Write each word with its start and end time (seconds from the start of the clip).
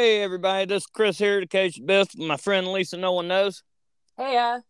Hey 0.00 0.22
everybody, 0.22 0.64
this 0.64 0.84
is 0.84 0.86
Chris 0.86 1.18
here 1.18 1.40
to 1.40 1.46
Cage 1.46 1.78
Biff. 1.84 2.16
My 2.16 2.38
friend 2.38 2.66
Lisa, 2.68 2.96
no 2.96 3.12
one 3.12 3.28
knows. 3.28 3.62
Hey, 4.16 4.34
uh, 4.34 4.60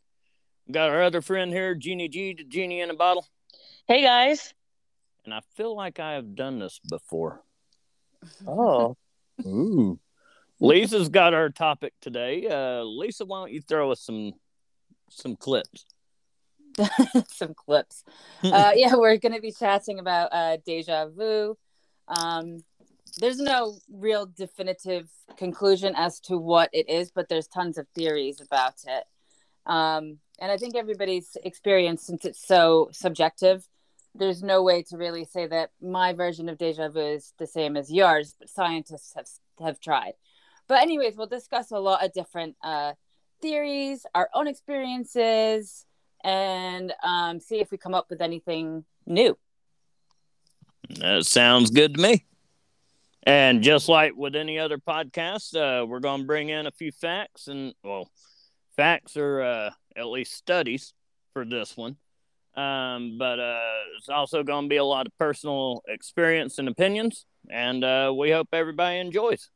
Got 0.69 0.91
our 0.91 1.05
other 1.05 1.23
friend 1.23 1.53
here, 1.53 1.77
Jeannie 1.77 2.09
G, 2.09 2.35
the 2.37 2.43
genie 2.43 2.81
in 2.81 2.91
a 2.91 2.95
bottle. 2.95 3.25
Hey 3.87 4.03
guys. 4.03 4.53
And 5.25 5.33
I 5.33 5.39
feel 5.55 5.77
like 5.77 6.01
I 6.01 6.15
have 6.15 6.35
done 6.35 6.59
this 6.59 6.81
before. 6.81 7.45
Oh. 8.45 8.97
Ooh. 9.47 10.01
Lisa's 10.59 11.09
got 11.09 11.33
our 11.33 11.49
topic 11.49 11.93
today. 12.01 12.49
Uh, 12.49 12.83
Lisa, 12.83 13.25
why 13.25 13.43
don't 13.43 13.53
you 13.53 13.61
throw 13.61 13.93
us 13.93 14.01
some 14.01 14.33
some 15.11 15.37
clips? 15.37 15.87
some 17.29 17.55
clips. 17.55 18.03
Uh, 18.43 18.73
yeah, 18.75 18.97
we're 18.97 19.17
going 19.17 19.35
to 19.35 19.41
be 19.41 19.53
chatting 19.53 20.01
about 20.01 20.31
uh, 20.33 20.57
deja 20.67 21.07
vu. 21.07 21.57
Um, 22.09 22.65
there's 23.19 23.39
no 23.39 23.79
real 23.91 24.27
definitive 24.27 25.09
conclusion 25.37 25.95
as 25.97 26.21
to 26.21 26.37
what 26.37 26.71
it 26.73 26.89
is, 26.89 27.11
but 27.11 27.29
there's 27.29 27.47
tons 27.47 27.79
of 27.79 27.87
theories 27.95 28.41
about 28.41 28.75
it. 28.87 29.05
Um, 29.67 30.19
and 30.41 30.51
I 30.51 30.57
think 30.57 30.75
everybody's 30.75 31.37
experience, 31.45 32.07
since 32.07 32.25
it's 32.25 32.47
so 32.47 32.89
subjective, 32.93 33.67
there's 34.15 34.43
no 34.43 34.63
way 34.63 34.83
to 34.85 34.97
really 34.97 35.25
say 35.25 35.47
that 35.47 35.71
my 35.81 36.13
version 36.13 36.49
of 36.49 36.59
deja 36.59 36.89
vu 36.89 37.01
is 37.01 37.33
the 37.39 37.47
same 37.47 37.77
as 37.77 37.93
yours, 37.93 38.35
but 38.39 38.49
scientists 38.49 39.13
have, 39.15 39.29
have 39.63 39.81
tried. 39.81 40.15
But, 40.67 40.83
anyways, 40.83 41.17
we'll 41.17 41.27
discuss 41.27 41.71
a 41.71 41.79
lot 41.79 42.05
of 42.05 42.13
different 42.13 42.57
uh, 42.63 42.95
theories, 43.43 44.07
our 44.15 44.29
own 44.35 44.47
experiences, 44.47 45.85
and 46.25 46.93
um, 47.03 47.41
see 47.41 47.61
if 47.61 47.71
we 47.71 47.79
come 47.79 47.95
up 47.95 48.07
with 48.11 48.21
anything 48.21 48.85
new. 49.07 49.37
That 50.99 51.27
sounds 51.27 51.71
good 51.71 51.95
to 51.95 52.01
me. 52.01 52.25
And 53.25 53.63
just 53.63 53.89
like 53.89 54.15
with 54.17 54.35
any 54.35 54.59
other 54.59 54.79
podcast, 54.79 55.55
uh, 55.55 55.85
we're 55.87 56.01
going 56.01 56.23
to 56.23 56.27
bring 56.27 56.49
in 56.49 56.67
a 56.67 56.71
few 56.71 56.91
facts 56.91 57.49
and, 57.49 57.75
well, 57.85 58.11
facts 58.77 59.17
or 59.17 59.43
uh, 59.43 59.71
at 59.97 60.07
least 60.07 60.33
studies 60.33 60.95
for 61.35 61.45
this 61.45 61.77
one. 61.77 61.97
Um, 62.57 63.17
but 63.19 63.39
uh, 63.39 63.61
it's 63.99 64.09
also 64.09 64.43
going 64.43 64.65
to 64.65 64.69
be 64.69 64.79
a 64.79 64.85
lot 64.85 65.07
of 65.07 65.17
personal 65.19 65.83
experience 65.87 66.59
and 66.59 66.69
opinions. 66.69 67.27
And 67.51 67.85
uh, 67.85 68.13
we 68.17 68.31
hope 68.31 68.49
everybody 68.53 68.99
enjoys. 68.99 69.51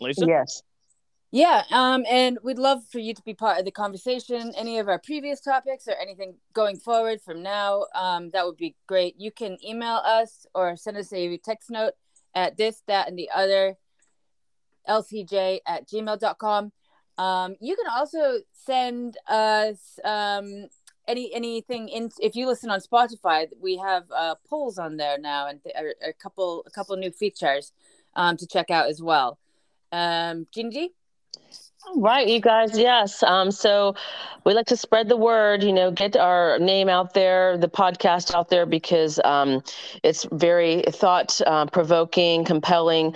Lisa? 0.00 0.24
Yes. 0.26 0.62
Yeah, 1.32 1.62
um, 1.70 2.04
and 2.10 2.38
we'd 2.42 2.58
love 2.58 2.80
for 2.90 2.98
you 2.98 3.14
to 3.14 3.22
be 3.22 3.34
part 3.34 3.60
of 3.60 3.64
the 3.64 3.70
conversation. 3.70 4.52
Any 4.56 4.80
of 4.80 4.88
our 4.88 4.98
previous 4.98 5.40
topics 5.40 5.86
or 5.86 5.94
anything 5.94 6.34
going 6.54 6.76
forward 6.76 7.20
from 7.20 7.40
now, 7.40 7.84
um, 7.94 8.30
that 8.30 8.44
would 8.44 8.56
be 8.56 8.74
great. 8.88 9.14
You 9.16 9.30
can 9.30 9.56
email 9.64 10.02
us 10.04 10.44
or 10.56 10.74
send 10.74 10.96
us 10.96 11.12
a 11.12 11.36
text 11.38 11.70
note 11.70 11.92
at 12.34 12.56
this, 12.56 12.82
that, 12.86 13.08
and 13.08 13.18
the 13.18 13.30
other 13.34 13.76
lcj 14.88 15.60
at 15.66 15.88
gmail.com. 15.88 16.72
Um, 17.18 17.56
you 17.60 17.76
can 17.76 17.86
also 17.94 18.40
send 18.52 19.18
us 19.28 19.98
um, 20.04 20.68
any 21.06 21.34
anything 21.34 21.88
in 21.88 22.10
if 22.20 22.34
you 22.34 22.46
listen 22.46 22.70
on 22.70 22.80
Spotify. 22.80 23.46
We 23.60 23.76
have 23.76 24.04
uh, 24.14 24.36
polls 24.48 24.78
on 24.78 24.96
there 24.96 25.18
now 25.18 25.48
and 25.48 25.60
a, 25.76 26.08
a 26.08 26.12
couple 26.12 26.64
a 26.66 26.70
couple 26.70 26.96
new 26.96 27.10
features 27.10 27.72
um, 28.14 28.36
to 28.38 28.46
check 28.46 28.70
out 28.70 28.88
as 28.88 29.02
well. 29.02 29.38
Um, 29.92 30.46
Gingy? 30.56 30.88
Right, 31.96 32.28
you 32.28 32.40
guys. 32.40 32.78
Yes. 32.78 33.22
Um, 33.22 33.50
so 33.50 33.94
we 34.44 34.54
like 34.54 34.66
to 34.66 34.76
spread 34.76 35.08
the 35.08 35.16
word, 35.16 35.62
you 35.62 35.72
know, 35.72 35.90
get 35.90 36.16
our 36.16 36.58
name 36.58 36.88
out 36.88 37.14
there, 37.14 37.56
the 37.56 37.68
podcast 37.68 38.34
out 38.34 38.48
there, 38.48 38.66
because 38.66 39.18
um, 39.24 39.62
it's 40.02 40.24
very 40.30 40.82
thought 40.88 41.40
uh, 41.46 41.66
provoking, 41.66 42.44
compelling, 42.44 43.14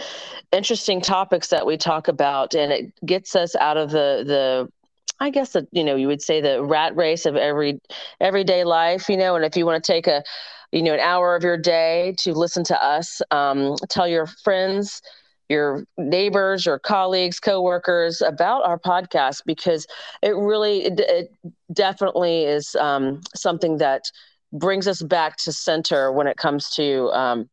interesting 0.53 1.01
topics 1.01 1.49
that 1.49 1.67
we 1.67 1.77
talk 1.77 2.09
about, 2.09 2.55
and 2.55 2.73
it 2.73 2.93
gets 3.07 3.37
us 3.37 3.55
out 3.57 3.77
of 3.77 3.91
the 3.91 4.25
the 4.27 4.73
I 5.21 5.31
guess 5.31 5.53
that 5.53 5.69
you 5.71 5.85
know 5.85 5.95
you 5.95 6.09
would 6.09 6.23
say 6.23 6.41
the 6.41 6.63
rat 6.65 6.97
race 6.97 7.27
of 7.27 7.37
every 7.37 7.81
everyday 8.21 8.65
life, 8.65 9.09
you 9.09 9.17
know. 9.17 9.37
And 9.37 9.45
if 9.45 9.57
you 9.57 9.67
want 9.67 9.83
to 9.85 9.93
take 9.93 10.07
a 10.07 10.25
you 10.73 10.83
know 10.83 10.95
an 10.95 11.01
hour 11.01 11.37
of 11.37 11.45
your 11.45 11.59
day 11.59 12.15
to 12.19 12.33
listen 12.33 12.65
to 12.65 12.83
us, 12.83 13.23
um, 13.31 13.77
tell 13.89 14.09
your 14.09 14.27
friends, 14.27 15.01
your 15.49 15.85
neighbors, 15.99 16.67
your 16.67 16.79
colleagues, 16.79 17.39
coworkers 17.41 18.23
about 18.23 18.65
our 18.65 18.79
podcast 18.79 19.43
because 19.45 19.87
it 20.23 20.35
really, 20.37 20.85
it, 20.85 21.01
it 21.01 21.33
definitely 21.73 22.45
is 22.45 22.75
um, 22.77 23.21
something 23.35 23.79
that 23.79 24.11
brings 24.53 24.89
us 24.89 25.03
back 25.03 25.37
to 25.37 25.53
center 25.53 26.13
when 26.13 26.27
it 26.27 26.37
comes 26.37 26.71
to, 26.71 27.11
um, 27.13 27.49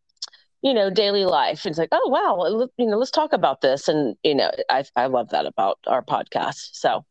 you 0.62 0.74
know, 0.74 0.90
daily 0.90 1.26
life. 1.26 1.66
It's 1.66 1.78
like, 1.78 1.90
oh 1.92 2.08
wow, 2.08 2.68
you 2.78 2.86
know, 2.86 2.98
let's 2.98 3.12
talk 3.12 3.34
about 3.34 3.62
this, 3.62 3.88
and 3.88 4.16
you 4.24 4.36
know, 4.36 4.52
I 4.70 4.84
I 4.96 5.08
love 5.08 5.30
that 5.30 5.46
about 5.46 5.80
our 5.88 6.04
podcast. 6.04 6.70
So, 6.74 7.04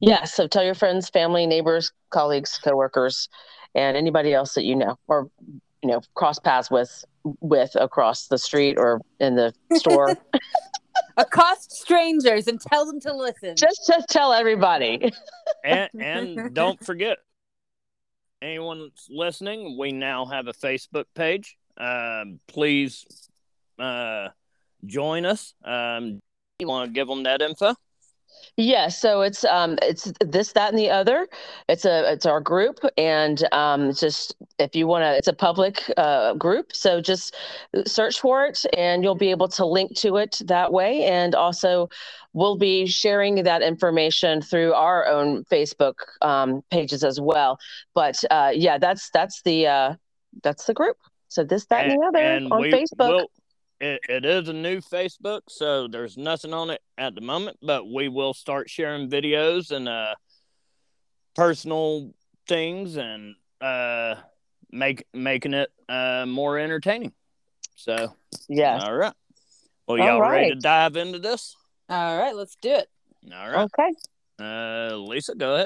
yeah, 0.00 0.24
so 0.24 0.46
tell 0.46 0.62
your 0.62 0.74
friends, 0.74 1.10
family, 1.10 1.46
neighbors, 1.46 1.92
colleagues, 2.10 2.58
coworkers, 2.62 3.28
and 3.74 3.96
anybody 3.96 4.32
else 4.32 4.54
that 4.54 4.64
you 4.64 4.76
know 4.76 4.98
or 5.08 5.28
you 5.82 5.90
know 5.90 6.00
cross 6.14 6.38
paths 6.38 6.70
with 6.70 7.04
with 7.24 7.74
across 7.74 8.26
the 8.26 8.38
street 8.38 8.76
or 8.78 9.00
in 9.20 9.36
the 9.36 9.52
store. 9.74 10.16
Accost 11.16 11.72
strangers 11.72 12.48
and 12.48 12.60
tell 12.60 12.86
them 12.86 13.00
to 13.00 13.14
listen. 13.14 13.54
Just 13.56 13.86
just 13.86 14.08
tell 14.08 14.32
everybody. 14.32 15.12
and 15.64 15.88
and 15.98 16.54
don't 16.54 16.82
forget 16.84 17.18
anyone 18.42 18.80
that's 18.80 19.08
listening, 19.10 19.78
we 19.78 19.92
now 19.92 20.26
have 20.26 20.48
a 20.48 20.52
Facebook 20.52 21.04
page. 21.14 21.56
Um, 21.78 22.40
please 22.48 23.06
uh, 23.78 24.28
join 24.84 25.24
us. 25.24 25.54
Um, 25.64 26.20
you 26.58 26.68
want 26.68 26.88
to 26.88 26.92
give 26.92 27.08
them 27.08 27.22
that 27.22 27.40
info? 27.40 27.74
Yeah, 28.56 28.88
so 28.88 29.22
it's 29.22 29.44
um 29.44 29.78
it's 29.80 30.12
this 30.20 30.52
that 30.52 30.70
and 30.70 30.78
the 30.78 30.90
other. 30.90 31.26
It's 31.68 31.86
a 31.86 32.12
it's 32.12 32.26
our 32.26 32.40
group 32.40 32.80
and 32.98 33.42
um 33.52 33.94
just 33.94 34.36
if 34.58 34.76
you 34.76 34.86
want 34.86 35.04
to 35.04 35.16
it's 35.16 35.28
a 35.28 35.32
public 35.32 35.90
uh 35.96 36.34
group, 36.34 36.74
so 36.74 37.00
just 37.00 37.34
search 37.86 38.20
for 38.20 38.44
it 38.44 38.62
and 38.76 39.02
you'll 39.02 39.14
be 39.14 39.30
able 39.30 39.48
to 39.48 39.64
link 39.64 39.96
to 39.96 40.16
it 40.18 40.38
that 40.44 40.70
way 40.70 41.04
and 41.04 41.34
also 41.34 41.88
we'll 42.34 42.58
be 42.58 42.86
sharing 42.86 43.42
that 43.42 43.62
information 43.62 44.42
through 44.42 44.74
our 44.74 45.06
own 45.06 45.44
Facebook 45.44 45.94
um 46.20 46.62
pages 46.70 47.04
as 47.04 47.18
well. 47.18 47.58
But 47.94 48.22
uh 48.30 48.52
yeah, 48.54 48.76
that's 48.76 49.08
that's 49.10 49.40
the 49.42 49.66
uh 49.66 49.94
that's 50.42 50.66
the 50.66 50.74
group. 50.74 50.98
So 51.28 51.42
this 51.42 51.64
that 51.66 51.84
and, 51.84 51.92
and 51.92 52.02
the 52.02 52.06
other 52.06 52.18
and 52.18 52.52
on 52.52 52.62
Facebook. 52.64 53.08
We'll, 53.08 53.30
it, 53.82 54.00
it 54.08 54.24
is 54.24 54.48
a 54.48 54.52
new 54.52 54.80
Facebook, 54.80 55.40
so 55.48 55.88
there's 55.88 56.16
nothing 56.16 56.54
on 56.54 56.70
it 56.70 56.80
at 56.96 57.16
the 57.16 57.20
moment, 57.20 57.58
but 57.60 57.90
we 57.90 58.08
will 58.08 58.32
start 58.32 58.70
sharing 58.70 59.10
videos 59.10 59.72
and 59.72 59.88
uh, 59.88 60.14
personal 61.34 62.14
things 62.46 62.96
and 62.96 63.34
uh, 63.60 64.14
make 64.70 65.04
making 65.12 65.52
it 65.54 65.70
uh, 65.88 66.24
more 66.26 66.58
entertaining. 66.58 67.12
So 67.74 68.14
yeah, 68.48 68.78
all 68.80 68.94
right. 68.94 69.14
Well, 69.88 69.98
y'all 69.98 70.20
right. 70.20 70.30
ready 70.30 70.50
to 70.50 70.60
dive 70.60 70.96
into 70.96 71.18
this? 71.18 71.56
All 71.88 72.18
right, 72.18 72.36
let's 72.36 72.56
do 72.62 72.70
it. 72.70 72.88
All 73.34 73.50
right. 73.50 73.68
Okay. 73.78 73.92
Uh, 74.40 74.96
Lisa, 74.96 75.34
go 75.34 75.56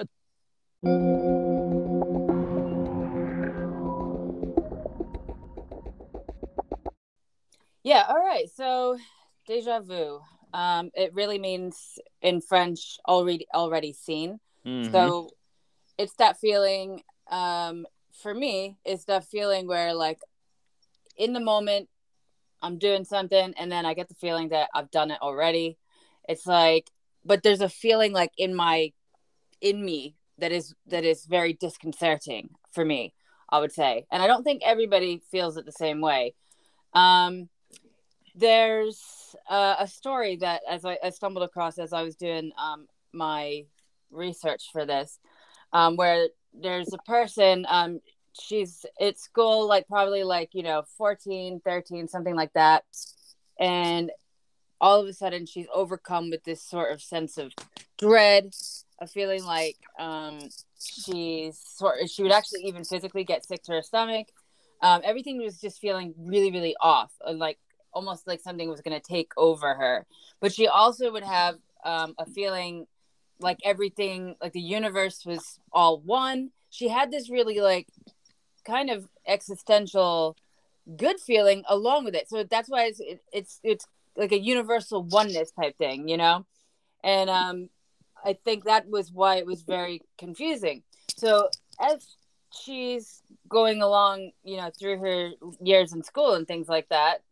ahead. 0.83 1.16
Yeah, 7.87 8.03
all 8.09 8.19
right. 8.19 8.51
So 8.53 8.99
deja 9.47 9.79
vu. 9.79 10.21
Um, 10.53 10.91
it 10.95 11.15
really 11.15 11.39
means 11.39 12.01
in 12.21 12.41
French 12.41 12.99
already 13.07 13.47
already 13.55 13.93
seen. 13.93 14.41
Mm-hmm. 14.67 14.91
So 14.91 15.31
it's 15.97 16.15
that 16.15 16.41
feeling 16.41 17.05
um 17.31 17.87
for 18.13 18.35
me, 18.35 18.77
it's 18.85 19.05
that 19.05 19.25
feeling 19.25 19.69
where 19.69 19.95
like 19.95 20.19
in 21.17 21.33
the 21.33 21.39
moment 21.39 21.89
I'm 22.61 22.77
doing 22.77 23.05
something 23.05 23.55
and 23.57 23.71
then 23.71 23.87
I 23.87 23.95
get 23.95 24.09
the 24.09 24.15
feeling 24.15 24.49
that 24.49 24.69
I've 24.75 24.91
done 24.91 25.13
it 25.13 25.23
already. 25.23 25.79
It's 26.29 26.45
like 26.45 26.91
but 27.25 27.45
there's 27.45 27.61
a 27.61 27.69
feeling 27.69 28.13
like 28.13 28.33
in 28.37 28.53
my 28.53 28.95
in 29.61 29.85
me 29.85 30.17
that 30.39 30.51
is 30.51 30.75
that 30.89 31.05
is 31.05 31.25
very 31.25 31.53
disconcerting 31.53 32.51
for 32.73 32.85
me, 32.85 33.15
I 33.49 33.61
would 33.61 33.73
say. 33.73 34.07
And 34.11 34.25
I 34.25 34.27
don't 34.27 34.43
think 34.43 34.63
everybody 34.65 35.23
feels 35.31 35.57
it 35.57 35.67
the 35.67 35.71
same 35.71 36.01
way. 36.01 36.35
Um 36.93 37.49
there's 38.37 39.35
uh, 39.49 39.77
a 39.79 39.89
story 39.89 40.37
that 40.37 40.61
as 40.71 40.85
I, 40.85 40.99
I, 41.03 41.11
stumbled 41.11 41.45
across 41.45 41.79
as 41.79 41.95
I 41.95 42.03
was 42.03 42.17
doing 42.17 42.53
um, 42.59 42.87
my 43.13 43.65
research 44.11 44.69
for 44.73 44.85
this, 44.85 45.19
um, 45.73 45.97
where 45.97 46.29
there's 46.53 46.93
a 46.93 46.99
person, 46.99 47.67
um, 47.69 48.01
she's 48.39 48.85
at 49.01 49.19
school, 49.19 49.67
like 49.67 49.89
probably 49.89 50.23
like, 50.23 50.51
you 50.53 50.63
know, 50.63 50.85
14, 50.99 51.61
13, 51.65 52.09
something 52.09 52.35
like 52.35 52.53
that. 52.53 52.85
And 53.59 54.11
all 54.81 55.01
of 55.01 55.09
a 55.09 55.13
sudden 55.15 55.47
she's 55.47 55.67
overcome 55.75 56.29
with 56.29 56.45
this 56.45 56.63
sort 56.63 56.93
of 56.93 57.01
sense 57.01 57.39
of 57.39 57.53
dread, 57.99 58.55
a 59.01 59.07
feeling 59.07 59.45
like 59.45 59.79
um, 59.99 60.39
she's 60.79 61.59
sort 61.59 61.99
she 62.11 62.23
would 62.23 62.33
actually 62.33 62.65
even 62.65 62.85
physically 62.85 63.25
get 63.25 63.47
sick 63.47 63.63
to 63.63 63.73
her 63.73 63.83
stomach. 63.83 64.29
Um, 64.83 65.01
everything 65.05 65.39
was 65.39 65.59
just 65.59 65.81
feeling 65.81 66.15
really, 66.19 66.51
really 66.51 66.77
off. 66.81 67.11
Like 67.27 67.59
almost 67.97 68.27
like 68.27 68.41
something 68.41 68.69
was 68.69 68.83
going 68.83 69.01
to 69.01 69.09
take 69.15 69.33
over 69.39 69.75
her. 69.75 70.07
But 70.41 70.53
she 70.53 70.69
also 70.69 71.11
would 71.11 71.25
have 71.25 71.57
um, 71.83 72.15
a 72.19 72.27
feeling 72.27 72.87
like 73.41 73.59
everything, 73.65 74.37
like 74.41 74.53
the 74.53 74.61
universe 74.61 75.25
was 75.25 75.59
all 75.73 75.99
one. 76.01 76.51
She 76.69 76.89
had 76.89 77.11
this 77.11 77.31
really 77.31 77.59
like 77.61 77.89
kind 78.67 78.91
of 78.91 79.09
existential 79.27 80.37
good 80.97 81.19
feeling 81.19 81.65
along 81.69 82.05
with 82.05 82.15
it. 82.15 82.29
So 82.29 82.45
that's 82.45 82.69
why 82.69 82.85
it's 82.85 83.01
it, 83.01 83.23
it's 83.33 83.61
it's 83.65 83.87
like 84.15 84.33
a 84.33 84.39
universal 84.39 85.03
oneness 85.03 85.51
type 85.51 85.79
thing, 85.79 86.09
you 86.09 86.19
know. 86.19 86.45
And 87.03 87.31
um, 87.31 87.71
I 88.25 88.37
think 88.45 88.65
that 88.65 88.89
was 88.89 89.11
why 89.11 89.37
it 89.37 89.47
was 89.47 89.63
very 89.63 90.03
confusing. 90.19 90.83
So 91.17 91.49
as 91.81 92.07
she's 92.63 93.23
going 93.49 93.81
along, 93.81 94.33
you 94.45 94.59
know, 94.59 94.71
through 94.79 94.99
her 94.99 95.31
years 95.63 95.93
in 95.95 96.03
school 96.03 96.35
and 96.35 96.47
things 96.47 96.69
like 96.69 96.89
that, 96.91 97.23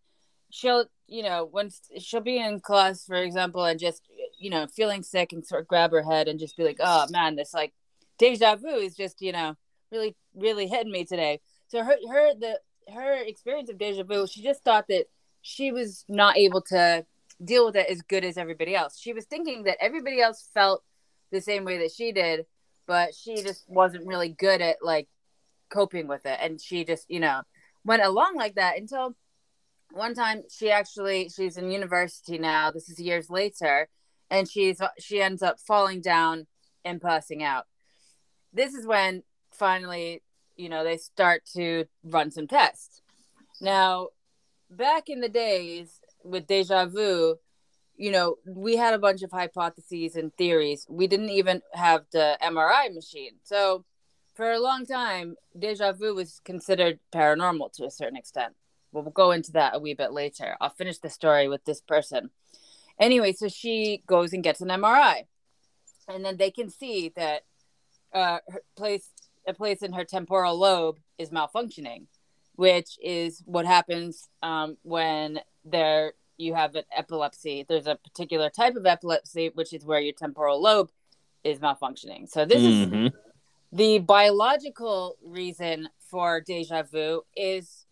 she'll, 0.54 0.84
you 1.08 1.24
know, 1.24 1.48
when 1.50 1.68
she'll 1.98 2.20
be 2.20 2.38
in 2.38 2.60
class, 2.60 3.04
for 3.04 3.16
example, 3.16 3.64
and 3.64 3.80
just, 3.80 4.08
you 4.38 4.50
know, 4.50 4.68
feeling 4.68 5.02
sick 5.02 5.32
and 5.32 5.44
sort 5.44 5.62
of 5.62 5.66
grab 5.66 5.90
her 5.90 6.02
head 6.02 6.28
and 6.28 6.38
just 6.38 6.56
be 6.56 6.62
like, 6.62 6.78
oh 6.78 7.06
man, 7.10 7.34
this 7.34 7.52
like 7.52 7.72
deja 8.18 8.54
vu 8.54 8.68
is 8.68 8.94
just, 8.94 9.20
you 9.20 9.32
know, 9.32 9.56
really, 9.90 10.14
really 10.32 10.68
hitting 10.68 10.92
me 10.92 11.04
today. 11.04 11.40
So 11.66 11.82
her, 11.82 11.96
her, 12.08 12.34
the, 12.38 12.60
her 12.92 13.14
experience 13.14 13.68
of 13.68 13.78
deja 13.78 14.04
vu, 14.04 14.28
she 14.28 14.44
just 14.44 14.62
thought 14.62 14.86
that 14.88 15.06
she 15.42 15.72
was 15.72 16.04
not 16.08 16.36
able 16.36 16.62
to 16.62 17.04
deal 17.44 17.66
with 17.66 17.74
it 17.74 17.90
as 17.90 18.02
good 18.02 18.24
as 18.24 18.38
everybody 18.38 18.76
else. 18.76 18.96
She 18.96 19.12
was 19.12 19.24
thinking 19.24 19.64
that 19.64 19.78
everybody 19.80 20.20
else 20.20 20.48
felt 20.54 20.84
the 21.32 21.40
same 21.40 21.64
way 21.64 21.78
that 21.78 21.90
she 21.90 22.12
did, 22.12 22.46
but 22.86 23.12
she 23.12 23.42
just 23.42 23.68
wasn't 23.68 24.06
really 24.06 24.28
good 24.28 24.60
at 24.60 24.76
like 24.82 25.08
coping 25.68 26.06
with 26.06 26.24
it. 26.26 26.38
And 26.40 26.60
she 26.60 26.84
just, 26.84 27.10
you 27.10 27.18
know, 27.18 27.42
went 27.84 28.04
along 28.04 28.36
like 28.36 28.54
that 28.54 28.78
until 28.78 29.16
one 29.94 30.14
time 30.14 30.42
she 30.50 30.70
actually 30.70 31.28
she's 31.28 31.56
in 31.56 31.70
university 31.70 32.38
now. 32.38 32.70
This 32.70 32.88
is 32.88 32.98
years 32.98 33.30
later, 33.30 33.88
and 34.30 34.50
she's 34.50 34.80
she 34.98 35.22
ends 35.22 35.42
up 35.42 35.58
falling 35.60 36.00
down 36.00 36.46
and 36.84 37.00
passing 37.00 37.42
out. 37.42 37.64
This 38.52 38.74
is 38.74 38.86
when 38.86 39.22
finally, 39.52 40.22
you 40.56 40.68
know, 40.68 40.84
they 40.84 40.96
start 40.96 41.42
to 41.54 41.84
run 42.02 42.30
some 42.30 42.46
tests. 42.46 43.02
Now, 43.60 44.08
back 44.68 45.08
in 45.08 45.20
the 45.20 45.28
days 45.28 46.00
with 46.24 46.46
deja 46.46 46.86
vu, 46.86 47.36
you 47.96 48.10
know, 48.10 48.36
we 48.46 48.76
had 48.76 48.94
a 48.94 48.98
bunch 48.98 49.22
of 49.22 49.30
hypotheses 49.30 50.16
and 50.16 50.34
theories. 50.36 50.86
We 50.88 51.06
didn't 51.06 51.30
even 51.30 51.62
have 51.72 52.04
the 52.12 52.36
MRI 52.42 52.92
machine. 52.92 53.34
So 53.44 53.84
for 54.34 54.50
a 54.50 54.58
long 54.58 54.84
time, 54.84 55.36
deja 55.56 55.92
vu 55.92 56.14
was 56.14 56.40
considered 56.44 56.98
paranormal 57.12 57.72
to 57.74 57.84
a 57.84 57.90
certain 57.90 58.16
extent. 58.16 58.54
We'll 58.94 59.10
go 59.10 59.32
into 59.32 59.52
that 59.52 59.74
a 59.74 59.78
wee 59.78 59.94
bit 59.94 60.12
later. 60.12 60.56
I'll 60.60 60.70
finish 60.70 60.98
the 60.98 61.10
story 61.10 61.48
with 61.48 61.64
this 61.64 61.80
person. 61.80 62.30
Anyway, 62.98 63.32
so 63.32 63.48
she 63.48 64.02
goes 64.06 64.32
and 64.32 64.44
gets 64.44 64.60
an 64.60 64.68
MRI, 64.68 65.26
and 66.08 66.24
then 66.24 66.36
they 66.36 66.50
can 66.50 66.70
see 66.70 67.12
that 67.16 67.42
uh, 68.12 68.38
her 68.48 68.62
place 68.76 69.10
a 69.46 69.52
place 69.52 69.82
in 69.82 69.92
her 69.92 70.04
temporal 70.04 70.58
lobe 70.58 70.98
is 71.18 71.30
malfunctioning, 71.30 72.06
which 72.54 72.98
is 73.02 73.42
what 73.44 73.66
happens 73.66 74.28
um, 74.42 74.76
when 74.82 75.40
there 75.64 76.14
you 76.36 76.54
have 76.54 76.74
an 76.74 76.84
epilepsy. 76.96 77.64
There's 77.68 77.86
a 77.86 77.96
particular 77.96 78.50
type 78.50 78.76
of 78.76 78.86
epilepsy, 78.86 79.50
which 79.54 79.72
is 79.72 79.84
where 79.84 80.00
your 80.00 80.14
temporal 80.14 80.62
lobe 80.62 80.90
is 81.42 81.58
malfunctioning. 81.58 82.28
So 82.28 82.44
this 82.44 82.62
mm-hmm. 82.62 83.06
is 83.06 83.12
the 83.72 83.98
biological 83.98 85.16
reason 85.22 85.88
for 86.10 86.40
deja 86.40 86.84
vu 86.84 87.22
is 87.36 87.83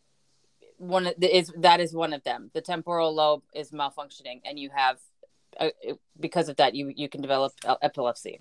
one 0.82 1.06
of 1.06 1.14
the, 1.16 1.34
is 1.34 1.52
that 1.58 1.80
is 1.80 1.94
one 1.94 2.12
of 2.12 2.24
them. 2.24 2.50
The 2.54 2.60
temporal 2.60 3.14
lobe 3.14 3.42
is 3.54 3.70
malfunctioning, 3.70 4.40
and 4.44 4.58
you 4.58 4.70
have 4.74 4.98
uh, 5.60 5.68
because 6.18 6.48
of 6.48 6.56
that 6.56 6.74
you 6.74 6.92
you 6.94 7.08
can 7.08 7.22
develop 7.22 7.52
epilepsy. 7.80 8.40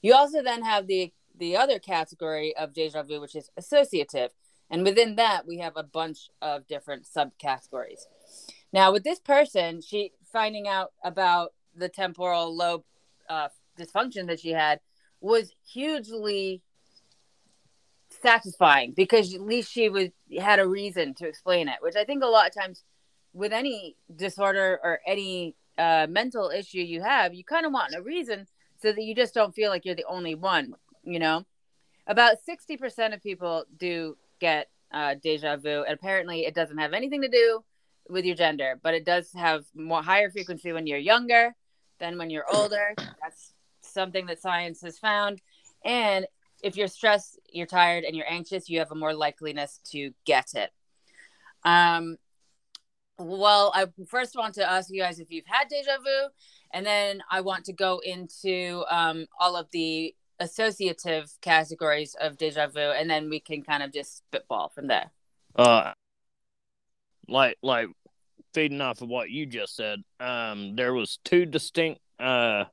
You 0.00 0.14
also 0.14 0.42
then 0.42 0.62
have 0.62 0.86
the 0.86 1.12
the 1.36 1.56
other 1.56 1.80
category 1.80 2.56
of 2.56 2.72
deja 2.72 3.02
vu, 3.02 3.20
which 3.20 3.34
is 3.34 3.50
associative, 3.56 4.30
and 4.70 4.84
within 4.84 5.16
that 5.16 5.46
we 5.48 5.58
have 5.58 5.76
a 5.76 5.82
bunch 5.82 6.28
of 6.40 6.66
different 6.68 7.06
subcategories. 7.06 8.02
Now, 8.72 8.92
with 8.92 9.02
this 9.02 9.18
person, 9.18 9.82
she 9.82 10.12
finding 10.32 10.68
out 10.68 10.92
about 11.02 11.54
the 11.74 11.88
temporal 11.88 12.56
lobe 12.56 12.84
uh, 13.28 13.48
dysfunction 13.76 14.28
that 14.28 14.38
she 14.38 14.50
had 14.50 14.78
was 15.20 15.52
hugely 15.66 16.62
satisfying 18.22 18.92
because 18.92 19.34
at 19.34 19.40
least 19.40 19.72
she 19.72 19.88
was 19.88 20.08
had 20.38 20.58
a 20.58 20.66
reason 20.66 21.14
to 21.14 21.26
explain 21.26 21.68
it. 21.68 21.76
Which 21.80 21.96
I 21.96 22.04
think 22.04 22.22
a 22.22 22.26
lot 22.26 22.46
of 22.46 22.54
times 22.54 22.84
with 23.32 23.52
any 23.52 23.96
disorder 24.14 24.80
or 24.82 25.00
any 25.06 25.56
uh, 25.78 26.06
mental 26.08 26.50
issue 26.50 26.80
you 26.80 27.02
have, 27.02 27.34
you 27.34 27.44
kind 27.44 27.66
of 27.66 27.72
want 27.72 27.94
a 27.94 28.02
reason 28.02 28.46
so 28.80 28.92
that 28.92 29.02
you 29.02 29.14
just 29.14 29.34
don't 29.34 29.54
feel 29.54 29.70
like 29.70 29.84
you're 29.84 29.94
the 29.94 30.04
only 30.08 30.34
one. 30.34 30.74
You 31.04 31.18
know, 31.18 31.46
about 32.06 32.36
sixty 32.44 32.76
percent 32.76 33.14
of 33.14 33.22
people 33.22 33.64
do 33.76 34.16
get 34.40 34.68
uh, 34.92 35.14
deja 35.22 35.56
vu, 35.56 35.84
and 35.84 35.94
apparently 35.94 36.46
it 36.46 36.54
doesn't 36.54 36.78
have 36.78 36.92
anything 36.92 37.22
to 37.22 37.28
do 37.28 37.64
with 38.08 38.24
your 38.24 38.36
gender, 38.36 38.78
but 38.82 38.94
it 38.94 39.04
does 39.04 39.32
have 39.32 39.64
more 39.74 40.02
higher 40.02 40.30
frequency 40.30 40.72
when 40.72 40.86
you're 40.86 40.98
younger 40.98 41.54
than 42.00 42.18
when 42.18 42.30
you're 42.30 42.46
older. 42.52 42.94
That's 43.22 43.54
something 43.80 44.26
that 44.26 44.40
science 44.42 44.82
has 44.82 44.98
found. 44.98 45.40
And 45.84 46.26
if 46.62 46.76
you're 46.76 46.88
stressed, 46.88 47.38
you're 47.52 47.66
tired, 47.66 48.04
and 48.04 48.14
you're 48.14 48.30
anxious, 48.30 48.68
you 48.68 48.78
have 48.78 48.90
a 48.90 48.94
more 48.94 49.12
likeliness 49.12 49.80
to 49.90 50.12
get 50.24 50.54
it. 50.54 50.70
Um, 51.64 52.16
well, 53.18 53.70
I 53.74 53.86
first 54.08 54.34
want 54.36 54.54
to 54.54 54.70
ask 54.70 54.90
you 54.90 55.00
guys 55.00 55.20
if 55.20 55.30
you've 55.30 55.46
had 55.46 55.68
deja 55.68 55.98
vu, 55.98 56.28
and 56.72 56.86
then 56.86 57.22
I 57.30 57.40
want 57.42 57.64
to 57.66 57.72
go 57.72 58.00
into 58.04 58.84
um, 58.88 59.26
all 59.38 59.56
of 59.56 59.66
the 59.72 60.14
associative 60.38 61.30
categories 61.42 62.16
of 62.20 62.38
deja 62.38 62.68
vu, 62.68 62.80
and 62.80 63.10
then 63.10 63.28
we 63.28 63.40
can 63.40 63.62
kind 63.62 63.82
of 63.82 63.92
just 63.92 64.18
spitball 64.18 64.70
from 64.70 64.86
there. 64.86 65.10
Uh, 65.54 65.92
like 67.28 67.58
like 67.62 67.88
feeding 68.54 68.80
off 68.80 69.02
of 69.02 69.08
what 69.08 69.30
you 69.30 69.46
just 69.46 69.76
said, 69.76 70.02
um, 70.18 70.74
there 70.76 70.94
was 70.94 71.18
two 71.24 71.44
distinct 71.44 72.00
uh, 72.18 72.64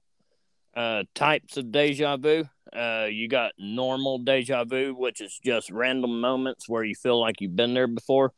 uh, 0.77 1.03
types 1.15 1.57
of 1.57 1.71
deja 1.71 2.17
vu. 2.17 2.45
Uh, 2.71 3.07
you 3.09 3.27
got 3.27 3.53
normal 3.57 4.19
deja 4.19 4.63
vu, 4.63 4.93
which 4.93 5.21
is 5.21 5.39
just 5.43 5.71
random 5.71 6.21
moments 6.21 6.69
where 6.69 6.83
you 6.83 6.93
feel 6.93 7.19
like 7.19 7.41
you've 7.41 7.55
been 7.55 7.73
there 7.73 7.87
before, 7.87 8.31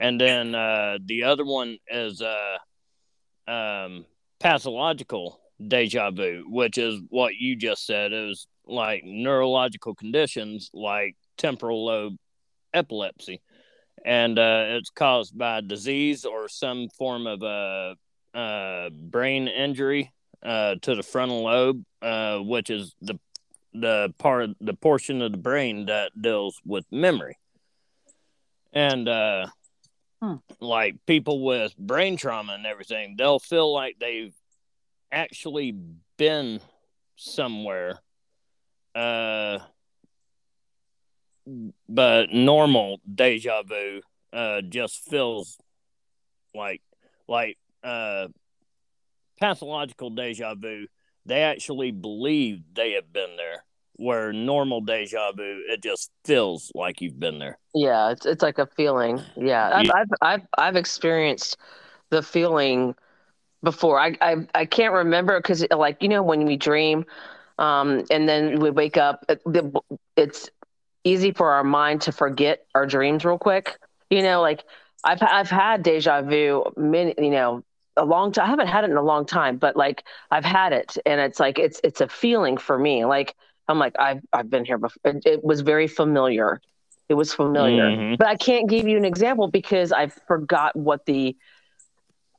and 0.00 0.20
then 0.20 0.54
uh, 0.54 0.98
the 1.04 1.24
other 1.24 1.44
one 1.44 1.76
is 1.88 2.22
uh, 2.22 2.56
um, 3.46 4.06
pathological 4.40 5.38
deja 5.68 6.10
vu, 6.10 6.44
which 6.48 6.78
is 6.78 7.00
what 7.10 7.34
you 7.34 7.56
just 7.56 7.84
said. 7.84 8.12
It 8.12 8.26
was 8.26 8.46
like 8.66 9.02
neurological 9.04 9.94
conditions 9.94 10.70
like 10.72 11.16
temporal 11.36 11.84
lobe 11.84 12.16
epilepsy 12.72 13.42
and 14.04 14.38
uh, 14.38 14.64
it's 14.68 14.90
caused 14.90 15.36
by 15.36 15.60
disease 15.60 16.24
or 16.24 16.48
some 16.48 16.88
form 16.98 17.26
of 17.26 17.42
a, 17.42 17.94
a 18.34 18.90
brain 18.90 19.48
injury 19.48 20.12
uh, 20.42 20.76
to 20.82 20.94
the 20.94 21.02
frontal 21.02 21.44
lobe, 21.44 21.84
uh, 22.00 22.38
which 22.38 22.70
is 22.70 22.94
the 23.00 23.18
the 23.74 24.12
part 24.18 24.50
the 24.60 24.74
portion 24.74 25.22
of 25.22 25.32
the 25.32 25.38
brain 25.38 25.86
that 25.86 26.10
deals 26.20 26.60
with 26.64 26.84
memory. 26.90 27.38
And 28.72 29.08
uh, 29.08 29.46
hmm. 30.20 30.36
like 30.60 30.96
people 31.06 31.44
with 31.44 31.76
brain 31.76 32.16
trauma 32.16 32.54
and 32.54 32.66
everything, 32.66 33.16
they'll 33.16 33.38
feel 33.38 33.72
like 33.72 33.96
they've 33.98 34.34
actually 35.10 35.76
been 36.16 36.58
somewhere 37.16 38.00
uh 38.94 39.58
but 41.88 42.32
normal 42.32 43.00
deja 43.14 43.62
vu 43.62 44.00
uh, 44.32 44.62
just 44.62 44.98
feels 45.08 45.58
like 46.54 46.80
like 47.28 47.58
uh, 47.84 48.28
pathological 49.42 50.10
deja 50.10 50.54
vu. 50.54 50.86
They 51.26 51.42
actually 51.42 51.90
believe 51.90 52.62
they 52.74 52.92
have 52.92 53.12
been 53.12 53.36
there, 53.36 53.64
where 53.94 54.32
normal 54.32 54.80
deja 54.80 55.32
vu 55.32 55.62
it 55.68 55.82
just 55.82 56.10
feels 56.24 56.70
like 56.74 57.00
you've 57.00 57.18
been 57.18 57.38
there. 57.38 57.58
Yeah, 57.74 58.10
it's 58.10 58.24
it's 58.24 58.42
like 58.42 58.58
a 58.58 58.66
feeling. 58.66 59.20
Yeah, 59.36 59.70
I've 59.74 59.86
yeah. 59.86 59.92
I've, 59.94 60.08
I've, 60.20 60.46
I've 60.58 60.76
experienced 60.76 61.56
the 62.10 62.22
feeling 62.22 62.94
before. 63.62 63.98
I 64.00 64.16
I, 64.20 64.36
I 64.54 64.64
can't 64.64 64.94
remember 64.94 65.38
because 65.38 65.66
like 65.70 66.02
you 66.02 66.08
know 66.08 66.22
when 66.22 66.44
we 66.44 66.56
dream, 66.56 67.04
um, 67.58 68.04
and 68.10 68.28
then 68.28 68.60
we 68.60 68.70
wake 68.70 68.96
up. 68.96 69.24
It's 70.16 70.50
easy 71.04 71.32
for 71.32 71.50
our 71.50 71.64
mind 71.64 72.02
to 72.02 72.12
forget 72.12 72.64
our 72.74 72.86
dreams 72.86 73.24
real 73.24 73.38
quick. 73.38 73.78
You 74.10 74.22
know, 74.22 74.40
like 74.40 74.64
I've 75.04 75.22
I've 75.22 75.50
had 75.50 75.82
deja 75.82 76.22
vu 76.22 76.64
many, 76.76 77.14
you 77.18 77.30
know, 77.30 77.64
a 77.96 78.04
long 78.04 78.32
time. 78.32 78.46
I 78.46 78.48
haven't 78.48 78.68
had 78.68 78.84
it 78.84 78.90
in 78.90 78.96
a 78.96 79.02
long 79.02 79.26
time, 79.26 79.56
but 79.56 79.76
like 79.76 80.04
I've 80.30 80.44
had 80.44 80.72
it, 80.72 80.96
and 81.06 81.20
it's 81.20 81.40
like 81.40 81.58
it's 81.58 81.80
it's 81.84 82.00
a 82.00 82.08
feeling 82.08 82.56
for 82.56 82.78
me. 82.78 83.04
Like 83.04 83.34
I'm 83.68 83.78
like 83.78 83.94
I've 83.98 84.20
I've 84.32 84.50
been 84.50 84.64
here 84.64 84.78
before. 84.78 85.00
It, 85.04 85.22
it 85.24 85.44
was 85.44 85.60
very 85.60 85.88
familiar. 85.88 86.60
It 87.08 87.14
was 87.14 87.34
familiar, 87.34 87.84
mm-hmm. 87.84 88.14
but 88.16 88.28
I 88.28 88.36
can't 88.36 88.68
give 88.68 88.88
you 88.88 88.96
an 88.96 89.04
example 89.04 89.48
because 89.48 89.92
I 89.92 90.08
forgot 90.08 90.74
what 90.74 91.04
the 91.04 91.36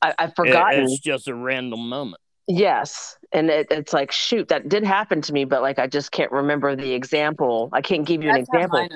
I, 0.02 0.14
have 0.18 0.34
forgotten. 0.34 0.80
It, 0.80 0.84
it's 0.84 1.00
just 1.00 1.28
a 1.28 1.34
random 1.34 1.88
moment. 1.88 2.20
Yes, 2.46 3.16
and 3.32 3.48
it, 3.48 3.68
it's 3.70 3.92
like 3.92 4.12
shoot, 4.12 4.48
that 4.48 4.68
did 4.68 4.84
happen 4.84 5.22
to 5.22 5.32
me, 5.32 5.44
but 5.44 5.62
like 5.62 5.78
I 5.78 5.86
just 5.86 6.12
can't 6.12 6.30
remember 6.30 6.76
the 6.76 6.92
example. 6.92 7.70
I 7.72 7.80
can't 7.80 8.04
give 8.04 8.22
you 8.22 8.32
that's 8.32 8.48
an 8.48 8.56
example. 8.56 8.88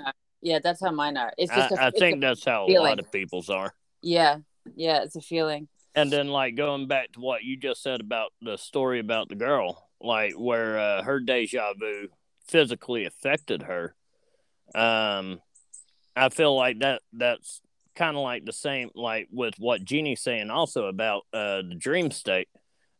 Yeah, 0.42 0.58
that's 0.62 0.80
how 0.84 0.90
mine 0.90 1.16
are. 1.16 1.32
It's 1.38 1.52
just. 1.52 1.72
I, 1.72 1.84
a, 1.84 1.86
I 1.88 1.90
think 1.90 2.20
that's 2.20 2.44
how 2.44 2.66
feeling. 2.66 2.86
a 2.86 2.90
lot 2.90 2.98
of 2.98 3.10
people's 3.10 3.48
are. 3.48 3.72
Yeah, 4.02 4.38
yeah, 4.76 5.02
it's 5.02 5.16
a 5.16 5.20
feeling. 5.20 5.68
And 5.94 6.12
then, 6.12 6.28
like 6.28 6.54
going 6.54 6.86
back 6.86 7.12
to 7.12 7.20
what 7.20 7.42
you 7.42 7.56
just 7.56 7.82
said 7.82 8.00
about 8.00 8.32
the 8.40 8.56
story 8.56 9.00
about 9.00 9.28
the 9.28 9.34
girl, 9.34 9.88
like 10.00 10.34
where 10.34 10.78
uh, 10.78 11.02
her 11.02 11.20
deja 11.20 11.72
vu 11.78 12.08
physically 12.46 13.04
affected 13.04 13.62
her. 13.62 13.94
Um, 14.74 15.40
I 16.14 16.28
feel 16.28 16.54
like 16.54 16.80
that 16.80 17.02
that's 17.12 17.60
kind 17.96 18.16
of 18.16 18.22
like 18.22 18.44
the 18.44 18.52
same, 18.52 18.90
like 18.94 19.28
with 19.30 19.54
what 19.58 19.84
Jeannie's 19.84 20.20
saying 20.20 20.50
also 20.50 20.86
about 20.86 21.22
uh, 21.32 21.62
the 21.62 21.76
dream 21.78 22.10
state. 22.10 22.48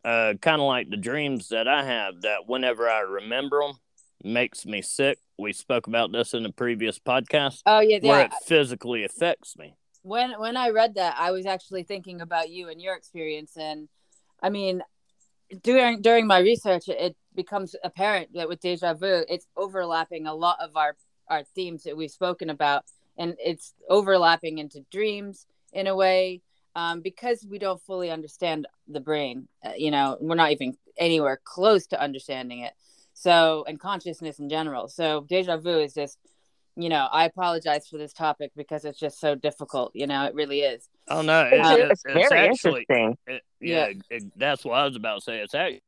Uh, 0.04 0.35
kind 0.40 0.61
of 0.61 0.66
like 0.66 0.88
the 0.88 0.97
dreams 0.97 1.49
that 1.49 1.68
I 1.68 1.85
have 1.85 2.23
that 2.23 2.47
whenever 2.47 2.88
I 2.88 3.00
remember 3.00 3.61
them 3.61 3.78
makes 4.23 4.64
me 4.64 4.80
sick. 4.83 5.18
We 5.38 5.52
spoke 5.52 5.87
about 5.87 6.12
this 6.12 6.35
in 6.35 6.42
the 6.42 6.52
previous 6.52 6.99
podcast. 6.99 7.62
Oh 7.66 7.80
yeah, 7.80 7.99
where 8.02 8.21
yeah. 8.21 8.26
it 8.26 8.33
physically 8.47 9.04
affects 9.04 9.57
me. 9.57 9.76
When 10.08 10.32
when 10.38 10.56
I 10.56 10.70
read 10.70 10.94
that, 10.94 11.16
I 11.18 11.30
was 11.32 11.46
actually 11.46 11.82
thinking 11.82 12.20
about 12.20 12.50
you 12.50 12.68
and 12.68 12.80
your 12.80 12.94
experience, 12.94 13.56
and 13.56 13.88
I 14.42 14.48
mean, 14.50 14.82
during 15.62 16.00
during 16.00 16.26
my 16.26 16.38
research, 16.38 16.88
it 16.88 17.14
becomes 17.34 17.76
apparent 17.84 18.32
that 18.34 18.48
with 18.48 18.60
deja 18.60 18.94
vu, 18.94 19.24
it's 19.28 19.46
overlapping 19.56 20.26
a 20.26 20.34
lot 20.34 20.58
of 20.60 20.76
our 20.76 20.96
our 21.28 21.44
themes 21.54 21.84
that 21.84 21.96
we've 21.96 22.10
spoken 22.10 22.48
about, 22.48 22.84
and 23.18 23.36
it's 23.38 23.74
overlapping 23.88 24.58
into 24.58 24.80
dreams 24.90 25.46
in 25.72 25.86
a 25.86 25.94
way 25.94 26.40
um, 26.74 27.00
because 27.00 27.46
we 27.48 27.58
don't 27.58 27.82
fully 27.82 28.10
understand 28.10 28.66
the 28.86 29.00
brain. 29.00 29.48
Uh, 29.64 29.72
you 29.76 29.90
know, 29.90 30.16
we're 30.20 30.36
not 30.36 30.52
even 30.52 30.76
anywhere 30.96 31.40
close 31.44 31.86
to 31.88 32.00
understanding 32.00 32.60
it. 32.60 32.72
So, 33.12 33.64
and 33.66 33.80
consciousness 33.80 34.38
in 34.38 34.48
general. 34.48 34.88
So, 34.88 35.26
deja 35.28 35.56
vu 35.56 35.80
is 35.80 35.92
just 35.92 36.18
you 36.78 36.88
know, 36.88 37.08
I 37.11 37.25
apologize 37.25 37.88
for 37.88 37.99
this 37.99 38.12
topic 38.12 38.52
because 38.56 38.85
it's 38.85 39.00
just 39.00 39.18
so 39.18 39.35
difficult. 39.35 39.90
You 39.94 40.06
know, 40.06 40.25
it 40.26 40.35
really 40.35 40.61
is. 40.61 40.88
Oh 41.08 41.23
no, 41.23 41.49
it's, 41.50 41.68
it's, 41.68 42.02
it's 42.04 42.28
very 42.28 42.49
actually, 42.49 42.87
interesting. 42.88 43.18
It, 43.26 43.42
yeah, 43.61 43.88
yeah. 43.88 43.94
It, 44.11 44.38
that's 44.38 44.64
what 44.64 44.75
I 44.75 44.85
was 44.85 44.94
about 44.94 45.16
to 45.16 45.20
say. 45.23 45.40
It's 45.40 45.54
actually 45.56 45.82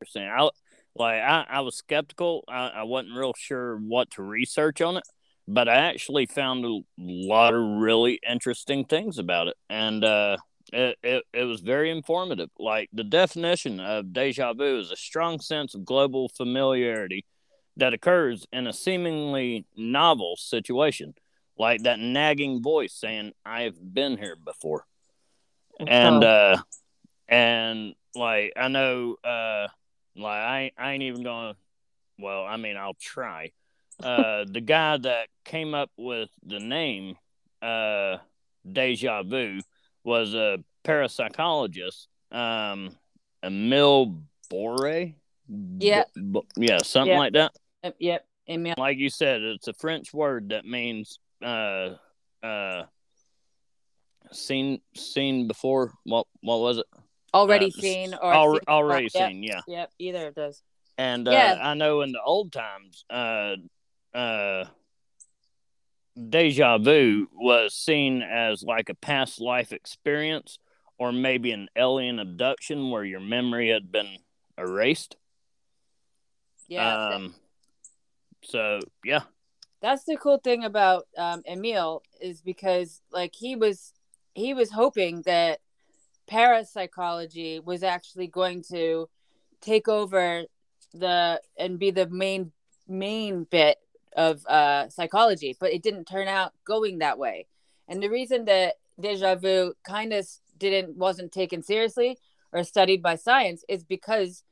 interesting. 0.00 0.28
I 0.28 0.48
like 0.94 1.20
I, 1.20 1.46
I 1.50 1.60
was 1.62 1.76
skeptical. 1.76 2.44
I, 2.48 2.68
I 2.68 2.82
wasn't 2.84 3.16
real 3.16 3.34
sure 3.36 3.76
what 3.76 4.12
to 4.12 4.22
research 4.22 4.80
on 4.80 4.98
it, 4.98 5.02
but 5.48 5.68
I 5.68 5.74
actually 5.74 6.26
found 6.26 6.64
a 6.64 6.78
lot 6.96 7.52
of 7.52 7.60
really 7.60 8.20
interesting 8.28 8.84
things 8.84 9.18
about 9.18 9.48
it, 9.48 9.56
and 9.68 10.04
uh, 10.04 10.36
it, 10.72 10.96
it 11.02 11.24
it 11.32 11.44
was 11.44 11.60
very 11.60 11.90
informative. 11.90 12.50
Like 12.56 12.88
the 12.92 13.02
definition 13.02 13.80
of 13.80 14.12
deja 14.12 14.52
vu 14.52 14.78
is 14.78 14.92
a 14.92 14.96
strong 14.96 15.40
sense 15.40 15.74
of 15.74 15.84
global 15.84 16.28
familiarity 16.28 17.24
that 17.76 17.94
occurs 17.94 18.46
in 18.52 18.66
a 18.66 18.72
seemingly 18.72 19.66
novel 19.76 20.36
situation, 20.36 21.14
like 21.58 21.82
that 21.82 21.98
nagging 21.98 22.62
voice 22.62 22.94
saying, 22.94 23.32
"I've 23.44 23.76
been 23.94 24.16
here 24.16 24.36
before," 24.36 24.86
and 25.86 26.22
uh, 26.22 26.56
and 27.28 27.94
like 28.14 28.52
I 28.56 28.68
know, 28.68 29.16
uh, 29.24 29.68
like 30.16 30.40
I 30.40 30.72
I 30.78 30.92
ain't 30.92 31.02
even 31.02 31.22
gonna. 31.22 31.56
Well, 32.18 32.44
I 32.44 32.56
mean, 32.56 32.76
I'll 32.76 32.96
try. 33.00 33.52
Uh, 34.02 34.44
the 34.48 34.60
guy 34.60 34.96
that 34.98 35.28
came 35.44 35.74
up 35.74 35.90
with 35.96 36.30
the 36.44 36.60
name 36.60 37.16
uh, 37.60 38.18
Deja 38.70 39.22
Vu 39.22 39.60
was 40.04 40.34
a 40.34 40.58
parapsychologist, 40.84 42.06
um, 42.30 42.96
Emile 43.42 44.22
Bore. 44.50 45.12
Yeah. 45.48 46.04
B- 46.14 46.46
yeah, 46.56 46.78
something 46.78 47.16
like 47.16 47.32
that. 47.34 47.52
Yep. 47.84 47.96
yep. 47.98 48.26
Emile. 48.48 48.74
Like 48.76 48.98
you 48.98 49.10
said, 49.10 49.42
it's 49.42 49.68
a 49.68 49.72
French 49.74 50.12
word 50.12 50.50
that 50.50 50.66
means 50.66 51.18
uh 51.42 51.90
uh 52.42 52.84
seen 54.32 54.80
seen 54.94 55.46
before. 55.48 55.92
What 56.04 56.26
what 56.40 56.60
was 56.60 56.78
it? 56.78 56.86
Already 57.32 57.66
uh, 57.66 57.80
seen 57.80 58.14
or 58.14 58.32
al- 58.32 58.52
seen 58.54 58.60
already 58.68 59.08
seen, 59.08 59.42
yeah. 59.42 59.60
Yep, 59.66 59.90
either 59.98 60.28
of 60.28 60.34
those. 60.34 60.62
And 60.98 61.26
uh, 61.26 61.32
yeah. 61.32 61.58
I 61.60 61.74
know 61.74 62.02
in 62.02 62.12
the 62.12 62.22
old 62.22 62.52
times, 62.52 63.04
uh 63.10 63.56
uh 64.14 64.64
deja 66.28 66.78
vu 66.78 67.28
was 67.32 67.74
seen 67.74 68.22
as 68.22 68.62
like 68.62 68.88
a 68.88 68.94
past 68.94 69.40
life 69.40 69.72
experience 69.72 70.58
or 70.98 71.12
maybe 71.12 71.50
an 71.50 71.68
alien 71.76 72.18
abduction 72.18 72.90
where 72.90 73.04
your 73.04 73.20
memory 73.20 73.70
had 73.70 73.90
been 73.90 74.18
erased. 74.56 75.16
Yeah. 76.68 77.08
Um, 77.08 77.34
so 78.44 78.80
yeah, 79.04 79.22
that's 79.80 80.04
the 80.04 80.16
cool 80.16 80.38
thing 80.38 80.64
about 80.64 81.06
um, 81.16 81.42
Emile 81.48 82.02
is 82.20 82.40
because 82.40 83.02
like 83.12 83.34
he 83.34 83.56
was 83.56 83.92
he 84.34 84.54
was 84.54 84.70
hoping 84.70 85.22
that 85.22 85.60
parapsychology 86.26 87.60
was 87.60 87.82
actually 87.82 88.26
going 88.26 88.62
to 88.70 89.08
take 89.60 89.88
over 89.88 90.44
the 90.92 91.40
and 91.58 91.78
be 91.78 91.90
the 91.90 92.06
main 92.08 92.52
main 92.88 93.44
bit 93.44 93.78
of 94.16 94.46
uh, 94.46 94.88
psychology, 94.88 95.56
but 95.58 95.72
it 95.72 95.82
didn't 95.82 96.04
turn 96.04 96.28
out 96.28 96.52
going 96.64 96.98
that 96.98 97.18
way. 97.18 97.46
And 97.88 98.02
the 98.02 98.10
reason 98.10 98.44
that 98.44 98.74
deja 99.00 99.34
vu 99.34 99.74
kind 99.84 100.12
of 100.12 100.28
didn't 100.58 100.96
wasn't 100.96 101.32
taken 101.32 101.62
seriously 101.62 102.18
or 102.52 102.62
studied 102.62 103.02
by 103.02 103.16
science 103.16 103.64
is 103.68 103.82
because 103.82 104.44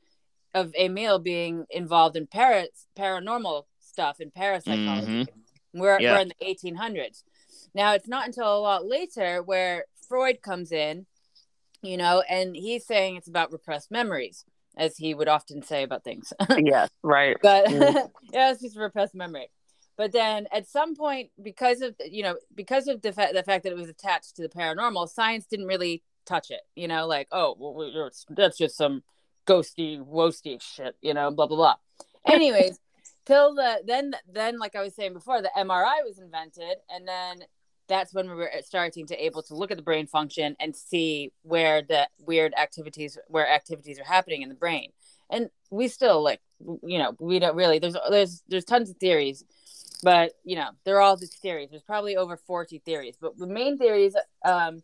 of 0.53 0.73
Emil 0.77 1.19
being 1.19 1.65
involved 1.69 2.15
in 2.15 2.27
para- 2.27 2.67
paranormal 2.97 3.63
stuff 3.93 4.19
in 4.19 4.31
parapsychology. 4.31 5.25
Mm-hmm. 5.25 5.79
We're, 5.79 5.99
yeah. 5.99 6.13
we're 6.13 6.21
in 6.21 6.31
the 6.39 6.45
1800s. 6.45 7.23
Now, 7.73 7.93
it's 7.93 8.07
not 8.07 8.27
until 8.27 8.57
a 8.57 8.59
lot 8.59 8.85
later 8.85 9.41
where 9.41 9.85
Freud 10.07 10.41
comes 10.41 10.71
in, 10.71 11.05
you 11.81 11.97
know, 11.97 12.23
and 12.29 12.55
he's 12.55 12.85
saying 12.85 13.15
it's 13.15 13.27
about 13.27 13.51
repressed 13.51 13.91
memories, 13.91 14.45
as 14.77 14.97
he 14.97 15.13
would 15.13 15.27
often 15.27 15.63
say 15.63 15.83
about 15.83 16.03
things. 16.03 16.33
yes, 16.57 16.89
right. 17.01 17.37
But 17.41 17.67
mm. 17.67 18.09
yeah, 18.31 18.51
it's 18.51 18.61
just 18.61 18.77
repressed 18.77 19.15
memory. 19.15 19.49
But 19.95 20.11
then 20.11 20.47
at 20.51 20.67
some 20.67 20.95
point, 20.95 21.29
because 21.41 21.81
of 21.81 21.95
you 22.03 22.23
know, 22.23 22.35
because 22.55 22.87
of 22.87 23.01
the, 23.01 23.13
fa- 23.13 23.29
the 23.33 23.43
fact 23.43 23.63
that 23.63 23.71
it 23.71 23.77
was 23.77 23.89
attached 23.89 24.35
to 24.37 24.41
the 24.41 24.49
paranormal, 24.49 25.07
science 25.07 25.45
didn't 25.45 25.67
really 25.67 26.01
touch 26.25 26.49
it. 26.49 26.61
You 26.75 26.87
know, 26.87 27.05
like 27.05 27.27
oh, 27.31 27.55
well, 27.59 28.09
that's 28.29 28.57
just 28.57 28.75
some 28.75 29.03
ghosty, 29.45 30.03
woasty 30.03 30.59
shit. 30.61 30.95
You 31.01 31.13
know, 31.13 31.29
blah 31.29 31.45
blah 31.45 31.57
blah. 31.57 31.75
Anyways, 32.27 32.79
till 33.25 33.55
the 33.55 33.81
then 33.85 34.13
then 34.31 34.59
like 34.59 34.75
I 34.75 34.81
was 34.81 34.95
saying 34.95 35.13
before, 35.13 35.41
the 35.41 35.51
MRI 35.57 36.03
was 36.05 36.19
invented, 36.19 36.77
and 36.89 37.07
then 37.07 37.43
that's 37.87 38.13
when 38.13 38.29
we 38.29 38.35
were 38.35 38.49
starting 38.61 39.05
to 39.07 39.25
able 39.25 39.43
to 39.43 39.55
look 39.55 39.71
at 39.71 39.77
the 39.77 39.83
brain 39.83 40.07
function 40.07 40.55
and 40.59 40.75
see 40.75 41.31
where 41.41 41.81
the 41.81 42.07
weird 42.19 42.53
activities 42.57 43.17
where 43.27 43.47
activities 43.47 43.99
are 43.99 44.05
happening 44.05 44.41
in 44.41 44.49
the 44.49 44.55
brain. 44.55 44.91
And 45.29 45.49
we 45.69 45.87
still 45.87 46.23
like 46.23 46.41
you 46.59 46.97
know 46.97 47.15
we 47.19 47.39
don't 47.39 47.55
really 47.55 47.79
there's 47.79 47.97
there's 48.09 48.43
there's 48.47 48.65
tons 48.65 48.89
of 48.89 48.97
theories, 48.97 49.43
but 50.03 50.33
you 50.43 50.55
know 50.55 50.69
they're 50.83 51.01
all 51.01 51.17
just 51.17 51.41
theories. 51.41 51.69
There's 51.69 51.83
probably 51.83 52.15
over 52.15 52.37
forty 52.37 52.79
theories, 52.79 53.17
but 53.19 53.37
the 53.37 53.47
main 53.47 53.77
theories 53.77 54.15
um, 54.45 54.83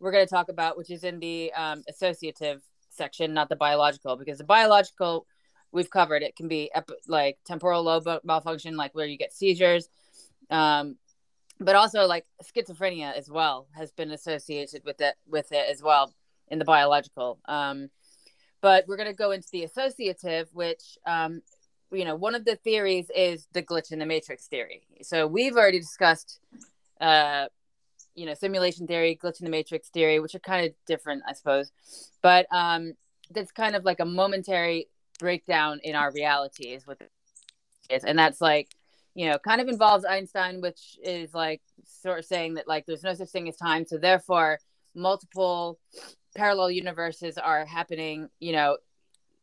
we're 0.00 0.12
going 0.12 0.26
to 0.26 0.30
talk 0.30 0.48
about, 0.48 0.76
which 0.76 0.90
is 0.90 1.04
in 1.04 1.18
the 1.18 1.52
um, 1.54 1.82
associative 1.88 2.62
section, 2.90 3.34
not 3.34 3.48
the 3.48 3.56
biological, 3.56 4.16
because 4.16 4.38
the 4.38 4.44
biological 4.44 5.26
we've 5.72 5.90
covered. 5.90 6.22
It 6.22 6.36
can 6.36 6.48
be 6.48 6.70
ep- 6.74 6.90
like 7.06 7.38
temporal 7.44 7.82
lobe 7.82 8.08
malfunction, 8.24 8.76
like 8.76 8.94
where 8.94 9.06
you 9.06 9.18
get 9.18 9.32
seizures, 9.32 9.88
um, 10.50 10.96
but 11.60 11.74
also 11.74 12.06
like 12.06 12.24
schizophrenia 12.42 13.12
as 13.14 13.30
well 13.30 13.66
has 13.74 13.90
been 13.92 14.10
associated 14.10 14.82
with 14.84 15.00
it 15.00 15.14
with 15.26 15.52
it 15.52 15.66
as 15.70 15.82
well 15.82 16.12
in 16.48 16.58
the 16.58 16.64
biological. 16.64 17.38
Um, 17.46 17.90
but 18.60 18.86
we're 18.88 18.96
going 18.96 19.08
to 19.08 19.14
go 19.14 19.30
into 19.30 19.48
the 19.52 19.64
associative, 19.64 20.48
which 20.52 20.98
um, 21.06 21.42
you 21.92 22.04
know 22.04 22.16
one 22.16 22.34
of 22.34 22.44
the 22.44 22.56
theories 22.56 23.10
is 23.14 23.46
the 23.52 23.62
glitch 23.62 23.92
in 23.92 23.98
the 23.98 24.06
matrix 24.06 24.46
theory. 24.46 24.82
So 25.02 25.26
we've 25.26 25.56
already 25.56 25.80
discussed. 25.80 26.40
Uh, 27.00 27.46
you 28.14 28.26
know, 28.26 28.34
simulation 28.34 28.88
theory, 28.88 29.16
glitch 29.22 29.38
in 29.40 29.44
the 29.44 29.50
matrix 29.50 29.90
theory, 29.90 30.18
which 30.18 30.34
are 30.34 30.40
kind 30.40 30.66
of 30.66 30.74
different, 30.88 31.22
I 31.28 31.34
suppose. 31.34 31.70
But 32.20 32.46
um, 32.50 32.94
that's 33.30 33.52
kind 33.52 33.76
of 33.76 33.84
like 33.84 34.00
a 34.00 34.04
momentary 34.04 34.88
breakdown 35.18 35.80
in 35.82 35.94
our 35.94 36.12
reality 36.12 36.68
is 36.68 36.86
what 36.86 36.98
is 37.90 38.04
and 38.04 38.18
that's 38.18 38.40
like 38.40 38.68
you 39.14 39.26
know 39.28 39.38
kind 39.38 39.60
of 39.60 39.68
involves 39.68 40.04
einstein 40.04 40.60
which 40.60 40.98
is 41.02 41.34
like 41.34 41.60
sort 41.84 42.18
of 42.18 42.24
saying 42.24 42.54
that 42.54 42.68
like 42.68 42.86
there's 42.86 43.02
no 43.02 43.14
such 43.14 43.30
thing 43.30 43.48
as 43.48 43.56
time. 43.56 43.84
So 43.86 43.98
therefore 43.98 44.58
multiple 44.94 45.78
parallel 46.36 46.70
universes 46.70 47.38
are 47.38 47.64
happening 47.64 48.28
you 48.40 48.52
know 48.52 48.78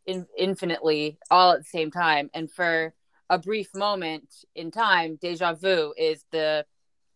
in, 0.06 0.26
infinitely 0.38 1.18
all 1.32 1.52
at 1.52 1.60
the 1.60 1.64
same 1.66 1.92
time. 1.92 2.30
And 2.34 2.50
for 2.52 2.94
a 3.30 3.40
brief 3.40 3.74
moment 3.74 4.46
in 4.56 4.72
time 4.72 5.18
deja 5.22 5.54
vu 5.54 5.94
is 5.98 6.24
the 6.32 6.66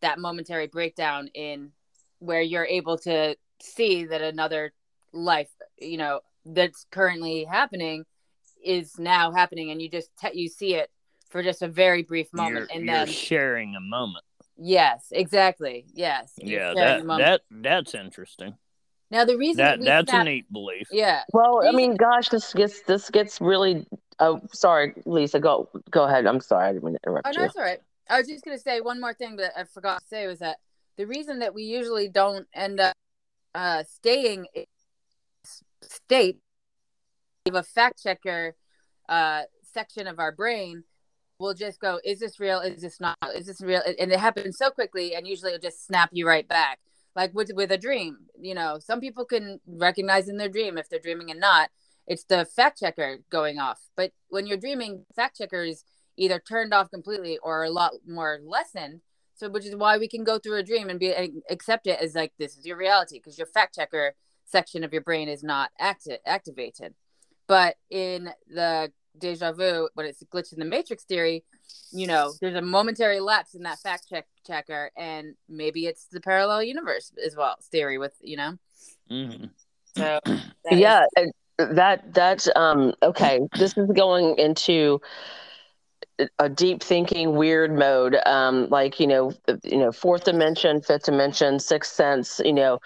that 0.02 0.20
momentary 0.20 0.68
breakdown 0.68 1.30
in 1.34 1.72
where 2.20 2.42
you're 2.42 2.66
able 2.66 2.98
to 2.98 3.36
see 3.62 4.06
that 4.06 4.22
another 4.22 4.74
life 5.14 5.50
you 5.78 5.98
know 5.98 6.22
that's 6.46 6.86
currently 6.92 7.44
happening 7.44 8.06
is 8.64 8.98
now 9.00 9.32
happening 9.32 9.72
and 9.72 9.82
you 9.82 9.90
just 9.90 10.10
te- 10.18 10.38
you 10.40 10.50
see 10.50 10.76
it 10.76 10.90
for 11.30 11.44
just 11.44 11.62
a 11.62 11.68
very 11.68 12.04
brief 12.04 12.34
moment 12.34 12.68
you're, 12.72 12.78
and 12.78 12.86
you're 12.86 12.96
then 13.06 13.08
sharing 13.08 13.76
a 13.76 13.80
moment. 13.82 14.26
yes 14.58 15.08
exactly 15.12 15.86
yes 15.94 16.34
Yeah, 16.38 16.74
that 16.76 17.06
that 17.08 17.42
that's 17.52 17.94
interesting. 17.96 18.56
now 19.12 19.26
the 19.26 19.38
reason 19.38 19.58
That 19.64 19.80
we 19.80 19.86
that's 19.86 20.10
snap- 20.10 20.22
a 20.22 20.30
neat 20.30 20.52
belief. 20.52 20.88
yeah 20.92 21.24
Well, 21.34 21.62
I 21.68 21.72
mean, 21.72 21.96
gosh, 21.96 22.30
this 22.30 22.54
gets 22.54 22.82
this 22.82 23.10
gets 23.10 23.40
really. 23.42 23.86
Oh, 24.22 24.42
sorry, 24.52 24.94
Lisa. 25.06 25.40
Go 25.40 25.70
go 25.92 26.04
ahead. 26.04 26.26
I'm 26.28 26.42
sorry. 26.42 26.68
I 26.70 26.74
didn't 26.74 26.84
mean 26.84 26.96
to 26.96 27.00
interrupt 27.06 27.28
Oh 27.28 27.32
no, 27.32 27.40
you. 27.42 27.46
it's 27.46 27.56
all 27.56 27.64
right. 27.64 27.80
I 28.10 28.18
was 28.18 28.28
just 28.28 28.44
gonna 28.44 28.60
say 28.60 28.82
one 28.82 29.00
more 29.00 29.14
thing 29.14 29.38
that 29.38 29.54
I 29.58 29.64
forgot 29.64 30.02
to 30.02 30.08
say 30.08 30.28
was 30.28 30.40
that 30.40 30.58
the 30.98 31.06
reason 31.08 31.40
that 31.40 31.54
we 31.54 31.64
usually 31.64 32.10
don't 32.10 32.46
end 32.54 32.80
up 32.82 32.94
uh, 33.56 33.84
staying 33.84 34.48
in 34.54 34.66
state 35.84 36.36
of 36.36 36.42
a 37.48 37.64
fact 37.64 38.02
checker 38.04 38.56
uh, 39.08 39.44
section 39.64 40.08
of 40.08 40.20
our 40.20 40.32
brain 40.32 40.84
will 41.40 41.54
just 41.54 41.80
go, 41.80 42.00
"Is 42.04 42.20
this 42.20 42.40
real? 42.40 42.60
Is 42.60 42.82
this 42.82 43.00
not? 43.00 43.18
Is 43.36 43.48
this 43.48 43.62
real?" 43.62 43.82
And 43.86 44.12
it 44.12 44.20
happens 44.20 44.58
so 44.58 44.70
quickly, 44.70 45.16
and 45.16 45.28
usually 45.28 45.54
it'll 45.54 45.62
just 45.62 45.86
snap 45.86 46.10
you 46.14 46.28
right 46.28 46.48
back. 46.48 46.80
Like 47.16 47.34
with 47.34 47.52
with 47.56 47.72
a 47.72 47.78
dream, 47.78 48.18
you 48.40 48.54
know, 48.54 48.80
some 48.80 49.00
people 49.00 49.26
can 49.26 49.60
recognize 49.68 50.30
in 50.30 50.38
their 50.38 50.50
dream 50.50 50.78
if 50.78 50.90
they're 50.90 51.00
dreaming 51.00 51.32
and 51.32 51.40
not. 51.40 51.70
It's 52.08 52.24
the 52.24 52.46
fact 52.46 52.80
checker 52.80 53.20
going 53.30 53.60
off. 53.60 53.80
But 53.96 54.14
when 54.30 54.48
you're 54.48 54.58
dreaming, 54.58 55.06
fact 55.16 55.38
checker 55.38 55.64
is 55.64 55.84
either 56.18 56.40
turned 56.40 56.74
off 56.74 56.90
completely 56.92 57.38
or 57.44 57.64
a 57.64 57.70
lot 57.70 57.94
more 58.08 58.40
lessened. 58.44 59.02
So, 59.36 59.50
which 59.50 59.66
is 59.66 59.76
why 59.76 59.98
we 59.98 60.10
can 60.10 60.24
go 60.26 60.38
through 60.38 60.58
a 60.58 60.64
dream 60.64 60.90
and 60.90 61.00
be 61.00 61.14
accept 61.50 61.88
it 61.88 62.00
as 62.02 62.16
like 62.16 62.34
this 62.38 62.58
is 62.58 62.66
your 62.66 62.78
reality 62.78 63.20
because 63.20 63.38
your 63.38 63.48
fact 63.48 63.76
checker 63.76 64.16
section 64.46 64.84
of 64.84 64.92
your 64.92 65.02
brain 65.02 65.30
is 65.30 65.44
not 65.44 65.70
acti- 65.80 66.18
activated. 66.26 66.94
But 67.50 67.78
in 67.90 68.30
the 68.48 68.94
deja 69.18 69.52
vu, 69.52 69.90
when 69.96 70.06
it's 70.06 70.22
a 70.22 70.26
glitch 70.26 70.54
in 70.54 70.60
the 70.60 70.66
matrix 70.66 71.04
theory, 71.04 71.44
you 71.92 72.06
know, 72.06 72.32
there's 72.40 72.56
a 72.56 72.62
momentary 72.62 73.20
lapse 73.20 73.56
in 73.56 73.64
that 73.64 73.80
fact 73.80 74.08
check 74.08 74.28
checker, 74.46 74.92
and 74.96 75.34
maybe 75.50 75.88
it's 75.88 76.06
the 76.06 76.22
parallel 76.22 76.62
universe 76.64 77.12
as 77.26 77.36
well 77.36 77.58
theory 77.72 77.98
with 77.98 78.14
you 78.22 78.38
know. 78.38 78.54
hmm 79.10 79.46
So 79.98 80.20
that 80.64 80.74
is- 80.74 80.80
yeah 80.80 81.06
uh, 81.18 81.26
that 81.74 82.14
that 82.14 82.48
um 82.56 82.94
okay 83.02 83.40
this 83.56 83.76
is 83.78 83.90
going 83.96 84.38
into 84.38 85.02
a 86.38 86.50
deep 86.50 86.84
thinking 86.84 87.36
weird 87.36 87.74
mode 87.74 88.16
um 88.26 88.70
like 88.70 89.00
you 89.00 89.08
know 89.08 89.32
you 89.64 89.78
know 89.78 89.92
fourth 89.92 90.26
dimension 90.26 90.82
fifth 90.82 91.04
dimension 91.06 91.60
sixth 91.60 91.94
sense 91.96 92.40
you 92.44 92.54
know 92.54 92.80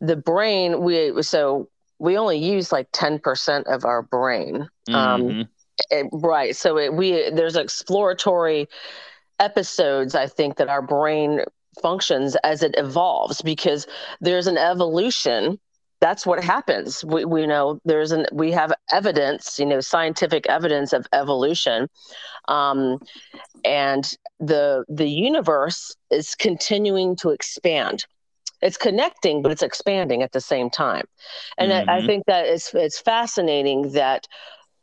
the 0.00 0.16
brain 0.16 0.82
we 0.82 1.22
so 1.22 1.68
we 2.00 2.16
only 2.18 2.38
use 2.38 2.72
like 2.72 2.90
10% 2.92 3.64
of 3.72 3.84
our 3.84 4.02
brain. 4.02 4.68
Um 4.88 5.22
Mhm. 5.22 5.48
it- 5.90 6.08
right 6.12 6.54
so 6.56 6.76
it, 6.76 6.92
we 6.92 7.30
there's 7.30 7.56
exploratory 7.56 8.68
episodes 9.38 10.14
i 10.14 10.26
think 10.26 10.56
that 10.56 10.68
our 10.68 10.82
brain 10.82 11.40
functions 11.80 12.36
as 12.44 12.62
it 12.62 12.74
evolves 12.76 13.42
because 13.42 13.86
there's 14.20 14.46
an 14.46 14.58
evolution. 14.58 15.58
That's 16.00 16.26
what 16.26 16.42
happens. 16.42 17.04
We, 17.04 17.24
we 17.24 17.46
know 17.46 17.78
there's 17.84 18.12
an 18.12 18.26
we 18.32 18.52
have 18.52 18.72
evidence 18.90 19.58
you 19.58 19.66
know 19.66 19.80
scientific 19.80 20.46
evidence 20.48 20.92
of 20.92 21.06
evolution. 21.12 21.88
Um, 22.48 22.98
and 23.64 24.10
the 24.38 24.84
the 24.88 25.08
universe 25.08 25.94
is 26.10 26.34
continuing 26.34 27.16
to 27.16 27.30
expand 27.30 28.04
it's 28.62 28.76
connecting 28.76 29.42
but 29.42 29.52
it's 29.52 29.62
expanding 29.62 30.22
at 30.22 30.32
the 30.32 30.40
same 30.40 30.70
time 30.70 31.04
and 31.58 31.72
I, 31.72 31.84
I 31.88 32.00
Mhm. 32.00 32.06
think 32.06 32.26
that 32.26 32.46
it's 32.46 32.74
it's 32.74 32.98
fascinating 33.00 33.92
that 33.92 34.26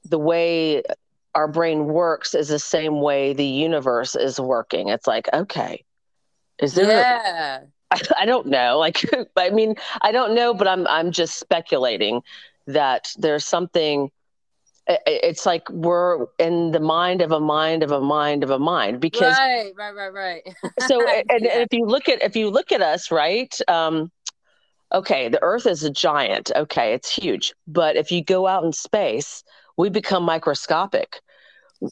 the 0.05 0.19
way 0.19 0.83
our 1.35 1.47
brain 1.47 1.85
works 1.87 2.33
is 2.35 2.49
the 2.49 2.59
same 2.59 3.01
way 3.01 3.33
the 3.33 3.45
universe 3.45 4.15
is 4.15 4.39
working 4.39 4.89
it's 4.89 5.07
like 5.07 5.29
okay 5.33 5.83
is 6.61 6.75
there 6.75 7.05
yeah. 7.05 7.65
I, 7.91 8.01
I 8.19 8.25
don't 8.25 8.47
know. 8.47 8.77
Like, 8.79 9.03
I 9.37 9.49
mean, 9.49 9.75
I 10.01 10.11
don't 10.11 10.35
know, 10.35 10.53
but 10.53 10.67
I'm 10.67 10.87
I'm 10.87 11.11
just 11.11 11.37
speculating 11.39 12.21
that 12.67 13.13
there's 13.17 13.45
something. 13.45 14.11
It's 14.87 15.45
like 15.45 15.69
we're 15.69 16.27
in 16.39 16.71
the 16.71 16.79
mind 16.79 17.21
of 17.21 17.31
a 17.31 17.39
mind 17.39 17.83
of 17.83 17.91
a 17.91 17.99
mind 17.99 18.43
of 18.43 18.49
a 18.49 18.59
mind 18.59 18.99
because 18.99 19.37
right, 19.37 19.71
right, 19.75 19.91
right, 19.91 20.13
right. 20.13 20.55
so 20.87 21.05
and, 21.29 21.29
and 21.29 21.61
if 21.61 21.69
you 21.71 21.85
look 21.85 22.07
at 22.07 22.21
if 22.21 22.35
you 22.35 22.49
look 22.49 22.71
at 22.71 22.81
us 22.81 23.11
right 23.11 23.53
um 23.67 24.11
okay 24.93 25.27
the 25.27 25.41
earth 25.41 25.65
is 25.65 25.83
a 25.83 25.89
giant 25.89 26.51
okay 26.55 26.93
it's 26.93 27.13
huge 27.13 27.53
but 27.67 27.97
if 27.97 28.11
you 28.11 28.23
go 28.23 28.47
out 28.47 28.63
in 28.63 28.71
space 28.71 29.43
we 29.75 29.89
become 29.89 30.23
microscopic 30.23 31.19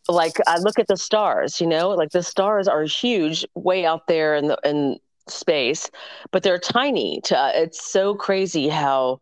like 0.08 0.38
i 0.47 0.58
look 0.60 0.79
at 0.79 0.88
the 0.88 0.95
stars 0.95 1.60
you 1.60 1.67
know 1.67 1.89
like 1.89 2.12
the 2.12 2.23
stars 2.23 2.67
are 2.67 2.84
huge 2.84 3.45
way 3.55 3.86
out 3.86 4.08
there 4.08 4.36
in 4.36 4.47
the 4.47 4.58
in 4.63 4.97
space 5.27 5.89
but 6.31 6.43
they're 6.43 6.60
tiny 6.60 7.19
to 7.23 7.38
uh, 7.38 7.51
it's 7.53 7.91
so 7.91 8.15
crazy 8.15 8.69
how 8.69 9.19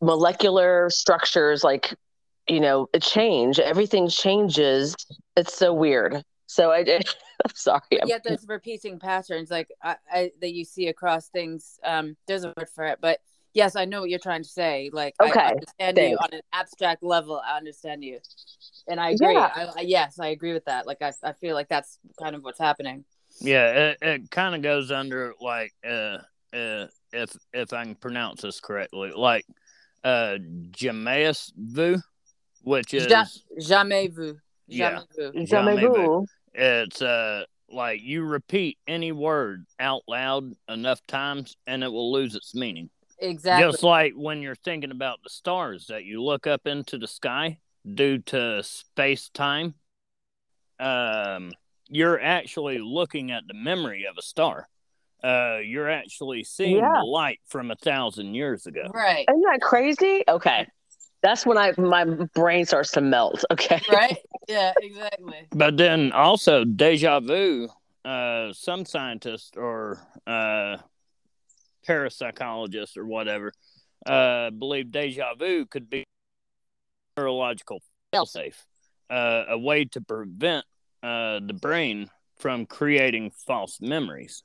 molecular 0.00 0.88
structures 0.90 1.64
like 1.64 1.94
you 2.48 2.60
know 2.60 2.86
a 2.94 3.00
change 3.00 3.58
everything 3.58 4.08
changes. 4.08 4.94
It's 5.36 5.56
so 5.56 5.72
weird. 5.72 6.22
So 6.46 6.70
i 6.70 6.78
i'm 7.44 7.50
sorry. 7.54 7.80
I'm- 7.92 8.06
yet 8.08 8.22
there's 8.24 8.46
repeating 8.46 8.98
patterns 8.98 9.50
like 9.50 9.68
I, 9.82 9.96
I 10.12 10.30
that 10.40 10.52
you 10.54 10.64
see 10.64 10.88
across 10.88 11.28
things 11.28 11.78
um 11.84 12.16
there's 12.28 12.44
a 12.44 12.52
word 12.56 12.68
for 12.74 12.84
it 12.84 12.98
but 13.00 13.18
yes 13.54 13.74
i 13.76 13.84
know 13.84 14.00
what 14.02 14.10
you're 14.10 14.18
trying 14.18 14.42
to 14.42 14.48
say. 14.48 14.90
Like 14.92 15.14
Okay, 15.20 15.40
i 15.40 15.50
understand 15.50 15.98
you 15.98 16.16
on 16.18 16.28
an 16.32 16.42
abstract 16.52 17.02
level 17.02 17.40
i 17.44 17.56
understand 17.56 18.04
you. 18.04 18.18
And 18.86 19.00
i 19.00 19.10
agree. 19.10 19.34
Yeah. 19.34 19.50
I, 19.54 19.68
I, 19.78 19.80
yes 19.80 20.18
i 20.20 20.28
agree 20.28 20.52
with 20.52 20.66
that. 20.66 20.86
Like 20.86 21.02
I, 21.02 21.12
I 21.22 21.32
feel 21.32 21.54
like 21.54 21.68
that's 21.68 21.98
kind 22.20 22.36
of 22.36 22.44
what's 22.44 22.60
happening. 22.60 23.04
Yeah, 23.40 23.88
it, 23.90 23.98
it 24.02 24.30
kind 24.30 24.54
of 24.54 24.62
goes 24.62 24.92
under 24.92 25.32
like 25.40 25.72
uh 25.84 26.18
uh 26.52 26.86
if 27.12 27.36
if 27.52 27.72
I 27.72 27.84
can 27.84 27.94
pronounce 27.94 28.42
this 28.42 28.60
correctly, 28.60 29.12
like 29.16 29.44
uh 30.04 30.36
Jamais 30.70 31.50
Vu, 31.56 31.96
which 32.62 32.94
is 32.94 33.06
Ja- 33.10 33.24
jamais 33.58 34.08
vu 34.14 34.38
Yeah. 34.68 35.00
jamais 35.16 35.32
vu 35.34 35.46
Jamais 35.46 35.76
Jamais 35.76 35.94
vu. 35.94 36.26
it's 36.54 37.02
uh 37.02 37.44
like 37.70 38.00
you 38.02 38.22
repeat 38.24 38.78
any 38.86 39.10
word 39.10 39.64
out 39.80 40.02
loud 40.06 40.52
enough 40.68 41.00
times 41.08 41.56
and 41.66 41.82
it 41.82 41.88
will 41.88 42.12
lose 42.12 42.34
its 42.36 42.54
meaning. 42.54 42.90
exactly 43.18 43.72
Just 43.72 43.82
like 43.82 44.12
when 44.14 44.42
you're 44.42 44.54
thinking 44.54 44.90
about 44.90 45.18
the 45.24 45.30
stars 45.30 45.86
that 45.88 46.04
you 46.04 46.22
look 46.22 46.46
up 46.46 46.66
into 46.66 46.98
the 46.98 47.08
sky 47.08 47.58
due 47.94 48.18
to 48.18 48.62
space 48.62 49.30
time, 49.30 49.74
um, 50.78 51.52
you're 51.88 52.20
actually 52.20 52.78
looking 52.78 53.30
at 53.30 53.44
the 53.48 53.54
memory 53.54 54.04
of 54.04 54.16
a 54.18 54.22
star. 54.22 54.68
Uh, 55.24 55.58
you're 55.64 55.88
actually 55.90 56.44
seeing 56.44 56.76
Yeah. 56.76 56.92
the 56.98 57.04
light 57.04 57.40
from 57.46 57.70
a 57.70 57.76
thousand 57.76 58.34
years 58.34 58.66
ago. 58.66 58.90
right 58.92 59.24
Isn't 59.28 59.40
that 59.50 59.60
crazy? 59.62 60.22
Okay. 60.28 60.66
That's 61.22 61.46
when 61.46 61.56
I 61.56 61.72
my 61.78 62.04
brain 62.34 62.66
starts 62.66 62.90
to 62.92 63.00
melt. 63.00 63.42
Okay. 63.52 63.80
right 63.88 64.18
yeah 64.48 64.72
exactly 64.76 65.48
But 65.52 65.76
then 65.78 66.12
also 66.12 66.64
deja 66.64 67.20
vu. 67.20 67.68
Uh, 68.04 68.52
some 68.52 68.84
scientists 68.84 69.52
or 69.56 69.98
uh, 70.26 70.76
parapsychologists 71.88 72.98
or 72.98 73.06
whatever 73.06 73.52
uh, 74.04 74.50
believe 74.50 74.90
deja 74.90 75.34
vu 75.38 75.64
could 75.64 75.88
be 75.88 76.04
neurological 77.16 77.80
failsafe, 78.14 78.56
uh, 79.08 79.44
a 79.48 79.58
way 79.58 79.86
to 79.86 80.00
prevent 80.02 80.66
uh, 81.02 81.40
the 81.40 81.54
brain 81.54 82.10
from 82.36 82.66
creating 82.66 83.30
false 83.46 83.80
memories. 83.80 84.42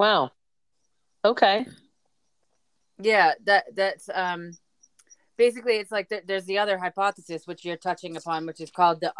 Wow. 0.00 0.30
Okay. 1.22 1.66
yeah 3.02 3.34
that 3.44 3.64
that's 3.74 4.08
um 4.14 4.52
basically 5.36 5.74
it's 5.74 5.92
like 5.92 6.08
th- 6.08 6.24
there's 6.26 6.46
the 6.46 6.56
other 6.56 6.78
hypothesis 6.78 7.46
which 7.46 7.66
you're 7.66 7.76
touching 7.76 8.16
upon 8.16 8.46
which 8.46 8.62
is 8.62 8.70
called 8.70 9.02
the 9.02 9.12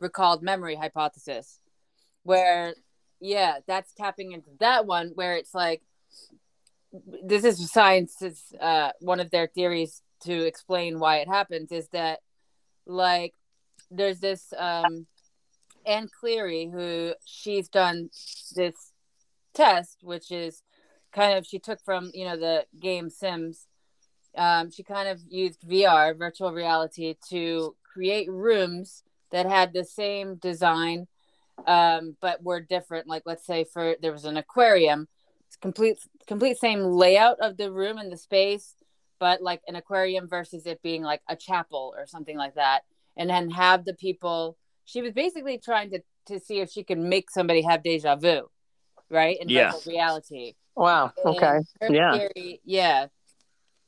unrecalled 0.00 0.42
memory 0.42 0.74
hypothesis 0.74 1.60
where 2.24 2.74
yeah 3.20 3.58
that's 3.68 3.94
tapping 3.94 4.32
into 4.32 4.50
that 4.58 4.84
one 4.84 5.12
where 5.14 5.36
it's 5.36 5.54
like 5.54 5.80
this 7.22 7.44
is 7.44 7.70
science's 7.70 8.52
uh 8.60 8.90
one 9.00 9.20
of 9.20 9.30
their 9.30 9.46
theories 9.46 10.02
to 10.24 10.44
explain 10.44 10.98
why 10.98 11.18
it 11.18 11.28
happens 11.28 11.70
is 11.70 11.86
that 11.90 12.18
like 12.84 13.32
there's 13.92 14.18
this 14.18 14.52
um 14.58 15.06
Anne 15.86 16.08
Cleary 16.20 16.68
who 16.72 17.14
she's 17.24 17.68
done 17.68 18.10
this 18.56 18.93
test 19.54 19.98
which 20.02 20.30
is 20.30 20.62
kind 21.12 21.38
of 21.38 21.46
she 21.46 21.58
took 21.58 21.80
from 21.84 22.10
you 22.12 22.24
know 22.24 22.36
the 22.36 22.66
game 22.80 23.08
sims. 23.08 23.66
Um, 24.36 24.72
she 24.72 24.82
kind 24.82 25.08
of 25.08 25.20
used 25.28 25.60
vr 25.62 26.18
virtual 26.18 26.52
reality 26.52 27.14
to 27.30 27.76
create 27.92 28.28
rooms 28.28 29.04
that 29.30 29.46
had 29.46 29.72
the 29.72 29.84
same 29.84 30.36
design 30.36 31.06
um, 31.68 32.16
but 32.20 32.42
were 32.42 32.60
different. 32.60 33.06
Like 33.06 33.22
let's 33.26 33.46
say 33.46 33.64
for 33.64 33.96
there 34.02 34.12
was 34.12 34.24
an 34.24 34.36
aquarium 34.36 35.08
complete 35.60 35.98
complete 36.26 36.58
same 36.58 36.80
layout 36.80 37.38
of 37.40 37.56
the 37.56 37.70
room 37.70 37.98
and 37.98 38.10
the 38.10 38.16
space 38.16 38.74
but 39.20 39.40
like 39.40 39.62
an 39.68 39.76
aquarium 39.76 40.28
versus 40.28 40.66
it 40.66 40.82
being 40.82 41.02
like 41.02 41.22
a 41.28 41.36
chapel 41.36 41.94
or 41.96 42.06
something 42.06 42.36
like 42.36 42.54
that 42.54 42.82
and 43.16 43.30
then 43.30 43.50
have 43.50 43.84
the 43.84 43.94
people 43.94 44.56
she 44.84 45.00
was 45.00 45.12
basically 45.12 45.58
trying 45.58 45.90
to 45.90 46.00
to 46.26 46.40
see 46.40 46.60
if 46.60 46.70
she 46.70 46.82
could 46.82 46.98
make 46.98 47.30
somebody 47.30 47.62
have 47.62 47.82
deja 47.82 48.16
vu 48.16 48.48
right 49.10 49.38
in 49.40 49.48
Yeah. 49.48 49.72
reality 49.86 50.54
Wow. 50.76 51.12
And 51.24 51.36
Okay. 51.36 51.58
her 51.80 51.92
Yeah. 51.94 52.18
theory- 52.18 52.60
yeah 52.64 53.06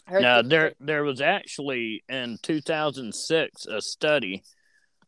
her 0.06 0.20
Now 0.20 0.36
theory- 0.42 0.48
there 0.48 0.74
there 0.80 1.04
was 1.04 1.20
actually 1.20 2.04
in 2.08 2.38
2006 2.42 3.66
a 3.66 3.80
study 3.80 4.44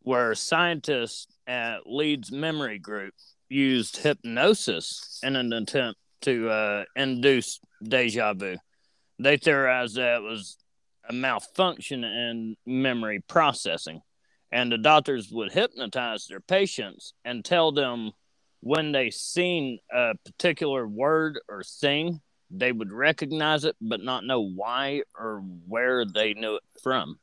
where 0.00 0.34
scientists 0.34 1.26
at 1.46 1.86
Leeds 1.86 2.32
Memory 2.32 2.78
Group 2.78 3.14
used 3.48 3.98
hypnosis 3.98 5.20
in 5.22 5.36
an 5.36 5.52
attempt 5.52 6.00
to 6.22 6.48
uh, 6.50 6.84
induce 6.96 7.60
deja 7.82 8.32
vu. 8.34 8.56
They 9.18 9.36
theorized 9.36 9.96
that 9.96 10.16
it 10.16 10.22
was 10.22 10.56
a 11.08 11.12
malfunction 11.12 12.04
in 12.04 12.56
memory 12.66 13.20
processing, 13.20 14.02
and 14.50 14.70
the 14.72 14.78
doctors 14.78 15.30
would 15.30 15.52
hypnotize 15.52 16.26
their 16.26 16.40
patients 16.40 17.14
and 17.24 17.44
tell 17.44 17.70
them 17.72 18.12
when 18.60 18.92
they 18.92 19.10
seen 19.10 19.78
a 19.92 20.14
particular 20.24 20.86
word 20.86 21.38
or 21.48 21.62
thing 21.62 22.20
they 22.50 22.72
would 22.72 22.90
recognize 22.92 23.64
it 23.64 23.76
but 23.80 24.00
not 24.02 24.24
know 24.24 24.40
why 24.40 25.02
or 25.18 25.40
where 25.66 26.04
they 26.06 26.32
knew 26.34 26.56
it 26.56 26.62
from. 26.82 27.18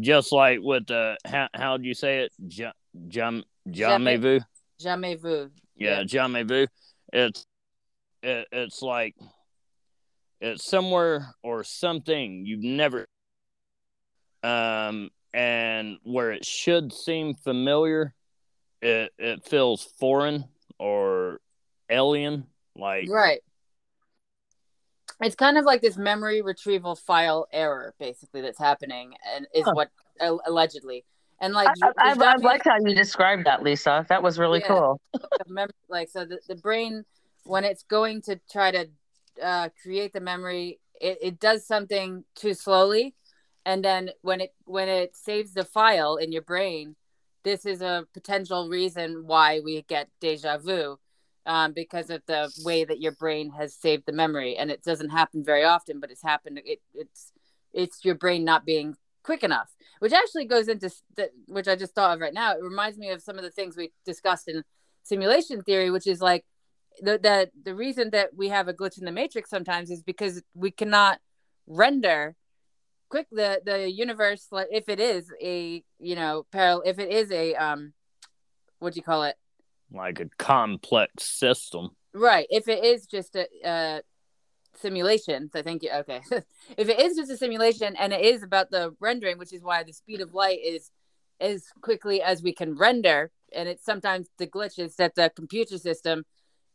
Just 0.00 0.30
like 0.32 0.60
with 0.62 0.88
uh, 0.92 1.16
how 1.24 1.48
how 1.52 1.76
do 1.76 1.84
you 1.88 1.94
say 1.94 2.20
it? 2.20 2.32
Jam 2.46 2.72
jam 3.08 3.42
Jamais- 4.04 4.20
vu. 4.20 4.40
jamais 4.80 5.16
vu 5.20 5.50
Yeah, 5.76 6.04
jamais 6.04 6.44
vu. 6.46 6.66
It's 7.12 7.44
it, 8.22 8.46
it's 8.52 8.80
like 8.80 9.16
it's 10.40 10.64
somewhere 10.64 11.34
or 11.42 11.64
something 11.64 12.46
you've 12.46 12.62
never 12.62 13.06
um 14.44 15.10
and 15.34 15.98
where 16.04 16.30
it 16.32 16.44
should 16.44 16.92
seem 16.92 17.34
familiar, 17.34 18.14
it 18.82 19.12
it 19.18 19.44
feels 19.44 19.82
foreign 19.82 20.44
or 20.78 21.40
alien. 21.90 22.46
Like 22.76 23.08
right 23.10 23.40
it's 25.20 25.34
kind 25.34 25.58
of 25.58 25.64
like 25.64 25.80
this 25.80 25.96
memory 25.96 26.42
retrieval 26.42 26.94
file 26.94 27.48
error 27.52 27.94
basically 27.98 28.40
that's 28.40 28.58
happening 28.58 29.14
and 29.34 29.46
is 29.54 29.64
Huh. 29.64 29.72
what 29.74 29.90
uh, 30.20 30.36
allegedly 30.46 31.04
and 31.40 31.54
like 31.54 31.68
I, 31.68 31.88
I, 31.98 32.08
does 32.10 32.18
I, 32.18 32.32
I 32.32 32.36
like 32.36 32.64
how 32.64 32.76
you 32.84 32.94
described 32.94 33.46
that, 33.46 33.62
Lisa. 33.62 34.04
That 34.08 34.22
was 34.22 34.38
really 34.38 34.60
Yeah. 34.60 34.68
cool. 34.68 35.00
of 35.22 35.70
like 35.88 36.08
so 36.08 36.24
the, 36.24 36.40
the 36.48 36.56
brain 36.56 37.04
when 37.44 37.64
it's 37.64 37.82
going 37.84 38.20
to 38.22 38.40
try 38.50 38.70
to 38.70 38.88
uh, 39.42 39.68
create 39.82 40.12
the 40.12 40.20
memory 40.20 40.80
it, 41.00 41.18
it 41.22 41.40
does 41.40 41.66
something 41.66 42.24
too 42.34 42.54
slowly 42.54 43.14
and 43.64 43.84
then 43.84 44.10
when 44.22 44.40
it 44.40 44.52
when 44.64 44.88
it 44.88 45.14
saves 45.16 45.52
the 45.54 45.64
file 45.64 46.16
in 46.16 46.32
your 46.32 46.42
brain 46.42 46.96
this 47.44 47.66
is 47.66 47.80
a 47.80 48.06
potential 48.14 48.68
reason 48.68 49.24
why 49.26 49.60
we 49.60 49.82
get 49.82 50.08
deja 50.20 50.58
vu 50.58 50.98
um, 51.46 51.72
because 51.72 52.10
of 52.10 52.22
the 52.26 52.52
way 52.64 52.84
that 52.84 53.00
your 53.00 53.12
brain 53.12 53.50
has 53.50 53.74
saved 53.74 54.04
the 54.06 54.12
memory. 54.12 54.56
And 54.56 54.70
it 54.70 54.82
doesn't 54.82 55.10
happen 55.10 55.44
very 55.44 55.64
often 55.64 56.00
but 56.00 56.10
it's 56.10 56.22
happened 56.22 56.60
it, 56.64 56.80
it's 56.94 57.32
it's 57.72 58.04
your 58.04 58.14
brain 58.14 58.44
not 58.44 58.64
being 58.64 58.96
quick 59.22 59.42
enough 59.42 59.74
which 59.98 60.12
actually 60.12 60.46
goes 60.46 60.68
into 60.68 60.90
which 61.48 61.68
i 61.68 61.76
just 61.76 61.94
thought 61.94 62.14
of 62.14 62.20
right 62.20 62.32
now. 62.32 62.52
It 62.52 62.62
reminds 62.62 62.98
me 62.98 63.10
of 63.10 63.20
some 63.22 63.36
of 63.36 63.44
the 63.44 63.50
things 63.50 63.76
we 63.76 63.92
discussed 64.04 64.48
in 64.48 64.64
simulation 65.02 65.62
theory, 65.62 65.90
which 65.90 66.06
is 66.06 66.20
like 66.20 66.44
the, 67.00 67.18
the 67.18 67.50
the 67.64 67.74
reason 67.74 68.10
that 68.10 68.30
we 68.36 68.48
have 68.48 68.68
a 68.68 68.74
glitch 68.74 68.98
in 68.98 69.04
the 69.04 69.12
matrix 69.12 69.50
sometimes 69.50 69.90
is 69.90 70.02
because 70.02 70.42
we 70.54 70.70
cannot 70.70 71.20
render 71.66 72.36
quick 73.08 73.26
the 73.30 73.60
the 73.64 73.90
universe 73.90 74.46
like 74.50 74.68
if 74.70 74.88
it 74.88 75.00
is 75.00 75.32
a 75.42 75.82
you 75.98 76.14
know 76.14 76.46
parallel 76.52 76.82
if 76.84 76.98
it 76.98 77.10
is 77.10 77.30
a 77.30 77.54
um 77.54 77.92
what 78.78 78.92
do 78.92 78.98
you 78.98 79.02
call 79.02 79.24
it? 79.24 79.34
Like 79.92 80.20
a 80.20 80.28
complex 80.38 81.24
system. 81.24 81.90
right. 82.14 82.46
If 82.50 82.68
it 82.68 82.84
is 82.84 83.06
just 83.06 83.34
a, 83.34 83.48
a 83.64 84.02
simulation 84.76 85.50
so 85.52 85.62
thank 85.62 85.82
you 85.82 85.90
okay. 85.92 86.20
If 86.76 86.88
it 86.88 87.00
is 87.00 87.16
just 87.16 87.30
a 87.30 87.36
simulation 87.36 87.96
and 87.96 88.12
it 88.12 88.20
is 88.20 88.42
about 88.42 88.70
the 88.70 88.94
rendering 89.00 89.38
which 89.38 89.52
is 89.52 89.62
why 89.62 89.82
the 89.82 89.92
speed 89.92 90.20
of 90.20 90.34
light 90.34 90.60
is 90.64 90.90
as 91.40 91.64
quickly 91.80 92.22
as 92.22 92.42
we 92.42 92.52
can 92.52 92.76
render 92.76 93.30
and 93.52 93.68
it's 93.68 93.84
sometimes 93.84 94.28
the 94.38 94.46
glitch 94.46 94.78
is 94.78 94.96
that 94.96 95.14
the 95.14 95.30
computer 95.34 95.78
system 95.78 96.24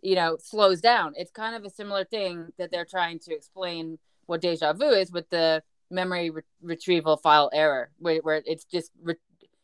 you 0.01 0.15
know 0.15 0.37
slows 0.39 0.81
down. 0.81 1.13
It's 1.15 1.31
kind 1.31 1.55
of 1.55 1.63
a 1.63 1.69
similar 1.69 2.03
thing 2.03 2.49
that 2.57 2.71
they're 2.71 2.85
trying 2.85 3.19
to 3.19 3.33
explain 3.33 3.97
what 4.25 4.41
deja 4.41 4.73
vu 4.73 4.89
is 4.89 5.11
with 5.11 5.29
the 5.29 5.63
memory 5.93 6.29
re- 6.29 6.41
retrieval 6.61 7.17
file 7.17 7.49
error 7.53 7.89
where, 7.99 8.19
where 8.21 8.41
it's 8.45 8.65
just 8.65 8.91
re- 9.01 9.15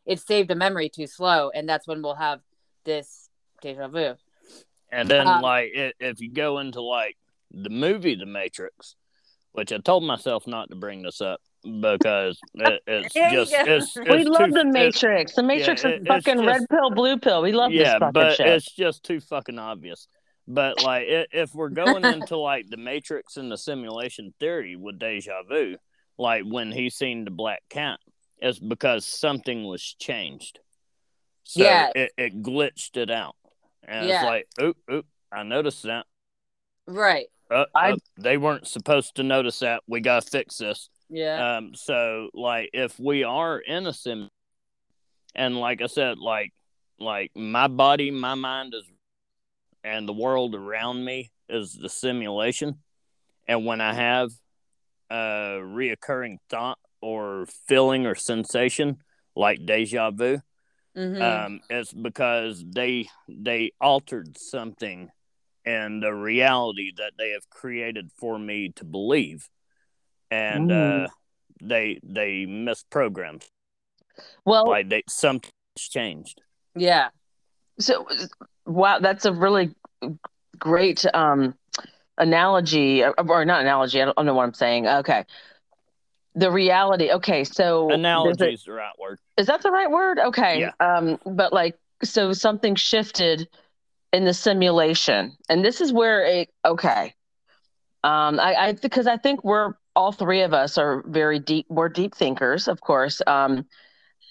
it 0.06 0.20
saved 0.20 0.50
a 0.52 0.56
memory 0.56 0.90
too 0.90 1.08
slow 1.08 1.50
and 1.54 1.68
that's 1.68 1.88
when 1.88 2.02
we'll 2.02 2.16
have 2.16 2.40
this 2.86 3.30
deja 3.62 3.88
vu 3.88 4.16
And 4.92 5.10
then, 5.10 5.28
Um, 5.28 5.42
like, 5.42 5.72
i 5.78 5.92
if 6.00 6.20
you 6.22 6.32
go 6.32 6.60
into 6.60 6.82
like 6.82 7.18
the 7.52 7.70
movie 7.70 8.16
The 8.16 8.26
Matrix, 8.26 8.96
which 9.54 9.72
I 9.74 9.78
told 9.80 10.04
myself 10.04 10.46
not 10.48 10.70
to 10.70 10.76
bring 10.76 11.02
this 11.02 11.20
up 11.22 11.42
because 11.64 12.40
it, 12.54 12.82
it's 12.88 13.14
just 13.14 13.52
go. 13.52 13.64
it's, 13.76 13.96
we 13.96 14.04
it's 14.22 14.30
love 14.30 14.48
too- 14.50 14.54
the 14.54 14.66
Matrix. 14.66 15.34
The 15.34 15.44
Matrix 15.44 15.84
it- 15.84 15.88
is 15.88 16.00
it's 16.02 16.08
fucking 16.08 16.38
just- 16.44 16.48
red 16.48 16.62
pill, 16.70 16.92
blue 16.92 17.18
pill. 17.18 17.42
We 17.42 17.52
love 17.52 17.72
yeah, 17.72 17.84
this 17.84 17.94
fucking 18.00 18.12
but 18.14 18.36
shit. 18.36 18.48
it's 18.48 18.72
just 18.72 19.04
too 19.04 19.20
fucking 19.20 19.60
obvious. 19.60 20.08
But 20.48 20.82
like, 20.84 21.06
if 21.10 21.54
we're 21.54 21.70
going 21.70 22.04
into 22.16 22.38
like 22.38 22.70
the 22.70 22.78
Matrix 22.78 23.38
and 23.38 23.52
the 23.52 23.58
simulation 23.58 24.34
theory 24.40 24.76
with 24.76 24.98
deja 24.98 25.44
vu, 25.48 25.76
like 26.20 26.44
when 26.44 26.72
he 26.72 26.90
seen 26.92 27.26
the 27.26 27.32
black 27.32 27.64
cat, 27.70 28.00
it's 28.38 28.60
because 28.60 29.06
something 29.06 29.64
was 29.66 29.82
changed. 29.82 30.60
So 31.46 31.64
Yeah. 31.64 31.90
it, 31.96 32.12
it 32.18 32.44
glitched 32.44 32.98
it 32.98 33.10
out, 33.10 33.36
and 33.88 34.06
Yeah. 34.08 34.16
it's 34.16 34.24
like, 34.24 34.48
oop, 34.62 34.78
oop, 34.92 35.06
I 35.32 35.42
noticed 35.44 35.84
that. 35.84 36.06
right 36.88 37.28
Uh, 37.52 37.66
I- 37.74 37.92
uh, 37.94 37.96
they 38.18 38.38
weren't 38.38 38.68
supposed 38.68 39.16
to 39.16 39.24
notice 39.24 39.60
that. 39.60 39.82
We 39.88 40.02
gotta 40.02 40.28
fix 40.30 40.58
this. 40.58 40.90
yeah 41.10 41.58
Um, 41.58 41.74
so 41.74 42.30
like 42.36 42.70
if 42.74 43.00
we 43.00 43.24
are 43.24 43.58
in 43.60 43.88
a 43.88 43.94
sim, 43.94 44.30
and 45.36 45.58
like 45.60 45.82
I 45.82 45.88
said, 45.88 46.18
like 46.20 46.52
like 47.00 47.32
my 47.36 47.68
body, 47.68 48.12
my 48.12 48.36
mind 48.36 48.74
is, 48.76 48.84
and 49.84 50.08
the 50.08 50.14
world 50.14 50.54
around 50.54 51.04
me 51.06 51.32
is 51.48 51.74
the 51.74 51.90
simulation, 51.90 52.84
and 53.48 53.66
when 53.66 53.82
I 53.82 53.94
have 53.94 54.30
a 55.10 55.60
reoccurring 55.62 56.38
thought 56.50 56.78
or 57.02 57.46
feeling 57.68 58.06
or 58.06 58.16
sensation 58.16 58.98
like 59.36 59.66
deja 59.66 60.12
vu, 60.12 60.40
Mhm. 60.98 61.22
um, 61.22 61.60
it's 61.70 61.94
because 61.94 62.64
they 62.66 63.10
they 63.28 63.72
altered 63.80 64.38
something 64.38 65.10
in 65.66 66.00
the 66.00 66.14
reality 66.14 66.92
that 66.98 67.14
they 67.18 67.32
have 67.32 67.50
created 67.50 68.12
for 68.18 68.38
me 68.40 68.70
to 68.76 68.86
believe, 68.86 69.48
and 70.32 70.70
Mm. 70.70 71.06
uh, 71.06 71.10
they 71.62 72.00
they 72.04 72.46
misprogrammed. 72.48 73.48
well, 74.46 74.68
Like 74.68 74.90
they 74.90 75.04
something's 75.08 75.54
changed. 75.78 76.42
yeah 76.76 77.10
so 77.80 78.06
wow, 78.66 79.00
that's 79.00 79.26
a 79.26 79.34
really 79.34 79.74
great 80.58 81.06
um 81.14 81.56
analogy 82.20 83.04
or, 83.04 83.46
not 83.46 83.62
analogy. 83.62 84.02
I 84.02 84.06
don't, 84.06 84.18
I 84.18 84.22
don't 84.22 84.28
know 84.28 84.34
what 84.36 84.44
I'm 84.44 84.54
saying. 84.54 84.88
Okay. 84.88 85.26
The 86.36 86.52
reality. 86.52 87.12
Okay, 87.12 87.44
so 87.44 87.92
Analogy 87.92 88.54
is 88.54 88.64
the 88.64 88.74
right 88.74 88.94
word. 89.00 89.20
Is 89.38 89.48
that 89.48 89.64
the 89.64 89.72
right 89.72 89.90
word? 89.90 90.20
Okay. 90.20 90.60
Yeah. 90.60 90.72
Um, 90.80 91.20
but 91.26 91.52
like, 91.52 91.76
so 92.04 92.34
something 92.34 92.76
shifted 92.76 93.50
in 94.14 94.26
the 94.26 94.34
simulation, 94.34 95.36
and 95.50 95.66
this 95.66 95.82
is 95.82 95.92
where 95.92 96.24
it. 96.24 96.50
Okay. 96.64 97.14
Um, 98.04 98.40
I, 98.40 98.56
I 98.56 98.72
because 98.74 99.08
I 99.08 99.18
think 99.18 99.44
we're 99.44 99.74
all 99.96 100.12
three 100.12 100.42
of 100.42 100.54
us 100.54 100.78
are 100.78 101.04
very 101.08 101.40
deep. 101.40 101.66
We're 101.68 101.90
deep 101.90 102.16
thinkers, 102.16 102.68
of 102.68 102.80
course. 102.80 103.22
Um, 103.28 103.66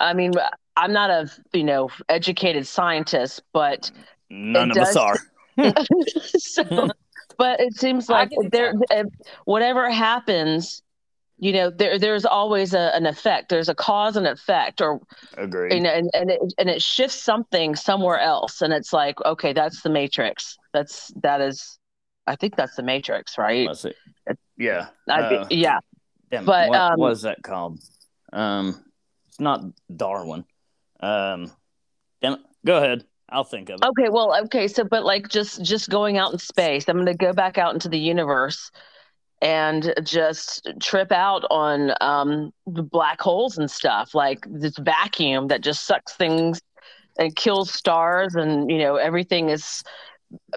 I 0.00 0.14
mean, 0.14 0.32
I'm 0.76 0.92
not 0.92 1.10
a 1.10 1.30
you 1.52 1.64
know 1.64 1.90
educated 2.08 2.66
scientist, 2.66 3.42
but 3.52 3.90
None 4.30 4.70
of 4.70 4.76
us 4.76 4.96
are. 4.96 5.16
so, 6.38 6.90
but 7.38 7.60
it 7.60 7.74
seems 7.76 8.08
like 8.08 8.30
there, 8.50 8.74
uh, 8.90 9.04
whatever 9.44 9.90
happens, 9.90 10.82
you 11.38 11.52
know, 11.52 11.70
there 11.70 11.98
there's 11.98 12.24
always 12.24 12.74
a, 12.74 12.94
an 12.94 13.06
effect. 13.06 13.48
There's 13.48 13.68
a 13.68 13.74
cause 13.74 14.16
and 14.16 14.26
effect, 14.26 14.80
or 14.80 15.00
Agreed. 15.36 15.72
you 15.72 15.80
know, 15.80 15.90
and 15.90 16.10
and 16.12 16.30
it, 16.30 16.40
and 16.58 16.68
it 16.68 16.82
shifts 16.82 17.22
something 17.22 17.76
somewhere 17.76 18.18
else, 18.18 18.60
and 18.60 18.72
it's 18.72 18.92
like, 18.92 19.24
okay, 19.24 19.52
that's 19.52 19.82
the 19.82 19.90
matrix. 19.90 20.58
That's 20.74 21.12
that 21.22 21.40
is, 21.40 21.78
I 22.26 22.36
think 22.36 22.56
that's 22.56 22.74
the 22.74 22.82
matrix, 22.82 23.38
right? 23.38 23.68
Let's 23.68 23.82
see. 23.82 23.94
Yeah. 24.56 24.88
I'd 25.08 25.30
be- 25.30 25.36
uh, 25.36 25.46
yeah, 25.50 25.78
Damn, 26.30 26.44
But, 26.44 26.68
what 26.68 26.80
um, 26.80 27.00
was 27.00 27.22
that 27.22 27.42
called? 27.42 27.80
Um, 28.32 28.84
it's 29.28 29.40
not 29.40 29.62
Darwin. 29.94 30.44
Um, 31.00 31.50
damn 32.20 32.34
it. 32.34 32.40
Go 32.66 32.76
ahead. 32.76 33.04
I'll 33.30 33.44
think 33.44 33.68
of 33.68 33.80
it. 33.82 33.86
Okay, 33.86 34.08
well, 34.08 34.34
okay, 34.44 34.68
so 34.68 34.84
but 34.84 35.04
like 35.04 35.28
just 35.28 35.62
just 35.62 35.90
going 35.90 36.16
out 36.16 36.32
in 36.32 36.38
space, 36.38 36.88
I'm 36.88 36.96
going 36.96 37.06
to 37.06 37.14
go 37.14 37.32
back 37.32 37.58
out 37.58 37.74
into 37.74 37.88
the 37.88 37.98
universe, 37.98 38.70
and 39.40 39.94
just 40.02 40.68
trip 40.80 41.12
out 41.12 41.44
on 41.50 41.92
um, 42.00 42.52
black 42.66 43.20
holes 43.20 43.58
and 43.58 43.70
stuff 43.70 44.14
like 44.14 44.46
this 44.48 44.76
vacuum 44.78 45.48
that 45.48 45.62
just 45.62 45.84
sucks 45.84 46.14
things 46.14 46.60
and 47.18 47.34
kills 47.36 47.72
stars 47.72 48.34
and 48.34 48.70
you 48.70 48.78
know 48.78 48.96
everything 48.96 49.48
is 49.48 49.82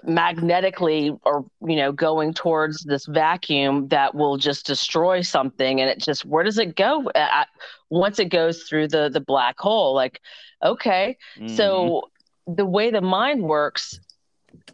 magnetically 0.04 1.12
or 1.24 1.46
you 1.66 1.76
know 1.76 1.92
going 1.92 2.34
towards 2.34 2.82
this 2.84 3.06
vacuum 3.06 3.88
that 3.88 4.14
will 4.14 4.36
just 4.36 4.66
destroy 4.66 5.22
something 5.22 5.80
and 5.80 5.88
it 5.88 5.98
just 5.98 6.24
where 6.24 6.44
does 6.44 6.58
it 6.58 6.76
go 6.76 7.10
at, 7.14 7.48
once 7.88 8.18
it 8.18 8.28
goes 8.28 8.64
through 8.64 8.86
the 8.86 9.08
the 9.08 9.20
black 9.20 9.58
hole 9.58 9.94
like 9.94 10.20
okay 10.62 11.16
mm-hmm. 11.38 11.54
so 11.54 12.02
the 12.46 12.66
way 12.66 12.90
the 12.90 13.00
mind 13.00 13.42
works 13.42 14.00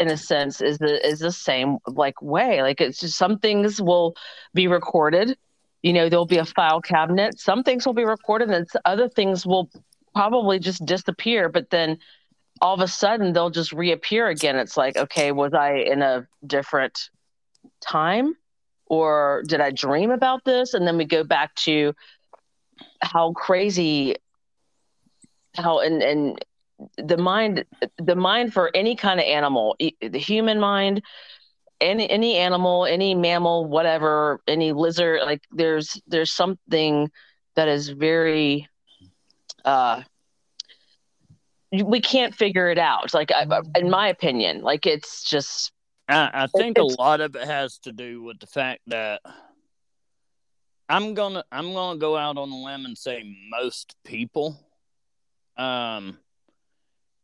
in 0.00 0.11
a 0.11 0.16
sense 0.16 0.61
is 0.61 0.78
the 0.78 1.07
is 1.07 1.20
the 1.20 1.33
same 1.33 1.78
like 1.87 2.20
way 2.20 2.62
like 2.62 2.81
it's 2.81 2.98
just 2.98 3.16
some 3.16 3.38
things 3.38 3.81
will 3.81 4.16
be 4.52 4.66
recorded 4.66 5.37
you 5.83 5.92
know 5.92 6.09
there'll 6.09 6.26
be 6.26 6.38
a 6.38 6.44
file 6.44 6.81
cabinet 6.81 7.38
some 7.38 7.62
things 7.62 7.87
will 7.87 7.94
be 7.94 8.04
recorded 8.04 8.50
and 8.50 8.66
other 8.85 9.09
things 9.09 9.46
will 9.46 9.70
probably 10.14 10.59
just 10.59 10.85
disappear 10.85 11.48
but 11.48 11.70
then 11.70 11.98
all 12.61 12.74
of 12.74 12.81
a 12.81 12.88
sudden 12.88 13.33
they'll 13.33 13.50
just 13.50 13.72
reappear 13.72 14.28
again. 14.28 14.57
It's 14.57 14.76
like, 14.76 14.96
okay, 14.96 15.33
was 15.33 15.54
I 15.54 15.74
in 15.74 16.02
a 16.02 16.26
different 16.46 17.11
time 17.81 18.35
or 18.87 19.42
did 19.46 19.61
I 19.61 19.70
dream 19.70 20.11
about 20.11 20.44
this? 20.44 20.74
And 20.74 20.87
then 20.87 20.96
we 20.96 21.04
go 21.04 21.24
back 21.24 21.54
to 21.57 21.94
how 23.00 23.33
crazy 23.33 24.16
how 25.57 25.81
and 25.81 26.02
and 26.02 26.44
the 26.96 27.16
mind 27.16 27.64
the 27.98 28.16
mind 28.16 28.52
for 28.52 28.70
any 28.74 28.94
kind 28.94 29.18
of 29.18 29.26
animal 29.26 29.76
the 29.78 30.18
human 30.18 30.60
mind 30.60 31.02
any 31.80 32.08
any 32.08 32.36
animal 32.36 32.86
any 32.86 33.14
mammal 33.14 33.64
whatever 33.64 34.40
any 34.46 34.72
lizard 34.72 35.20
like 35.22 35.42
there's 35.50 36.00
there's 36.06 36.32
something 36.32 37.10
that 37.56 37.68
is 37.68 37.88
very 37.88 38.68
uh 39.64 40.02
we 41.70 42.00
can't 42.00 42.34
figure 42.34 42.70
it 42.70 42.78
out. 42.78 43.12
Like, 43.12 43.30
in 43.76 43.90
my 43.90 44.08
opinion, 44.08 44.62
like 44.62 44.86
it's 44.86 45.22
just. 45.22 45.72
I, 46.08 46.30
I 46.32 46.46
think 46.46 46.78
a 46.78 46.82
lot 46.82 47.20
of 47.20 47.36
it 47.36 47.46
has 47.46 47.78
to 47.80 47.92
do 47.92 48.22
with 48.22 48.38
the 48.40 48.46
fact 48.46 48.80
that 48.86 49.20
I'm 50.88 51.12
gonna 51.12 51.44
I'm 51.52 51.74
gonna 51.74 51.98
go 51.98 52.16
out 52.16 52.38
on 52.38 52.48
a 52.48 52.64
limb 52.64 52.86
and 52.86 52.96
say 52.96 53.22
most 53.50 53.94
people 54.04 54.58
um 55.58 56.18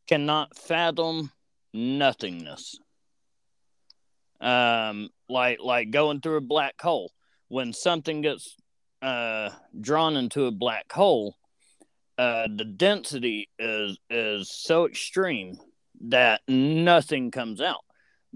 cannot 0.06 0.56
fathom 0.56 1.30
nothingness. 1.72 2.78
Um, 4.40 5.10
like 5.28 5.58
like 5.62 5.90
going 5.90 6.20
through 6.20 6.36
a 6.36 6.42
black 6.42 6.80
hole. 6.80 7.10
When 7.48 7.72
something 7.72 8.20
gets 8.20 8.56
uh 9.02 9.50
drawn 9.80 10.16
into 10.16 10.46
a 10.46 10.50
black 10.50 10.90
hole, 10.90 11.36
uh, 12.18 12.48
the 12.54 12.64
density 12.64 13.48
is 13.58 13.98
is 14.10 14.50
so 14.50 14.86
extreme 14.86 15.58
that 16.08 16.42
nothing 16.48 17.30
comes 17.30 17.60
out. 17.60 17.84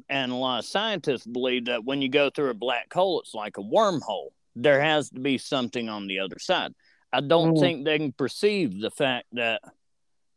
And 0.09 0.31
a 0.31 0.37
lot 0.37 0.61
of 0.61 0.65
scientists 0.65 1.27
believe 1.27 1.67
that 1.67 1.85
when 1.85 2.03
you 2.03 2.09
go 2.09 2.31
through 2.31 2.51
a 2.51 2.55
black 2.55 2.93
hole, 2.93 3.21
it's 3.21 3.35
like 3.35 3.59
a 3.59 3.63
wormhole. 3.63 4.29
There 4.55 4.81
has 4.81 5.11
to 5.11 5.21
be 5.21 5.39
something 5.39 5.89
on 5.89 6.07
the 6.07 6.21
other 6.21 6.39
side. 6.39 6.73
I 7.13 7.21
don't 7.21 7.55
mm. 7.55 7.61
think 7.61 7.85
they 7.85 7.99
can 7.99 8.13
perceive 8.13 8.81
the 8.81 8.91
fact 8.91 9.27
that 9.33 9.63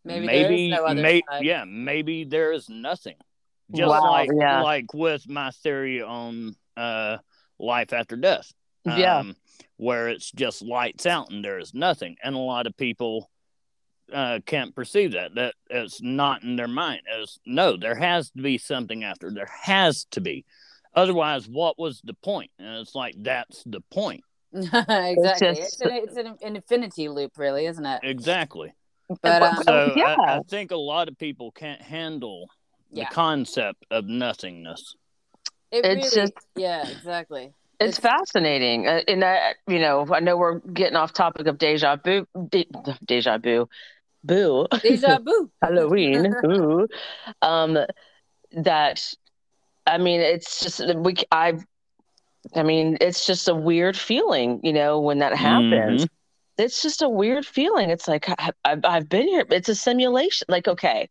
maybe, 0.03 0.25
maybe, 0.25 0.69
no 0.69 0.93
may, 0.93 1.21
yeah, 1.41 1.63
maybe 1.65 2.23
there 2.23 2.51
is 2.51 2.69
nothing. 2.69 3.15
Just 3.73 3.89
wow, 3.89 4.11
like 4.11 4.29
yeah. 4.33 4.61
like 4.61 4.93
with 4.93 5.29
my 5.29 5.51
theory 5.51 6.01
on 6.01 6.55
uh, 6.75 7.17
life 7.59 7.93
after 7.93 8.15
death. 8.15 8.51
Yeah. 8.85 9.19
Um, 9.19 9.35
where 9.77 10.09
it's 10.09 10.31
just 10.31 10.61
lights 10.61 11.05
out 11.05 11.31
and 11.31 11.43
there 11.43 11.59
is 11.59 11.73
nothing. 11.73 12.15
And 12.23 12.35
a 12.35 12.39
lot 12.39 12.67
of 12.67 12.77
people 12.77 13.29
uh, 14.13 14.39
can't 14.45 14.75
perceive 14.75 15.13
that. 15.13 15.35
That 15.35 15.55
it's 15.69 16.01
not 16.01 16.43
in 16.43 16.55
their 16.55 16.67
mind. 16.67 17.01
As 17.11 17.39
no, 17.45 17.77
there 17.77 17.95
has 17.95 18.31
to 18.31 18.41
be 18.41 18.57
something 18.57 19.03
after. 19.03 19.31
There 19.31 19.49
has 19.63 20.05
to 20.11 20.21
be. 20.21 20.45
Otherwise, 20.93 21.47
what 21.47 21.79
was 21.79 22.01
the 22.03 22.13
point? 22.13 22.51
And 22.59 22.77
it's 22.77 22.95
like 22.95 23.15
that's 23.17 23.63
the 23.65 23.81
point. 23.91 24.23
exactly. 24.53 25.23
It's, 25.23 25.39
just... 25.39 25.81
it's, 25.81 25.81
an, 26.17 26.27
it's, 26.27 26.43
an, 26.43 26.55
infinity 26.57 27.07
loop, 27.07 27.37
really, 27.37 27.65
isn't 27.65 27.85
it? 27.85 28.01
Exactly. 28.03 28.73
But 29.21 29.41
um, 29.41 29.63
so 29.63 29.93
yeah. 29.95 30.15
I, 30.19 30.38
I, 30.38 30.39
think 30.47 30.71
a 30.71 30.78
lot 30.78 31.08
of 31.08 31.17
people 31.17 31.52
can't 31.52 31.82
handle 31.82 32.50
yeah. 32.91 33.10
the 33.10 33.15
concept 33.15 33.86
of 33.91 34.06
nothingness. 34.06 34.95
It 35.71 35.86
it's 35.86 36.15
really, 36.15 36.28
just 36.28 36.34
yeah, 36.56 36.88
exactly. 36.88 37.54
It's, 37.80 37.97
fascinating, 37.97 38.88
uh, 38.88 39.02
and 39.08 39.24
that 39.24 39.56
you 39.67 39.80
know, 39.80 40.06
I 40.13 40.19
know 40.19 40.38
we're 40.38 40.60
getting 40.60 40.95
off 40.95 41.13
topic 41.13 41.47
of 41.47 41.58
deja 41.58 41.95
vu, 41.95 42.28
de- 42.50 42.67
deja 43.06 43.39
vu, 43.39 43.67
boo 44.24 44.67
deja 44.82 45.19
vu 45.26 45.52
halloween 45.62 46.34
boo 46.43 46.88
um 47.41 47.78
that 48.52 49.13
i 49.88 49.97
mean 49.97 50.21
it's 50.21 50.62
just 50.62 50.95
we 50.97 51.15
i 51.32 51.54
i 52.56 52.63
mean 52.63 52.97
it's 53.02 53.26
just 53.26 53.47
a 53.47 53.56
weird 53.56 53.97
feeling 53.97 54.60
you 54.63 54.74
know 54.74 55.00
when 55.00 55.19
that 55.19 55.36
happens 55.36 56.06
mm-hmm. 56.06 56.13
It's 56.57 56.81
just 56.81 57.01
a 57.01 57.09
weird 57.09 57.45
feeling 57.45 57.89
it's 57.89 58.07
like 58.07 58.29
I, 58.29 58.51
have 58.65 58.85
I've 58.85 59.09
been 59.09 59.27
here 59.27 59.45
it's 59.49 59.69
a 59.69 59.75
simulation 59.75 60.45
like 60.49 60.67
okay 60.67 61.09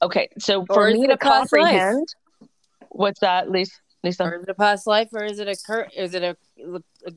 okay 0.00 0.28
so 0.38 0.64
for 0.66 0.90
me 0.90 1.06
to 1.06 1.16
comprehend 1.16 2.08
life? 2.40 2.48
what's 2.90 3.20
that 3.20 3.50
lisa 3.50 3.72
Lisa? 4.04 4.24
Or 4.24 4.34
is 4.34 4.42
it 4.42 4.48
a 4.48 4.54
past 4.54 4.86
life, 4.86 5.08
or 5.12 5.24
is 5.24 5.38
it 5.38 5.48
a 5.48 5.56
current? 5.56 5.92
Is 5.96 6.14
it 6.14 6.22
a 6.22 6.36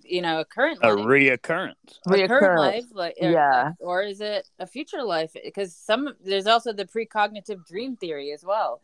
you 0.04 0.22
know 0.22 0.42
a 0.42 0.46
current? 0.46 0.80
A 0.84 0.94
life? 0.94 1.06
reoccurrence. 1.06 1.74
A 2.08 2.28
current 2.28 2.60
life, 2.60 2.86
like 2.92 3.16
or, 3.20 3.32
yeah. 3.32 3.72
Uh, 3.82 3.86
or 3.86 4.04
is 4.04 4.22
it 4.22 4.48
a 4.60 4.68
future 4.68 5.04
life? 5.04 5.32
Because 5.44 5.76
some 5.76 6.14
there's 6.24 6.48
also 6.48 6.74
the 6.74 6.86
precognitive 6.86 7.66
dream 7.66 7.96
theory 7.96 8.32
as 8.32 8.44
well. 8.44 8.82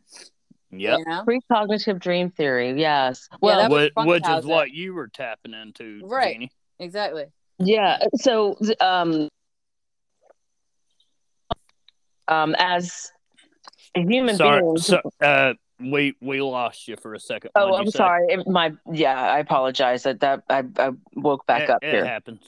Yeah, 0.71 0.97
you 0.97 1.05
know? 1.05 1.25
precognitive 1.27 1.99
dream 1.99 2.31
theory. 2.31 2.79
Yes. 2.79 3.29
Well, 3.39 3.69
yeah, 3.69 4.03
which 4.03 4.27
is 4.27 4.45
what 4.45 4.71
you 4.71 4.93
were 4.93 5.07
tapping 5.07 5.53
into, 5.53 6.01
right? 6.05 6.33
Jeannie. 6.33 6.51
Exactly. 6.79 7.25
Yeah. 7.63 8.00
So, 8.15 8.58
um, 8.80 9.30
um, 12.28 12.56
as 12.58 13.12
human 13.93 14.36
Sorry, 14.36 14.62
beings, 14.62 14.88
so, 14.88 15.02
uh, 15.21 15.54
we 15.80 16.15
we 16.21 16.41
lost 16.41 16.88
you 16.88 16.95
for 17.02 17.13
a 17.13 17.19
second. 17.19 17.52
Oh, 17.56 17.76
I'm 17.76 17.89
sorry. 17.89 18.26
It, 18.30 18.47
my 18.47 18.71
yeah, 18.91 19.19
I 19.19 19.39
apologize. 19.39 20.04
That 20.04 20.19
that 20.21 20.43
I, 20.50 20.63
I 20.78 20.91
woke 21.15 21.45
back 21.45 21.63
it, 21.63 21.69
up 21.69 21.84
it 21.84 21.91
here. 21.91 22.04
It 22.04 22.08
happens. 22.08 22.41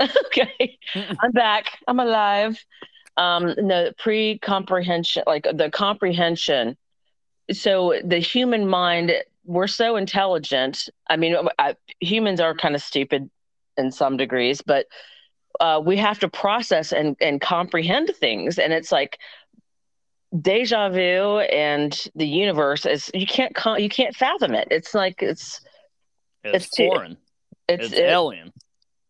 okay, 0.00 0.78
I'm 1.20 1.32
back. 1.32 1.78
I'm 1.86 2.00
alive. 2.00 2.62
Um, 3.16 3.54
no 3.58 3.92
pre-comprehension, 3.98 5.24
like 5.26 5.46
the 5.52 5.70
comprehension. 5.70 6.76
So 7.52 8.00
the 8.02 8.18
human 8.18 8.66
mind, 8.66 9.12
we're 9.44 9.66
so 9.66 9.96
intelligent. 9.96 10.88
I 11.10 11.16
mean, 11.16 11.36
I, 11.58 11.76
humans 12.00 12.40
are 12.40 12.54
kind 12.54 12.74
of 12.74 12.82
stupid 12.82 13.30
in 13.76 13.90
some 13.90 14.16
degrees, 14.16 14.62
but 14.62 14.86
uh, 15.60 15.80
we 15.84 15.96
have 15.96 16.18
to 16.20 16.28
process 16.28 16.92
and 16.92 17.16
and 17.20 17.40
comprehend 17.40 18.10
things, 18.16 18.58
and 18.58 18.72
it's 18.72 18.92
like 18.92 19.18
deja 20.40 20.88
vu 20.88 21.40
and 21.40 22.06
the 22.14 22.26
universe 22.26 22.86
is 22.86 23.10
you 23.12 23.26
can't 23.26 23.52
you 23.78 23.88
can't 23.88 24.16
fathom 24.16 24.54
it. 24.54 24.68
It's 24.70 24.94
like 24.94 25.22
it's 25.22 25.60
it's, 26.44 26.66
it's 26.66 26.76
foreign. 26.76 27.16
It's, 27.68 27.86
it's 27.86 27.94
it, 27.94 28.04
alien. 28.04 28.52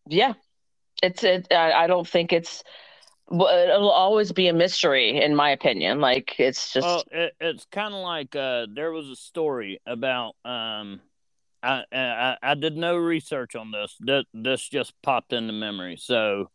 Yeah, 0.07 0.33
it's 1.01 1.23
it. 1.23 1.47
I, 1.51 1.71
I 1.71 1.87
don't 1.87 2.07
think 2.07 2.33
it's. 2.33 2.63
It'll 3.31 3.89
always 3.89 4.31
be 4.31 4.49
a 4.49 4.53
mystery, 4.53 5.21
in 5.21 5.35
my 5.35 5.51
opinion. 5.51 6.01
Like 6.01 6.35
it's 6.39 6.73
just. 6.73 6.85
Well, 6.85 7.03
it, 7.11 7.33
it's 7.39 7.65
kind 7.71 7.93
of 7.93 8.01
like 8.01 8.35
uh, 8.35 8.67
there 8.73 8.91
was 8.91 9.09
a 9.09 9.15
story 9.15 9.79
about. 9.85 10.35
Um, 10.45 11.01
I, 11.63 11.83
I 11.91 12.37
I 12.43 12.53
did 12.55 12.75
no 12.75 12.97
research 12.97 13.55
on 13.55 13.71
this. 13.71 13.95
This 13.99 14.25
this 14.33 14.67
just 14.67 14.93
popped 15.01 15.33
into 15.33 15.53
memory. 15.53 15.97
So, 15.97 16.51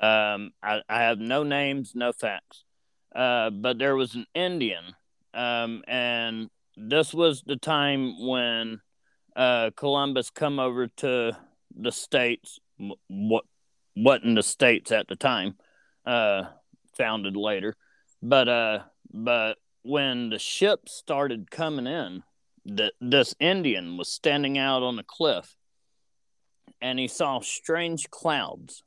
um, 0.00 0.52
I 0.62 0.82
I 0.88 1.02
have 1.02 1.18
no 1.18 1.42
names, 1.42 1.92
no 1.94 2.12
facts. 2.12 2.64
Uh, 3.14 3.50
but 3.50 3.78
there 3.78 3.96
was 3.96 4.14
an 4.14 4.26
Indian, 4.34 4.94
um, 5.34 5.82
and 5.88 6.50
this 6.76 7.12
was 7.12 7.42
the 7.42 7.56
time 7.56 8.26
when 8.26 8.80
uh, 9.36 9.70
Columbus 9.76 10.30
come 10.30 10.58
over 10.58 10.86
to 10.98 11.36
the 11.74 11.92
states. 11.92 12.58
What 13.08 13.44
wasn't 13.96 14.36
the 14.36 14.42
states 14.42 14.92
at 14.92 15.08
the 15.08 15.16
time, 15.16 15.56
uh, 16.06 16.44
founded 16.96 17.36
later, 17.36 17.76
but 18.22 18.48
uh, 18.48 18.78
but 19.12 19.58
when 19.82 20.30
the 20.30 20.38
ships 20.38 20.92
started 20.92 21.50
coming 21.50 21.86
in, 21.86 22.22
that 22.66 22.92
this 23.00 23.34
Indian 23.40 23.96
was 23.96 24.08
standing 24.08 24.58
out 24.58 24.82
on 24.82 24.98
a 24.98 25.04
cliff, 25.04 25.56
and 26.80 26.98
he 26.98 27.08
saw 27.08 27.40
strange 27.40 28.10
clouds. 28.10 28.82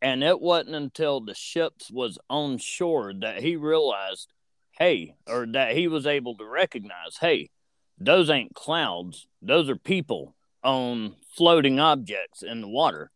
And 0.00 0.24
it 0.24 0.40
wasn't 0.40 0.74
until 0.74 1.20
the 1.20 1.34
ships 1.34 1.90
was 1.90 2.18
on 2.28 2.58
shore 2.58 3.12
that 3.20 3.40
he 3.40 3.54
realized, 3.54 4.32
hey, 4.72 5.14
or 5.28 5.46
that 5.52 5.76
he 5.76 5.86
was 5.86 6.06
able 6.06 6.36
to 6.36 6.44
recognize, 6.44 7.18
hey, 7.20 7.50
those 7.98 8.28
ain't 8.28 8.54
clouds, 8.54 9.28
those 9.40 9.70
are 9.70 9.76
people 9.76 10.34
on 10.64 11.14
floating 11.36 11.78
objects 11.78 12.42
in 12.42 12.60
the 12.60 12.68
water 12.68 13.12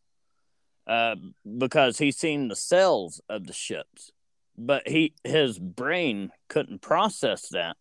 uh, 0.87 1.17
because 1.59 1.99
he 1.99 2.13
seen 2.13 2.49
the 2.49 2.57
cells 2.57 3.21
of 3.29 3.47
the 3.47 3.53
ships, 3.53 4.13
but 4.57 4.87
he 4.89 5.15
his 5.25 5.59
brain 5.59 6.31
couldn't 6.49 6.81
process 6.81 7.49
that 7.49 7.77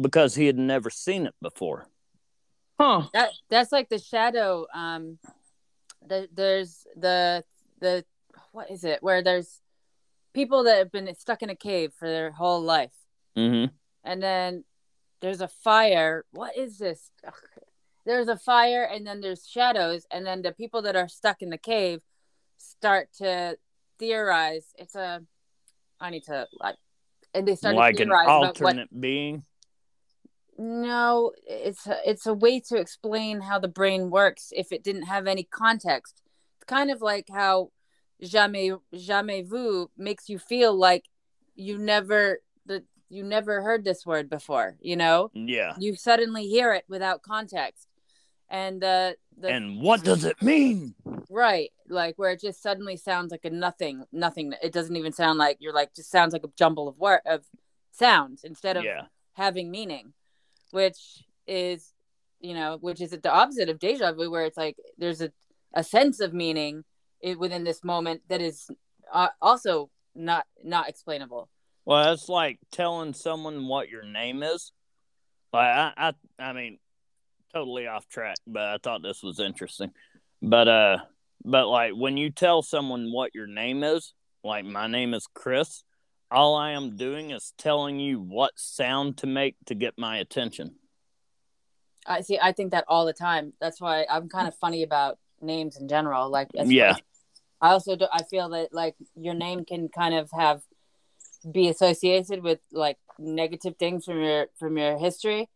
because 0.00 0.34
he 0.34 0.46
had 0.46 0.58
never 0.58 0.90
seen 0.90 1.26
it 1.26 1.34
before. 1.40 1.88
Huh. 2.78 3.04
That 3.12 3.30
that's 3.48 3.72
like 3.72 3.88
the 3.88 3.98
shadow. 3.98 4.66
Um, 4.74 5.18
the, 6.06 6.28
there's 6.32 6.86
the 6.96 7.44
the 7.80 8.04
what 8.52 8.70
is 8.70 8.84
it? 8.84 9.02
Where 9.02 9.22
there's 9.22 9.60
people 10.34 10.64
that 10.64 10.78
have 10.78 10.92
been 10.92 11.12
stuck 11.14 11.42
in 11.42 11.50
a 11.50 11.56
cave 11.56 11.92
for 11.98 12.08
their 12.08 12.30
whole 12.30 12.60
life, 12.62 12.92
Mm-hmm. 13.36 13.74
and 14.04 14.22
then 14.22 14.64
there's 15.20 15.40
a 15.40 15.48
fire. 15.48 16.24
What 16.32 16.56
is 16.56 16.78
this? 16.78 17.10
Ugh. 17.26 17.32
There's 18.04 18.28
a 18.28 18.36
fire, 18.36 18.84
and 18.84 19.06
then 19.06 19.20
there's 19.20 19.48
shadows, 19.48 20.06
and 20.12 20.24
then 20.24 20.42
the 20.42 20.52
people 20.52 20.82
that 20.82 20.94
are 20.94 21.08
stuck 21.08 21.42
in 21.42 21.50
the 21.50 21.58
cave 21.58 22.02
start 22.58 23.08
to 23.18 23.56
theorize. 23.98 24.66
It's 24.78 24.94
a. 24.94 25.22
I 25.98 26.10
need 26.10 26.24
to 26.24 26.46
like, 26.60 26.76
and 27.34 27.48
they 27.48 27.56
start 27.56 27.74
Like 27.74 27.96
to 27.96 28.02
an 28.02 28.08
theorize 28.10 28.24
about 28.26 28.40
what 28.40 28.62
alternate 28.62 29.00
being. 29.00 29.42
No, 30.58 31.32
it's 31.46 31.86
a, 31.86 31.98
it's 32.04 32.26
a 32.26 32.34
way 32.34 32.60
to 32.60 32.76
explain 32.76 33.40
how 33.40 33.58
the 33.58 33.68
brain 33.68 34.10
works 34.10 34.52
if 34.56 34.72
it 34.72 34.82
didn't 34.82 35.02
have 35.04 35.26
any 35.26 35.44
context. 35.44 36.22
It's 36.56 36.64
kind 36.64 36.90
of 36.90 37.00
like 37.02 37.26
how 37.30 37.70
jamais 38.22 38.78
jamais 38.94 39.42
vu 39.46 39.90
makes 39.96 40.28
you 40.28 40.38
feel 40.38 40.74
like 40.74 41.04
you 41.54 41.78
never 41.78 42.40
the 42.64 42.84
you 43.08 43.22
never 43.22 43.62
heard 43.62 43.84
this 43.84 44.04
word 44.06 44.28
before. 44.30 44.76
You 44.80 44.96
know, 44.96 45.30
Yeah. 45.34 45.74
you 45.78 45.94
suddenly 45.94 46.46
hear 46.48 46.72
it 46.72 46.84
without 46.88 47.22
context, 47.22 47.86
and 48.48 48.80
the 48.80 49.16
the 49.36 49.48
And 49.50 49.80
what 49.82 50.02
does 50.02 50.24
it 50.24 50.40
mean? 50.42 50.94
right 51.28 51.72
like 51.88 52.14
where 52.18 52.30
it 52.30 52.40
just 52.40 52.62
suddenly 52.62 52.96
sounds 52.96 53.30
like 53.32 53.44
a 53.44 53.50
nothing 53.50 54.04
nothing. 54.12 54.54
It 54.62 54.72
doesn't 54.72 54.96
even 54.96 55.12
sound 55.12 55.38
like 55.38 55.58
you're 55.60 55.74
like 55.74 55.94
just 55.94 56.10
sounds 56.10 56.32
like 56.32 56.44
a 56.44 56.48
jumble 56.56 56.88
of 56.88 56.98
word 56.98 57.20
of 57.26 57.44
sounds 57.92 58.44
instead 58.44 58.76
of 58.76 58.84
Yeah. 58.84 59.06
having 59.34 59.70
meaning, 59.70 60.14
which 60.72 61.24
is, 61.46 61.92
you 62.40 62.54
know, 62.54 62.78
which 62.80 63.00
is 63.00 63.10
the 63.10 63.32
opposite 63.32 63.68
of 63.68 63.78
deja 63.78 64.12
vu, 64.12 64.30
where 64.30 64.44
it's 64.44 64.56
like 64.56 64.76
there's 64.98 65.20
a, 65.20 65.32
a 65.74 65.84
sense 65.84 66.20
of 66.20 66.32
meaning 66.32 66.84
within 67.38 67.64
this 67.64 67.82
moment 67.82 68.22
that 68.28 68.40
is 68.40 68.68
uh, 69.12 69.28
also 69.40 69.90
not 70.14 70.46
not 70.62 70.88
explainable. 70.88 71.48
Well, 71.84 72.04
that's 72.04 72.28
like 72.28 72.58
telling 72.72 73.14
someone 73.14 73.68
what 73.68 73.88
your 73.88 74.04
name 74.04 74.42
is. 74.42 74.72
Like 75.52 75.74
I, 75.74 75.92
I, 75.96 76.12
I 76.38 76.52
mean, 76.52 76.78
totally 77.54 77.86
off 77.86 78.08
track, 78.08 78.36
but 78.46 78.62
I 78.62 78.78
thought 78.82 79.02
this 79.02 79.22
was 79.22 79.40
interesting. 79.40 79.92
But 80.42 80.68
uh, 80.68 80.98
but 81.44 81.68
like 81.68 81.92
when 81.92 82.16
you 82.16 82.30
tell 82.30 82.62
someone 82.62 83.12
what 83.12 83.34
your 83.34 83.46
name 83.46 83.84
is, 83.84 84.12
like 84.42 84.64
my 84.64 84.86
name 84.86 85.14
is 85.14 85.26
Chris, 85.32 85.84
all 86.30 86.56
I 86.56 86.72
am 86.72 86.96
doing 86.96 87.30
is 87.30 87.52
telling 87.56 87.98
you 87.98 88.20
what 88.20 88.52
sound 88.56 89.18
to 89.18 89.26
make 89.26 89.56
to 89.66 89.74
get 89.74 89.98
my 89.98 90.18
attention. 90.18 90.76
I 92.06 92.20
see. 92.20 92.38
I 92.40 92.52
think 92.52 92.70
that 92.70 92.84
all 92.88 93.04
the 93.04 93.12
time. 93.12 93.52
That's 93.60 93.80
why 93.80 94.06
I'm 94.08 94.28
kind 94.28 94.46
of 94.46 94.54
funny 94.54 94.82
about 94.82 95.18
names 95.40 95.76
in 95.76 95.88
general. 95.88 96.30
Like, 96.30 96.48
Yeah. 96.54 96.96
I 97.60 97.70
also 97.70 97.96
do, 97.96 98.06
I 98.12 98.22
feel 98.22 98.48
that 98.50 98.72
like 98.72 98.94
your 99.16 99.34
name 99.34 99.64
can 99.64 99.88
kind 99.88 100.14
of 100.14 100.30
have 100.32 100.62
be 101.50 101.68
associated 101.68 102.42
with 102.42 102.58
like 102.72 102.98
negative 103.18 103.76
things 103.76 104.04
from 104.04 104.20
your 104.22 104.46
from 104.58 104.76
your 104.76 104.98
history, 104.98 105.48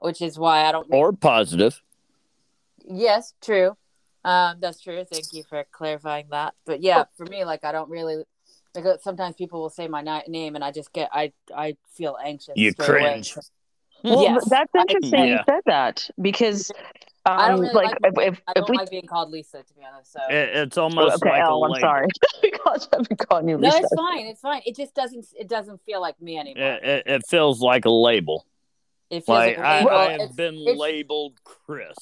which 0.00 0.20
is 0.20 0.38
why 0.38 0.64
I 0.64 0.72
don't 0.72 0.86
Or 0.90 1.12
positive. 1.12 1.82
Yes, 2.84 3.32
true. 3.42 3.76
Um, 4.24 4.56
that's 4.60 4.80
true. 4.80 5.04
Thank 5.10 5.32
you 5.32 5.44
for 5.44 5.64
clarifying 5.70 6.26
that. 6.30 6.54
But 6.64 6.82
yeah, 6.82 7.04
for 7.16 7.24
me, 7.26 7.44
like 7.44 7.64
I 7.64 7.72
don't 7.72 7.88
really 7.88 8.24
like 8.84 9.00
sometimes 9.00 9.36
people 9.36 9.60
will 9.60 9.70
say 9.70 9.88
my 9.88 10.02
ni- 10.02 10.24
name 10.28 10.54
and 10.54 10.64
I 10.64 10.70
just 10.72 10.92
get 10.92 11.08
I 11.12 11.32
I 11.54 11.76
feel 11.94 12.16
anxious. 12.22 12.54
You 12.56 12.72
straight 12.72 12.88
away. 13.02 13.10
cringe. 13.12 13.34
Well, 14.04 14.22
Yes. 14.22 14.48
that's 14.48 14.72
interesting 14.74 15.20
you 15.20 15.26
Yeah. 15.34 15.44
said 15.46 15.60
that 15.66 16.08
because 16.20 16.70
um, 17.24 17.38
I 17.40 17.48
don't 17.48 17.60
really 17.60 17.74
like, 17.74 17.86
like- 18.02 18.12
if, 18.18 18.34
if, 18.34 18.42
I 18.46 18.52
don't 18.52 18.68
we 18.70 18.76
like 18.76 18.90
being 18.90 19.06
called 19.06 19.30
Lisa, 19.30 19.62
to 19.62 19.74
be 19.74 19.80
honest. 19.90 20.12
So 20.12 20.20
It, 20.28 20.50
it's 20.54 20.78
almost 20.78 21.16
okay, 21.16 21.30
like 21.30 21.40
Elle, 21.42 21.54
a 21.62 21.64
I'm 21.66 21.70
label. 21.72 21.80
sorry 21.80 22.06
because 22.42 22.88
I've 22.92 23.08
been 23.08 23.16
calling 23.16 23.48
you 23.48 23.58
no, 23.58 23.68
it's 23.72 23.94
fine. 23.96 24.26
It's 24.26 24.40
fine. 24.40 24.62
It 24.66 24.76
just 24.76 24.94
doesn't 24.94 25.26
it 25.38 25.48
doesn't 25.48 25.80
feel 25.84 26.00
like 26.00 26.20
me 26.20 26.38
anymore. 26.38 26.62
It, 26.74 26.84
it, 26.84 27.02
it 27.06 27.26
feels 27.26 27.60
like 27.60 27.84
a 27.84 27.90
label. 27.90 28.46
It 29.10 29.24
feels 29.24 29.28
Like 29.28 29.56
like, 29.56 29.66
I, 29.66 29.78
a 29.78 29.84
label. 29.84 29.90
I 29.96 30.02
have 30.04 30.20
It's- 30.20 30.34
been 30.36 30.54
it's- 30.56 30.76
labeled 30.76 31.40
Chris, 31.44 31.96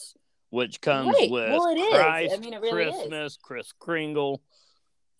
which 0.51 0.81
comes 0.81 1.15
Right. 1.15 1.31
with 1.31 1.51
Well, 1.53 1.69
it 1.69 1.79
is. 1.79 2.33
I 2.33 2.37
mean, 2.39 2.53
it 2.55 2.61
really 2.61 2.85
is. 2.85 2.95
Christmas, 2.97 3.39
Chris 3.41 3.73
Kringle, 3.79 4.43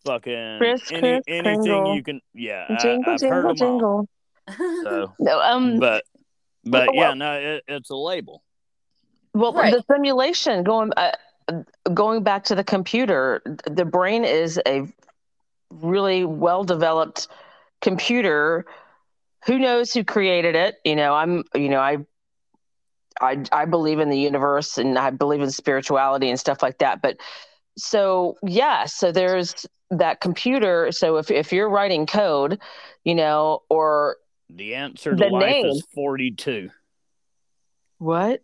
fucking 0.05 0.59
Chris, 0.59 0.91
any, 0.93 1.01
Chris 1.01 1.23
anything 1.29 1.63
Kringle. 1.63 1.95
you 1.97 2.03
can. 2.03 2.21
Yeah, 2.35 2.77
jingle, 2.81 3.13
I've 3.15 3.21
jingle, 3.21 3.43
heard 3.43 3.59
them 3.59 3.69
all. 3.69 4.07
jingle. 4.07 4.09
So, 4.85 5.13
No, 5.19 5.41
um, 5.41 5.79
but 5.81 6.05
but 6.65 6.89
Well- 6.89 6.95
yeah, 6.95 7.15
no, 7.15 7.33
it, 7.39 7.65
it's 7.69 7.91
a 7.91 7.97
label. 7.97 8.43
Well, 9.33 9.53
Right. 9.53 9.73
the 9.75 9.83
simulation 9.93 10.63
going 10.65 10.93
uh, 10.97 11.13
going 11.93 12.23
back 12.23 12.45
to 12.45 12.55
the 12.55 12.63
computer, 12.65 13.43
the 13.69 13.85
brain 13.85 14.25
is 14.25 14.61
a 14.67 14.87
really 15.71 16.25
well 16.25 16.63
developed 16.65 17.27
computer. 17.81 18.65
Who 19.47 19.59
knows 19.59 19.93
who 19.93 20.05
created 20.05 20.55
it? 20.55 20.77
You 20.85 20.97
know, 20.97 21.15
I'm. 21.15 21.45
You 21.55 21.69
know, 21.69 21.81
I. 21.81 21.99
I 23.21 23.43
I 23.53 23.65
believe 23.65 24.01
in 24.01 24.09
the 24.09 24.19
universe 24.19 24.77
and 24.79 24.99
I 24.99 25.11
believe 25.11 25.41
in 25.41 25.51
spirituality 25.51 26.29
and 26.31 26.39
stuff 26.39 26.63
like 26.63 26.79
that. 26.79 27.01
But 27.01 27.17
so 27.79 28.37
yeah, 28.45 28.87
so 28.87 29.13
there's 29.13 29.67
that 29.91 30.21
computer. 30.21 30.91
So 30.93 31.17
if 31.17 31.31
if 31.31 31.53
you're 31.53 31.69
writing 31.69 32.07
code, 32.07 32.61
you 33.05 33.15
know, 33.15 33.63
or 33.69 34.17
The 34.51 34.75
answer 34.75 35.11
to 35.11 35.17
The 35.17 35.27
life 35.31 35.43
name. 35.47 35.67
is 35.67 35.87
forty-two. 35.95 36.71
what? 37.99 38.41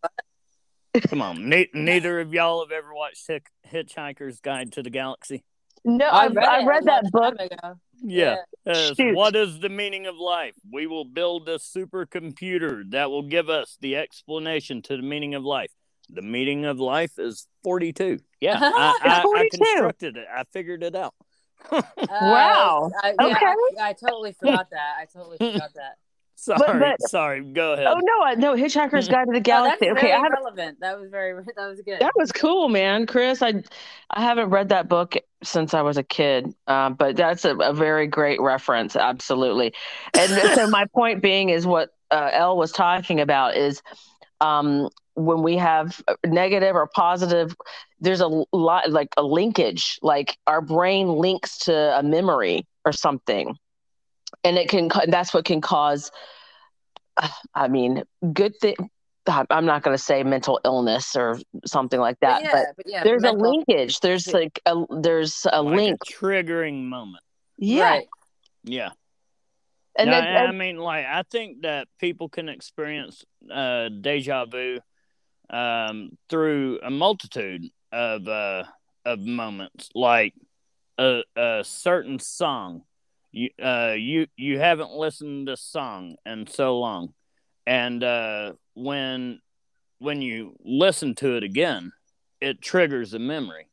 Come 1.09 1.22
on, 1.22 1.48
ne- 1.48 1.68
neither 1.72 2.18
of 2.20 2.35
y'all 2.35 2.64
have 2.64 2.72
ever 2.72 2.92
watched 2.92 3.26
Hick- 3.29 3.50
Hitchhiker's 3.70 4.40
Guide 4.40 4.72
to 4.72 4.83
the 4.83 4.90
Galaxy. 4.90 5.44
No, 5.85 6.07
I 6.07 6.24
I 6.24 6.26
read, 6.29 6.44
I 6.48 6.64
read 6.66 6.85
that 6.85 7.05
book. 7.12 7.38
time 7.38 7.46
ago. 7.46 7.81
Yeah. 8.03 8.37
Uh, 8.66 8.90
what 8.98 9.37
is 9.37 9.61
the 9.61 9.68
meaning 9.68 10.07
of 10.07 10.16
life? 10.16 10.55
We 10.70 10.87
will 10.87 11.05
build 11.05 11.48
a 11.48 11.59
supercomputer 11.59 12.90
that 12.90 13.09
will 13.11 13.22
give 13.22 13.48
us 13.48 13.76
the 13.81 13.96
explanation 13.96 14.83
to 14.83 14.96
the 14.96 15.03
meaning 15.03 15.35
of 15.35 15.44
life. 15.44 15.70
The 16.09 16.22
meaning 16.22 16.64
of 16.64 16.81
life 16.81 17.12
is 17.18 17.46
42. 17.62 18.18
Yeah, 18.40 18.59
I, 18.61 18.94
It's 18.96 19.05
I, 19.05 19.40
I 19.40 19.48
constructed 19.53 20.16
it. 20.16 20.26
I 20.35 20.42
figured 20.53 20.83
it 20.83 20.96
out. 20.96 21.14
Uh, 21.70 21.83
Wow. 22.09 22.90
I, 23.03 23.14
yeah, 23.20 23.27
Okay. 23.27 23.46
I, 23.46 23.88
I 23.90 23.92
totally 23.92 24.33
forgot 24.33 24.68
that. 24.70 24.94
I 25.01 25.05
totally 25.07 25.37
forgot 25.38 25.73
that. 25.75 25.96
Sorry, 26.40 26.79
but- 26.81 27.03
sorry. 27.11 27.44
Go 27.44 27.75
ahead. 27.75 27.87
Oh 27.87 27.99
no, 28.03 28.23
I- 28.23 28.35
no, 28.35 28.55
Hitchhiker's 28.55 29.09
Guide 29.09 29.27
to 29.27 29.33
the 29.33 29.40
No, 29.40 29.40
Galaxy. 29.40 29.88
that's 29.88 29.92
okay, 29.99 30.01
very 30.07 30.12
I 30.14 30.16
haven't 30.16 30.33
relevant. 30.33 30.81
That 30.81 30.99
was 30.99 31.11
very 31.11 31.35
that 31.57 31.66
was 31.68 31.83
good. 31.83 32.01
That 32.01 32.12
was 32.16 32.33
cool, 32.33 32.70
man, 32.70 33.07
Chris. 33.07 33.42
I 33.42 33.62
I 34.11 34.23
haven't 34.23 34.49
read 34.49 34.70
that 34.70 34.88
book 34.88 35.16
since 35.42 35.75
I 35.75 35.83
was 35.83 35.99
a 35.99 36.03
kid, 36.03 36.55
um, 36.66 36.94
but 36.94 37.16
that's 37.16 37.44
a, 37.44 37.55
a 37.57 37.75
very 37.75 38.07
great 38.07 38.40
reference, 38.40 38.96
absolutely. 38.96 39.75
And 40.18 40.31
so 40.55 40.66
my 40.68 40.87
point 40.94 41.20
being 41.20 41.51
is 41.51 41.66
what 41.66 41.90
uh, 42.11 42.31
Elle 42.33 42.57
was 42.57 42.73
talking 42.73 43.20
about 43.20 43.55
is 43.55 43.83
um, 44.40 44.88
when 45.15 45.42
we 45.42 45.56
have 45.56 46.00
negative 46.25 46.75
or 46.77 46.87
positive, 46.94 47.54
there's 48.00 48.21
a 48.21 48.44
lot 48.52 48.90
like 48.90 49.08
a 49.17 49.23
linkage, 49.23 49.98
like 50.02 50.37
our 50.46 50.61
brain 50.61 51.08
links 51.08 51.58
to 51.58 51.98
a 51.98 52.02
memory 52.02 52.67
or 52.85 52.92
something, 52.92 53.56
and 54.44 54.56
it 54.56 54.69
can 54.69 54.88
that's 55.08 55.35
what 55.35 55.44
can 55.44 55.61
cause. 55.61 56.11
I 57.54 57.69
mean, 57.69 58.04
good 58.33 58.56
thing. 58.61 58.77
I'm 59.50 59.67
not 59.67 59.83
going 59.83 59.96
to 59.96 60.02
say 60.02 60.23
mental 60.25 60.58
illness 60.65 61.15
or 61.15 61.38
something 61.67 62.00
like 62.00 62.19
that, 62.21 62.42
but 62.42 62.50
but 62.50 62.56
yeah, 62.56 62.65
but 62.77 62.87
yeah, 62.90 63.04
there's 63.04 63.23
a 63.23 63.33
linkage. 63.33 64.00
There's 64.00 64.33
like 64.33 64.58
a 64.67 64.75
there's 65.00 65.46
a 65.52 65.63
like 65.63 65.77
link. 65.77 65.98
a 66.02 66.13
triggering 66.13 66.85
moment. 66.85 67.23
yeah, 67.58 67.83
Right. 67.85 68.06
Yeah. 68.65 68.90
and 69.96 70.11
No, 70.11 70.21
then 70.21 70.25
I 70.37 70.44
and- 70.46 70.58
mean, 70.58 70.79
like, 70.79 71.04
I 71.06 71.23
think 71.31 71.63
that 71.63 71.87
people 72.00 72.29
can 72.29 72.48
experience 72.48 73.25
uh, 73.52 73.88
deja 73.90 74.46
vu 74.46 74.81
um, 75.51 76.11
through 76.29 76.81
a 76.83 76.90
multitude 76.90 77.67
of 77.92 78.27
uh, 78.29 78.65
of 79.05 79.21
moments, 79.21 79.90
like 79.94 80.35
a, 80.98 81.23
a 81.37 81.63
certain 81.65 82.19
song. 82.19 82.83
You 83.33 83.51
uh, 83.63 83.94
you 83.96 84.27
you 84.37 84.59
haven't 84.59 84.90
listened 84.92 85.46
to 85.46 85.53
this 85.53 85.63
song 85.63 86.17
in 86.27 86.46
so 86.46 86.79
long, 86.79 87.15
and 87.67 88.03
uh, 88.03 88.53
when 88.75 89.40
when 89.98 90.23
you 90.23 90.57
listen 90.65 91.15
to 91.17 91.37
it 91.37 91.44
again, 91.44 91.92
it 92.40 92.61
triggers 92.61 93.15
a 93.15 93.19
memory. 93.19 93.67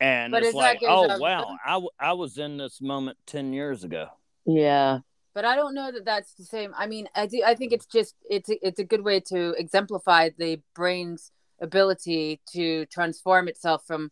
And 0.00 0.32
But 0.32 0.42
it's 0.42 0.54
like, 0.54 0.80
oh 0.88 1.06
vu? 1.08 1.20
wow, 1.20 1.56
I, 1.64 1.72
w- 1.72 1.90
I 1.98 2.14
was 2.14 2.38
in 2.38 2.56
this 2.56 2.80
moment 2.80 3.18
ten 3.26 3.52
years 3.52 3.84
ago. 3.84 4.08
yeah, 4.46 5.00
But 5.34 5.44
I 5.44 5.56
don't 5.56 5.74
know 5.74 5.90
that 5.90 6.04
that's 6.04 6.34
the 6.34 6.44
same. 6.44 6.72
I 6.76 6.86
mean, 6.86 7.08
I 7.14 7.26
do. 7.26 7.42
I 7.44 7.54
think 7.54 7.72
it's 7.72 7.86
just 7.86 8.14
it's 8.28 8.50
a, 8.50 8.66
it's 8.66 8.78
a 8.78 8.84
good 8.84 9.02
way 9.02 9.20
to 9.28 9.54
exemplify 9.58 10.30
the 10.36 10.60
brain's 10.74 11.30
ability 11.60 12.40
to 12.52 12.84
transform 12.86 13.48
itself 13.48 13.84
from 13.86 14.10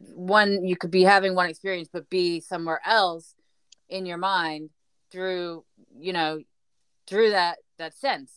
one 0.00 0.64
you 0.64 0.76
could 0.76 0.90
be 0.90 1.02
having 1.02 1.34
one 1.34 1.50
experience 1.50 1.88
but 1.92 2.08
be 2.08 2.40
somewhere 2.40 2.80
else 2.86 3.34
in 3.88 4.06
your 4.06 4.16
mind 4.16 4.70
through 5.10 5.64
you 5.98 6.12
know 6.12 6.40
through 7.06 7.30
that 7.30 7.58
that 7.78 7.94
sense 7.94 8.32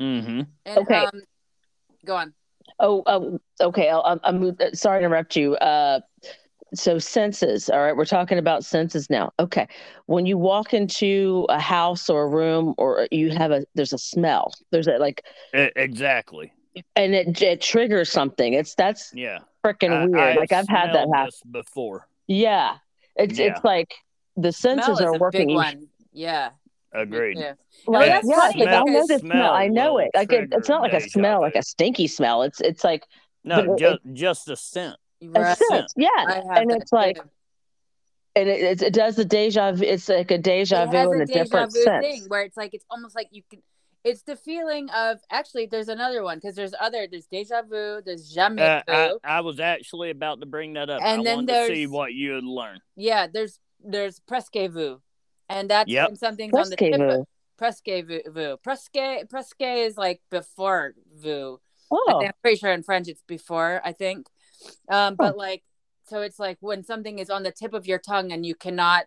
Mm-hmm. 0.00 0.40
and 0.66 0.78
Okay. 0.78 1.06
um 1.06 1.22
go 2.04 2.16
on 2.16 2.34
Oh, 2.80 3.02
um, 3.06 3.38
okay. 3.60 3.88
I'll, 3.88 4.02
I'm, 4.04 4.20
I'm 4.24 4.74
sorry 4.74 5.00
to 5.00 5.06
interrupt 5.06 5.36
you. 5.36 5.54
Uh, 5.56 6.00
so 6.78 6.98
senses. 6.98 7.68
All 7.70 7.80
right, 7.80 7.96
we're 7.96 8.04
talking 8.04 8.38
about 8.38 8.64
senses 8.64 9.08
now. 9.10 9.32
Okay, 9.38 9.66
when 10.06 10.26
you 10.26 10.36
walk 10.38 10.74
into 10.74 11.46
a 11.48 11.58
house 11.60 12.08
or 12.10 12.22
a 12.24 12.28
room, 12.28 12.74
or 12.78 13.06
you 13.10 13.30
have 13.30 13.50
a 13.50 13.64
there's 13.74 13.92
a 13.92 13.98
smell. 13.98 14.52
There's 14.70 14.86
a 14.88 14.98
like, 14.98 15.24
exactly. 15.52 16.52
and 16.96 17.14
it 17.14 17.40
it 17.42 17.60
triggers 17.60 18.10
something. 18.10 18.52
It's 18.54 18.74
that's 18.74 19.12
Yeah. 19.14 19.38
freaking 19.64 20.10
weird. 20.10 20.20
I 20.20 20.34
like 20.40 20.52
I've 20.52 20.68
had 20.68 20.88
that 20.94 21.06
smelled 21.06 21.14
happen. 21.14 21.50
before. 21.52 22.06
Yeah, 22.26 22.76
it's 23.16 23.38
Yeah. 23.38 23.46
it's 23.52 23.64
like 23.64 23.94
the 24.36 24.52
senses 24.52 25.00
are 25.00 25.14
a 25.14 25.18
working. 25.18 25.46
big 25.48 25.56
one 25.56 25.88
yeah 26.12 26.50
Agreed. 26.92 27.36
yeah 27.38 27.52
Right? 27.88 28.06
that's 28.08 28.26
yes, 28.28 28.38
funny 28.52 28.64
like, 28.64 28.68
I 28.68 28.78
know 28.78 28.84
because- 28.84 29.06
the 29.08 29.18
smell. 29.20 29.52
I 29.52 29.66
know 29.68 29.98
it. 29.98 30.10
Like 30.14 30.32
it, 30.32 30.48
it's 30.52 30.68
not 30.68 30.80
like 30.82 30.92
a 30.92 31.00
smell, 31.00 31.40
like 31.40 31.54
a 31.56 31.62
stinky 31.62 32.06
smell. 32.06 32.42
It's 32.42 32.60
it's 32.60 32.82
like 32.84 33.04
No, 33.44 33.64
But 33.66 33.78
just 33.78 33.98
just 34.12 34.48
a 34.48 34.56
scent. 34.56 34.96
A 35.34 35.40
Right. 35.40 35.56
scent. 35.58 35.92
Yeah, 35.96 36.08
and 36.56 36.70
it's 36.72 36.92
like 36.92 37.16
too. 37.16 37.28
and 38.36 38.48
it, 38.48 38.60
it, 38.60 38.82
it 38.82 38.92
does 38.94 39.16
the 39.16 39.24
deja 39.24 39.72
vu. 39.72 39.84
It's 39.84 40.08
like 40.08 40.30
a 40.30 40.38
deja 40.38 40.82
it 40.84 40.90
vu 40.90 40.96
has 40.96 41.12
in 41.12 41.20
a 41.20 41.22
a 41.22 41.26
deja 41.26 41.42
different 41.44 41.72
vu 41.72 41.82
sense. 41.82 42.04
thing 42.06 42.24
where 42.28 42.42
it's 42.42 42.56
like 42.56 42.74
it's 42.74 42.84
almost 42.90 43.14
like 43.14 43.28
you 43.30 43.42
can 43.50 43.62
it's 44.02 44.22
the 44.22 44.36
feeling 44.36 44.90
of 44.90 45.18
actually 45.30 45.64
there's 45.66 45.88
another 45.88 46.22
one 46.22 46.36
because 46.38 46.54
there's 46.54 46.74
other 46.80 47.06
there's 47.10 47.26
deja 47.26 47.62
vu 47.62 48.02
there's 48.04 48.30
jamais 48.34 48.60
Uh, 48.60 48.82
vu 48.86 49.18
I, 49.24 49.38
I 49.38 49.40
was 49.40 49.60
actually 49.60 50.10
about 50.10 50.40
to 50.40 50.46
bring 50.46 50.74
that 50.74 50.90
up. 50.90 51.00
And 51.02 51.20
I 51.20 51.24
then 51.24 51.36
wanted 51.46 51.68
to 51.68 51.74
see 51.74 51.86
what 51.86 52.12
you 52.12 52.32
had 52.32 52.44
learned. 52.44 52.80
yeah 52.96 53.26
there's 53.32 53.60
there's 53.82 54.20
presque 54.20 54.52
vu 54.70 55.00
and 55.48 55.70
that's 55.70 55.88
Yep. 55.90 56.08
when 56.08 56.16
something's 56.16 56.52
on 56.54 56.68
the 56.70 56.76
Presque 56.76 56.92
tip 56.92 57.00
of 57.00 57.26
presque 57.56 58.06
vu, 58.06 58.20
vu. 58.30 58.56
presque 58.62 59.28
presque 59.30 59.60
is 59.62 59.96
like 59.96 60.20
before 60.30 60.94
vu 61.16 61.60
I 61.92 61.96
Oh, 61.96 62.18
think- 62.20 62.24
I'm 62.30 62.32
pretty 62.42 62.56
sure 62.58 62.72
in 62.72 62.82
French 62.82 63.08
it's 63.08 63.22
before, 63.28 63.80
I 63.84 63.92
think. 63.92 64.26
Um, 64.88 65.14
but 65.16 65.36
like, 65.36 65.62
so 66.06 66.20
it's 66.20 66.38
like 66.38 66.58
when 66.60 66.84
something 66.84 67.18
is 67.18 67.30
on 67.30 67.42
the 67.42 67.52
tip 67.52 67.72
of 67.74 67.86
your 67.86 67.98
tongue 67.98 68.32
and 68.32 68.44
you 68.44 68.54
cannot 68.54 69.06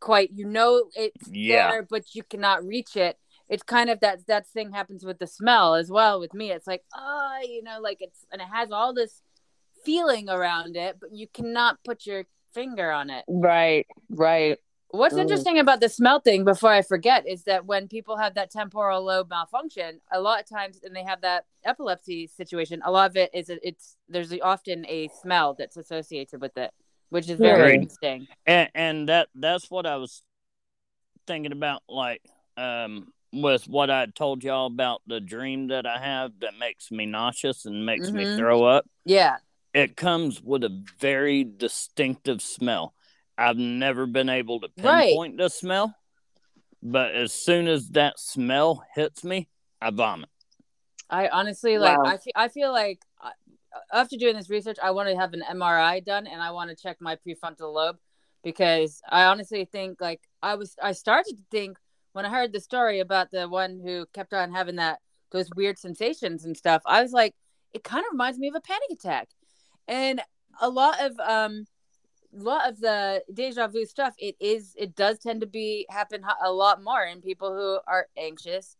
quite, 0.00 0.30
you 0.32 0.46
know, 0.46 0.84
it's 0.94 1.28
Yeah. 1.28 1.70
there, 1.70 1.82
but 1.82 2.14
you 2.14 2.22
cannot 2.22 2.64
reach 2.64 2.96
it. 2.96 3.18
It's 3.48 3.62
kind 3.64 3.90
of 3.90 4.00
that 4.00 4.26
that 4.28 4.46
thing 4.46 4.72
happens 4.72 5.04
with 5.04 5.18
the 5.18 5.26
smell 5.26 5.74
as 5.74 5.90
well. 5.90 6.20
With 6.20 6.34
me, 6.34 6.52
it's 6.52 6.66
like, 6.68 6.84
oh, 6.96 7.38
you 7.42 7.62
know, 7.62 7.80
like 7.80 7.98
it's 8.00 8.24
and 8.32 8.40
it 8.40 8.48
has 8.52 8.70
all 8.70 8.94
this 8.94 9.22
feeling 9.84 10.28
around 10.28 10.76
it, 10.76 10.98
but 11.00 11.12
you 11.12 11.26
cannot 11.26 11.82
put 11.84 12.06
your 12.06 12.26
finger 12.54 12.90
on 12.92 13.10
it. 13.10 13.24
right, 13.28 13.86
right. 14.08 14.58
What's 14.92 15.14
Mm. 15.14 15.20
interesting 15.22 15.58
about 15.60 15.80
the 15.80 15.88
smell 15.88 16.18
thing, 16.20 16.44
before 16.44 16.72
I 16.72 16.82
forget, 16.82 17.26
is 17.26 17.44
that 17.44 17.64
when 17.64 17.86
people 17.86 18.16
have 18.16 18.34
that 18.34 18.50
temporal 18.50 19.04
lobe 19.04 19.30
malfunction, 19.30 20.00
a 20.12 20.20
lot 20.20 20.40
of 20.40 20.48
times, 20.48 20.80
and 20.82 20.94
they 20.94 21.04
have 21.04 21.20
that 21.20 21.44
epilepsy 21.64 22.26
situation, 22.26 22.82
a 22.84 22.90
lot 22.90 23.08
of 23.10 23.16
it 23.16 23.30
is 23.32 23.50
it's 23.50 23.96
there's 24.08 24.32
often 24.42 24.84
a 24.88 25.08
smell 25.22 25.54
that's 25.54 25.76
associated 25.76 26.40
with 26.40 26.56
it, 26.56 26.72
which 27.10 27.28
is 27.28 27.38
very 27.38 27.74
interesting. 27.74 28.26
And 28.46 28.68
and 28.74 29.08
that 29.08 29.28
that's 29.34 29.70
what 29.70 29.86
I 29.86 29.96
was 29.96 30.22
thinking 31.26 31.52
about 31.52 31.82
like 31.88 32.22
um 32.56 33.12
with 33.32 33.68
what 33.68 33.90
I 33.90 34.06
told 34.06 34.42
y'all 34.42 34.66
about 34.66 35.02
the 35.06 35.20
dream 35.20 35.68
that 35.68 35.86
I 35.86 35.98
have 35.98 36.32
that 36.40 36.54
makes 36.58 36.90
me 36.90 37.06
nauseous 37.06 37.64
and 37.64 37.86
makes 37.86 38.12
me 38.12 38.24
Mhm. 38.24 38.36
throw 38.36 38.64
up. 38.64 38.86
Yeah, 39.04 39.36
It 39.72 39.96
comes 39.96 40.42
with 40.42 40.64
a 40.64 40.82
very 40.98 41.44
distinctive 41.44 42.42
smell. 42.42 42.92
I've 43.40 43.56
never 43.56 44.06
been 44.06 44.28
able 44.28 44.60
to 44.60 44.68
Right. 44.76 45.08
pinpoint 45.08 45.38
the 45.38 45.48
smell, 45.48 45.96
but 46.82 47.14
as 47.14 47.32
soon 47.32 47.68
as 47.68 47.88
that 47.90 48.18
smell 48.20 48.84
hits 48.94 49.24
me, 49.24 49.48
I 49.80 49.90
vomit. 49.90 50.28
I 51.08 51.28
honestly 51.28 51.78
like. 51.78 51.98
Wow. 51.98 52.04
I 52.04 52.16
feel 52.18 52.32
I 52.36 52.48
feel 52.48 52.72
like 52.72 53.00
uh, 53.22 53.30
after 53.92 54.16
doing 54.16 54.36
this 54.36 54.50
research, 54.50 54.76
I 54.82 54.90
want 54.90 55.08
to 55.08 55.16
have 55.16 55.32
an 55.32 55.42
MRI 55.50 56.00
done, 56.00 56.26
and 56.26 56.42
I 56.42 56.50
want 56.50 56.70
to 56.70 56.76
check 56.76 56.98
my 57.00 57.16
prefrontal 57.16 57.72
lobe 57.72 57.96
because 58.44 59.00
I 59.08 59.24
honestly 59.24 59.64
think 59.64 60.00
like 60.00 60.20
I 60.42 60.54
was 60.54 60.76
I 60.82 60.92
started 60.92 61.36
to 61.38 61.44
think 61.50 61.78
when 62.12 62.26
I 62.26 62.28
heard 62.28 62.52
the 62.52 62.60
story 62.60 63.00
about 63.00 63.30
the 63.30 63.48
one 63.48 63.80
who 63.82 64.06
kept 64.12 64.34
on 64.34 64.52
having 64.52 64.76
that 64.76 65.00
those 65.32 65.48
weird 65.56 65.78
sensations 65.78 66.44
and 66.44 66.56
stuff. 66.56 66.82
I 66.84 67.02
was 67.02 67.12
like, 67.12 67.34
it 67.72 67.84
kind 67.84 68.04
of 68.04 68.12
reminds 68.12 68.38
me 68.38 68.48
of 68.48 68.54
a 68.54 68.60
panic 68.60 68.90
attack, 68.92 69.28
and 69.88 70.20
a 70.60 70.68
lot 70.68 71.00
of 71.00 71.18
um 71.20 71.64
a 71.64 71.69
lot 72.32 72.68
of 72.68 72.80
the 72.80 73.22
deja 73.32 73.66
vu 73.66 73.84
stuff 73.84 74.14
it 74.18 74.36
is 74.40 74.74
it 74.78 74.94
does 74.94 75.18
tend 75.18 75.40
to 75.40 75.46
be 75.46 75.86
happen 75.90 76.22
a 76.44 76.52
lot 76.52 76.82
more 76.82 77.02
in 77.02 77.20
people 77.20 77.52
who 77.52 77.78
are 77.86 78.06
anxious 78.16 78.76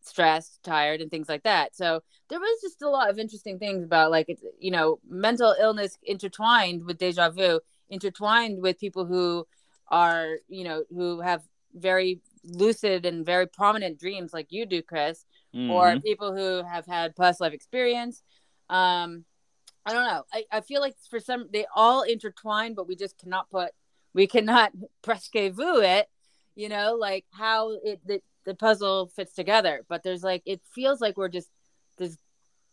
stressed 0.00 0.62
tired 0.62 1.00
and 1.00 1.10
things 1.10 1.28
like 1.28 1.42
that 1.42 1.74
so 1.74 2.00
there 2.28 2.40
was 2.40 2.60
just 2.60 2.82
a 2.82 2.88
lot 2.88 3.08
of 3.10 3.18
interesting 3.18 3.58
things 3.58 3.84
about 3.84 4.10
like 4.10 4.26
it's 4.28 4.42
you 4.58 4.70
know 4.70 4.98
mental 5.08 5.54
illness 5.60 5.96
intertwined 6.04 6.84
with 6.84 6.98
deja 6.98 7.30
vu 7.30 7.60
intertwined 7.88 8.60
with 8.60 8.78
people 8.78 9.04
who 9.04 9.46
are 9.88 10.38
you 10.48 10.64
know 10.64 10.84
who 10.90 11.20
have 11.20 11.42
very 11.74 12.20
lucid 12.44 13.06
and 13.06 13.24
very 13.24 13.46
prominent 13.46 13.98
dreams 13.98 14.32
like 14.32 14.50
you 14.50 14.66
do 14.66 14.82
chris 14.82 15.24
or 15.70 15.94
Mhm. 15.94 16.02
people 16.02 16.34
who 16.34 16.62
have 16.68 16.86
had 16.86 17.14
past 17.14 17.40
life 17.40 17.52
experience 17.52 18.22
um 18.70 19.24
i 19.86 19.92
don't 19.92 20.06
know. 20.06 20.24
I, 20.32 20.44
I 20.50 20.60
feel 20.60 20.80
like 20.80 20.94
for 21.10 21.20
some 21.20 21.48
they 21.52 21.66
all 21.74 22.02
intertwine 22.02 22.74
but 22.74 22.86
we 22.86 22.96
just 22.96 23.18
cannot 23.18 23.50
put 23.50 23.70
we 24.14 24.26
cannot 24.26 24.72
presque 25.02 25.52
vu 25.52 25.80
it 25.80 26.08
you 26.54 26.68
know 26.68 26.96
like 26.98 27.24
how 27.32 27.72
it 27.84 28.00
the, 28.06 28.20
the 28.44 28.54
puzzle 28.54 29.08
fits 29.08 29.34
together. 29.34 29.84
But 29.88 30.02
there's 30.02 30.22
like 30.22 30.42
it 30.46 30.60
feels 30.74 31.00
like 31.00 31.16
we're 31.16 31.28
just 31.28 31.48
there's 31.98 32.18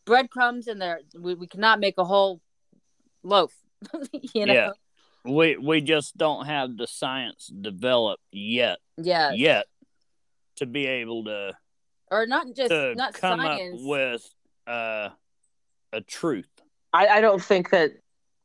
breadcrumbs 0.06 0.68
and 0.68 0.82
there 0.82 1.02
we, 1.18 1.36
we 1.36 1.48
cannot 1.48 1.80
make 1.80 1.98
a 1.98 2.04
whole 2.06 2.42
loaf 3.22 3.54
you 4.34 4.46
know? 4.46 4.54
Yeah. 4.54 4.72
we 5.24 5.58
we 5.58 5.82
just 5.82 6.18
don't 6.18 6.46
have 6.46 6.78
the 6.78 6.88
science 6.88 7.48
developed 7.48 8.24
yet 8.32 8.80
yeah 8.98 9.32
yet 9.32 9.66
to 10.56 10.66
be 10.66 10.88
able 10.88 11.26
to 11.26 11.54
or 12.10 12.26
not 12.26 12.48
just 12.56 12.70
to 12.70 12.96
not 12.96 13.14
come 13.14 13.40
science. 13.40 13.82
up 13.82 13.88
with 13.88 14.36
uh, 14.66 15.10
a 15.94 16.02
truth. 16.02 16.50
I, 16.94 17.08
I 17.08 17.22
don't 17.22 17.42
think 17.42 17.70
that 17.72 17.92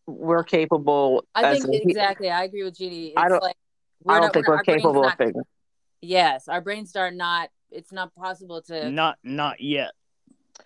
we're 0.07 0.45
capable. 0.45 1.25
i 1.35 1.45
as 1.45 1.63
think 1.65 1.75
a- 1.85 1.89
exactly 1.89 2.29
i 2.31 2.45
agree 2.45 2.63
with 2.65 2.77
Jeannie. 2.77 3.07
it's 3.09 3.15
I 3.17 3.29
don't- 3.29 3.43
like 3.43 3.57
I 4.07 4.15
don't 4.15 4.23
not- 4.25 4.33
think 4.35 4.49
we're 4.49 4.57
our 4.57 4.65
brain's 4.65 4.83
capable 4.83 5.01
of 5.01 5.07
not- 5.07 5.19
figuring. 5.19 5.47
Yes, 6.03 6.49
our 6.49 6.61
brains 6.61 6.95
are 6.97 7.11
not. 7.11 7.49
It's 7.71 7.91
not 7.91 8.15
possible 8.15 8.61
to. 8.63 8.91
Not 8.91 9.17
not 9.25 9.63
yet. 9.63 9.93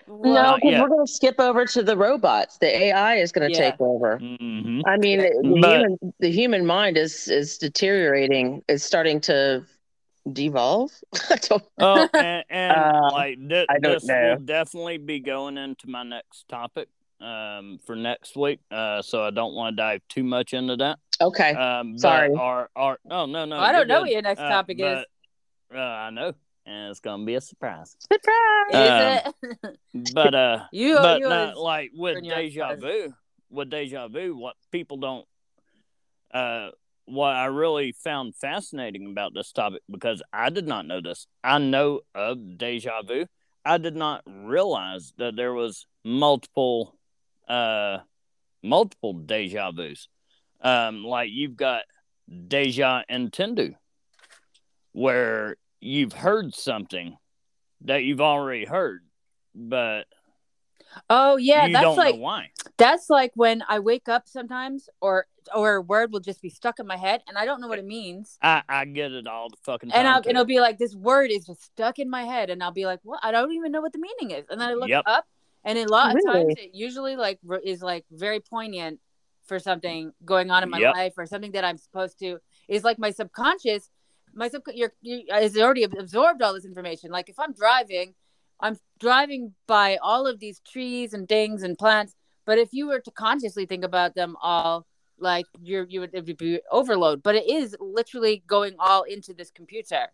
Well, 0.09 0.35
No, 0.35 0.43
Not 0.43 0.57
because 0.57 0.73
yet. 0.73 0.83
we're 0.83 0.89
going 0.89 1.07
to 1.07 1.13
skip 1.13 1.39
over 1.39 1.65
to 1.65 1.83
the 1.85 1.97
robots. 1.97 2.59
The 2.59 2.67
AI 2.87 3.15
is 3.17 3.31
going 3.31 3.49
to 3.49 3.55
Yeah. 3.57 3.71
take 3.71 3.81
over. 3.81 4.19
hmm 4.19 4.81
I 4.85 4.97
mean, 4.97 5.21
Yeah. 5.21 5.29
the, 5.41 5.59
But- 5.63 5.71
human, 5.81 5.99
the 6.19 6.31
human 6.33 6.67
mind 6.67 6.97
is 6.99 7.29
is 7.29 7.57
deteriorating. 7.59 8.65
It's 8.69 8.83
starting 8.83 9.21
to 9.23 9.65
devolve. 10.33 10.91
I 11.31 11.37
don't- 11.37 11.63
Oh, 11.79 12.09
and, 12.15 12.45
and 12.51 12.73
Uh, 12.77 13.11
like 13.13 13.39
th- 13.49 13.67
I 13.71 13.79
don't 13.79 13.93
this 13.95 14.05
know. 14.07 14.31
will 14.37 14.45
definitely 14.45 14.99
be 14.99 15.21
going 15.21 15.57
into 15.57 15.89
my 15.89 16.03
next 16.03 16.49
topic 16.49 16.89
um, 17.21 17.79
for 17.87 17.97
next 17.97 18.37
week. 18.37 18.61
Uh, 18.71 19.03
so 19.03 19.23
I 19.25 19.31
don't 19.31 19.55
want 19.55 19.77
to 19.77 19.83
dive 19.83 20.01
too 20.09 20.25
much 20.25 20.53
into 20.55 20.77
that. 20.77 20.99
okay. 21.21 21.53
Um, 21.53 21.99
Sorry. 21.99 22.33
Our, 22.35 22.69
our, 22.77 22.99
oh 23.11 23.27
no 23.27 23.45
no. 23.45 23.57
I 23.59 23.73
don't 23.73 23.89
know 23.89 23.97
good. 23.97 24.01
what 24.03 24.11
your 24.11 24.23
next 24.23 24.41
Uh, 24.41 24.49
topic 24.49 24.79
is. 24.81 25.05
but, 25.71 25.77
Uh, 25.77 25.81
I 25.81 26.11
know, 26.11 26.33
and 26.67 26.91
it's 26.91 27.01
gonna 27.01 27.25
be 27.25 27.35
a 27.35 27.41
surprise. 27.41 27.97
Surprise! 28.13 28.75
uh, 28.75 29.21
Is 29.25 29.35
it? 29.65 29.79
But 30.15 30.35
uh, 30.35 30.65
you, 30.73 30.97
but 30.97 31.19
you 31.21 31.29
not 31.29 31.57
like 31.57 31.91
with 31.95 32.23
deja 32.23 32.77
vu 32.77 33.13
with 33.51 33.71
deja 33.71 34.09
vu 34.09 34.37
what 34.37 34.55
people 34.71 34.99
don't 34.99 35.25
uh 36.35 36.69
what 37.07 37.35
i 37.35 37.47
really 37.47 37.93
found 37.93 38.35
fascinating 38.37 39.11
about 39.11 39.33
this 39.33 39.51
topic 39.53 39.81
because 39.91 40.23
i 40.35 40.51
did 40.51 40.67
not 40.69 40.85
know 40.87 41.01
this 41.01 41.27
i 41.43 41.57
know 41.57 42.01
of 42.15 42.59
deja 42.59 43.01
vu 43.03 43.25
i 43.65 43.79
did 43.79 43.97
not 43.97 44.21
realize 44.27 45.15
that 45.17 45.35
there 45.35 45.55
was 45.55 45.87
multiple 46.05 46.98
uh 47.49 47.99
multiple 48.63 49.13
deja 49.13 49.71
vus 49.73 50.09
um 50.61 51.05
like 51.05 51.31
you've 51.33 51.57
got 51.57 51.83
deja 52.49 53.03
entendu 53.11 53.75
where 54.93 55.57
you've 55.81 56.13
heard 56.13 56.55
something 56.55 57.17
that 57.83 58.05
you've 58.05 58.21
already 58.21 58.65
heard 58.65 59.03
but 59.55 60.07
oh 61.11 61.37
yeah, 61.37 61.67
you 61.67 61.73
that's 61.73 61.83
don't 61.83 61.97
like 61.97 62.15
know 62.15 62.21
why. 62.21 62.51
that's 62.77 63.11
like 63.11 63.33
when 63.35 63.63
I 63.69 63.79
wake 63.79 64.09
up 64.09 64.29
sometimes, 64.29 64.89
or 65.01 65.27
or 65.55 65.77
a 65.77 65.81
word 65.83 66.13
will 66.13 66.21
just 66.21 66.43
be 66.43 66.51
stuck 66.51 66.79
in 66.79 66.87
my 66.87 66.97
head, 66.97 67.23
and 67.29 67.39
I 67.39 67.45
don't 67.45 67.61
know 67.61 67.69
what 67.69 67.79
it 67.79 67.85
means. 67.85 68.39
I, 68.43 68.63
I 68.69 68.85
get 68.85 69.13
it 69.13 69.27
all 69.27 69.49
the 69.49 69.57
fucking 69.63 69.91
time. 69.91 69.99
And, 69.99 70.09
I'll, 70.09 70.17
and 70.19 70.27
it'll 70.27 70.45
be 70.45 70.61
like 70.61 70.79
this 70.79 70.95
word 70.95 71.31
is 71.31 71.47
just 71.47 71.65
stuck 71.65 71.99
in 71.99 72.11
my 72.11 72.25
head, 72.25 72.51
and 72.51 72.63
I'll 72.63 72.73
be 72.73 72.87
like, 72.87 73.01
"What? 73.03 73.21
I 73.23 73.33
don't 73.33 73.53
even 73.53 73.73
know 73.73 73.81
what 73.81 73.93
the 73.93 73.99
meaning 73.99 74.37
is." 74.37 74.47
And 74.51 74.61
then 74.61 74.69
I 74.71 74.75
look 74.75 74.89
Yep. 74.89 75.03
up, 75.07 75.27
And 75.65 75.79
a 75.79 75.87
lot 75.87 76.15
Really? 76.15 76.29
of 76.29 76.33
times, 76.49 76.55
it 76.59 76.71
usually 76.75 77.17
like 77.17 77.39
is 77.65 77.83
like 77.83 78.05
very 78.11 78.41
poignant 78.41 79.01
for 79.45 79.59
something 79.59 80.13
going 80.25 80.51
on 80.51 80.63
in 80.63 80.71
my 80.71 80.79
Yep. 80.79 80.95
life 80.95 81.15
or 81.17 81.27
something 81.27 81.53
that 81.53 81.65
I'm 81.65 81.79
supposed 81.79 82.19
to. 82.21 82.39
Is 82.69 82.85
like 82.85 82.99
my 82.99 83.11
subconscious, 83.11 83.91
my 84.35 84.49
sub 84.49 84.63
your 84.75 84.93
you 85.03 85.25
has 85.31 85.57
already 85.57 85.83
absorbed 85.85 86.43
all 86.43 86.55
this 86.55 86.65
information. 86.65 87.11
Like 87.11 87.29
if 87.29 87.39
I'm 87.39 87.53
driving, 87.53 88.15
I'm 88.61 88.77
driving 88.99 89.55
by 89.67 89.99
all 90.03 90.27
of 90.27 90.39
these 90.41 90.61
trees 90.61 91.13
and 91.15 91.29
things 91.29 91.63
and 91.63 91.77
plants. 91.79 92.15
But 92.45 92.59
if 92.59 92.73
you 92.73 92.87
were 92.87 93.01
to 93.01 93.11
consciously 93.11 93.67
think 93.67 93.85
about 93.85 94.15
them 94.15 94.37
all, 94.41 94.87
like 95.19 95.47
you're 95.61 95.87
you 95.89 96.01
would 96.01 96.15
it 96.15 96.27
would 96.27 96.37
be 96.37 96.61
overload. 96.71 97.23
But 97.23 97.35
it 97.35 97.49
is 97.49 97.77
literally 97.81 98.43
going 98.47 98.75
all 98.79 99.03
into 99.03 99.35
this 99.35 99.51
computer. 99.51 100.13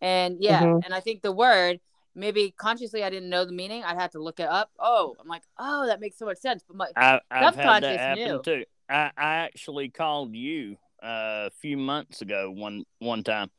And 0.00 0.36
yeah, 0.40 0.62
Mhm. 0.62 0.84
and 0.84 0.94
I 0.94 1.00
think 1.00 1.22
the 1.22 1.32
word 1.32 1.80
maybe 2.16 2.52
consciously 2.56 3.04
I 3.04 3.10
didn't 3.10 3.30
know 3.30 3.44
the 3.44 3.52
meaning. 3.52 3.84
I'd 3.84 3.98
have 3.98 4.10
to 4.12 4.18
look 4.22 4.40
it 4.40 4.48
up. 4.48 4.70
Oh, 4.80 5.14
I'm 5.20 5.28
like, 5.28 5.42
oh, 5.58 5.86
that 5.86 6.00
makes 6.00 6.18
so 6.18 6.24
much 6.26 6.38
sense. 6.38 6.64
But 6.66 6.76
my 6.76 6.86
I, 6.96 7.20
I've 7.30 7.54
Subconscious 7.54 8.16
knew. 8.16 8.40
too. 8.42 8.64
I, 8.88 9.10
I 9.16 9.34
actually 9.36 9.90
called 9.90 10.34
you 10.34 10.76
uh, 11.02 11.46
a 11.46 11.50
few 11.60 11.76
months 11.76 12.22
ago 12.22 12.50
one 12.50 12.84
one 12.98 13.22
time 13.22 13.50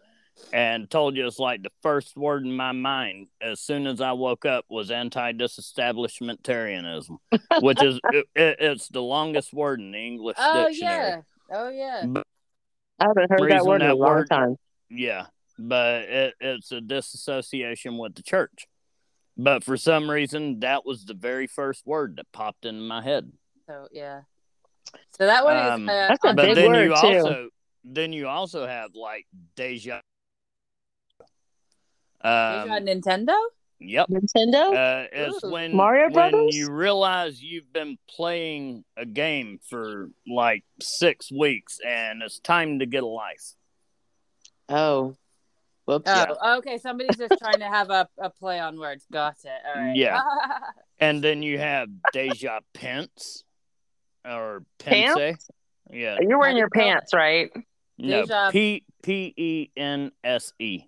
and 0.53 0.87
told 0.89 1.15
you 1.15 1.25
it's 1.25 1.39
like 1.39 1.63
the 1.63 1.71
first 1.81 2.15
word 2.15 2.45
in 2.45 2.55
my 2.55 2.71
mind 2.71 3.27
as 3.41 3.59
soon 3.59 3.87
as 3.87 4.01
I 4.01 4.11
woke 4.11 4.45
up 4.45 4.65
was 4.69 4.91
anti-disestablishmentarianism, 4.91 7.17
which 7.61 7.81
is 7.81 7.99
it, 8.11 8.25
it- 8.35 8.57
it's 8.59 8.87
the 8.89 9.01
longest 9.01 9.51
word 9.53 9.79
in 9.79 9.91
the 9.91 9.97
English 9.97 10.35
oh 10.39 10.67
dictionary. 10.67 11.09
yeah, 11.09 11.21
oh 11.51 11.69
yeah. 11.69 12.03
I 12.99 13.05
haven't 13.05 13.29
heard 13.31 13.51
that 13.51 13.65
word 13.65 13.81
in 13.81 13.89
a 13.89 13.95
long 13.95 14.09
word- 14.15 14.29
time. 14.29 14.55
Yeah, 14.89 15.25
but 15.57 16.03
it, 16.03 16.33
it's 16.39 16.71
a 16.71 16.81
disassociation 16.81 17.97
with 17.97 18.15
the 18.15 18.23
church. 18.23 18.65
But 19.37 19.63
for 19.63 19.77
some 19.77 20.09
reason, 20.09 20.61
that 20.61 20.85
was 20.85 21.05
the 21.05 21.13
very 21.13 21.45
first 21.47 21.85
word 21.85 22.15
that 22.17 22.31
popped 22.31 22.65
into 22.65 22.81
my 22.81 23.01
head. 23.03 23.31
So 23.67 23.87
yeah. 23.91 24.21
So 25.11 25.25
that 25.25 25.43
one 25.43 25.57
Um, 25.57 25.83
is 25.83 25.89
uh, 25.89 26.07
That's 26.09 26.23
a 26.25 26.33
But 26.33 26.45
big 26.47 26.55
then 26.55 26.71
word, 26.71 26.83
you 26.83 26.89
too. 26.89 26.93
also 26.95 27.49
then 27.83 28.13
you 28.13 28.27
also 28.27 28.65
have 28.65 28.95
like 28.95 29.25
deja. 29.55 30.01
Deja 32.21 32.63
Um, 32.63 32.85
Nintendo. 32.85 33.35
yep. 33.79 34.07
Nintendo? 34.09 34.73
Uh, 34.73 35.07
it's 35.11 35.43
Ooh. 35.43 35.51
when 35.51 35.75
Mario 35.75 36.05
when 36.05 36.13
Brothers? 36.31 36.55
you 36.55 36.71
realize 36.71 37.41
you've 37.41 37.71
been 37.71 37.97
playing 38.09 38.83
a 38.97 39.05
game 39.05 39.59
for 39.69 40.09
like 40.27 40.63
six 40.81 41.31
weeks 41.31 41.79
and 41.85 42.21
it's 42.23 42.39
time 42.39 42.79
to 42.79 42.85
get 42.85 43.03
a 43.03 43.07
life. 43.07 43.53
oh. 44.69 45.15
Whoops. 45.87 46.09
Oh, 46.09 46.25
Yeah. 46.43 46.55
okay. 46.57 46.77
Somebody's 46.77 47.17
just 47.17 47.39
trying 47.39 47.59
to 47.59 47.67
have 47.67 47.89
a, 47.89 48.07
a 48.19 48.29
play 48.29 48.59
on 48.59 48.77
words. 48.79 49.05
Got 49.11 49.37
it. 49.45 49.51
All 49.65 49.81
right. 49.81 49.95
Yeah. 49.95 50.21
And 50.99 51.23
then 51.23 51.43
you 51.43 51.59
have 51.59 51.89
deja 52.11 52.59
pence 52.73 53.43
or 54.25 54.63
pense. 54.79 55.15
Pants? 55.15 55.47
Yeah. 55.91 56.17
You're 56.19 56.39
wearing 56.39 56.57
your 56.57 56.69
do 56.73 56.79
you 56.79 56.85
pants, 56.85 57.13
right? 57.13 57.51
No. 57.99 58.21
Deja- 58.23 58.49
P 58.51 58.83
P 59.03 59.31
E 59.37 59.69
N 59.77 60.11
S 60.23 60.53
E. 60.57 60.81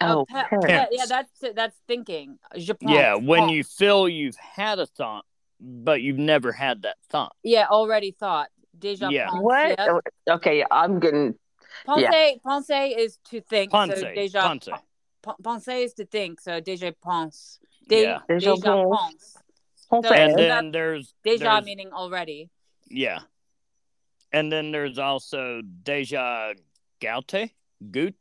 Oh, 0.00 0.20
oh 0.20 0.24
pe- 0.24 0.42
pants. 0.48 0.66
yeah, 0.68 0.86
yeah, 0.90 1.04
that's 1.06 1.30
that's 1.54 1.76
thinking. 1.86 2.38
Je 2.56 2.72
pense. 2.72 2.90
Yeah, 2.92 3.14
when 3.16 3.40
pense. 3.40 3.52
you 3.52 3.62
feel 3.64 4.08
you've 4.08 4.36
had 4.36 4.78
a 4.78 4.86
thought, 4.86 5.26
but 5.60 6.00
you've 6.00 6.18
never 6.18 6.50
had 6.50 6.82
that 6.82 6.96
thought. 7.10 7.36
yeah 7.42 7.66
already 7.68 8.12
thought 8.12 8.48
deja 8.78 9.10
Yeah. 9.10 9.28
pense. 9.28 9.42
What? 9.42 9.68
Yep. 9.78 9.78
Oh, 9.90 10.00
Okay, 10.36 10.64
I'm 10.70 10.98
getting. 10.98 11.34
Pense, 11.84 12.00
Yeah. 12.02 12.30
pense 12.44 12.70
is 12.70 13.18
to 13.30 13.40
think. 13.40 13.70
Pense, 13.72 14.00
so 14.00 14.14
deja 14.14 14.42
pense. 14.48 14.68
P- 15.24 15.32
pense 15.42 15.68
is 15.68 15.94
to 15.94 16.04
think. 16.06 16.40
So 16.40 16.60
deja 16.60 16.92
pense. 17.02 17.58
De- 17.88 18.02
Yeah. 18.02 18.20
Deja 18.28 18.54
Deja 18.54 18.62
pense. 18.84 18.96
pense. 19.10 19.36
Hold 19.90 20.06
So- 20.06 20.14
And 20.14 20.38
then 20.38 20.70
there's 20.72 21.14
Deja 21.22 21.44
there's- 21.44 21.64
meaning 21.64 21.92
already. 21.92 22.50
yeah, 22.88 23.20
and 24.32 24.50
then 24.50 24.72
there's 24.72 24.98
also 24.98 25.62
deja 25.62 26.54
gaute, 27.00 27.50
gout, 27.92 28.14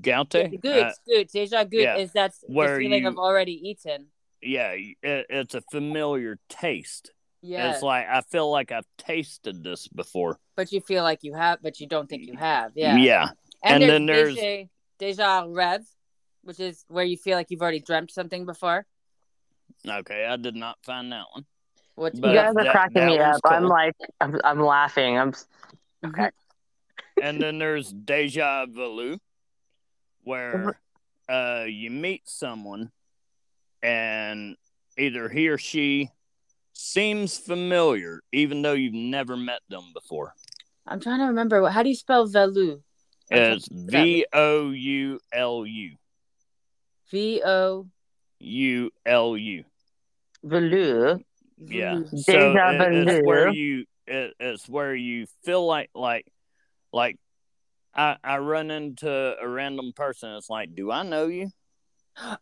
gaute. 0.00 0.60
Good, 0.60 0.82
Uh, 0.86 0.92
good. 1.06 1.28
Deja 1.28 1.64
good 1.64 1.82
yeah. 1.82 1.96
is 1.98 2.12
that's 2.12 2.42
Where 2.46 2.76
the 2.78 2.84
feeling 2.84 3.02
you- 3.02 3.08
of 3.08 3.18
already 3.18 3.52
eaten. 3.68 4.12
yeah, 4.40 4.72
it, 4.72 5.26
it's 5.28 5.54
a 5.54 5.60
familiar 5.70 6.38
taste. 6.48 7.12
Yeah, 7.42 7.72
It's 7.72 7.82
like 7.82 8.06
I 8.06 8.20
feel 8.20 8.50
like 8.50 8.70
I've 8.70 8.86
tasted 8.98 9.64
this 9.64 9.88
before. 9.88 10.38
but 10.56 10.72
you 10.72 10.80
feel 10.80 11.02
like 11.02 11.20
you 11.22 11.32
have, 11.34 11.60
but 11.62 11.80
you 11.80 11.86
don't 11.86 12.08
think 12.08 12.26
you 12.26 12.36
have. 12.36 12.72
Yeah. 12.74 12.96
Yeah, 12.96 13.28
And 13.64 13.82
there's 13.82 13.90
then 13.90 14.06
there's- 14.06 14.34
deja, 14.34 14.66
deja 14.98 15.44
rev, 15.48 15.82
which 16.42 16.60
is 16.60 16.84
where 16.88 17.04
you 17.04 17.16
feel 17.16 17.36
like 17.36 17.50
you've 17.50 17.62
already 17.62 17.80
dreamt 17.80 18.10
something 18.10 18.44
before. 18.44 18.86
okay, 19.88 20.26
I 20.26 20.36
did 20.36 20.54
not 20.54 20.76
find 20.84 21.10
that 21.12 21.24
one. 21.32 21.46
What? 21.94 22.14
You 22.14 22.20
guys 22.22 22.54
are 22.56 22.64
that- 22.64 22.72
cracking 22.72 22.94
that 23.02 23.06
me 23.06 23.18
up. 23.18 23.40
one's 23.44 23.56
I'm 23.56 23.64
like, 23.66 23.94
I'm, 24.20 24.38
I'm 24.44 24.60
laughing. 24.60 25.18
I'm. 25.18 25.32
Okay. 26.04 26.30
and 27.22 27.40
then 27.40 27.58
there's 27.58 27.90
deja 27.92 28.66
vu, 28.66 29.18
where 30.24 30.78
uh, 31.28 31.64
you 31.68 31.90
meet 31.90 32.28
someone 32.28 32.90
and 33.82 34.56
either 34.98 35.28
he 35.28 35.48
or 35.48 35.56
she 35.58 36.10
seems 36.80 37.36
familiar, 37.38 38.22
even 38.32 38.62
though 38.62 38.72
you've 38.72 38.94
never 38.94 39.36
met 39.36 39.60
them 39.68 39.84
before. 39.92 40.34
I'm 40.86 40.98
trying 41.00 41.18
to 41.20 41.26
remember. 41.26 41.68
How 41.68 41.82
do 41.82 41.88
you 41.90 41.94
spell 41.94 42.26
velu? 42.26 42.80
It's 43.30 43.68
V 43.70 44.26
O 44.32 44.70
U 44.70 45.20
L 45.32 45.66
U. 45.66 45.96
V 47.10 47.42
O. 47.44 47.86
U 48.40 48.90
L 49.06 49.36
U. 49.36 49.64
Velu. 50.44 51.22
Yeah. 51.58 52.00
So 52.16 52.54
it- 52.70 53.08
it's 53.08 53.26
where 53.26 53.48
you 53.48 53.84
it, 54.06 54.34
it's 54.40 54.68
where 54.68 54.94
you 54.94 55.26
feel 55.44 55.64
like 55.64 55.90
like 55.94 56.26
like 56.92 57.18
I 57.94 58.16
I 58.24 58.38
run 58.38 58.70
into 58.70 59.10
a 59.40 59.46
random 59.46 59.92
person. 59.94 60.30
It's 60.34 60.48
like, 60.50 60.74
do 60.74 60.90
I 60.90 61.02
know 61.02 61.26
you? 61.26 61.50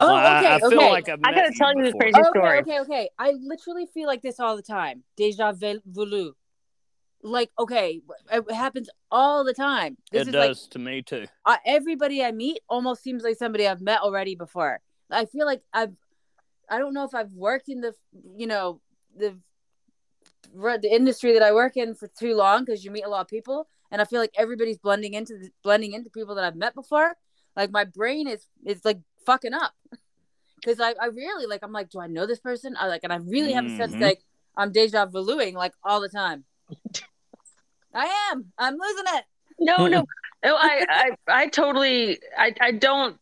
Oh, 0.00 0.06
Like, 0.06 0.24
I- 0.24 0.38
okay. 0.38 0.54
I, 0.54 0.58
feel 0.58 0.66
okay. 0.78 0.90
like 0.90 1.08
I've 1.08 1.20
I 1.24 1.32
gotta 1.32 1.48
you 1.52 1.58
tell 1.58 1.76
you 1.76 1.82
this 1.84 1.94
crazy 1.94 2.18
okay, 2.18 2.28
story. 2.30 2.58
okay, 2.60 2.80
okay. 2.80 3.10
I 3.18 3.32
literally 3.40 3.86
feel 3.86 4.06
like 4.06 4.22
this 4.22 4.40
all 4.40 4.56
the 4.56 4.62
time. 4.62 5.04
Deja 5.16 5.52
vu. 5.52 6.34
Like, 7.22 7.50
okay, 7.58 8.00
it 8.32 8.52
happens 8.52 8.88
all 9.10 9.42
the 9.44 9.52
time. 9.54 9.96
This 10.12 10.22
It 10.22 10.28
is 10.28 10.34
like 10.34 10.48
does 10.50 10.68
to 10.68 10.78
me 10.78 11.02
too. 11.02 11.26
uh, 11.44 11.56
everybody 11.66 12.22
I 12.24 12.30
meet 12.30 12.60
almost 12.68 13.02
seems 13.02 13.24
like 13.24 13.36
somebody 13.36 13.66
I've 13.66 13.80
met 13.80 14.00
already 14.02 14.36
before. 14.36 14.80
I 15.10 15.24
feel 15.24 15.44
like 15.44 15.62
I've, 15.72 15.94
I 16.70 16.78
don't 16.78 16.94
know 16.94 17.04
if 17.04 17.14
I've 17.14 17.32
worked 17.32 17.68
in 17.68 17.80
the, 17.80 17.94
you 18.36 18.46
know, 18.46 18.80
the, 19.16 19.36
the 20.54 20.88
industry 20.90 21.32
that 21.32 21.42
I 21.42 21.52
work 21.52 21.76
in 21.76 21.94
for 21.94 22.08
too 22.08 22.34
long 22.34 22.64
because 22.64 22.84
you 22.84 22.90
meet 22.90 23.04
a 23.04 23.08
lot 23.08 23.22
of 23.22 23.28
people, 23.28 23.68
and 23.90 24.00
I 24.00 24.04
feel 24.04 24.20
like 24.20 24.32
everybody's 24.36 24.78
blending 24.78 25.14
into 25.14 25.34
the, 25.38 25.50
blending 25.62 25.92
into 25.94 26.10
people 26.10 26.34
that 26.36 26.44
I've 26.44 26.56
met 26.56 26.74
before. 26.74 27.14
Like 27.56 27.72
my 27.72 27.84
brain 27.84 28.28
is 28.28 28.46
is 28.64 28.84
like 28.84 29.00
fucking 29.28 29.52
up 29.52 29.74
because 30.56 30.80
I 30.80 30.94
I 31.00 31.06
really 31.06 31.46
like 31.46 31.60
I'm 31.62 31.72
like, 31.72 31.90
do 31.90 32.00
I 32.00 32.06
know 32.06 32.26
this 32.26 32.40
person? 32.40 32.74
I 32.78 32.86
like, 32.88 33.02
and 33.04 33.12
I 33.12 33.16
really 33.16 33.52
have 33.52 33.66
a 33.66 33.70
sense 33.70 33.94
Mhm. 33.94 34.00
like 34.00 34.24
I'm 34.56 34.72
deja 34.72 35.06
vuing 35.06 35.52
like 35.52 35.74
all 35.84 36.00
the 36.00 36.08
time. 36.08 36.44
I 37.94 38.06
am. 38.32 38.52
I'm 38.58 38.74
losing 38.74 39.04
it. 39.18 39.24
No, 39.58 39.86
no, 39.94 40.04
no. 40.44 40.56
I, 40.56 40.86
I, 40.88 41.10
I 41.42 41.46
totally. 41.48 42.18
I, 42.36 42.54
I 42.60 42.72
don't. 42.72 43.18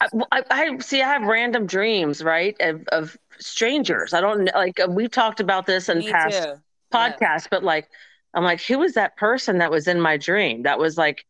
I, 0.00 0.42
I 0.50 0.78
see. 0.78 1.02
I 1.02 1.08
have 1.08 1.22
random 1.22 1.66
dreams, 1.66 2.22
right, 2.22 2.56
of, 2.60 2.86
of 2.88 3.16
strangers. 3.38 4.12
I 4.12 4.20
don't 4.20 4.44
like. 4.54 4.78
We've 4.88 5.10
talked 5.10 5.40
about 5.40 5.66
this 5.66 5.88
in 5.88 5.98
Me 5.98 6.10
past 6.12 6.42
too. 6.42 6.54
podcasts, 6.92 7.48
but 7.50 7.64
like, 7.64 7.88
I'm 8.34 8.44
like, 8.44 8.62
who 8.62 8.78
was 8.78 8.94
that 8.94 9.16
person 9.16 9.58
that 9.58 9.70
was 9.70 9.88
in 9.88 10.00
my 10.00 10.16
dream? 10.16 10.62
That 10.62 10.78
was 10.78 10.96
like, 10.98 11.24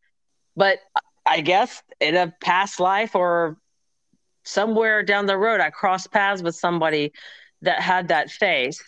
but 0.55 0.79
I 1.25 1.41
guess 1.41 1.81
in 1.99 2.15
a 2.15 2.33
past 2.43 2.79
life 2.79 3.15
or 3.15 3.57
somewhere 4.43 5.03
down 5.03 5.25
the 5.27 5.37
road, 5.37 5.59
I 5.61 5.69
crossed 5.69 6.11
paths 6.11 6.41
with 6.41 6.55
somebody 6.55 7.13
that 7.61 7.81
had 7.81 8.07
that 8.09 8.31
face 8.31 8.81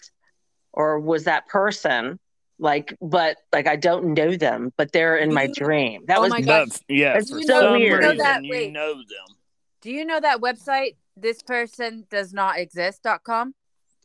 or 0.72 1.00
was 1.00 1.26
that 1.26 1.48
person. 1.48 2.20
Like, 2.60 2.96
but 3.02 3.38
like, 3.52 3.68
I 3.68 3.76
don't 3.76 4.14
know 4.14 4.36
them, 4.36 4.72
but 4.78 4.92
they're 4.92 5.18
in 5.18 5.34
my 5.34 5.44
You- 5.44 5.54
dream. 5.54 6.06
That 6.08 6.20
Oh 6.20 6.22
was 6.22 6.30
my 6.32 6.42
God. 6.42 6.70
But 6.70 6.82
yeah, 6.88 7.18
It's 7.18 7.30
so 7.30 7.42
some 7.42 7.74
weird. 7.74 8.00
reason 8.00 8.18
that- 8.18 8.44
you 8.44 8.52
wait. 8.52 8.72
know 8.72 8.94
them. 8.96 9.36
Do 9.82 9.92
you 9.92 10.06
know 10.06 10.20
that 10.20 10.40
website? 10.40 10.96
This 11.18 11.44
person 11.44 12.08
does 12.10 12.34
not 12.34 12.58
exist.com. 12.58 13.54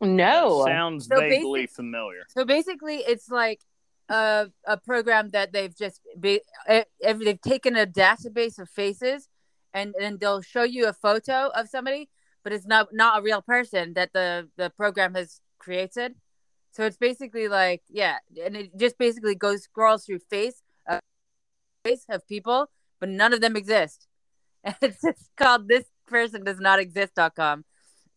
no. 0.01 0.65
Sounds 0.67 1.07
So 1.09 1.19
vaguely 1.21 1.63
basic- 1.63 1.77
familiar. 1.77 2.25
So 2.29 2.45
basically, 2.45 2.99
it's 2.99 3.31
like 3.31 3.61
a, 4.09 4.49
a 4.67 4.77
program 4.77 5.31
that 5.31 5.53
they've 5.53 5.77
just 5.77 6.01
be, 6.19 6.41
they've 7.01 7.41
taken 7.41 7.77
a 7.77 7.87
database 7.87 8.59
of 8.59 8.69
faces, 8.69 9.29
and 9.75 9.95
and 10.01 10.21
they'll 10.21 10.43
show 10.43 10.63
you 10.63 10.87
a 10.87 10.93
photo 10.93 11.51
of 11.55 11.69
somebody, 11.69 12.09
but 12.43 12.53
it's 12.53 12.67
not 12.67 12.89
not 12.93 13.19
a 13.19 13.23
real 13.23 13.43
person 13.43 13.95
that 13.95 14.13
the 14.13 14.49
the 14.57 14.71
program 14.71 15.15
has 15.15 15.41
created. 15.59 16.15
So 16.73 16.85
it's 16.85 16.97
basically 16.97 17.49
like 17.49 17.83
yeah, 17.89 18.19
and 18.45 18.57
it 18.57 18.77
just 18.77 18.99
basically 18.99 19.35
goes 19.35 19.63
scrolls 19.63 20.05
through 20.07 20.21
face 20.31 20.63
uh, 20.89 21.01
face 21.85 22.05
of 22.09 22.27
people, 22.27 22.71
but 23.01 23.09
none 23.09 23.33
of 23.33 23.41
them 23.41 23.57
exist. 23.57 24.07
And 24.65 24.75
it's 24.83 25.01
just 25.01 25.31
called 25.37 25.69
this 25.69 25.85
person 26.09 26.43
does 26.43 26.59
not 26.59 26.81
exist.com. 26.81 27.65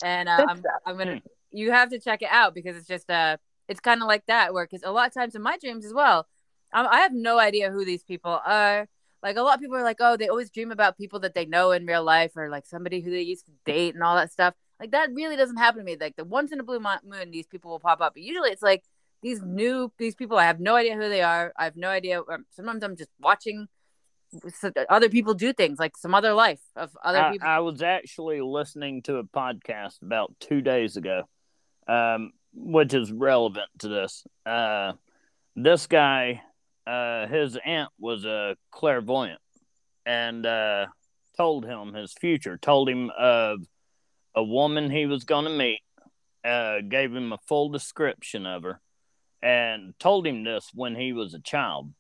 And 0.03 0.27
uh, 0.27 0.45
I'm 0.49 0.63
I'm 0.85 0.97
gonna 0.97 1.21
you 1.51 1.71
have 1.71 1.89
to 1.89 1.99
check 1.99 2.23
it 2.23 2.29
out 2.31 2.55
because 2.55 2.75
it's 2.75 2.87
just 2.87 3.09
uh 3.09 3.37
it's 3.71 3.79
kind 3.79 4.01
of 4.01 4.07
like 4.07 4.25
that 4.27 4.53
where 4.53 4.65
because 4.65 4.83
a 4.83 4.91
lot 4.91 5.07
of 5.07 5.13
times 5.13 5.33
in 5.33 5.41
my 5.41 5.57
dreams 5.57 5.85
as 5.85 5.93
well 5.93 6.27
I'm, 6.73 6.87
i 6.87 6.99
have 6.99 7.13
no 7.13 7.39
idea 7.39 7.71
who 7.71 7.85
these 7.85 8.03
people 8.03 8.39
are. 8.45 8.87
Like 9.23 9.37
a 9.37 9.43
lot 9.43 9.55
of 9.55 9.61
people 9.61 9.77
are 9.77 9.83
like 9.83 9.97
oh 9.99 10.17
they 10.17 10.27
always 10.27 10.49
dream 10.49 10.71
about 10.71 10.97
people 10.97 11.19
that 11.19 11.35
they 11.35 11.45
know 11.45 11.71
in 11.71 11.85
real 11.85 12.03
life 12.03 12.31
or 12.35 12.49
like 12.49 12.65
somebody 12.65 13.01
who 13.01 13.11
they 13.11 13.21
used 13.21 13.45
to 13.45 13.51
date 13.65 13.93
and 13.93 14.03
all 14.03 14.15
that 14.15 14.31
stuff. 14.31 14.55
Like 14.79 14.91
that 14.91 15.09
really 15.13 15.35
doesn't 15.35 15.57
happen 15.57 15.79
to 15.79 15.85
me. 15.85 15.95
Like 15.99 16.15
the 16.15 16.25
once 16.25 16.51
in 16.51 16.59
a 16.59 16.63
blue 16.63 16.79
moon 16.79 17.31
these 17.31 17.47
people 17.47 17.71
will 17.71 17.79
pop 17.79 18.01
up. 18.01 18.13
But 18.15 18.23
usually 18.23 18.49
it's 18.49 18.63
like 18.63 18.83
these 19.21 19.39
new 19.43 19.91
these 19.99 20.15
people 20.15 20.37
i 20.39 20.45
have 20.45 20.59
no 20.59 20.75
idea 20.75 20.95
who 20.95 21.07
they 21.07 21.21
are. 21.21 21.53
I 21.57 21.65
have 21.65 21.75
no 21.75 21.89
idea 21.89 22.21
um, 22.21 22.45
sometimes 22.49 22.83
i'm 22.83 22.95
just 22.95 23.11
watching 23.19 23.67
other 24.89 25.09
people 25.09 25.33
do 25.33 25.53
things 25.53 25.77
like 25.77 25.97
some 25.97 26.15
other 26.15 26.33
life 26.33 26.61
of 26.75 26.95
other 27.03 27.19
I, 27.19 27.31
people. 27.31 27.47
I 27.47 27.59
was 27.59 27.81
actually 27.81 28.41
listening 28.41 29.01
to 29.03 29.17
a 29.17 29.23
podcast 29.23 30.01
about 30.01 30.33
two 30.39 30.61
days 30.61 30.95
ago. 30.97 31.23
Um, 31.87 32.31
which 32.53 32.93
is 32.93 33.11
relevant 33.11 33.69
to 33.79 33.87
this. 33.87 34.25
Uh, 34.45 34.93
this 35.55 35.87
guy, 35.87 36.41
uh, 36.87 37.27
his 37.27 37.57
aunt 37.63 37.89
was 37.99 38.25
a 38.25 38.55
clairvoyant 38.71 39.39
and 40.05 40.45
uh, 40.45 40.87
told 41.37 41.65
him 41.65 41.93
his 41.93 42.13
future, 42.13 42.57
told 42.57 42.89
him 42.89 43.11
of 43.17 43.59
a 44.35 44.43
woman 44.43 44.89
he 44.89 45.05
was 45.05 45.23
going 45.23 45.45
to 45.45 45.51
meet, 45.51 45.81
uh, 46.43 46.81
gave 46.87 47.13
him 47.13 47.33
a 47.33 47.39
full 47.47 47.69
description 47.69 48.45
of 48.45 48.63
her, 48.63 48.81
and 49.41 49.93
told 49.99 50.25
him 50.25 50.43
this 50.43 50.69
when 50.73 50.95
he 50.95 51.13
was 51.13 51.33
a 51.33 51.41
child. 51.41 51.91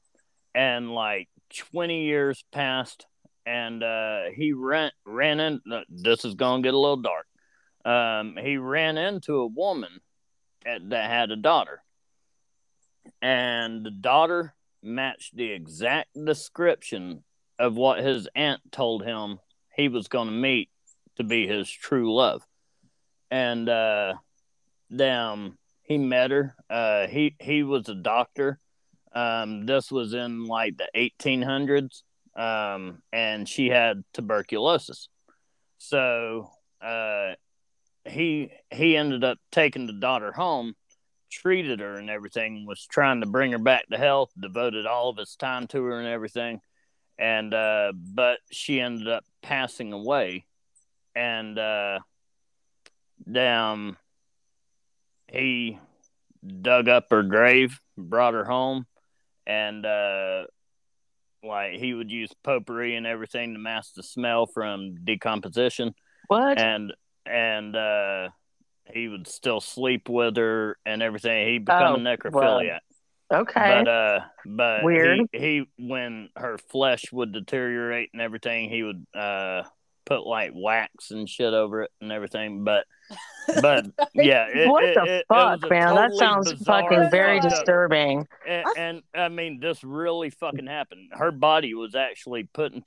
And 0.53 0.93
like 0.93 1.29
20 1.71 2.03
years 2.03 2.43
passed, 2.51 3.05
and 3.45 3.83
uh, 3.83 4.23
he 4.35 4.53
ran, 4.53 4.91
ran 5.05 5.39
in. 5.39 5.61
This 5.89 6.25
is 6.25 6.35
going 6.35 6.61
to 6.61 6.67
get 6.67 6.73
a 6.73 6.79
little 6.79 7.01
dark. 7.01 7.25
Um, 7.83 8.37
he 8.41 8.57
ran 8.57 8.97
into 8.97 9.35
a 9.39 9.47
woman 9.47 9.89
that 10.65 11.09
had 11.09 11.31
a 11.31 11.35
daughter. 11.35 11.81
And 13.21 13.85
the 13.85 13.91
daughter 13.91 14.53
matched 14.83 15.35
the 15.35 15.51
exact 15.51 16.09
description 16.25 17.23
of 17.59 17.75
what 17.75 18.03
his 18.03 18.27
aunt 18.35 18.61
told 18.71 19.03
him 19.03 19.39
he 19.75 19.87
was 19.87 20.07
going 20.07 20.27
to 20.27 20.33
meet 20.33 20.69
to 21.17 21.23
be 21.23 21.47
his 21.47 21.69
true 21.69 22.13
love. 22.13 22.45
And 23.29 23.69
uh 23.69 24.15
damn 24.93 25.57
he 25.83 25.97
met 25.97 26.31
her. 26.31 26.55
Uh 26.69 27.07
he 27.07 27.35
he 27.39 27.63
was 27.63 27.87
a 27.89 27.95
doctor. 27.95 28.59
Um 29.13 29.65
this 29.65 29.91
was 29.91 30.13
in 30.13 30.45
like 30.45 30.77
the 30.77 30.89
1800s 30.95 32.01
um 32.35 33.01
and 33.13 33.47
she 33.47 33.69
had 33.69 34.03
tuberculosis. 34.13 35.07
So 35.77 36.49
uh 36.81 37.33
he 38.05 38.51
he 38.71 38.97
ended 38.97 39.23
up 39.23 39.37
taking 39.51 39.87
the 39.87 39.93
daughter 39.93 40.31
home, 40.31 40.75
treated 41.31 41.79
her 41.79 41.95
and 41.95 42.09
everything, 42.09 42.65
was 42.65 42.85
trying 42.85 43.21
to 43.21 43.27
bring 43.27 43.51
her 43.51 43.59
back 43.59 43.87
to 43.89 43.97
health, 43.97 44.31
devoted 44.39 44.85
all 44.85 45.09
of 45.09 45.17
his 45.17 45.35
time 45.35 45.67
to 45.67 45.83
her 45.83 45.99
and 45.99 46.07
everything. 46.07 46.59
And 47.17 47.53
uh 47.53 47.93
but 47.95 48.39
she 48.51 48.79
ended 48.79 49.07
up 49.07 49.23
passing 49.41 49.93
away 49.93 50.45
and 51.15 51.57
uh 51.57 51.99
damn 53.29 53.97
he 55.31 55.79
dug 56.61 56.89
up 56.89 57.07
her 57.11 57.23
grave, 57.23 57.79
brought 57.97 58.33
her 58.33 58.45
home, 58.45 58.85
and 59.45 59.85
uh 59.85 60.45
like 61.43 61.73
he 61.73 61.93
would 61.93 62.11
use 62.11 62.29
potpourri 62.43 62.95
and 62.95 63.07
everything 63.07 63.53
to 63.53 63.59
mask 63.59 63.93
the 63.95 64.03
smell 64.03 64.45
from 64.45 64.95
decomposition. 65.03 65.93
What? 66.27 66.59
And 66.59 66.93
and 67.25 67.75
uh, 67.75 68.29
he 68.93 69.07
would 69.07 69.27
still 69.27 69.61
sleep 69.61 70.09
with 70.09 70.37
her 70.37 70.77
and 70.85 71.01
everything. 71.01 71.47
He 71.47 71.59
become 71.59 71.81
Oh, 71.83 71.95
a 71.95 71.97
necrophiliac. 72.17 72.79
Okay. 73.33 73.81
But 73.85 73.87
uh, 73.87 74.19
but 74.45 74.83
Weird. 74.83 75.21
He, 75.31 75.39
he 75.39 75.63
when 75.87 76.29
her 76.35 76.57
flesh 76.69 77.05
would 77.13 77.31
deteriorate 77.31 78.09
and 78.13 78.21
everything, 78.21 78.69
he 78.69 78.83
would 78.83 79.05
uh 79.17 79.63
put 80.05 80.25
like 80.25 80.51
wax 80.53 81.11
and 81.11 81.29
shit 81.29 81.53
over 81.53 81.83
it 81.83 81.91
and 82.01 82.11
everything. 82.11 82.65
But 82.65 82.85
but 83.61 83.85
yeah, 84.13 84.47
it, 84.53 84.67
what 84.67 84.83
it- 84.83 84.95
the 84.95 85.03
it- 85.19 85.25
fuck, 85.29 85.69
man? 85.69 85.95
That 85.95 86.13
sounds 86.15 86.51
fucking 86.65 87.09
very 87.09 87.37
up- 87.39 87.43
disturbing. 87.49 88.27
And, 88.45 88.65
and 88.77 89.01
I 89.15 89.29
mean, 89.29 89.59
this 89.61 89.81
really 89.81 90.29
fucking 90.31 90.67
happened. 90.67 91.11
Her 91.13 91.31
body 91.31 91.73
was 91.73 91.95
actually 91.95 92.43
put 92.53 92.73
in 92.73 92.83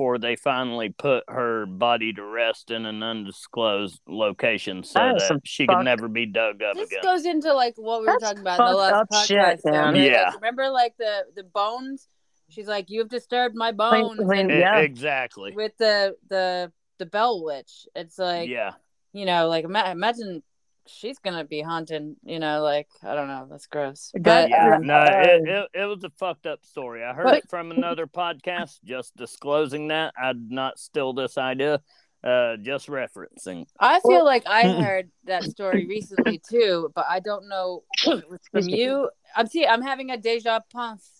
before 0.00 0.16
they 0.16 0.34
finally 0.34 0.88
put 0.88 1.22
her 1.28 1.66
body 1.66 2.10
to 2.10 2.24
rest 2.24 2.70
in 2.70 2.86
an 2.86 3.02
undisclosed 3.02 4.00
location 4.08 4.82
so 4.82 4.98
That 4.98 5.16
is 5.16 5.28
that 5.28 5.40
she 5.44 5.66
fuck- 5.66 5.76
could 5.76 5.84
never 5.84 6.08
be 6.08 6.24
dug 6.24 6.62
up 6.62 6.74
this 6.74 6.88
again. 6.88 7.00
goes 7.02 7.26
into 7.26 7.52
like 7.52 7.74
what 7.76 8.00
we 8.00 8.06
were 8.06 8.12
That's 8.18 8.22
talking 8.32 8.40
about 8.40 8.60
in 8.60 8.66
the 8.66 8.78
last 8.78 8.92
up 8.94 9.08
podcast. 9.10 9.26
shit, 9.26 9.60
man. 9.66 9.74
right? 9.74 9.92
Like, 10.00 10.10
Yeah. 10.10 10.32
remember 10.36 10.70
like 10.70 10.94
the 10.98 11.24
the 11.36 11.42
bones? 11.44 12.08
She's 12.48 12.66
like, 12.66 12.86
"You've 12.88 13.10
disturbed 13.10 13.54
my 13.54 13.72
bones." 13.72 14.18
when- 14.22 14.50
and 14.50 14.58
yeah. 14.58 14.78
exactly. 14.78 15.52
with 15.54 15.76
the 15.76 16.16
the 16.30 16.72
the 16.98 17.04
bell 17.06 17.44
witch, 17.44 17.86
it's 17.94 18.18
like 18.18 18.48
yeah. 18.48 18.72
you 19.12 19.26
know, 19.26 19.48
like 19.48 19.64
imagine 19.66 20.42
she's 20.90 21.18
gonna 21.18 21.44
be 21.44 21.60
haunting. 21.60 22.16
You 22.24 22.38
know, 22.38 22.62
like 22.62 22.88
I 23.02 23.14
don't 23.14 23.28
know, 23.28 23.46
that's 23.50 23.66
gross. 23.66 24.10
But 24.20 24.48
Yeah, 24.50 24.76
um, 24.76 24.86
no, 24.86 25.02
it, 25.06 25.48
it, 25.48 25.68
it 25.82 25.84
was 25.86 26.02
a 26.04 26.10
fucked 26.10 26.46
up 26.46 26.64
story. 26.64 27.04
I 27.04 27.12
heard 27.14 27.24
But- 27.24 27.38
it 27.38 27.50
from 27.50 27.70
another 27.70 28.06
podcast, 28.06 28.78
just 28.84 29.16
disclosing 29.16 29.88
that. 29.88 30.12
I'd 30.20 30.50
not 30.50 30.78
steal 30.78 31.12
this 31.12 31.38
idea, 31.38 31.80
uh, 32.24 32.56
just 32.58 32.88
referencing. 32.88 33.66
I 33.78 34.00
feel 34.00 34.24
like 34.24 34.44
I 34.46 34.72
heard 34.82 35.10
that 35.24 35.44
story 35.44 35.86
recently 35.86 36.40
too, 36.48 36.90
but 36.94 37.06
I 37.08 37.20
don't 37.20 37.48
know 37.48 37.84
if 38.06 38.18
it 38.22 38.28
was 38.30 38.40
from 38.50 38.68
you. 38.68 39.08
I'm 39.36 39.46
see, 39.46 39.66
I'm 39.66 39.82
having 39.82 40.10
a 40.10 40.16
deja 40.16 40.60
pense. 40.72 41.19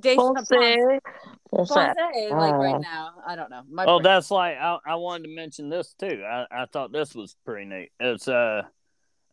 De- 0.00 0.14
Hmm. 0.14 0.16
Ponce. 0.16 0.48
pense. 0.48 1.00
What's 1.50 1.74
that? 1.74 1.96
Ponce, 1.96 2.30
like 2.32 2.54
right 2.54 2.74
Oh. 2.74 2.78
now. 2.78 3.10
I 3.26 3.36
don't 3.36 3.50
know. 3.50 3.62
My 3.70 3.84
Oh, 3.84 3.98
brain- 3.98 4.02
that's 4.04 4.30
like 4.30 4.56
I, 4.58 4.78
I 4.86 4.94
wanted 4.96 5.28
to 5.28 5.34
mention 5.34 5.68
this 5.68 5.94
too. 5.94 6.22
I, 6.26 6.46
I 6.50 6.66
thought 6.66 6.92
this 6.92 7.14
was 7.14 7.36
pretty 7.44 7.66
neat. 7.66 7.90
It's 8.00 8.28
uh 8.28 8.62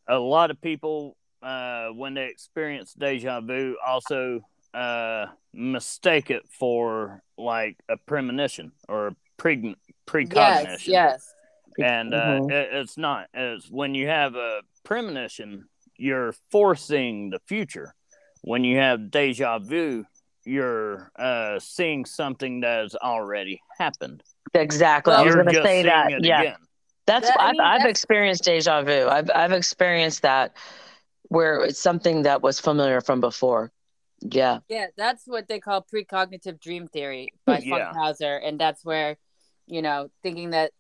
a 0.08 0.18
lot 0.18 0.52
of 0.52 0.60
people 0.62 1.16
uh 1.42 1.88
when 1.90 2.14
they 2.14 2.26
experience 2.28 2.94
deja 2.94 3.42
vu 3.42 3.76
also 3.86 4.42
uh 4.74 5.26
mistake 5.54 6.30
it 6.32 6.44
for 6.50 7.22
like 7.38 7.78
a 7.90 7.98
premonition 7.98 8.72
or 8.88 9.08
a 9.08 9.16
pre 9.38 9.56
yes, 9.58 9.76
precognition. 10.06 10.92
yes. 10.94 11.34
and 11.80 12.14
uh, 12.14 12.18
Mhm. 12.42 12.52
it, 12.52 12.70
it's 12.74 12.98
not. 12.98 13.28
It's 13.34 13.70
when 13.72 13.96
you 13.96 14.08
have 14.08 14.36
a 14.36 14.62
premonition, 14.84 15.66
you're 15.98 16.34
forcing 16.52 17.30
the 17.32 17.40
future. 17.48 17.96
When 18.44 18.64
you 18.64 18.78
have 18.78 19.10
deja 19.12 19.60
vu, 19.60 20.06
you're 20.46 21.12
uh, 21.18 21.60
seeing 21.60 22.06
something 22.06 22.62
that 22.62 22.82
has 22.84 22.96
already 22.96 23.62
happened. 23.78 24.24
Exactly. 24.54 25.14
I 25.14 25.22
was 25.24 25.36
going 25.36 25.48
to 25.48 25.62
say 25.64 25.84
that. 25.84 26.24
Yeah. 26.24 26.42
again. 26.42 26.56
That's 27.08 27.28
That- 27.28 27.40
I 27.40 27.48
I've, 27.48 27.52
mean, 27.54 27.62
I've 27.62 27.86
experienced 27.86 28.44
deja 28.44 28.82
vu. 28.84 29.08
I've 29.08 29.30
I've 29.34 29.52
experienced 29.54 30.22
that 30.24 30.56
where 31.24 31.64
it's 31.64 31.80
something 31.80 32.24
that 32.24 32.42
was 32.42 32.60
familiar 32.60 33.02
from 33.02 33.22
before. 33.22 33.72
Yeah. 34.22 34.60
Yeah, 34.70 34.88
that's 34.98 35.24
what 35.26 35.48
they 35.48 35.60
call 35.60 35.84
precognitive 35.92 36.60
dream 36.60 36.88
theory 36.88 37.30
by 37.46 37.60
Yeah. 37.60 37.92
Funkhouser, 37.94 38.40
and 38.44 38.60
that's 38.60 38.86
where, 38.86 39.18
you 39.68 39.82
know, 39.82 40.10
thinking 40.22 40.52
that 40.52 40.72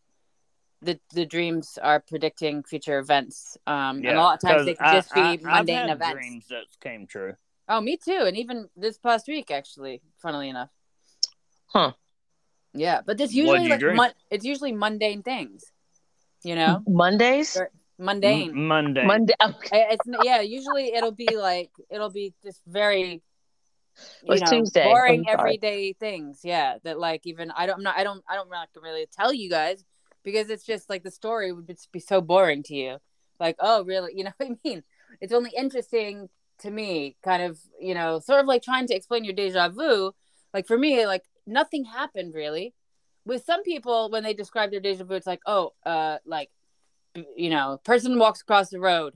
the 0.83 0.99
the 1.13 1.25
dreams 1.25 1.77
are 1.81 1.99
predicting 1.99 2.63
future 2.63 2.99
events. 2.99 3.57
Um, 3.67 3.97
and 3.97 4.07
a 4.09 4.15
lot 4.21 4.43
of 4.43 4.49
times 4.49 4.65
they 4.65 4.75
'cause 4.75 4.85
can 4.85 4.95
just 4.95 5.17
I- 5.17 5.35
be 5.37 5.45
I- 5.45 5.49
I've 5.51 5.57
mundane 5.65 5.75
had 5.75 5.89
events. 5.91 6.13
Dreams 6.13 6.47
that 6.49 6.65
came 6.81 7.07
true. 7.07 7.33
Oh, 7.71 7.79
me 7.79 7.95
too, 7.95 8.23
and 8.27 8.35
even 8.35 8.67
this 8.75 8.97
past 8.97 9.29
week, 9.29 9.49
actually, 9.49 10.01
funnily 10.21 10.49
enough. 10.49 10.67
Huh. 11.67 11.93
Yeah, 12.73 12.99
but 13.05 13.17
this 13.17 13.33
usually 13.33 13.69
like 13.69 13.81
mon- 13.81 14.13
it's 14.29 14.43
usually 14.43 14.73
mundane 14.73 15.23
things, 15.23 15.63
you 16.43 16.55
know, 16.55 16.83
Mondays. 16.85 17.55
Or- 17.55 17.71
mundane. 17.97 18.49
M- 18.49 18.67
Monday. 18.67 19.05
Monday. 19.05 19.33
Okay. 19.41 19.87
It's 19.91 20.05
yeah. 20.21 20.41
Usually 20.41 20.93
it'll 20.93 21.13
be 21.13 21.37
like 21.37 21.71
it'll 21.89 22.09
be 22.09 22.33
just 22.43 22.59
very, 22.67 23.21
you 24.23 24.35
know, 24.35 24.45
Tuesday. 24.45 24.83
boring 24.83 25.23
everyday 25.29 25.93
things. 25.93 26.41
Yeah, 26.43 26.75
that 26.83 26.99
like 26.99 27.21
even 27.23 27.51
I 27.51 27.67
don't 27.67 27.77
I'm 27.77 27.83
not 27.83 27.97
I 27.97 28.03
don't 28.03 28.21
I 28.29 28.35
don't 28.35 28.49
like 28.49 28.73
to 28.73 28.81
really 28.81 29.07
tell 29.17 29.33
you 29.33 29.49
guys 29.49 29.81
because 30.25 30.49
it's 30.49 30.65
just 30.65 30.89
like 30.89 31.03
the 31.03 31.11
story 31.11 31.53
would 31.53 31.67
just 31.67 31.89
be 31.93 32.01
so 32.01 32.19
boring 32.19 32.63
to 32.63 32.75
you. 32.75 32.97
Like 33.39 33.55
oh 33.61 33.85
really 33.85 34.11
you 34.13 34.25
know 34.25 34.33
what 34.37 34.49
I 34.51 34.55
mean? 34.67 34.83
It's 35.21 35.31
only 35.31 35.51
interesting 35.55 36.27
to 36.61 36.71
me, 36.71 37.15
kind 37.23 37.43
of 37.43 37.59
you 37.79 37.93
know, 37.93 38.19
sort 38.19 38.39
of 38.39 38.45
like 38.47 38.63
trying 38.63 38.87
to 38.87 38.95
explain 38.95 39.23
your 39.23 39.33
deja 39.33 39.69
vu. 39.69 40.13
Like 40.53 40.67
for 40.67 40.77
me, 40.77 41.05
like 41.05 41.23
nothing 41.45 41.85
happened 41.85 42.33
really. 42.33 42.73
With 43.25 43.43
some 43.45 43.61
people, 43.63 44.09
when 44.09 44.23
they 44.23 44.33
describe 44.33 44.71
their 44.71 44.79
deja 44.79 45.03
vu, 45.03 45.15
it's 45.15 45.27
like 45.27 45.41
oh, 45.45 45.73
uh, 45.85 46.17
like 46.25 46.49
you 47.35 47.49
know, 47.49 47.79
person 47.83 48.17
walks 48.17 48.41
across 48.41 48.69
the 48.69 48.79
road, 48.79 49.13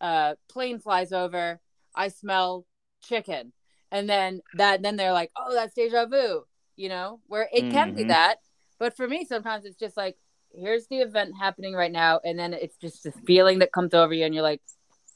uh, 0.00 0.34
plane 0.48 0.78
flies 0.78 1.12
over, 1.12 1.60
I 1.94 2.08
smell 2.08 2.66
chicken, 3.02 3.52
and 3.92 4.08
then 4.08 4.40
that, 4.56 4.82
then 4.82 4.96
they're 4.96 5.12
like, 5.12 5.30
oh, 5.36 5.54
that's 5.54 5.74
deja 5.74 6.06
vu, 6.06 6.42
you 6.76 6.88
know, 6.88 7.20
where 7.28 7.48
it 7.52 7.70
can 7.70 7.94
be 7.94 8.02
Mhm. 8.04 8.08
that, 8.08 8.38
but 8.78 8.96
for 8.96 9.06
me, 9.06 9.24
sometimes 9.24 9.64
it's 9.64 9.76
just 9.76 9.96
like 9.96 10.16
here's 10.52 10.86
the 10.88 10.98
event 10.98 11.34
happening 11.38 11.74
right 11.74 11.92
now, 11.92 12.20
and 12.24 12.38
then 12.38 12.52
it's 12.54 12.76
just 12.78 13.04
the 13.04 13.12
feeling 13.12 13.60
that 13.60 13.72
comes 13.72 13.94
over 13.94 14.12
you, 14.12 14.24
and 14.24 14.34
you're 14.34 14.42
like, 14.42 14.62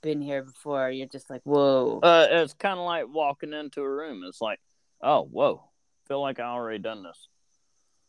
been 0.03 0.21
here 0.21 0.43
before. 0.43 0.91
You're 0.91 1.07
just 1.07 1.31
like, 1.31 1.43
whoa. 1.45 2.01
Uh, 2.03 2.27
it's 2.31 2.55
kind 2.55 2.79
of 2.79 2.85
like 2.85 3.07
walking 3.09 3.53
into 3.53 3.81
a 3.81 3.91
room. 3.91 4.23
It's 4.27 4.41
like, 4.41 4.59
oh, 5.03 5.23
whoa, 5.23 5.63
feel 6.07 6.21
like 6.21 6.41
I 6.41 6.45
already 6.45 6.79
done 6.79 7.03
this. 7.03 7.29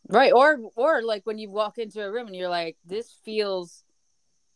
Right, 0.08 0.32
or 0.32 0.58
or 0.74 1.02
like 1.02 1.24
when 1.24 1.38
you 1.38 1.50
walk 1.50 1.78
into 1.78 2.02
a 2.02 2.10
room 2.10 2.26
and 2.26 2.34
you're 2.34 2.48
like, 2.48 2.76
this 2.84 3.14
feels 3.24 3.84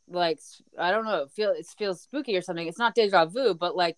like 0.09 0.41
I 0.79 0.91
don't 0.91 1.05
know, 1.05 1.23
it 1.23 1.31
feel 1.31 1.51
it 1.51 1.67
feels 1.79 2.03
spooky 2.03 2.37
or 2.37 2.43
something. 2.43 2.67
It's 2.67 2.79
not 2.79 2.95
deja 2.95 3.27
vu, 3.27 3.55
but 3.55 3.77
like 3.77 3.97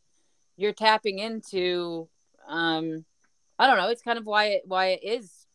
you're 0.57 0.73
tapping 0.73 1.19
into 1.19 2.09
um 2.47 3.05
I 3.59 3.67
don't 3.67 3.79
know, 3.79 3.89
it's 3.89 4.03
kind 4.03 4.19
of 4.19 4.27
why 4.27 4.47
it 4.47 4.63
why 4.67 4.89
it 4.89 5.01
is 5.03 5.47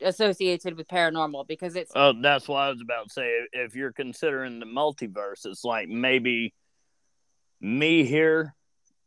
associated 0.00 0.76
with 0.76 0.88
paranormal 0.88 1.48
because 1.48 1.74
it's 1.74 1.90
Oh, 1.94 2.12
that's 2.20 2.48
what 2.48 2.58
I 2.58 2.70
was 2.70 2.80
about 2.80 3.08
to 3.08 3.12
say. 3.12 3.40
If 3.52 3.74
you're 3.74 3.92
considering 3.92 4.60
the 4.60 4.66
multiverse, 4.66 5.44
it's 5.44 5.64
like 5.64 5.88
maybe 5.88 6.54
me 7.60 8.04
here 8.04 8.54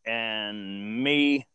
and 0.05 1.03
me 1.03 1.45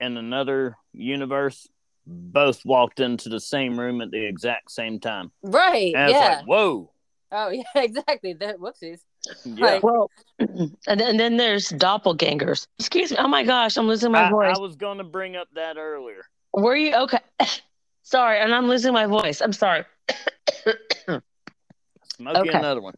in 0.00 0.16
another 0.16 0.76
universe 0.92 1.68
both 2.06 2.64
walked 2.64 2.98
into 3.00 3.28
the 3.28 3.38
same 3.40 3.78
room 3.78 4.00
at 4.00 4.10
the 4.10 4.24
exact 4.26 4.70
same 4.70 4.98
time. 4.98 5.30
right. 5.42 5.94
And 5.94 6.10
yeah. 6.10 6.36
like, 6.38 6.46
whoa. 6.46 6.90
oh 7.32 7.50
yeah, 7.50 7.62
exactly. 7.76 8.32
That 8.34 8.58
whoopsies. 8.58 9.00
Yeah. 9.44 9.66
Like- 9.66 9.82
Well, 9.82 10.10
and 10.38 10.70
then, 10.86 11.00
and 11.02 11.20
then 11.20 11.36
there's 11.36 11.68
doppelgangers. 11.68 12.66
Excuse 12.78 13.10
me. 13.12 13.18
Oh 13.20 13.28
my 13.28 13.44
gosh, 13.44 13.76
I'm 13.76 13.86
losing 13.86 14.10
my 14.12 14.26
I, 14.26 14.30
voice. 14.30 14.56
I 14.56 14.60
was 14.60 14.76
going 14.76 14.98
to 14.98 15.04
bring 15.04 15.36
up 15.36 15.48
that 15.54 15.76
earlier. 15.76 16.22
Were 16.54 16.74
you 16.74 16.94
okay? 16.94 17.18
sorry, 18.02 18.40
and 18.40 18.52
I'm 18.54 18.66
losing 18.66 18.92
my 18.92 19.06
voice. 19.06 19.40
I'm 19.40 19.52
sorry. 19.52 19.84
Smoke 21.06 21.22
you 22.44 22.50
Okay. 22.50 22.58
another 22.58 22.80
one. 22.80 22.94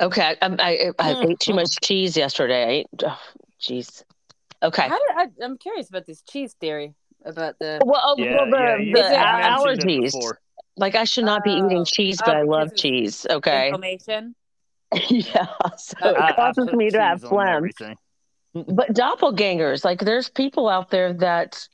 Okay, 0.00 0.22
I, 0.40 0.44
um, 0.44 0.56
I, 0.58 0.90
I 0.98 1.20
ate 1.28 1.40
too 1.40 1.54
much 1.54 1.70
cheese 1.82 2.16
yesterday. 2.16 2.64
I 2.64 2.68
ate, 2.70 2.86
oh, 3.04 3.20
jeez. 3.60 4.02
Okay. 4.62 4.88
How 4.88 4.98
did, 4.98 5.16
I, 5.40 5.44
I'm 5.44 5.56
curious 5.58 5.88
about 5.88 6.06
this 6.06 6.22
cheese 6.22 6.54
theory 6.60 6.94
about 7.24 7.58
the 7.60 7.80
Well, 7.84 8.00
oh, 8.04 8.14
Yeah, 8.18 8.36
well, 8.36 8.50
the, 8.50 8.56
yeah, 8.58 8.76
you 8.76 8.94
the 8.94 9.00
Is 9.04 9.10
it- 9.10 9.16
allergies. 9.16 10.32
Like 10.76 10.94
I 10.94 11.04
should 11.04 11.24
not 11.24 11.42
be 11.42 11.50
Oh. 11.50 11.66
eating 11.66 11.84
cheese, 11.84 12.18
but 12.24 12.36
Oh, 12.36 12.40
I 12.40 12.42
love 12.42 12.74
cheese. 12.76 13.26
Okay. 13.28 13.68
inflammation. 13.68 14.34
yeah. 15.08 15.46
So 15.76 15.96
I- 16.02 16.08
it 16.10 16.16
I- 16.18 16.28
I 16.28 16.32
causes 16.32 16.72
me 16.72 16.90
to 16.90 17.00
have 17.00 17.20
cheese 17.20 17.28
phlegm. 17.28 17.70
But 18.54 18.94
doppelgangers, 18.94 19.84
like 19.84 20.00
there's 20.00 20.28
people 20.28 20.68
out 20.68 20.90
there 20.90 21.12
that 21.14 21.66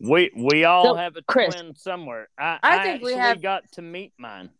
We 0.00 0.30
we 0.36 0.64
all 0.64 0.84
So, 0.84 0.94
have 0.94 1.16
a 1.16 1.22
Chris- 1.22 1.54
twin 1.54 1.74
somewhere. 1.74 2.28
I, 2.38 2.58
I 2.62 2.78
I 2.78 2.82
think 2.82 3.02
we 3.02 3.12
have- 3.14 3.40
got 3.42 3.62
to 3.72 3.82
meet 3.82 4.12
mine. 4.18 4.50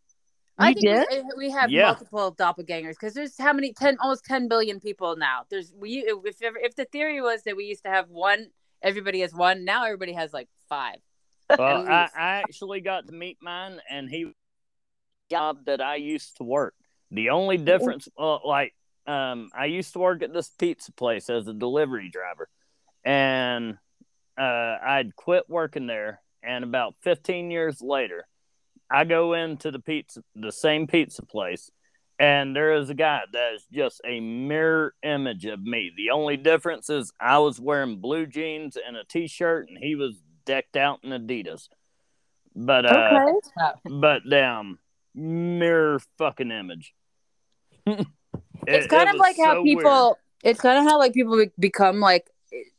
I 0.57 0.69
You 0.77 1.03
think 1.05 1.09
we, 1.37 1.47
we 1.47 1.51
have 1.51 1.71
Yeah. 1.71 1.87
multiple 1.87 2.35
doppelgangers 2.35 2.91
because 2.91 3.13
there's 3.13 3.37
how 3.37 3.53
many 3.53 3.73
ten 3.73 3.97
almost 3.99 4.25
ten 4.25 4.47
billion 4.47 4.79
people 4.79 5.15
now. 5.15 5.45
There's 5.49 5.73
we 5.75 6.05
if 6.07 6.41
ever, 6.41 6.57
if 6.57 6.75
the 6.75 6.85
theory 6.85 7.21
was 7.21 7.43
that 7.43 7.55
we 7.55 7.65
used 7.65 7.83
to 7.83 7.89
have 7.89 8.09
one, 8.09 8.47
everybody 8.81 9.21
has 9.21 9.33
one. 9.33 9.65
Now 9.65 9.85
everybody 9.85 10.13
has 10.13 10.31
like 10.33 10.47
five. 10.69 10.97
Well, 11.49 11.85
I. 11.87 12.07
I 12.15 12.35
actually 12.41 12.81
got 12.81 13.07
to 13.07 13.13
meet 13.13 13.37
mine, 13.41 13.79
and 13.89 14.09
he 14.09 14.31
job 15.29 15.65
that 15.65 15.81
I 15.81 15.95
used 15.95 16.37
to 16.37 16.43
work. 16.43 16.75
The 17.11 17.29
only 17.29 17.57
difference, 17.57 18.07
well, 18.17 18.41
like, 18.45 18.73
um, 19.05 19.49
I 19.55 19.65
used 19.65 19.93
to 19.93 19.99
work 19.99 20.23
at 20.23 20.33
this 20.33 20.49
pizza 20.49 20.91
place 20.91 21.29
as 21.29 21.47
a 21.47 21.53
delivery 21.53 22.09
driver, 22.09 22.49
and 23.03 23.77
uh, 24.37 24.77
I'd 24.83 25.15
quit 25.15 25.49
working 25.49 25.87
there. 25.87 26.21
And 26.41 26.63
about 26.63 26.95
15 27.01 27.51
years 27.51 27.81
later, 27.81 28.25
I 28.93 29.05
go 29.05 29.33
into 29.33 29.71
the 29.71 29.79
pizza, 29.79 30.23
the 30.35 30.51
same 30.51 30.85
pizza 30.85 31.25
place, 31.25 31.71
and 32.19 32.55
there 32.55 32.73
is 32.73 32.91
a 32.91 32.93
guy 32.93 33.21
that 33.31 33.53
is 33.55 33.65
just 33.73 33.99
a 34.05 34.19
mirror 34.19 34.93
image 35.01 35.45
of 35.45 35.63
me. 35.63 35.91
The 35.97 36.11
only 36.11 36.37
difference 36.37 36.91
is 36.91 37.11
I 37.19 37.39
was 37.39 37.59
wearing 37.59 37.97
blue 37.97 38.27
jeans 38.27 38.77
and 38.77 38.95
a 38.95 39.03
t-shirt, 39.03 39.67
and 39.67 39.79
he 39.79 39.95
was 39.95 40.21
decked 40.45 40.77
out 40.77 40.99
in 41.03 41.09
Adidas. 41.09 41.69
But 42.55 42.85
uh, 42.85 43.31
but 43.89 44.21
damn, 44.29 44.77
mirror 45.15 45.99
fucking 46.19 46.51
image. 46.51 46.93
it's 47.87 48.07
kind 48.87 49.09
it 49.09 49.09
of 49.09 49.13
was 49.13 49.19
like 49.19 49.37
how 49.43 49.63
people. 49.63 49.83
weird. 49.83 50.15
It's 50.43 50.61
kind 50.61 50.77
of 50.77 50.83
how 50.83 50.99
like 50.99 51.13
people 51.13 51.37
be- 51.37 51.51
become 51.57 51.99
like. 51.99 52.29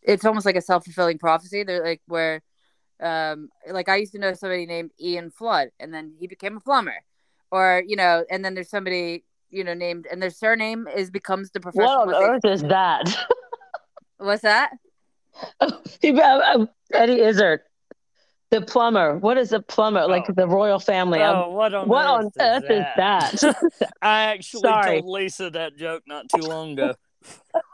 It's 0.03 0.25
almost 0.25 0.47
like 0.47 0.55
a 0.55 0.61
self 0.61 0.85
fulfilling 0.85 1.19
prophecy. 1.19 1.65
They're 1.65 1.83
like 1.83 2.01
where, 2.07 2.43
um, 3.03 3.49
like 3.71 3.89
I 3.89 3.97
used 3.97 4.13
to 4.13 4.19
know 4.19 4.33
somebody 4.35 4.67
named 4.67 4.91
Ian 5.01 5.31
Flood, 5.31 5.69
and 5.81 5.93
then 5.93 6.15
he 6.19 6.27
became 6.27 6.57
a 6.57 6.61
plumber, 6.61 6.97
or 7.51 7.83
you 7.87 7.97
know, 7.97 8.25
and 8.31 8.45
then 8.45 8.55
there's 8.55 8.71
somebody 8.71 9.25
you 9.51 9.65
know 9.65 9.75
named, 9.75 10.07
and 10.11 10.21
their 10.23 10.31
surname 10.31 10.87
is 10.95 11.11
becomes 11.11 11.51
the 11.51 11.61
profession. 11.61 11.85
what 11.87 12.01
on 12.01 12.07
what 12.09 12.21
they- 12.43 12.49
earth 12.51 12.55
is 12.55 12.63
that? 12.63 13.27
What's 14.19 14.43
that? 14.43 14.71
Um, 15.61 15.81
um, 16.21 16.69
Eddie 16.93 17.21
Izzard, 17.21 17.61
the 18.53 18.61
plumber. 18.61 19.19
What 19.19 19.37
is 19.37 19.53
a 19.53 19.59
plumber? 19.61 20.01
Oh. 20.03 20.07
Like 20.07 20.27
Oh. 20.29 20.33
the 20.35 20.47
royal 20.47 20.79
family. 20.79 21.21
I'm- 21.21 21.35
Oh, 21.37 21.45
um, 21.49 21.55
what 21.55 21.75
on 21.75 21.89
what 21.89 22.05
earth, 22.07 22.33
on 22.39 22.47
earth 22.47 22.71
is 22.71 22.85
that? 22.97 23.89
I 24.03 24.25
actually 24.27 24.61
Sorry. 24.61 25.01
told 25.01 25.11
Lisa 25.13 25.51
that 25.51 25.77
joke 25.77 26.05
not 26.07 26.27
too 26.29 26.43
long 26.43 26.73
ago. 26.75 26.95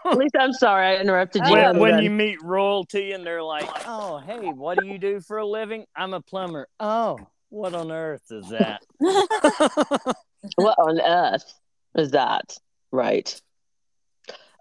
At 0.05 0.17
least 0.19 0.35
I'm 0.39 0.53
sorry 0.53 0.87
I 0.87 0.97
interrupted 1.01 1.47
you. 1.47 1.53
when, 1.53 1.79
when 1.79 2.03
you 2.03 2.11
meet 2.11 2.43
royalty 2.43 3.13
and 3.13 3.25
they're 3.25 3.43
like, 3.43 3.69
"Oh, 3.87 4.19
hey, 4.19 4.49
what 4.51 4.79
do 4.79 4.87
you 4.87 4.99
do 4.99 5.21
for 5.21 5.39
a 5.39 5.47
living?" 5.47 5.85
I'm 5.97 6.15
a 6.15 6.21
plumber. 6.21 6.69
Oh, 6.81 7.19
what 7.49 7.75
on 7.75 7.91
earth 7.91 8.23
is 8.31 8.49
that? 8.51 8.83
What 10.57 10.79
on 10.79 11.01
earth 11.01 11.53
is 11.97 12.13
that? 12.13 12.57
Right. 12.91 13.41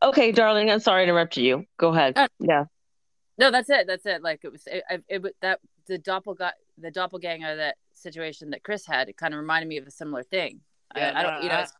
Okay, 0.04 0.32
darling. 0.32 0.70
I'm 0.70 0.80
sorry 0.80 1.02
I 1.02 1.04
interrupted 1.06 1.44
you. 1.44 1.66
Go 1.78 1.90
ahead. 1.90 2.18
Uh, 2.18 2.28
yeah. 2.40 2.66
No, 3.38 3.50
that's 3.52 3.70
it. 3.70 3.88
That's 3.88 4.06
it. 4.06 4.22
Like 4.22 4.42
it 4.44 4.52
was. 4.52 4.64
It, 4.68 4.84
it, 4.90 5.04
it 5.08 5.22
was- 5.22 5.32
that 5.42 5.60
the 5.88 5.98
doppelganger, 5.98 6.54
the 6.78 6.92
doppelganger, 6.92 7.56
that 7.58 7.76
situation 7.94 8.50
that 8.52 8.64
Chris 8.64 8.86
had. 8.86 9.08
It 9.10 9.18
kind 9.18 9.34
of 9.34 9.40
reminded 9.40 9.68
me 9.70 9.78
of 9.78 9.88
a 9.88 9.92
similar 9.92 10.24
thing. 10.24 10.60
Yeah, 10.96 11.12
I, 11.16 11.20
I 11.20 11.24
don't. 11.24 11.44
You 11.44 11.50
know. 11.50 11.56
I- 11.56 11.60
it's- 11.62 11.74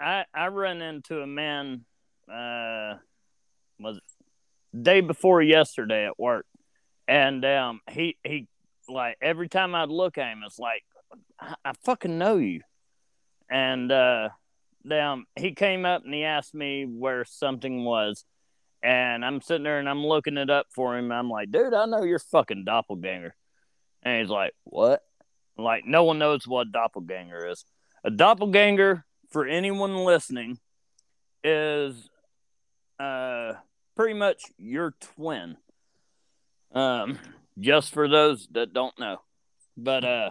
I 0.00 0.24
I 0.34 0.48
run 0.48 0.82
into 0.82 1.20
a 1.20 1.26
man 1.26 1.84
uh 2.28 2.94
was 3.78 4.00
day 4.80 5.00
before 5.00 5.42
yesterday 5.42 6.06
at 6.06 6.18
work. 6.18 6.46
And 7.08 7.44
um 7.44 7.80
he 7.90 8.16
he 8.24 8.48
like 8.88 9.16
every 9.20 9.48
time 9.48 9.74
I'd 9.74 9.88
look 9.88 10.18
at 10.18 10.32
him 10.32 10.42
it's 10.46 10.58
like 10.58 10.82
I, 11.38 11.54
I 11.64 11.72
fucking 11.84 12.18
know 12.18 12.36
you. 12.36 12.60
And 13.50 13.90
uh 13.90 14.30
damn 14.86 15.26
he 15.36 15.52
came 15.52 15.84
up 15.84 16.04
and 16.04 16.14
he 16.14 16.24
asked 16.24 16.54
me 16.54 16.84
where 16.84 17.24
something 17.24 17.84
was. 17.84 18.24
And 18.82 19.24
I'm 19.24 19.40
sitting 19.40 19.62
there 19.62 19.78
and 19.78 19.88
I'm 19.88 20.04
looking 20.04 20.36
it 20.36 20.50
up 20.50 20.66
for 20.74 20.96
him. 20.96 21.12
I'm 21.12 21.28
like 21.28 21.50
dude 21.50 21.74
I 21.74 21.86
know 21.86 22.02
you're 22.02 22.18
fucking 22.18 22.64
doppelganger. 22.64 23.34
And 24.02 24.20
he's 24.20 24.30
like 24.30 24.54
what? 24.64 25.02
Like 25.58 25.84
no 25.86 26.04
one 26.04 26.18
knows 26.18 26.46
what 26.46 26.72
doppelganger 26.72 27.50
is. 27.50 27.64
A 28.04 28.10
doppelganger 28.10 29.04
for 29.30 29.46
anyone 29.46 29.96
listening 29.96 30.58
is 31.44 32.08
uh 33.02 33.54
pretty 33.96 34.14
much 34.14 34.44
your 34.58 34.94
twin. 35.00 35.56
Um 36.72 37.18
just 37.58 37.92
for 37.92 38.08
those 38.08 38.48
that 38.52 38.72
don't 38.72 38.98
know. 38.98 39.18
But 39.76 40.04
uh 40.04 40.30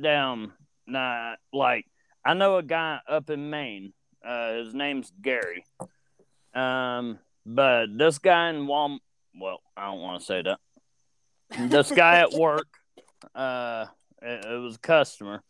down 0.00 0.52
nah 0.86 1.34
like 1.54 1.84
i 2.24 2.34
know 2.34 2.58
a 2.58 2.62
guy 2.62 3.00
up 3.08 3.30
in 3.30 3.48
maine 3.50 3.92
uh 4.24 4.54
his 4.54 4.74
name's 4.74 5.10
gary. 5.22 5.64
Um 6.54 7.18
but 7.46 7.86
this 7.96 8.18
guy 8.18 8.50
in 8.50 8.66
Wal 8.66 8.98
well 9.40 9.60
i 9.76 9.86
don't 9.86 10.00
want 10.00 10.20
to 10.20 10.26
say 10.26 10.42
that. 10.42 10.58
This 11.70 11.90
guy 11.90 12.20
at 12.20 12.32
work 12.38 12.68
uh 13.34 13.86
it, 14.20 14.44
it 14.44 14.60
was 14.60 14.76
a 14.76 14.80
customer 14.80 15.42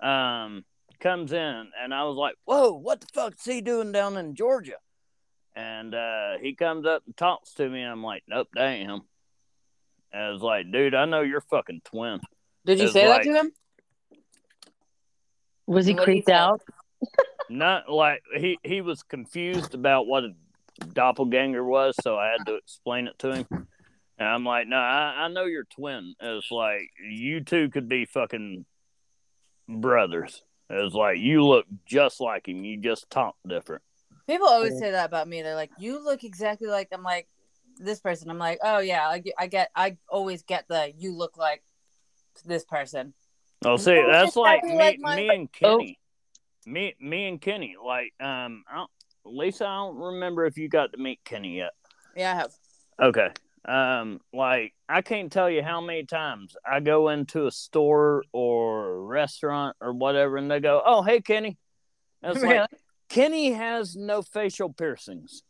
um 0.00 0.64
comes 1.00 1.32
in 1.32 1.70
and 1.82 1.94
I 1.94 2.04
was 2.04 2.16
like, 2.16 2.36
Whoa, 2.44 2.74
what 2.74 3.00
the 3.00 3.06
fuck's 3.12 3.44
he 3.44 3.60
doing 3.60 3.90
down 3.90 4.16
in 4.16 4.34
Georgia? 4.34 4.76
And 5.56 5.94
uh, 5.94 6.38
he 6.40 6.54
comes 6.54 6.86
up 6.86 7.02
and 7.06 7.16
talks 7.16 7.54
to 7.54 7.68
me 7.68 7.82
and 7.82 7.90
I'm 7.90 8.02
like, 8.02 8.22
Nope, 8.28 8.48
damn. 8.54 9.02
And 10.12 10.22
I 10.22 10.30
was 10.30 10.42
like, 10.42 10.70
dude, 10.70 10.94
I 10.94 11.04
know 11.04 11.22
you're 11.22 11.40
fucking 11.40 11.82
twin. 11.84 12.20
Did 12.64 12.78
you 12.80 12.88
say 12.88 13.08
like- 13.08 13.24
that 13.24 13.30
to 13.32 13.38
him? 13.38 13.52
Was 15.66 15.86
he 15.86 15.94
What 15.94 16.04
creeped 16.04 16.26
think? 16.26 16.36
out? 16.38 16.62
Not 17.50 17.90
like 17.90 18.22
he, 18.36 18.58
he 18.62 18.80
was 18.80 19.02
confused 19.02 19.74
about 19.74 20.06
what 20.06 20.24
a 20.24 20.34
doppelganger 20.92 21.64
was, 21.64 21.94
so 22.02 22.16
I 22.16 22.28
had 22.28 22.46
to 22.46 22.54
explain 22.56 23.06
it 23.06 23.18
to 23.20 23.34
him. 23.34 23.46
And 24.18 24.28
I'm 24.28 24.44
like, 24.44 24.66
no, 24.68 24.76
I, 24.76 25.14
I 25.24 25.28
know 25.28 25.44
you're 25.46 25.64
twin. 25.64 26.14
It's 26.20 26.50
like 26.50 26.90
you 27.08 27.42
two 27.42 27.70
could 27.70 27.88
be 27.88 28.04
fucking 28.04 28.64
brothers. 29.68 30.42
It's 30.68 30.94
like 30.94 31.18
you 31.18 31.44
look 31.44 31.66
just 31.86 32.20
like 32.20 32.46
him. 32.46 32.64
You 32.64 32.76
just 32.76 33.08
talk 33.10 33.36
different. 33.46 33.82
People 34.30 34.46
always 34.48 34.78
say 34.78 34.92
that 34.92 35.06
about 35.06 35.26
me. 35.26 35.42
They're 35.42 35.56
like, 35.56 35.72
"You 35.78 36.04
look 36.04 36.22
exactly 36.22 36.68
like." 36.68 36.88
I'm 36.92 37.02
like, 37.02 37.26
this 37.80 37.98
person. 38.00 38.30
I'm 38.30 38.38
like, 38.38 38.58
oh 38.62 38.78
yeah, 38.78 39.08
I 39.08 39.18
get, 39.18 39.34
I 39.38 39.46
get, 39.46 39.70
I 39.74 39.96
always 40.08 40.42
get 40.42 40.66
the 40.68 40.92
you 40.98 41.12
look 41.16 41.36
like 41.36 41.62
this 42.44 42.64
person. 42.64 43.14
Oh, 43.64 43.76
see, 43.76 43.94
No, 43.94 44.10
that's 44.10 44.36
like 44.36 44.62
me, 44.62 44.76
like 44.76 44.98
my- 45.00 45.16
me 45.16 45.28
and 45.28 45.48
Oh. 45.62 45.78
Kenny. 45.78 45.98
Me, 46.66 46.94
me 47.00 47.26
and 47.28 47.40
Kenny. 47.40 47.74
Like, 47.82 48.12
um, 48.20 48.64
I 48.70 48.76
don't, 48.76 48.90
Lisa, 49.24 49.64
I 49.66 49.76
don't 49.78 49.96
remember 49.96 50.46
if 50.46 50.56
you 50.56 50.68
got 50.68 50.92
to 50.92 50.98
meet 50.98 51.20
Kenny 51.24 51.56
yet. 51.56 51.72
Yeah, 52.14 52.32
I 52.32 52.34
have. 52.36 52.52
Okay. 53.00 53.28
Um, 53.66 54.20
like 54.32 54.72
I 54.88 55.02
can't 55.02 55.30
tell 55.30 55.50
you 55.50 55.62
how 55.62 55.80
many 55.80 56.04
times 56.04 56.56
I 56.64 56.80
go 56.80 57.10
into 57.10 57.46
a 57.46 57.50
store 57.50 58.24
or 58.32 58.86
a 58.94 59.00
restaurant 59.00 59.76
or 59.80 59.92
whatever, 59.92 60.36
and 60.38 60.50
they 60.50 60.60
go, 60.60 60.82
"Oh, 60.84 61.02
hey, 61.02 61.20
Kenny." 61.20 61.58
And 62.22 62.32
it's 62.34 62.42
Really? 62.42 62.58
like 62.60 62.70
Kenny 63.10 63.50
has 63.52 63.94
no 63.96 64.22
facial 64.22 64.72
piercings. 64.72 65.42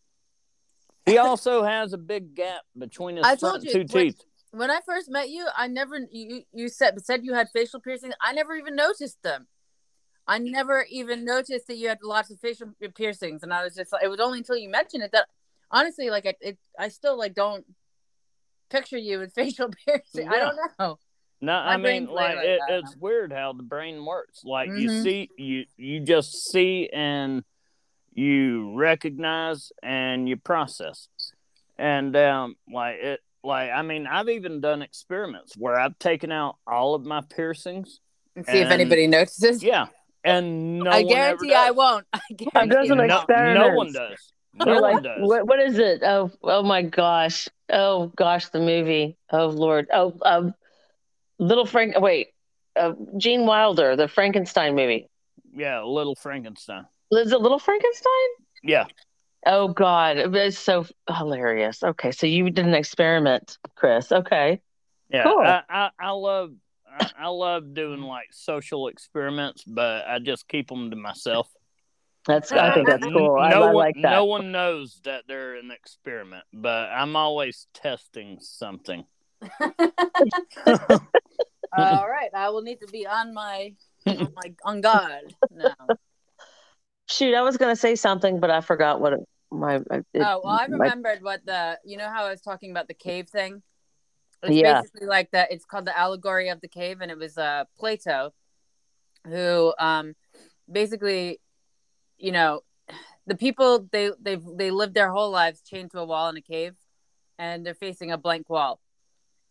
He 1.07 1.19
also 1.27 1.63
has 1.63 1.93
a 1.93 1.99
big 1.99 2.35
gap 2.35 2.63
between 2.77 3.17
his 3.17 3.25
I 3.27 3.37
front 3.37 3.63
you, 3.63 3.71
two 3.73 3.79
when- 3.81 4.07
teeth. 4.07 4.25
When 4.53 4.69
I 4.69 4.81
first 4.85 5.09
met 5.09 5.31
you, 5.31 5.47
I 5.57 5.69
never 5.69 5.97
you 6.11 6.43
you 6.53 6.69
said 6.69 7.01
said 7.05 7.25
you 7.25 7.35
had 7.35 7.49
facial 7.53 7.79
piercings. 7.79 8.15
I 8.21 8.33
never 8.33 8.57
even 8.57 8.75
noticed 8.75 9.23
them. 9.23 9.47
I 10.27 10.39
never 10.39 10.85
even 10.91 11.25
noticed 11.25 11.69
that 11.69 11.77
you 11.77 11.87
had 11.87 11.99
lots 12.03 12.33
of 12.33 12.41
facial 12.41 12.73
piercings, 12.97 13.45
and 13.45 13.55
I 13.55 13.63
was 13.63 13.77
just 13.77 13.93
like, 13.93 14.03
it 14.03 14.09
was 14.09 14.19
only 14.19 14.39
until 14.39 14.57
you 14.57 14.69
mentioned 14.69 15.05
it 15.05 15.13
that 15.13 15.29
honestly, 15.71 16.11
like, 16.11 16.27
I 16.27 16.35
it, 16.41 16.59
I 16.77 16.89
still 16.89 17.17
like 17.17 17.35
don't 17.35 17.65
picture 18.71 18.99
you 18.99 19.21
with 19.21 19.33
facial 19.37 19.69
piercing. 19.87 20.29
I 20.29 20.39
don't 20.41 20.57
know. 20.81 20.99
No, 21.41 21.53
My 21.53 21.75
I 21.75 21.77
mean, 21.77 22.07
like 22.07 22.35
like 22.35 22.45
it, 22.45 22.61
it's 22.71 22.97
weird 22.97 23.33
how 23.33 23.53
the 23.53 23.63
brain 23.63 24.05
works. 24.05 24.43
Like 24.45 24.69
you 24.71 24.89
Mhm. 24.91 25.03
see, 25.05 25.31
you 25.39 25.65
you 25.77 26.01
just 26.01 26.51
see 26.51 26.89
and 26.93 27.45
you 28.21 28.75
recognize 28.77 29.73
and 29.83 30.29
you 30.29 30.37
process, 30.37 31.09
and 31.79 32.15
um, 32.17 32.57
like 32.73 32.97
it, 32.97 33.21
like 33.43 33.71
I 33.71 33.83
mean, 33.83 34.07
I've 34.07 34.29
even 34.29 34.61
done 34.61 34.83
experiments 34.83 35.57
where 35.57 35.79
I've 35.79 35.99
taken 35.99 36.31
out 36.31 36.57
all 36.67 36.95
of 36.95 37.05
my 37.05 37.23
piercings. 37.23 38.01
And 38.37 38.47
see 38.47 38.59
if 38.59 38.71
anybody 38.71 39.07
notices. 39.07 39.63
Yeah, 39.63 39.87
and 40.23 40.81
no 40.81 40.91
I 40.91 41.03
one 41.03 41.17
ever 41.17 41.45
guarantee 41.45 41.55
I 41.55 41.71
won't. 41.71 42.07
I 42.13 42.21
That 42.29 42.37
guarantee 42.37 42.71
doesn't 42.75 43.01
I 43.01 43.07
No, 43.55 43.55
no 43.55 43.75
one 43.75 43.93
does. 43.93 44.33
No 44.55 44.67
You're 44.67 44.83
one 44.83 44.95
like, 44.95 45.03
does. 45.03 45.19
what, 45.21 45.47
what 45.47 45.61
is 45.61 45.79
it? 45.79 46.03
Oh, 46.03 46.31
oh 46.43 46.63
my 46.63 46.83
gosh. 46.83 47.49
Oh 47.73 48.09
gosh, 48.17 48.49
the 48.51 48.61
movie. 48.61 49.17
Oh 49.31 49.47
Lord. 49.47 49.89
Oh, 49.93 50.15
um, 50.23 50.55
Little 51.39 51.65
Frank. 51.65 51.99
Wait, 51.99 52.29
uh, 52.77 52.93
Gene 53.17 53.47
Wilder, 53.47 53.97
the 53.97 54.09
Frankenstein 54.09 54.75
movie. 54.75 55.09
Yeah, 55.55 55.83
Little 55.83 56.17
Frankenstein. 56.17 56.85
Is 57.13 57.33
it 57.33 57.41
Little 57.41 57.59
Frankenstein? 57.59 58.29
Yeah, 58.63 58.87
Oh 59.47 59.69
God, 59.69 60.19
it's 60.19 60.59
so 60.59 60.87
hilarious. 61.09 61.83
Okay, 61.83 62.11
so 62.11 62.27
you 62.27 62.51
did 62.51 62.67
an 62.67 62.75
experiment, 62.75 63.57
Chris. 63.75 64.13
Okay. 64.13 64.61
yeah. 65.09 65.25
Cool. 65.25 65.41
I, 65.41 65.63
I, 65.69 65.91
I 65.99 66.11
love. 66.11 66.53
I, 66.87 67.11
I 67.21 67.29
love 67.29 67.73
doing 67.73 68.03
like 68.03 68.27
social 68.33 68.89
experiments, 68.89 69.65
but 69.65 70.07
I 70.07 70.19
just 70.19 70.47
keep 70.49 70.69
them 70.69 70.91
to 70.91 70.97
myself. 70.97 71.49
That's 72.27 72.53
I 72.53 72.75
think 72.75 72.89
that's 72.89 73.07
cool. 73.07 73.39
I, 73.39 73.51
no 73.51 73.63
I 73.63 73.67
one, 73.67 73.75
like 73.77 73.95
that. 74.03 74.11
No 74.11 74.25
one 74.27 74.53
knows 74.53 75.01
that 75.05 75.25
they're 75.27 75.55
an 75.55 75.71
experiment, 75.71 76.45
but 76.53 76.91
I'm 76.91 77.17
always 77.17 77.67
testing 77.73 78.39
something. 78.41 79.05
All 80.67 82.09
right, 82.09 82.31
I 82.35 82.51
will 82.51 82.63
need 82.63 82.81
to 82.81 82.89
be 82.89 83.07
on 83.07 83.33
my 83.33 83.73
on 84.07 84.33
my 84.35 84.53
on 84.65 84.81
guard 84.83 85.35
now. 85.51 85.75
Shoot, 87.11 87.35
I 87.35 87.43
was 87.43 87.57
gonna 87.57 87.77
say 87.77 87.97
something, 87.97 88.39
but 88.39 88.51
I 88.51 88.61
forgot 88.61 89.01
what 89.01 89.15
it, 89.15 89.21
my. 89.51 89.77
It, 89.77 90.07
oh 90.15 90.41
well, 90.45 90.47
I 90.47 90.67
my- 90.69 90.77
remembered 90.77 91.23
what 91.23 91.45
the 91.45 91.79
you 91.85 91.97
know 91.97 92.09
how 92.09 92.25
I 92.25 92.31
was 92.31 92.41
talking 92.41 92.71
about 92.71 92.87
the 92.87 92.95
cave 92.95 93.29
thing. 93.29 93.63
It's 94.45 94.55
Yeah. 94.55 94.81
basically 94.81 95.07
like 95.09 95.33
that. 95.33 95.51
It's 95.51 95.65
called 95.65 95.87
the 95.87 95.99
allegory 95.99 96.49
of 96.49 96.61
the 96.61 96.69
cave, 96.69 97.01
and 97.01 97.11
it 97.11 97.19
was 97.19 97.37
uh 97.37 97.65
Plato, 97.79 98.33
who 99.27 99.75
um 99.79 100.15
basically, 100.71 101.41
you 102.17 102.31
know, 102.31 102.61
the 103.27 103.37
people 103.37 103.89
they 103.91 104.13
they 104.21 104.37
they 104.37 104.71
lived 104.71 104.95
their 104.95 105.11
whole 105.11 105.31
lives 105.31 105.63
chained 105.63 105.91
to 105.91 105.99
a 105.99 106.05
wall 106.05 106.29
in 106.29 106.37
a 106.37 106.41
cave, 106.43 106.77
and 107.39 107.67
they're 107.67 107.75
facing 107.75 108.13
a 108.13 108.19
blank 108.19 108.49
wall. 108.49 108.81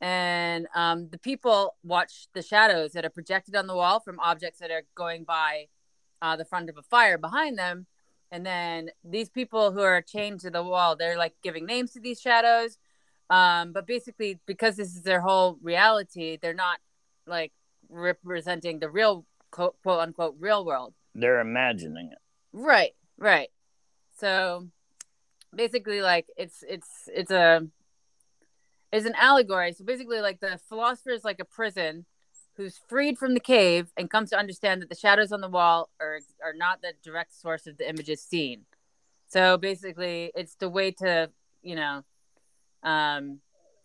And 0.01 0.67
um, 0.75 1.09
the 1.09 1.17
people 1.17 1.75
watch 1.83 2.29
the 2.33 2.41
shadows 2.41 2.93
that 2.93 3.03
are 3.03 3.09
projected 3.09 3.53
on 3.53 3.67
the 3.67 3.75
wall 3.75 3.99
from 3.99 4.17
objects 4.21 4.59
that 4.59 4.71
are 4.71 4.83
going 4.95 5.25
by 5.25 5.65
uh, 6.21 6.35
the 6.35 6.45
front 6.45 6.69
of 6.69 6.77
a 6.77 6.81
fire 6.81 7.17
behind 7.17 7.57
them. 7.57 7.85
And 8.31 8.45
then 8.45 8.91
these 9.03 9.29
people 9.29 9.71
who 9.71 9.81
are 9.81 10.01
chained 10.01 10.39
to 10.41 10.51
the 10.51 10.63
wall, 10.63 10.95
they're 10.95 11.17
like 11.17 11.33
giving 11.41 11.65
names 11.65 11.91
to 11.91 11.99
these 11.99 12.21
shadows. 12.21 12.77
Um, 13.29 13.73
but 13.73 13.87
basically, 13.87 14.39
because 14.45 14.75
this 14.75 14.95
is 14.95 15.03
their 15.03 15.21
whole 15.21 15.57
reality, 15.61 16.37
they're 16.41 16.53
not 16.53 16.79
like 17.25 17.51
representing 17.89 18.79
the 18.79 18.89
real 18.89 19.25
quote, 19.51 19.75
quote 19.81 19.99
unquote 19.99 20.35
real 20.39 20.65
world. 20.65 20.93
They're 21.15 21.39
imagining 21.39 22.09
it. 22.11 22.17
Right, 22.53 22.93
right. 23.17 23.49
So 24.17 24.67
basically, 25.55 26.01
like 26.01 26.27
it's 26.37 26.63
it's 26.67 27.07
it's 27.07 27.31
a 27.31 27.67
it's 28.91 29.05
an 29.05 29.15
allegory. 29.17 29.73
So 29.73 29.85
basically, 29.85 30.19
like 30.21 30.39
the 30.39 30.59
philosopher 30.67 31.11
is 31.11 31.23
like 31.23 31.39
a 31.39 31.45
prison 31.45 32.05
who's 32.59 32.77
freed 32.89 33.17
from 33.17 33.33
the 33.35 33.39
cave 33.39 33.87
and 33.95 34.09
comes 34.09 34.29
to 34.29 34.37
understand 34.37 34.81
that 34.81 34.89
the 34.89 34.95
shadows 34.95 35.31
on 35.31 35.39
the 35.39 35.47
wall 35.47 35.89
are 36.01 36.19
are 36.43 36.53
not 36.53 36.81
the 36.81 36.91
direct 37.01 37.33
source 37.33 37.65
of 37.65 37.77
the 37.77 37.89
images 37.89 38.21
seen. 38.21 38.65
So 39.29 39.57
basically, 39.57 40.31
it's 40.35 40.55
the 40.55 40.67
way 40.69 40.91
to 41.03 41.31
you 41.63 41.75
know, 41.75 42.03
um, 42.83 43.39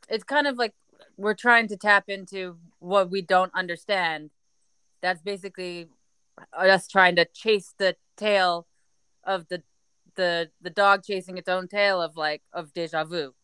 it's 0.08 0.24
kind 0.24 0.48
of 0.48 0.58
like 0.58 0.74
we're 1.16 1.34
trying 1.34 1.68
to 1.68 1.76
tap 1.76 2.08
into 2.08 2.56
what 2.80 3.10
we 3.10 3.22
don't 3.22 3.52
understand. 3.54 4.30
That's 5.00 5.22
basically 5.22 5.86
us 6.52 6.88
trying 6.88 7.14
to 7.14 7.26
chase 7.26 7.74
the 7.78 7.94
tail 8.16 8.66
of 9.22 9.46
the 9.48 9.62
the 10.16 10.50
the 10.60 10.70
dog 10.70 11.04
chasing 11.04 11.38
its 11.38 11.48
own 11.48 11.68
tail 11.68 12.02
of 12.02 12.16
like 12.16 12.42
of 12.52 12.72
deja 12.72 13.04
vu 13.04 13.34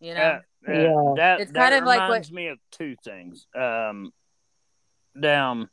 you 0.00 0.14
know 0.14 0.40
Uh, 0.66 0.70
uh, 0.70 0.72
Yeah. 0.72 1.12
That, 1.16 1.40
It's 1.40 1.52
that 1.52 1.70
kind 1.70 1.74
of 1.74 1.84
like 1.86 1.98
what- 2.00 2.08
reminds 2.08 2.32
me 2.32 2.48
of 2.48 2.58
two 2.70 2.96
things. 3.04 3.46
Um, 3.54 4.12
down 5.20 5.68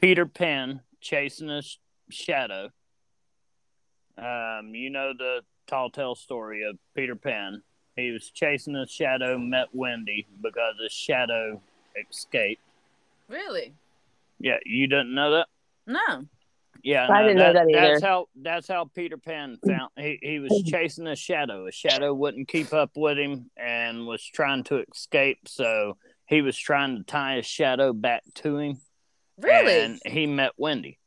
Peter 0.00 0.26
Pan 0.26 0.80
chasing 1.00 1.48
his 1.48 1.78
shadow. 2.10 2.70
Um, 4.18 4.74
you 4.74 4.90
know 4.90 5.12
the 5.16 5.40
tall 5.66 5.90
tale 5.90 6.14
story 6.14 6.64
of 6.64 6.76
Peter 6.94 7.16
Pan. 7.16 7.62
He 7.96 8.10
was 8.10 8.30
chasing 8.30 8.74
his 8.74 8.90
shadow, 8.90 9.38
met 9.38 9.68
Wendy 9.72 10.26
because 10.42 10.74
his 10.82 10.92
shadow 10.92 11.60
escaped. 12.08 12.62
really 13.28 13.74
Yeah, 14.38 14.58
you 14.64 14.86
didn't 14.86 15.14
know 15.14 15.30
that? 15.32 15.46
no 15.86 16.26
Yeah, 16.82 17.08
I 17.08 17.22
no, 17.22 17.28
didn't 17.28 17.38
know 17.38 17.52
that 17.52 17.68
either. 17.68 17.90
That's 17.92 18.02
how 18.02 18.26
that's 18.40 18.68
how 18.68 18.84
Peter 18.94 19.16
Pan 19.16 19.58
found 19.66 19.90
he, 19.96 20.18
he 20.22 20.38
was 20.38 20.62
chasing 20.66 21.06
a 21.06 21.16
shadow. 21.16 21.66
A 21.66 21.72
shadow 21.72 22.14
wouldn't 22.14 22.48
keep 22.48 22.72
up 22.72 22.90
with 22.96 23.18
him 23.18 23.50
and 23.56 24.06
was 24.06 24.24
trying 24.24 24.64
to 24.64 24.84
escape, 24.92 25.40
so 25.46 25.96
he 26.30 26.40
was 26.40 26.56
trying 26.56 26.96
to 26.96 27.02
tie 27.02 27.36
his 27.36 27.46
shadow 27.46 27.92
back 27.92 28.22
to 28.36 28.56
him. 28.56 28.80
really 29.38 29.80
And 29.84 30.00
he 30.06 30.26
met 30.26 30.52
Wendy. 30.56 30.98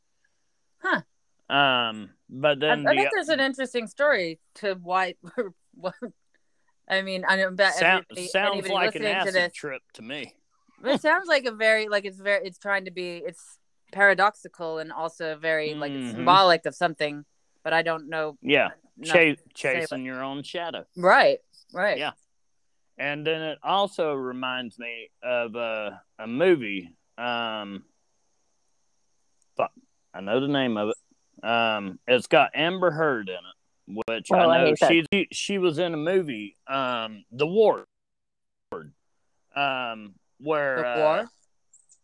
Huh. 0.80 1.02
Um, 1.50 2.10
but 2.30 2.60
then 2.60 2.86
I 2.88 2.92
the, 2.94 2.98
think 3.00 3.10
there's 3.14 3.30
an 3.30 3.40
interesting 3.40 3.88
story 3.88 4.40
to 4.56 4.76
why 4.82 5.16
what 5.76 5.94
i 6.88 7.02
mean 7.02 7.24
i 7.28 7.36
don't 7.38 7.56
bet 7.56 7.74
sound, 7.76 8.06
everybody, 8.12 8.28
sounds 8.28 8.52
anybody 8.52 8.74
like 8.74 8.96
an 8.96 9.02
listening 9.04 9.14
to 9.14 9.20
acid 9.30 9.34
this 9.36 9.54
trip 9.54 9.82
to 9.94 10.02
me. 10.02 10.34
it 10.84 11.02
sounds 11.02 11.28
like 11.30 11.46
a 11.46 11.52
very 11.52 11.88
like 11.88 12.04
it's 12.06 12.20
very 12.20 12.46
it's 12.46 12.58
trying 12.58 12.86
to 12.86 12.92
be 12.92 13.18
it's 13.26 13.58
paradoxical 13.94 14.80
and 14.80 14.92
also 14.92 15.38
very 15.38 15.74
like 15.76 15.92
Mhm. 15.94 16.12
symbolic 16.12 16.66
of 16.66 16.76
something 16.76 17.24
but 17.64 17.72
i 17.74 17.82
don't 17.84 18.10
know 18.10 18.38
Yeah, 18.42 18.72
enough 18.98 19.08
Cha- 19.08 19.20
to 19.20 19.36
say 19.36 19.42
chasing 19.54 20.04
your 20.06 20.22
own 20.24 20.44
shadow. 20.44 20.86
right 20.98 21.40
right 21.74 21.98
Yeah. 21.98 22.12
And 22.98 23.26
then 23.26 23.42
it 23.42 23.58
also 23.64 24.14
reminds 24.14 24.78
me 24.78 25.10
of 25.24 25.56
a 25.56 26.02
a 26.20 26.28
movie. 26.28 26.94
Um, 27.18 27.84
fuck, 29.58 29.72
I 30.14 30.22
know 30.22 30.40
the 30.40 30.48
name 30.48 30.78
of 30.78 30.90
it. 30.90 31.46
Um, 31.48 32.00
it's 32.08 32.28
got 32.28 32.52
Amber 32.54 32.92
Heard 32.92 33.30
in 33.30 33.36
it, 33.36 34.04
which 34.08 34.28
Oh, 34.32 34.38
I 34.38 34.46
I 34.46 34.58
know 34.60 34.66
hate 34.68 34.80
that. 34.80 35.06
she 35.12 35.28
she 35.32 35.58
was 35.58 35.80
in 35.80 35.94
a 35.94 35.98
movie, 35.98 36.56
um, 36.68 37.26
The 37.32 37.48
Ward, 37.48 37.86
um, 39.56 40.14
where 40.40 40.78
the 40.78 40.88
uh, 40.88 40.96
war 40.98 41.30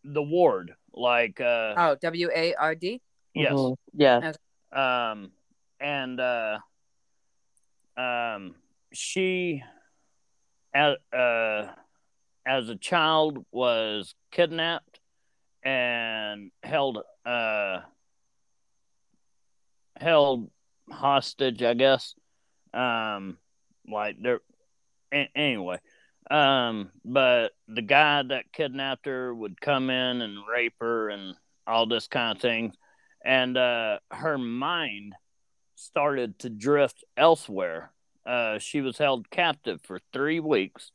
the 0.03 0.23
Ward, 0.23 0.75
like 0.93 1.39
uh, 1.39 1.73
oh 1.77 1.95
w-a-r-d 2.01 3.01
yes, 3.35 3.53
Mhm. 3.53 3.75
Yeah. 3.93 4.31
um 4.71 5.31
and 5.79 6.19
uh 6.19 6.57
um 7.97 8.55
she 8.93 9.61
as 10.73 10.95
uh 11.13 11.67
as 12.45 12.69
a 12.69 12.75
child 12.75 13.45
was 13.51 14.13
kidnapped 14.31 14.99
and 15.63 16.51
held 16.63 16.99
uh 17.25 17.79
held 19.97 20.49
hostage 20.89 21.61
i 21.63 21.73
guess 21.73 22.15
um 22.73 23.37
like 23.89 24.15
there 24.21 24.39
a- 25.13 25.29
anyway 25.35 25.79
Um, 26.31 26.91
but 27.03 27.53
the 27.67 27.81
guy 27.81 28.21
that 28.21 28.53
kidnapped 28.53 29.07
her 29.07 29.33
would 29.33 29.59
come 29.59 29.89
in 29.89 30.21
and 30.21 30.37
rape 30.47 30.75
her 30.79 31.09
and 31.09 31.33
all 31.65 31.87
this 31.87 32.07
kind 32.07 32.35
of 32.35 32.41
thing. 32.41 32.73
And 33.25 33.57
uh, 33.57 33.97
her 34.11 34.37
mind 34.37 35.15
started 35.73 36.37
to 36.39 36.49
drift 36.51 37.03
elsewhere. 37.17 37.91
Uh, 38.29 38.59
she 38.59 38.81
was 38.81 38.97
held 38.97 39.29
captive 39.29 39.81
for 39.83 39.99
three 40.13 40.39
weeks. 40.39 40.91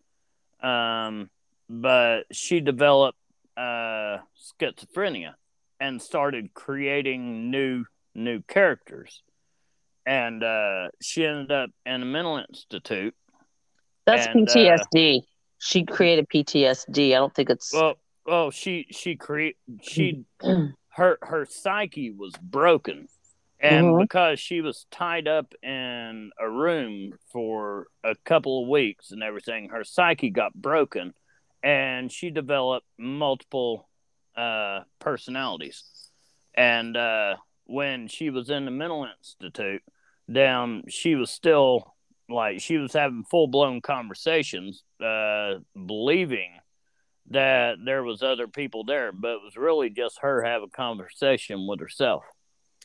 Um, 0.63 1.31
but 1.69 2.23
she 2.33 2.61
developed 2.61 3.19
uh, 3.57 4.19
schizophrenia 4.61 5.35
and 5.81 6.01
started 6.01 6.55
creating 6.55 7.51
new 7.51 7.85
new 8.15 8.41
characters. 8.43 9.23
And 10.07 10.45
uh, 10.45 10.89
she 11.01 11.25
ended 11.25 11.51
up 11.51 11.71
in 11.85 12.03
a 12.03 12.05
mental 12.05 12.37
institute 12.37 13.15
that's 14.07 14.27
and, 14.27 14.47
PTSD. 14.47 15.19
Uh, 15.19 15.23
she 15.59 15.85
created 15.85 16.29
PTSD. 16.29 17.13
I 17.13 17.17
don't 17.17 17.35
think 17.35 17.51
it's 17.51 17.73
well. 17.73 17.95
Well, 18.27 18.51
she 18.51 18.87
she 18.91 19.17
create 19.17 19.57
she 19.83 20.25
her 20.91 21.19
her 21.23 21.47
psyche 21.49 22.11
was 22.11 22.33
broken, 22.43 23.09
and 23.65 23.87
mm-hmm. 23.87 24.03
because 24.03 24.39
she 24.39 24.61
was 24.61 24.87
tied 24.91 25.27
up 25.27 25.55
in 25.63 26.31
a 26.39 26.49
room 26.49 27.13
for 27.33 27.87
a 28.05 28.15
couple 28.27 28.63
of 28.63 28.69
weeks 28.69 29.11
and 29.11 29.23
everything, 29.23 29.71
her 29.71 29.85
psyche 29.85 30.29
got 30.29 30.53
broken, 30.53 31.15
and 31.63 32.13
she 32.13 32.29
developed 32.29 32.87
multiple 32.99 33.89
uh, 34.37 34.81
personalities. 34.99 35.83
And 36.55 36.95
uh, 36.95 37.37
when 37.65 38.09
she 38.09 38.29
was 38.29 38.51
in 38.51 38.67
the 38.67 38.71
mental 38.71 39.09
institute, 39.19 39.83
then 40.29 40.83
she 40.89 41.15
was 41.15 41.31
still 41.31 41.95
like 42.29 42.61
she 42.61 42.77
was 42.77 42.93
having 42.93 43.25
full 43.25 43.47
blown 43.47 43.81
conversations, 43.81 44.83
uh, 45.03 45.55
believing 45.75 46.51
that 47.31 47.77
there 47.83 48.03
was 48.03 48.23
other 48.23 48.47
people 48.47 48.85
there, 48.85 49.11
but 49.11 49.37
it 49.37 49.43
was 49.43 49.57
really 49.57 49.89
just 49.89 50.19
her 50.21 50.43
having 50.43 50.69
a 50.69 50.77
conversation 50.77 51.67
with 51.67 51.81
herself. 51.81 52.25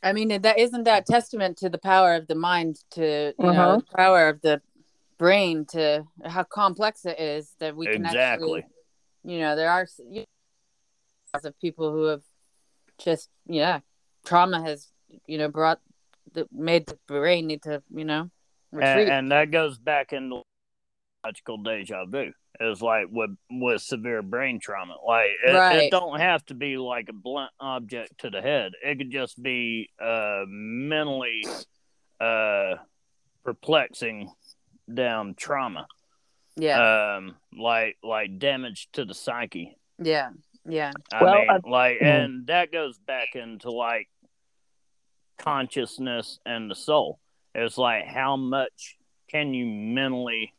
I 0.02 0.14
mean, 0.14 0.42
that 0.42 0.58
isn't 0.58 0.84
that 0.84 1.06
testament 1.06 1.58
to 1.58 1.70
the 1.70 1.78
power 1.78 2.16
of 2.16 2.28
the 2.28 2.36
mind, 2.36 2.80
to 2.92 3.34
you 3.38 3.50
uh-huh. 3.50 3.54
know, 3.54 3.82
power 3.96 4.30
of 4.30 4.42
the 4.42 4.62
brain, 5.18 5.66
to 5.72 6.06
how 6.26 6.44
complex 6.44 7.06
it 7.06 7.20
is 7.20 7.54
that 7.60 7.76
we 7.76 7.86
can 7.86 8.06
exactly. 8.06 8.60
Actually, 8.60 8.76
you 9.24 9.40
know, 9.40 9.56
there 9.56 9.70
are 9.70 9.88
of 11.44 11.60
people 11.60 11.92
who 11.92 12.06
have 12.06 12.22
just 12.98 13.30
yeah, 13.46 13.80
trauma 14.26 14.62
has 14.62 14.88
you 15.28 15.38
know 15.38 15.50
brought 15.50 15.80
the 16.34 16.48
made 16.52 16.88
the 16.88 16.98
brain 17.08 17.48
need 17.48 17.64
to 17.64 17.82
you 17.94 18.06
know 18.06 18.30
and, 18.72 19.10
and, 19.10 19.32
that 19.32 19.52
goes 19.52 19.78
back 19.78 20.14
into 20.14 20.42
logical 21.26 21.58
deja 21.58 22.06
vu. 22.06 22.32
It's 22.60 22.82
like 22.82 23.06
with 23.10 23.32
with 23.50 23.82
severe 23.82 24.22
brain 24.22 24.60
trauma. 24.60 24.96
Like 25.06 25.30
it, 25.46 25.54
right. 25.54 25.84
it, 25.84 25.92
don't 25.92 26.20
have 26.20 26.46
to 26.48 26.54
be 26.54 26.78
like 26.78 27.08
a 27.08 27.14
blunt 27.14 27.52
object 27.60 28.20
to 28.20 28.30
the 28.30 28.42
head. 28.42 28.74
It 28.84 28.98
could 28.98 29.12
just 29.12 29.42
be 29.42 29.90
uh 30.02 30.44
mentally 30.48 31.46
uh 32.20 32.76
perplexing 33.46 34.32
down 34.94 35.36
trauma. 35.36 35.88
Yeah. 36.58 37.16
Um 37.16 37.38
like 37.58 37.98
like 38.04 38.38
damage 38.40 38.90
to 38.94 39.06
the 39.06 39.14
psyche. 39.14 39.78
Yeah. 39.98 40.32
Yeah. 40.68 40.92
I 41.14 41.24
well, 41.24 41.36
mean, 41.36 41.50
uh, 41.50 41.60
like 41.66 41.98
mm-hmm. 41.98 42.06
and 42.06 42.48
that 42.48 42.74
goes 42.74 42.98
back 42.98 43.36
into 43.36 43.72
like 43.72 44.10
consciousness 45.38 46.40
and 46.46 46.70
the 46.70 46.76
soul. 46.76 47.20
It's 47.56 47.78
like 47.78 48.06
how 48.06 48.36
much 48.36 48.98
can 49.30 49.54
you 49.54 49.66
mentally 49.66 50.54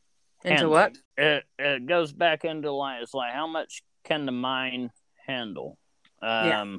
into 0.44 0.56
handle? 0.56 0.70
what? 0.70 0.98
It 1.16 1.44
it 1.58 1.86
goes 1.86 2.12
back 2.12 2.44
into 2.44 2.72
like 2.72 3.02
it's 3.02 3.14
like 3.14 3.32
how 3.32 3.46
much 3.46 3.82
can 4.04 4.26
the 4.26 4.32
mind 4.32 4.90
handle? 5.26 5.78
Um 6.22 6.28
yeah. 6.46 6.76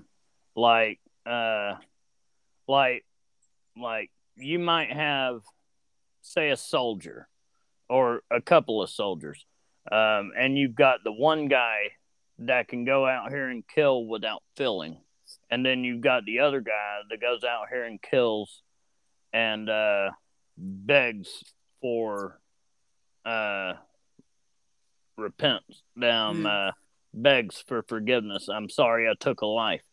like 0.55 0.99
uh 1.25 1.75
like 2.67 3.05
like 3.77 4.11
you 4.35 4.59
might 4.59 4.91
have 4.91 5.41
say 6.21 6.49
a 6.49 6.57
soldier 6.57 7.27
or 7.89 8.21
a 8.31 8.41
couple 8.41 8.81
of 8.81 8.89
soldiers. 8.89 9.45
Um 9.91 10.31
and 10.37 10.57
you've 10.57 10.75
got 10.75 11.03
the 11.03 11.11
one 11.11 11.47
guy 11.47 11.91
that 12.39 12.67
can 12.67 12.85
go 12.85 13.05
out 13.05 13.29
here 13.29 13.49
and 13.49 13.67
kill 13.67 14.05
without 14.05 14.41
feeling. 14.55 14.97
And 15.49 15.65
then 15.65 15.83
you've 15.83 16.01
got 16.01 16.25
the 16.25 16.39
other 16.39 16.59
guy 16.59 16.99
that 17.09 17.21
goes 17.21 17.43
out 17.43 17.67
here 17.69 17.83
and 17.83 18.01
kills 18.01 18.63
and 19.31 19.69
uh, 19.69 20.09
begs 20.57 21.43
for 21.81 22.40
uh, 23.25 23.73
repentance. 25.17 25.83
Down 25.99 26.43
mm. 26.43 26.69
uh, 26.69 26.71
begs 27.13 27.63
for 27.67 27.83
forgiveness. 27.83 28.49
I'm 28.49 28.69
sorry 28.69 29.09
I 29.09 29.13
took 29.19 29.41
a 29.41 29.45
life, 29.45 29.83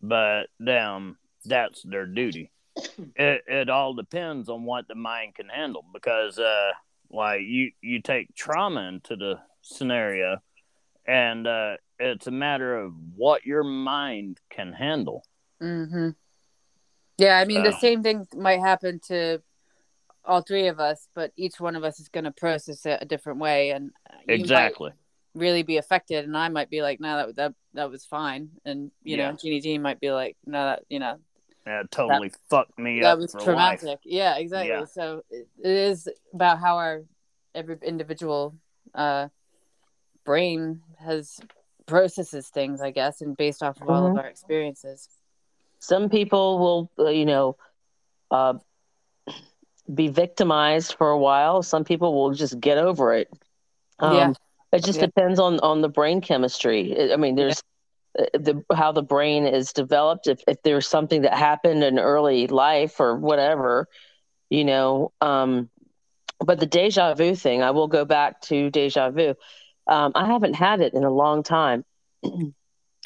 but 0.00 0.44
them 0.58 1.18
that's 1.44 1.82
their 1.82 2.06
duty. 2.06 2.50
it 3.16 3.42
it 3.46 3.68
all 3.68 3.94
depends 3.94 4.48
on 4.48 4.64
what 4.64 4.88
the 4.88 4.94
mind 4.94 5.34
can 5.34 5.48
handle 5.48 5.84
because 5.92 6.38
uh, 6.38 6.70
like 7.10 7.42
you 7.42 7.72
you 7.80 8.00
take 8.00 8.34
trauma 8.34 8.82
into 8.82 9.16
the 9.16 9.38
scenario, 9.60 10.38
and 11.06 11.46
uh, 11.46 11.76
it's 11.98 12.26
a 12.26 12.32
matter 12.32 12.76
of 12.76 12.94
what 13.16 13.44
your 13.44 13.64
mind 13.64 14.38
can 14.50 14.72
handle. 14.72 15.24
Mm-hmm. 15.62 16.10
Yeah, 17.18 17.38
I 17.38 17.44
mean, 17.44 17.64
so. 17.64 17.70
the 17.70 17.76
same 17.76 18.02
thing 18.02 18.26
might 18.34 18.60
happen 18.60 19.00
to 19.08 19.42
all 20.24 20.42
three 20.42 20.68
of 20.68 20.80
us, 20.80 21.08
but 21.14 21.32
each 21.36 21.60
one 21.60 21.76
of 21.76 21.84
us 21.84 22.00
is 22.00 22.08
going 22.08 22.24
to 22.24 22.32
process 22.32 22.86
it 22.86 22.98
a 23.00 23.04
different 23.04 23.40
way, 23.40 23.70
and 23.70 23.90
exactly 24.28 24.92
really 25.34 25.62
be 25.62 25.76
affected. 25.76 26.24
And 26.24 26.36
I 26.36 26.48
might 26.48 26.70
be 26.70 26.82
like, 26.82 27.00
"No, 27.00 27.16
that 27.16 27.36
that 27.36 27.54
that 27.74 27.90
was 27.90 28.04
fine," 28.04 28.50
and 28.64 28.90
you 29.02 29.16
yeah. 29.16 29.30
know, 29.30 29.36
Jeannie 29.36 29.60
Jean 29.60 29.82
might 29.82 30.00
be 30.00 30.10
like, 30.10 30.36
"No, 30.46 30.64
that 30.64 30.82
you 30.88 30.98
know." 30.98 31.18
Yeah, 31.66 31.84
totally 31.90 32.28
that, 32.28 32.38
fucked 32.50 32.78
me 32.78 33.00
that 33.00 33.06
up. 33.06 33.18
That 33.18 33.22
was 33.22 33.44
traumatic. 33.44 33.82
Life. 33.84 33.98
Yeah, 34.04 34.36
exactly. 34.36 34.70
Yeah. 34.70 34.84
So 34.84 35.22
it, 35.30 35.48
it 35.62 35.70
is 35.70 36.08
about 36.34 36.58
how 36.58 36.76
our 36.76 37.02
every 37.54 37.78
individual 37.82 38.56
uh, 38.94 39.28
brain 40.24 40.82
has 40.98 41.38
processes 41.86 42.48
things, 42.48 42.80
I 42.80 42.90
guess, 42.90 43.20
and 43.20 43.36
based 43.36 43.62
off 43.62 43.76
of 43.76 43.82
mm-hmm. 43.82 43.92
all 43.92 44.06
of 44.06 44.10
mm-hmm. 44.10 44.18
our 44.18 44.26
experiences. 44.26 45.08
Some 45.78 46.08
people 46.08 46.58
will, 46.58 46.90
uh, 46.98 47.10
you 47.10 47.26
know, 47.26 47.56
uh, 48.30 48.54
be 49.92 50.08
victimized 50.08 50.94
for 50.94 51.10
a 51.10 51.18
while. 51.18 51.62
Some 51.62 51.84
people 51.84 52.14
will 52.14 52.34
just 52.34 52.58
get 52.60 52.78
over 52.78 53.14
it. 53.14 53.28
Um, 53.98 54.16
yeah. 54.16 54.32
It 54.72 54.84
just 54.84 55.00
yeah. 55.00 55.06
depends 55.06 55.38
on 55.38 55.60
on 55.60 55.82
the 55.82 55.88
brain 55.88 56.20
chemistry. 56.20 57.12
I 57.12 57.16
mean, 57.16 57.34
there's 57.34 57.62
yeah. 57.62 57.68
Uh, 58.14 58.26
the 58.34 58.64
how 58.74 58.92
the 58.92 59.02
brain 59.02 59.46
is 59.46 59.72
developed. 59.72 60.26
If 60.26 60.40
if 60.46 60.62
there's 60.62 60.86
something 60.86 61.22
that 61.22 61.34
happened 61.34 61.82
in 61.82 61.98
early 61.98 62.46
life 62.46 63.00
or 63.00 63.16
whatever, 63.16 63.88
you 64.50 64.64
know. 64.64 65.12
Um, 65.20 65.70
but 66.38 66.58
the 66.58 66.66
deja 66.66 67.14
vu 67.14 67.34
thing, 67.34 67.62
I 67.62 67.70
will 67.70 67.88
go 67.88 68.04
back 68.04 68.40
to 68.42 68.70
deja 68.70 69.10
vu. 69.10 69.34
Um, 69.86 70.12
I 70.14 70.26
haven't 70.26 70.54
had 70.54 70.80
it 70.80 70.94
in 70.94 71.04
a 71.04 71.10
long 71.10 71.42
time. 71.42 71.84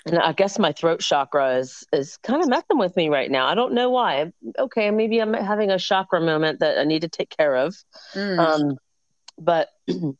and 0.07 0.19
I 0.19 0.33
guess 0.33 0.59
my 0.59 0.73
throat 0.73 1.01
chakra 1.01 1.57
is 1.57 1.85
is 1.93 2.17
kind 2.19 2.41
of 2.41 2.49
messing 2.49 2.79
with 2.79 2.97
me 2.97 3.09
right 3.09 3.31
now. 3.31 3.47
I 3.47 3.55
don't 3.55 3.75
know 3.75 3.91
why. 3.91 4.33
Okay, 4.59 4.91
maybe 4.91 5.19
I'm 5.19 5.35
having 5.35 5.71
a 5.71 5.79
chakra 5.79 6.21
moment 6.21 6.61
that 6.61 6.79
I 6.79 6.85
need 6.85 7.03
to 7.03 7.09
take 7.09 7.37
care 7.37 7.57
of. 7.57 7.77
Mm. 8.15 8.39
Um, 8.39 8.79
but 9.39 9.69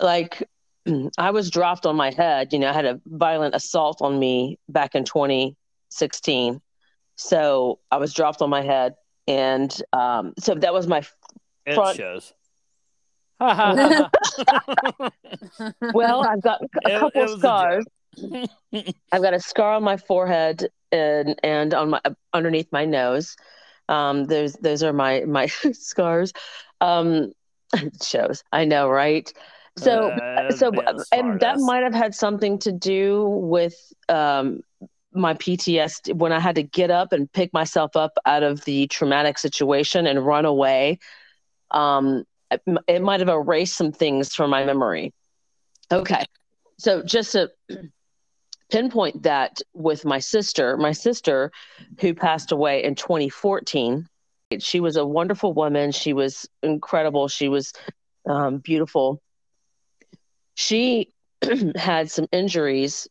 like 0.00 0.42
I 1.18 1.30
was 1.30 1.50
dropped 1.50 1.86
on 1.86 1.96
my 1.96 2.10
head. 2.10 2.52
You 2.52 2.58
know, 2.58 2.68
I 2.68 2.72
had 2.72 2.84
a 2.84 3.00
violent 3.06 3.54
assault 3.54 4.02
on 4.02 4.18
me 4.18 4.58
back 4.68 4.96
in 4.96 5.04
2016. 5.04 6.60
So 7.14 7.78
I 7.90 7.96
was 7.98 8.12
dropped 8.12 8.42
on 8.42 8.50
my 8.50 8.62
head, 8.62 8.94
and 9.26 9.74
um, 9.92 10.34
so 10.38 10.54
that 10.54 10.72
was 10.72 10.86
my 10.86 11.02
front. 11.72 11.94
It 11.94 11.96
shows. 11.96 12.32
well, 13.40 14.10
I've 16.26 16.42
got 16.42 16.60
a 16.60 16.66
it, 16.86 16.98
couple 16.98 17.22
it 17.22 17.38
scars. 17.38 17.84
I've 19.12 19.22
got 19.22 19.34
a 19.34 19.40
scar 19.40 19.74
on 19.74 19.84
my 19.84 19.96
forehead 19.96 20.68
and 20.92 21.38
and 21.42 21.74
on 21.74 21.90
my 21.90 22.00
underneath 22.32 22.68
my 22.72 22.84
nose. 22.84 23.36
Um, 23.88 24.24
those 24.24 24.54
those 24.54 24.82
are 24.82 24.92
my 24.92 25.24
my 25.26 25.46
scars. 25.72 26.32
Um, 26.80 27.32
shows 28.02 28.42
I 28.52 28.64
know, 28.64 28.88
right? 28.88 29.32
So 29.76 30.10
uh, 30.36 30.50
so 30.50 30.72
and 31.12 31.40
that 31.40 31.58
might 31.58 31.82
have 31.82 31.94
had 31.94 32.14
something 32.14 32.58
to 32.60 32.72
do 32.72 33.24
with 33.28 33.76
um 34.08 34.62
my 35.12 35.34
PTSD 35.34 36.14
when 36.14 36.32
I 36.32 36.40
had 36.40 36.54
to 36.56 36.62
get 36.62 36.90
up 36.90 37.12
and 37.12 37.30
pick 37.32 37.52
myself 37.52 37.96
up 37.96 38.12
out 38.26 38.42
of 38.42 38.64
the 38.64 38.86
traumatic 38.88 39.38
situation 39.38 40.06
and 40.06 40.24
run 40.24 40.44
away. 40.44 40.98
Um, 41.70 42.24
it, 42.50 42.62
it 42.86 43.02
might 43.02 43.20
have 43.20 43.28
erased 43.28 43.76
some 43.76 43.92
things 43.92 44.34
from 44.34 44.50
my 44.50 44.64
memory. 44.64 45.12
Okay, 45.90 46.24
so 46.78 47.02
just 47.02 47.32
to 47.32 47.50
pinpoint 48.70 49.22
that 49.22 49.60
with 49.74 50.04
my 50.04 50.18
sister, 50.18 50.76
my 50.76 50.92
sister 50.92 51.50
who 52.00 52.14
passed 52.14 52.52
away 52.52 52.84
in 52.84 52.94
2014. 52.94 54.08
She 54.58 54.80
was 54.80 54.96
a 54.96 55.04
wonderful 55.06 55.52
woman. 55.52 55.92
She 55.92 56.12
was 56.12 56.48
incredible. 56.62 57.28
She 57.28 57.48
was 57.48 57.72
um, 58.28 58.58
beautiful. 58.58 59.20
she 60.54 61.12
had 61.76 62.10
some 62.10 62.26
injuries, 62.32 63.08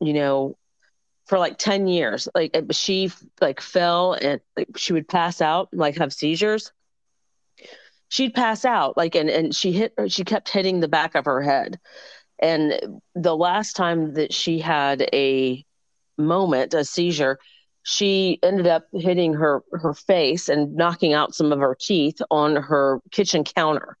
you 0.00 0.12
know, 0.12 0.56
for 1.26 1.38
like 1.38 1.58
10 1.58 1.86
years. 1.86 2.28
Like 2.34 2.56
she 2.72 3.12
like 3.40 3.60
fell 3.60 4.14
and 4.14 4.40
like, 4.56 4.76
she 4.76 4.92
would 4.92 5.08
pass 5.08 5.40
out, 5.40 5.68
like 5.72 5.98
have 5.98 6.12
seizures. 6.12 6.72
She'd 8.08 8.34
pass 8.34 8.64
out 8.64 8.96
like 8.96 9.14
and 9.14 9.28
and 9.28 9.54
she 9.54 9.72
hit 9.72 9.92
she 10.08 10.24
kept 10.24 10.48
hitting 10.48 10.80
the 10.80 10.88
back 10.88 11.14
of 11.14 11.26
her 11.26 11.42
head. 11.42 11.78
And 12.40 13.00
the 13.14 13.36
last 13.36 13.74
time 13.74 14.14
that 14.14 14.32
she 14.32 14.58
had 14.58 15.08
a 15.12 15.64
moment, 16.16 16.74
a 16.74 16.84
seizure, 16.84 17.38
she 17.82 18.38
ended 18.42 18.66
up 18.66 18.86
hitting 18.92 19.34
her 19.34 19.62
her 19.72 19.94
face 19.94 20.48
and 20.48 20.74
knocking 20.74 21.14
out 21.14 21.34
some 21.34 21.52
of 21.52 21.58
her 21.60 21.76
teeth 21.78 22.20
on 22.30 22.56
her 22.56 23.00
kitchen 23.10 23.44
counter. 23.44 23.96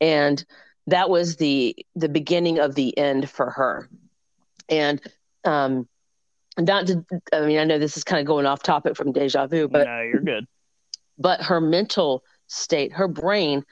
And 0.00 0.44
that 0.86 1.08
was 1.08 1.36
the 1.36 1.74
the 1.94 2.08
beginning 2.08 2.58
of 2.58 2.74
the 2.74 2.96
end 2.98 3.30
for 3.30 3.50
her. 3.50 3.88
And 4.68 5.00
um 5.44 5.88
not 6.58 6.86
to 6.86 7.04
i 7.32 7.40
mean 7.40 7.58
i 7.58 7.64
know 7.64 7.78
this 7.78 7.96
is 7.96 8.04
kind 8.04 8.20
of 8.20 8.26
going 8.26 8.46
off 8.46 8.62
topic 8.62 8.96
from 8.96 9.12
deja 9.12 9.46
vu 9.46 9.68
but 9.68 9.86
no 9.86 10.00
you're 10.02 10.20
good. 10.20 10.46
but 11.18 11.40
her 11.40 11.60
mental 11.60 12.22
state 12.46 12.92
her 12.92 13.08
brain 13.08 13.64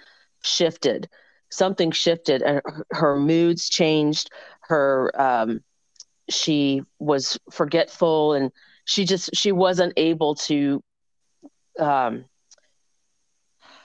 shifted 0.43 1.09
something 1.51 1.91
shifted 1.91 2.43
and 2.43 2.61
her, 2.65 2.87
her 2.91 3.17
moods 3.17 3.69
changed. 3.69 4.31
Her 4.63 5.13
um 5.21 5.61
she 6.29 6.83
was 6.99 7.39
forgetful 7.51 8.35
and 8.35 8.53
she 8.85 9.05
just 9.05 9.31
she 9.35 9.53
wasn't 9.53 9.93
able 9.97 10.35
to 10.37 10.83
um 11.79 12.25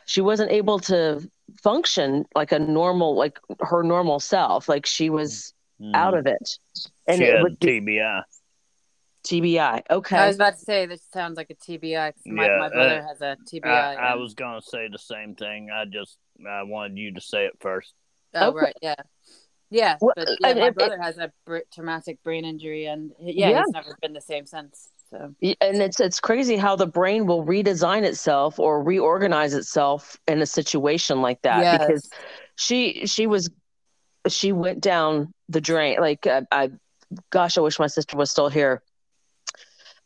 she 0.06 0.22
wasn't 0.22 0.52
able 0.52 0.80
to 0.80 1.28
function 1.64 2.26
like 2.36 2.52
a 2.52 2.60
normal 2.60 3.16
like 3.16 3.40
her 3.60 3.84
normal 3.84 4.20
self. 4.20 4.70
Like 4.70 4.86
she 4.86 5.10
was 5.10 5.54
mm. 5.82 5.94
out 5.96 6.14
of 6.14 6.28
it. 6.28 6.60
And 7.08 7.18
she 7.18 7.24
it 7.24 7.42
would 7.42 7.60
be, 7.60 7.82
TBI 7.82 8.24
TBI 9.26 9.82
okay 9.90 10.18
I 10.18 10.28
was 10.28 10.36
about 10.36 10.54
to 10.54 10.60
say 10.60 10.86
this 10.86 11.02
sounds 11.12 11.38
like 11.38 11.50
a 11.50 11.56
TBI 11.56 12.14
my, 12.26 12.46
yeah, 12.46 12.58
my 12.60 12.70
brother 12.70 13.02
uh, 13.02 13.08
has 13.08 13.22
a 13.22 13.38
TBI 13.52 13.66
I, 13.66 13.96
I, 13.96 14.16
was 14.16 14.34
gonna 14.34 14.62
say 14.62 14.88
the 14.88 15.00
same 15.00 15.36
thing 15.36 15.70
I 15.74 15.86
just 15.86 16.18
I 16.48 16.64
wanted 16.64 16.98
you 16.98 17.14
to 17.14 17.22
say 17.22 17.46
it 17.46 17.54
first 17.60 17.94
oh 18.36 18.50
okay. 18.50 18.58
right 18.58 18.76
yeah 18.82 18.96
yeah, 19.72 19.98
well, 20.00 20.14
but 20.16 20.30
yeah, 20.40 20.54
my 20.54 20.70
brother 20.70 20.96
it, 20.96 21.02
has 21.02 21.18
a 21.18 21.32
traumatic 21.74 22.22
brain 22.24 22.46
injury, 22.46 22.86
and 22.86 23.12
yeah, 23.20 23.50
yeah, 23.50 23.64
he's 23.66 23.74
never 23.74 23.98
been 24.02 24.14
the 24.14 24.22
same 24.22 24.46
since. 24.46 24.90
So, 25.10 25.34
and 25.42 25.82
it's 25.82 26.00
it's 26.00 26.20
crazy 26.20 26.56
how 26.56 26.76
the 26.76 26.88
brain 26.88 27.26
will 27.26 27.44
redesign 27.44 28.04
itself 28.04 28.60
or 28.60 28.82
reorganize 28.82 29.54
itself 29.54 30.20
in 30.28 30.42
a 30.42 30.46
situation 30.46 31.22
like 31.22 31.42
that 31.42 31.62
yes. 31.62 31.80
because 31.80 32.10
she 32.56 33.06
she 33.06 33.28
was 33.28 33.50
she 34.28 34.52
went 34.52 34.82
down 34.82 35.34
the 35.50 35.62
drain. 35.62 36.00
Like 36.00 36.28
I, 36.28 36.44
I, 36.52 36.72
gosh, 37.30 37.58
I 37.58 37.62
wish 37.62 37.80
my 37.80 37.88
sister 37.88 38.18
was 38.18 38.32
still 38.32 38.50
here, 38.50 38.82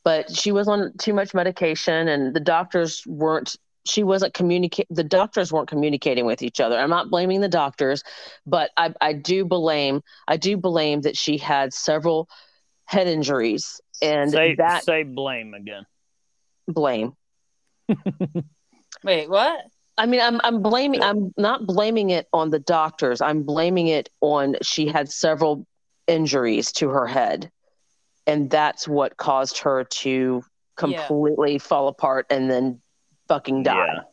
but 0.04 0.32
she 0.32 0.52
was 0.52 0.68
on 0.68 0.94
too 0.98 1.14
much 1.14 1.34
medication, 1.34 2.08
and 2.08 2.34
the 2.36 2.40
doctors 2.40 3.04
weren't 3.06 3.56
she 3.86 4.04
wasn't 4.04 4.34
communicate 4.34 4.88
the 4.90 5.04
doctors 5.04 5.52
weren't 5.52 5.70
communicating 5.70 6.26
with 6.26 6.42
each 6.42 6.60
other. 6.60 6.78
I'm 6.78 6.90
not 6.90 7.10
blaming 7.10 7.42
the 7.42 7.50
doctors 7.50 8.04
but 8.46 8.72
i 8.78 8.94
i 9.02 9.14
do 9.14 9.46
blame 9.46 10.02
i 10.28 10.38
do 10.38 10.58
blame 10.58 11.02
that 11.02 11.18
she 11.18 11.38
had 11.38 11.74
several 11.74 12.28
head 12.86 13.08
injuries 13.08 13.80
and 14.02 14.32
say, 14.32 14.56
that 14.56 14.84
say 14.84 15.04
blame 15.04 15.54
again. 15.54 15.86
Blame. 16.68 17.14
Wait 19.04 19.30
what? 19.30 19.62
I 19.98 20.06
mean 20.06 20.22
i'm 20.22 20.40
i'm 20.44 20.62
blaming 20.62 21.02
i'm 21.02 21.34
not 21.38 21.66
blaming 21.66 22.10
it 22.10 22.28
on 22.34 22.50
the 22.50 22.60
doctors. 22.60 23.22
I'm 23.22 23.44
blaming 23.44 23.88
it 23.88 24.10
on 24.22 24.56
she 24.62 24.88
had 24.88 25.12
several 25.12 25.66
injuries 26.08 26.72
to 26.74 26.90
her 26.90 27.06
head 27.06 27.52
and 28.30 28.50
that's 28.50 28.88
what 28.88 29.18
caused 29.18 29.58
her 29.60 29.84
to 29.86 30.44
completely 30.76 31.54
yeah. 31.54 31.58
fall 31.58 31.88
apart 31.88 32.28
and 32.30 32.50
then 32.50 32.80
fucking 33.28 33.64
died. 33.64 33.90
Yeah. 33.96 34.04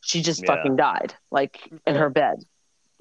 She 0.00 0.20
just 0.20 0.42
yeah. 0.42 0.48
fucking 0.48 0.76
died, 0.76 1.14
like 1.30 1.70
in 1.86 1.94
her 1.94 2.10
bed. 2.10 2.42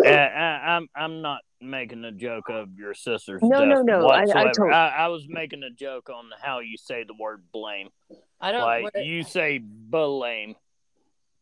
Uh, 0.03 0.09
I, 0.09 0.75
am 0.75 0.87
I'm, 0.95 1.03
I'm 1.03 1.21
not 1.21 1.41
making 1.59 2.05
a 2.05 2.11
joke 2.11 2.49
of 2.49 2.69
your 2.77 2.93
sister's 2.93 3.41
no, 3.41 3.59
death 3.59 3.67
no, 3.67 3.81
no. 3.81 4.07
I, 4.07 4.21
I, 4.21 4.51
told... 4.51 4.71
I, 4.71 4.87
I, 4.89 5.07
was 5.07 5.25
making 5.27 5.63
a 5.63 5.69
joke 5.69 6.09
on 6.09 6.25
how 6.41 6.59
you 6.59 6.77
say 6.77 7.03
the 7.03 7.13
word 7.13 7.43
blame. 7.51 7.89
I 8.39 8.51
don't 8.51 8.61
like 8.61 8.83
what... 8.83 9.05
you 9.05 9.23
say 9.23 9.59
blame. 9.59 10.55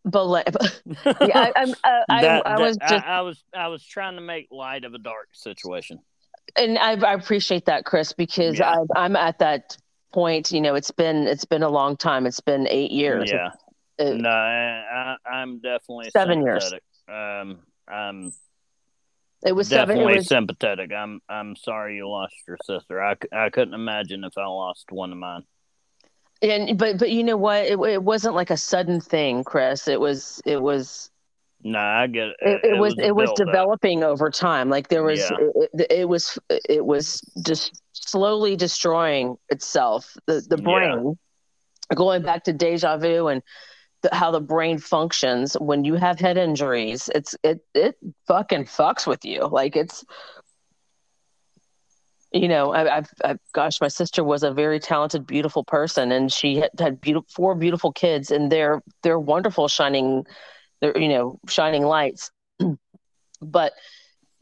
Blame. 0.05 0.43
yeah, 1.05 1.11
I, 1.11 1.51
I'm, 1.55 1.71
uh, 1.71 1.75
that, 2.09 2.47
I, 2.47 2.55
I 2.55 2.59
was 2.59 2.77
just. 2.77 3.05
I, 3.05 3.21
was 3.21 3.43
I 3.53 3.67
was 3.67 3.83
trying 3.83 4.15
to 4.15 4.21
make 4.21 4.47
light 4.49 4.85
of 4.85 4.93
a 4.93 4.97
dark 4.97 5.29
situation. 5.33 5.99
And 6.55 6.77
I, 6.77 6.93
I 6.93 7.13
appreciate 7.13 7.65
that, 7.65 7.85
Chris, 7.85 8.13
because 8.13 8.59
yeah. 8.59 8.83
I, 8.95 9.05
I'm 9.05 9.15
at 9.15 9.39
that 9.39 9.77
point. 10.13 10.51
You 10.51 10.61
know, 10.61 10.75
it's 10.75 10.91
been 10.91 11.27
it's 11.27 11.45
been 11.45 11.63
a 11.63 11.69
long 11.69 11.97
time. 11.97 12.25
It's 12.25 12.39
been 12.39 12.67
eight 12.67 12.91
years. 12.91 13.31
Yeah. 13.31 13.49
Uh, 13.99 14.13
no, 14.13 14.29
I, 14.29 15.15
am 15.31 15.59
definitely 15.59 16.09
seven 16.11 16.41
years. 16.41 16.73
Um, 17.09 17.59
I'm 17.87 18.31
it 19.45 19.53
was 19.53 19.69
definitely 19.69 20.03
seven, 20.03 20.13
it 20.13 20.17
was... 20.17 20.27
sympathetic. 20.27 20.93
I'm 20.93 21.21
I'm 21.29 21.55
sorry 21.55 21.97
you 21.97 22.09
lost 22.09 22.33
your 22.47 22.57
sister. 22.65 23.01
I, 23.01 23.15
I 23.31 23.49
couldn't 23.49 23.73
imagine 23.73 24.23
if 24.23 24.37
I 24.37 24.45
lost 24.45 24.91
one 24.91 25.11
of 25.11 25.17
mine. 25.17 25.43
And 26.41 26.77
but 26.77 26.97
but 26.97 27.09
you 27.11 27.23
know 27.23 27.37
what? 27.37 27.65
It, 27.65 27.79
it 27.79 28.03
wasn't 28.03 28.35
like 28.35 28.49
a 28.49 28.57
sudden 28.57 28.99
thing, 29.01 29.43
Chris. 29.43 29.87
It 29.87 29.99
was 29.99 30.41
it 30.45 30.61
was. 30.61 31.11
No, 31.61 31.79
I 31.79 32.07
get 32.07 32.29
it. 32.29 32.35
It, 32.39 32.49
it, 32.63 32.73
it 32.75 32.79
was, 32.79 32.95
it 32.97 33.15
was 33.15 33.31
developing 33.35 34.03
up. 34.03 34.09
over 34.09 34.29
time. 34.29 34.69
Like 34.69 34.87
there 34.87 35.03
was, 35.03 35.19
yeah. 35.19 35.37
it, 35.73 35.87
it, 35.91 36.09
was 36.09 36.39
it 36.49 36.85
was 36.85 37.21
just 37.45 37.81
slowly 37.91 38.55
destroying 38.55 39.37
itself. 39.49 40.15
The 40.25 40.45
the 40.47 40.57
brain, 40.57 41.17
yeah. 41.89 41.95
going 41.95 42.21
back 42.21 42.45
to 42.45 42.53
deja 42.53 42.97
vu 42.97 43.27
and 43.27 43.43
the, 44.03 44.09
how 44.13 44.31
the 44.31 44.39
brain 44.39 44.77
functions 44.77 45.55
when 45.55 45.83
you 45.83 45.95
have 45.95 46.19
head 46.19 46.37
injuries. 46.37 47.09
It's 47.13 47.35
it 47.43 47.65
it 47.73 47.97
fucking 48.27 48.65
fucks 48.65 49.05
with 49.05 49.25
you. 49.25 49.45
Like 49.45 49.75
it's 49.75 50.05
you 52.31 52.47
know, 52.47 52.73
I, 52.73 52.79
have 52.79 53.09
I've, 53.23 53.39
gosh, 53.53 53.81
my 53.81 53.87
sister 53.87 54.23
was 54.23 54.43
a 54.43 54.51
very 54.51 54.79
talented, 54.79 55.25
beautiful 55.25 55.63
person, 55.63 56.11
and 56.11 56.31
she 56.31 56.57
had, 56.57 56.69
had 56.77 57.01
beautiful, 57.01 57.27
four 57.33 57.55
beautiful 57.55 57.91
kids, 57.91 58.29
and 58.29 58.51
they're 58.51 58.83
they're 59.01 59.19
wonderful, 59.19 59.67
shining, 59.67 60.25
they're 60.81 60.97
you 60.97 61.09
know, 61.09 61.39
shining 61.47 61.83
lights. 61.83 62.31
but 63.41 63.73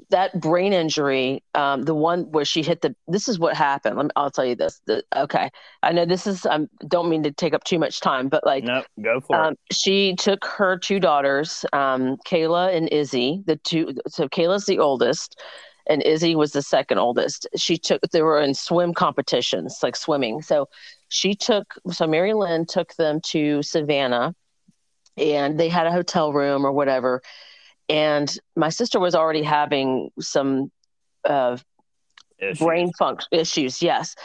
that 0.09 0.39
brain 0.39 0.73
injury, 0.73 1.43
um, 1.53 1.83
the 1.83 1.93
one 1.93 2.31
where 2.31 2.45
she 2.45 2.63
hit 2.63 2.81
the, 2.81 2.95
this 3.07 3.27
is 3.27 3.39
what 3.39 3.55
happened. 3.55 3.97
Let 3.97 4.05
me, 4.05 4.11
I'll 4.15 4.31
tell 4.31 4.45
you 4.45 4.55
this. 4.55 4.81
The, 4.85 5.03
okay, 5.15 5.49
I 5.83 5.91
know 5.91 6.05
this 6.05 6.27
is. 6.27 6.45
I 6.45 6.55
um, 6.55 6.69
don't 6.87 7.09
mean 7.09 7.23
to 7.23 7.31
take 7.31 7.53
up 7.53 7.63
too 7.63 7.79
much 7.79 7.99
time, 7.99 8.29
but 8.29 8.45
like, 8.45 8.63
no, 8.63 8.83
go 9.01 9.19
for 9.19 9.35
um, 9.35 9.53
it. 9.53 9.75
She 9.75 10.15
took 10.15 10.45
her 10.45 10.77
two 10.77 10.99
daughters, 10.99 11.65
um, 11.73 12.17
Kayla 12.27 12.75
and 12.75 12.87
Izzy. 12.89 13.43
The 13.45 13.57
two. 13.57 13.93
So 14.07 14.27
Kayla's 14.29 14.65
the 14.65 14.79
oldest, 14.79 15.41
and 15.89 16.01
Izzy 16.03 16.35
was 16.35 16.51
the 16.51 16.61
second 16.61 16.99
oldest. 16.99 17.47
She 17.55 17.77
took. 17.77 18.01
They 18.11 18.21
were 18.21 18.39
in 18.39 18.53
swim 18.53 18.93
competitions, 18.93 19.79
like 19.83 19.95
swimming. 19.95 20.41
So 20.41 20.69
she 21.09 21.35
took. 21.35 21.73
So 21.91 22.07
Mary 22.07 22.33
Lynn 22.33 22.65
took 22.65 22.95
them 22.95 23.19
to 23.27 23.61
Savannah, 23.61 24.33
and 25.17 25.59
they 25.59 25.69
had 25.69 25.87
a 25.87 25.91
hotel 25.91 26.31
room 26.31 26.65
or 26.65 26.71
whatever. 26.71 27.21
And 27.89 28.37
my 28.55 28.69
sister 28.69 28.99
was 28.99 29.15
already 29.15 29.43
having 29.43 30.09
some 30.19 30.71
uh, 31.27 31.57
brain 32.59 32.91
function 32.93 33.27
issues 33.31 33.81
yes. 33.81 34.15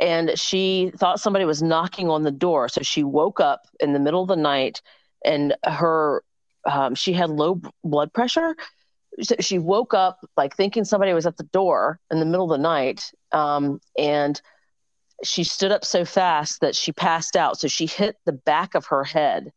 And 0.00 0.38
she 0.38 0.92
thought 0.96 1.20
somebody 1.20 1.44
was 1.44 1.62
knocking 1.62 2.08
on 2.08 2.22
the 2.22 2.30
door. 2.30 2.68
So 2.68 2.82
she 2.82 3.04
woke 3.04 3.38
up 3.38 3.66
in 3.80 3.92
the 3.92 3.98
middle 3.98 4.22
of 4.22 4.28
the 4.28 4.36
night 4.36 4.80
and 5.24 5.54
her 5.64 6.22
um, 6.70 6.94
she 6.94 7.12
had 7.12 7.30
low 7.30 7.60
blood 7.84 8.12
pressure. 8.12 8.54
So 9.22 9.34
she 9.40 9.58
woke 9.58 9.94
up 9.94 10.18
like 10.36 10.56
thinking 10.56 10.84
somebody 10.84 11.12
was 11.12 11.26
at 11.26 11.36
the 11.36 11.44
door 11.44 11.98
in 12.10 12.20
the 12.20 12.26
middle 12.26 12.50
of 12.50 12.58
the 12.58 12.62
night 12.62 13.12
um, 13.32 13.80
and 13.98 14.40
she 15.22 15.44
stood 15.44 15.72
up 15.72 15.84
so 15.84 16.04
fast 16.04 16.60
that 16.60 16.74
she 16.74 16.92
passed 16.92 17.36
out. 17.36 17.58
So 17.58 17.68
she 17.68 17.86
hit 17.86 18.16
the 18.24 18.32
back 18.32 18.74
of 18.74 18.86
her 18.86 19.04
head 19.04 19.52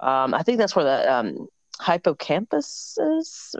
um, 0.00 0.34
i 0.34 0.42
think 0.42 0.58
that's 0.58 0.74
where 0.76 0.84
the 0.84 1.12
um, 1.12 1.48
hippocampus? 1.82 2.98
Is 3.00 3.54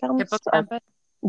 hippocampus. 0.00 0.80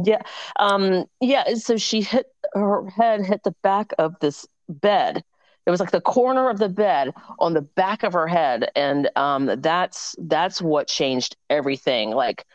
yeah. 0.03 0.22
Um 0.57 1.06
yeah 1.19 1.56
so 1.56 1.77
she 1.77 2.02
hit 2.02 2.27
her 2.53 2.88
head 2.89 3.26
hit 3.26 3.43
the 3.43 3.56
back 3.64 3.91
of 3.98 4.15
this 4.19 4.48
bed. 4.69 5.23
It 5.65 5.69
was 5.69 5.80
like 5.80 5.91
the 5.91 6.02
corner 6.02 6.49
of 6.49 6.57
the 6.57 6.69
bed 6.69 7.14
on 7.39 7.53
the 7.53 7.61
back 7.61 8.03
of 8.03 8.14
her 8.14 8.27
head 8.27 8.72
and 8.76 9.10
um 9.15 9.52
that's 9.61 10.15
that's 10.19 10.61
what 10.61 10.88
changed 10.88 11.35
everything 11.49 12.11
like 12.11 12.45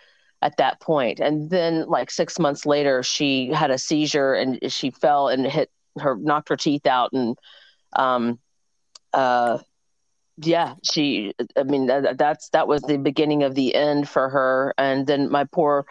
at 0.43 0.57
that 0.59 0.81
point. 0.81 1.21
And 1.21 1.51
then 1.51 1.87
like 1.87 2.11
6 2.11 2.39
months 2.39 2.67
later 2.67 3.03
she 3.03 3.51
had 3.53 3.71
a 3.71 3.79
seizure 3.79 4.35
and 4.35 4.59
she 4.73 4.91
fell 4.91 5.29
and 5.29 5.47
hit 5.47 5.71
her 5.99 6.17
knocked 6.17 6.49
her 6.49 6.57
teeth 6.57 6.87
out 6.87 7.13
and 7.13 7.39
um 7.95 8.39
uh 9.15 9.59
yeah 10.39 10.75
she 10.83 11.33
i 11.57 11.63
mean 11.63 11.87
that, 11.87 12.19
that's 12.19 12.51
that 12.51 12.69
was 12.69 12.83
the 12.83 12.99
beginning 12.99 13.43
of 13.43 13.55
the 13.55 13.75
end 13.75 14.09
for 14.09 14.29
her 14.29 14.75
and 14.77 15.07
then 15.07 15.31
my 15.31 15.45
poor 15.45 15.87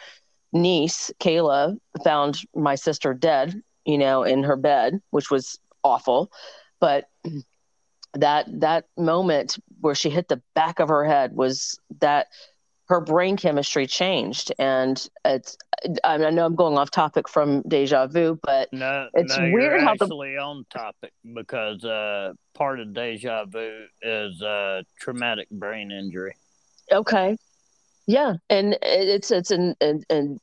niece, 0.55 1.11
Kayla, 1.19 1.77
found 2.03 2.41
my 2.55 2.75
sister 2.75 3.13
dead, 3.13 3.61
you 3.85 3.97
know, 3.97 4.23
in 4.23 4.43
her 4.43 4.55
bed, 4.55 5.01
which 5.11 5.29
was 5.29 5.59
awful. 5.83 6.31
But 6.79 7.09
that 8.13 8.47
that 8.61 8.85
moment 8.97 9.57
where 9.81 9.93
she 9.93 10.09
hit 10.09 10.29
the 10.29 10.41
back 10.55 10.79
of 10.79 10.89
her 10.89 11.03
head 11.03 11.35
was 11.35 11.77
that 11.99 12.27
her 12.87 13.01
brain 13.01 13.35
chemistry 13.35 13.87
changed 13.87 14.51
and 14.59 15.09
it's 15.23 15.57
i 16.03 16.17
know 16.17 16.45
i'm 16.45 16.55
going 16.55 16.77
off 16.77 16.91
topic 16.91 17.27
from 17.27 17.61
deja 17.63 18.07
vu 18.07 18.39
but 18.43 18.71
no, 18.71 19.07
it's 19.13 19.37
no, 19.37 19.51
weird 19.51 19.81
how 19.81 19.91
actually 19.91 20.37
on 20.37 20.65
topic 20.69 21.11
because 21.33 21.83
uh, 21.83 22.31
part 22.53 22.79
of 22.79 22.93
deja 22.93 23.45
vu 23.45 23.85
is 24.01 24.41
uh, 24.41 24.81
traumatic 24.99 25.49
brain 25.49 25.91
injury. 25.91 26.35
okay 26.91 27.37
yeah 28.07 28.33
and 28.49 28.77
it's 28.81 29.31
it's 29.31 29.51
an 29.51 29.75
and, 29.81 30.05
and 30.09 30.39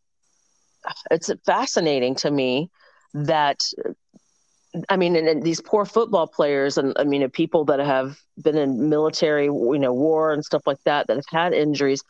it's 1.10 1.30
fascinating 1.46 2.14
to 2.14 2.30
me 2.30 2.68
that 3.14 3.62
I 4.88 4.96
mean, 4.96 5.16
and, 5.16 5.28
and, 5.28 5.42
these 5.42 5.60
poor 5.60 5.84
football 5.84 6.26
players, 6.26 6.78
and 6.78 6.94
I 6.98 7.04
mean, 7.04 7.28
people 7.30 7.66
that 7.66 7.78
have 7.78 8.18
been 8.42 8.56
in 8.56 8.88
military, 8.88 9.44
you 9.44 9.78
know, 9.78 9.92
war 9.92 10.32
and 10.32 10.42
stuff 10.42 10.62
like 10.66 10.82
that, 10.84 11.06
that 11.06 11.16
have 11.16 11.24
had 11.28 11.52
injuries, 11.52 12.02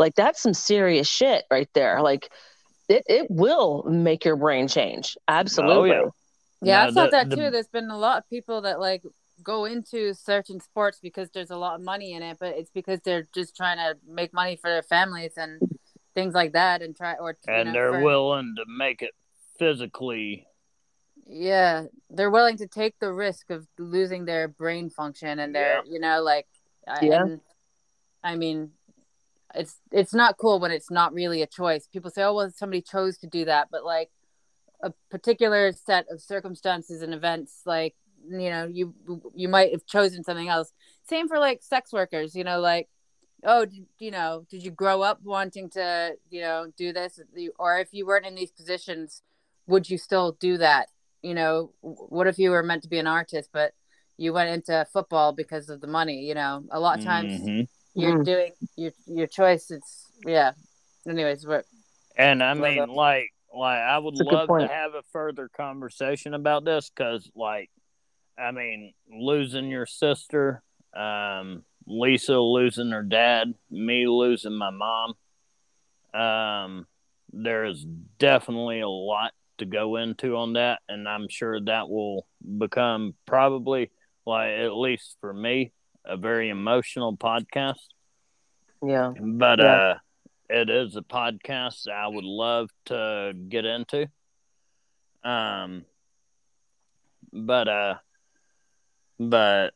like 0.00 0.14
that's 0.16 0.40
some 0.42 0.54
serious 0.54 1.06
shit 1.06 1.44
right 1.50 1.68
there. 1.74 2.00
Like, 2.02 2.30
it 2.88 3.04
it 3.06 3.26
will 3.30 3.84
make 3.84 4.24
your 4.24 4.36
brain 4.36 4.66
change. 4.66 5.16
Absolutely. 5.28 5.92
Oh, 5.92 6.10
Yeah, 6.62 6.82
No, 6.84 6.88
I 6.88 6.92
thought 6.92 7.04
the- 7.10 7.16
that 7.16 7.30
the- 7.30 7.36
too. 7.36 7.50
There's 7.50 7.68
been 7.68 7.90
a 7.90 7.98
lot 7.98 8.18
of 8.18 8.28
people 8.28 8.62
that 8.62 8.80
like 8.80 9.02
go 9.42 9.64
into 9.64 10.12
certain 10.14 10.60
sports 10.60 10.98
because 11.00 11.30
there's 11.30 11.50
a 11.50 11.56
lot 11.56 11.74
of 11.76 11.80
money 11.82 12.12
in 12.12 12.22
it, 12.22 12.36
but 12.38 12.56
it's 12.58 12.70
because 12.70 13.00
they're 13.04 13.26
just 13.34 13.56
trying 13.56 13.78
to 13.78 13.96
make 14.06 14.32
money 14.34 14.56
for 14.56 14.68
their 14.68 14.82
families 14.82 15.32
and 15.36 15.60
things 16.14 16.34
like 16.34 16.52
that, 16.52 16.82
and 16.82 16.94
try 16.96 17.14
or 17.14 17.30
you 17.46 17.52
and 17.54 17.66
know, 17.68 17.72
they're 17.72 17.92
for- 17.92 18.04
willing 18.04 18.54
to 18.56 18.64
make 18.66 19.00
it 19.00 19.12
physically. 19.58 20.46
Yeah, 21.26 21.84
they're 22.10 22.30
willing 22.30 22.56
to 22.58 22.66
take 22.66 22.98
the 22.98 23.12
risk 23.12 23.50
of 23.50 23.66
losing 23.78 24.24
their 24.24 24.48
brain 24.48 24.90
function 24.90 25.38
and 25.38 25.54
their, 25.54 25.82
you 25.86 26.00
know, 26.00 26.20
like, 26.22 26.46
I- 26.88 27.04
Yeah. 27.04 27.22
and, 27.22 27.40
I 28.24 28.34
mean, 28.36 28.72
it's 29.54 29.80
it's 29.90 30.14
not 30.14 30.36
cool 30.38 30.60
when 30.60 30.70
it's 30.70 30.90
not 30.90 31.12
really 31.12 31.42
a 31.42 31.46
choice. 31.46 31.86
People 31.86 32.10
say, 32.10 32.22
"Oh, 32.22 32.34
well, 32.34 32.50
somebody 32.50 32.82
chose 32.82 33.18
to 33.18 33.26
do 33.26 33.44
that," 33.46 33.68
but 33.70 33.84
like 33.84 34.10
a 34.82 34.92
particular 35.10 35.72
set 35.72 36.06
of 36.10 36.20
circumstances 36.20 37.02
and 37.02 37.12
events, 37.14 37.62
like 37.66 37.94
you 38.28 38.50
know, 38.50 38.66
you 38.66 38.94
you 39.34 39.48
might 39.48 39.72
have 39.72 39.86
chosen 39.86 40.22
something 40.24 40.48
else. 40.48 40.72
Same 41.08 41.28
for 41.28 41.38
like 41.38 41.62
sex 41.62 41.92
workers, 41.92 42.34
you 42.34 42.44
know, 42.44 42.60
like. 42.60 42.88
Oh, 43.42 43.64
d- 43.64 43.86
you 43.98 44.10
know, 44.10 44.44
did 44.50 44.62
you 44.62 44.70
grow 44.70 45.00
up 45.00 45.20
wanting 45.22 45.70
to, 45.70 46.14
you 46.28 46.42
know, 46.42 46.70
do 46.76 46.92
this? 46.92 47.18
Or 47.58 47.78
if 47.78 47.88
you 47.94 48.04
weren't 48.04 48.26
in 48.26 48.34
these 48.34 48.50
positions, 48.50 49.22
would 49.66 49.88
you 49.88 49.96
still 49.96 50.32
do 50.32 50.58
that? 50.58 50.88
you 51.22 51.34
know 51.34 51.70
what 51.82 52.26
if 52.26 52.38
you 52.38 52.50
were 52.50 52.62
meant 52.62 52.82
to 52.82 52.88
be 52.88 52.98
an 52.98 53.06
artist 53.06 53.50
but 53.52 53.74
you 54.16 54.32
went 54.32 54.48
into 54.48 54.86
football 54.90 55.32
because 55.34 55.68
of 55.68 55.82
the 55.82 55.86
money 55.86 56.20
you 56.20 56.32
know 56.32 56.64
a 56.70 56.80
lot 56.80 56.98
of 56.98 57.04
times 57.04 57.32
Mhm. 57.32 57.68
You're 57.94 58.22
doing 58.24 58.52
your 58.76 58.92
your 59.06 59.26
choice 59.26 59.70
it's 59.70 60.06
yeah 60.24 60.52
anyways 61.08 61.46
what 61.46 61.64
And 62.16 62.42
I 62.42 62.52
Well, 62.54 62.62
mean, 62.70 62.78
that- 62.78 62.88
like, 62.90 63.30
like 63.54 63.78
I 63.78 63.98
would 63.98 64.16
That's 64.16 64.30
love 64.30 64.48
to 64.48 64.68
have 64.68 64.94
a 64.94 65.02
further 65.12 65.48
conversation 65.48 66.34
about 66.34 66.64
this 66.64 66.90
because, 66.90 67.30
like, 67.34 67.70
I 68.38 68.50
mean, 68.52 68.92
losing 69.10 69.66
your 69.68 69.86
sister, 69.86 70.62
um, 70.94 71.64
Lisa 71.86 72.38
losing 72.38 72.90
her 72.90 73.02
dad, 73.02 73.54
me 73.70 74.06
losing 74.06 74.54
my 74.54 74.70
mom. 74.70 75.14
Um, 76.12 76.86
there 77.32 77.64
is 77.64 77.84
definitely 78.18 78.80
a 78.80 78.88
lot 78.88 79.32
to 79.58 79.64
go 79.66 79.96
into 79.96 80.36
on 80.36 80.54
that, 80.54 80.80
and 80.88 81.08
I'm 81.08 81.28
sure 81.28 81.60
that 81.60 81.88
will 81.88 82.26
become 82.58 83.14
probably, 83.26 83.90
like, 84.26 84.50
at 84.50 84.74
least 84.74 85.16
for 85.20 85.32
me, 85.32 85.72
a 86.04 86.16
very 86.16 86.48
emotional 86.48 87.16
podcast. 87.16 87.74
Yeah. 88.84 89.12
But 89.20 89.58
Yeah. 89.60 89.74
uh 89.74 89.98
it 90.48 90.68
is 90.68 90.96
a 90.96 91.02
podcast 91.02 91.88
I 91.88 92.08
would 92.08 92.24
love 92.24 92.70
to 92.86 93.32
get 93.48 93.64
into. 93.64 94.08
Um 95.22 95.84
but 97.32 97.68
uh 97.68 97.94
but 99.18 99.74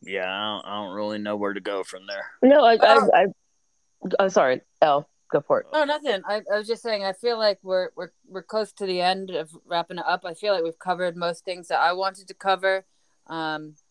yeah, 0.00 0.24
I 0.32 0.46
don't, 0.62 0.66
I 0.72 0.76
don't 0.84 0.94
really 0.94 1.18
know 1.18 1.36
where 1.36 1.52
to 1.52 1.60
go 1.60 1.82
from 1.82 2.06
there. 2.06 2.24
No, 2.42 2.64
I, 2.64 2.78
Oh. 2.80 3.10
I, 3.12 3.22
I, 3.22 3.26
I'm 4.20 4.30
sorry. 4.30 4.62
Elle, 4.80 5.08
go 5.30 5.40
for 5.42 5.60
it. 5.60 5.66
oh 5.72 5.84
nothing 5.84 6.22
I, 6.26 6.40
I 6.52 6.56
was 6.56 6.66
just 6.66 6.82
saying 6.82 7.04
i 7.04 7.12
feel 7.12 7.36
like 7.36 7.58
we're 7.62 7.90
we're 7.96 8.12
we're 8.26 8.42
close 8.42 8.72
to 8.74 8.86
the 8.86 9.02
end 9.02 9.28
of 9.30 9.50
wrapping 9.66 9.98
it 9.98 10.04
up 10.06 10.24
i 10.24 10.32
feel 10.32 10.54
like 10.54 10.64
we've 10.64 10.78
covered 10.78 11.16
most 11.18 11.44
things 11.44 11.68
that 11.68 11.80
i 11.80 11.92
wanted 11.92 12.28
to 12.28 12.32
cover 12.34 12.86
um 13.26 13.62
with 13.66 13.82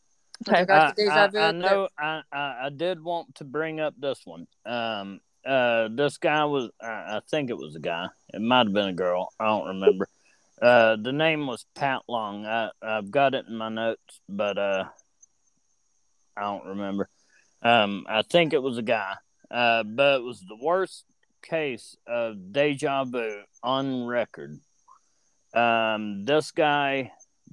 Okay. 0.47 0.65
I, 0.72 0.93
I, 1.09 1.27
I 1.47 1.51
know 1.51 1.88
I, 1.97 2.22
I 2.31 2.69
did 2.69 3.03
want 3.03 3.35
to 3.35 3.43
bring 3.43 3.80
up 3.80 3.95
this 3.99 4.22
one. 4.26 4.47
Um 4.65 5.19
uh 5.45 5.88
this 5.89 6.18
guy 6.18 6.45
was 6.45 6.69
I, 6.81 6.88
I 7.18 7.22
think 7.30 7.49
it 7.49 7.57
was 7.57 7.76
a 7.76 7.80
guy. 7.80 8.07
It 8.34 8.41
might 8.41 8.68
have 8.68 8.73
been 8.73 8.89
a 8.89 8.93
girl. 8.93 9.30
I 9.39 9.45
don't 9.45 9.68
remember. 9.68 10.07
Uh 10.61 10.95
the 10.97 11.11
name 11.14 11.47
was 11.47 11.65
Pat 11.76 12.01
Long. 12.07 12.45
I 12.45 12.69
I've 12.81 13.09
got 13.09 13.34
it 13.34 13.45
in 13.47 13.55
my 13.55 13.69
notes, 13.69 14.19
but 14.30 14.57
uh 14.57 14.85
I 16.35 16.41
don't 16.41 16.65
remember. 16.65 17.09
Um 17.61 18.05
I 18.07 18.22
think 18.22 18.53
it 18.53 18.61
was 18.61 18.77
a 18.77 18.84
guy. 18.84 19.15
Uh 19.49 19.84
but 19.84 20.19
it 20.19 20.23
was 20.23 20.41
the 20.41 20.57
worst 20.61 21.05
case 21.41 21.95
of 22.05 22.51
deja 22.51 23.05
vu 23.05 23.41
on 23.64 24.05
record. 24.05 24.59
Um 25.53 26.26
this 26.26 26.51
guy 26.51 27.11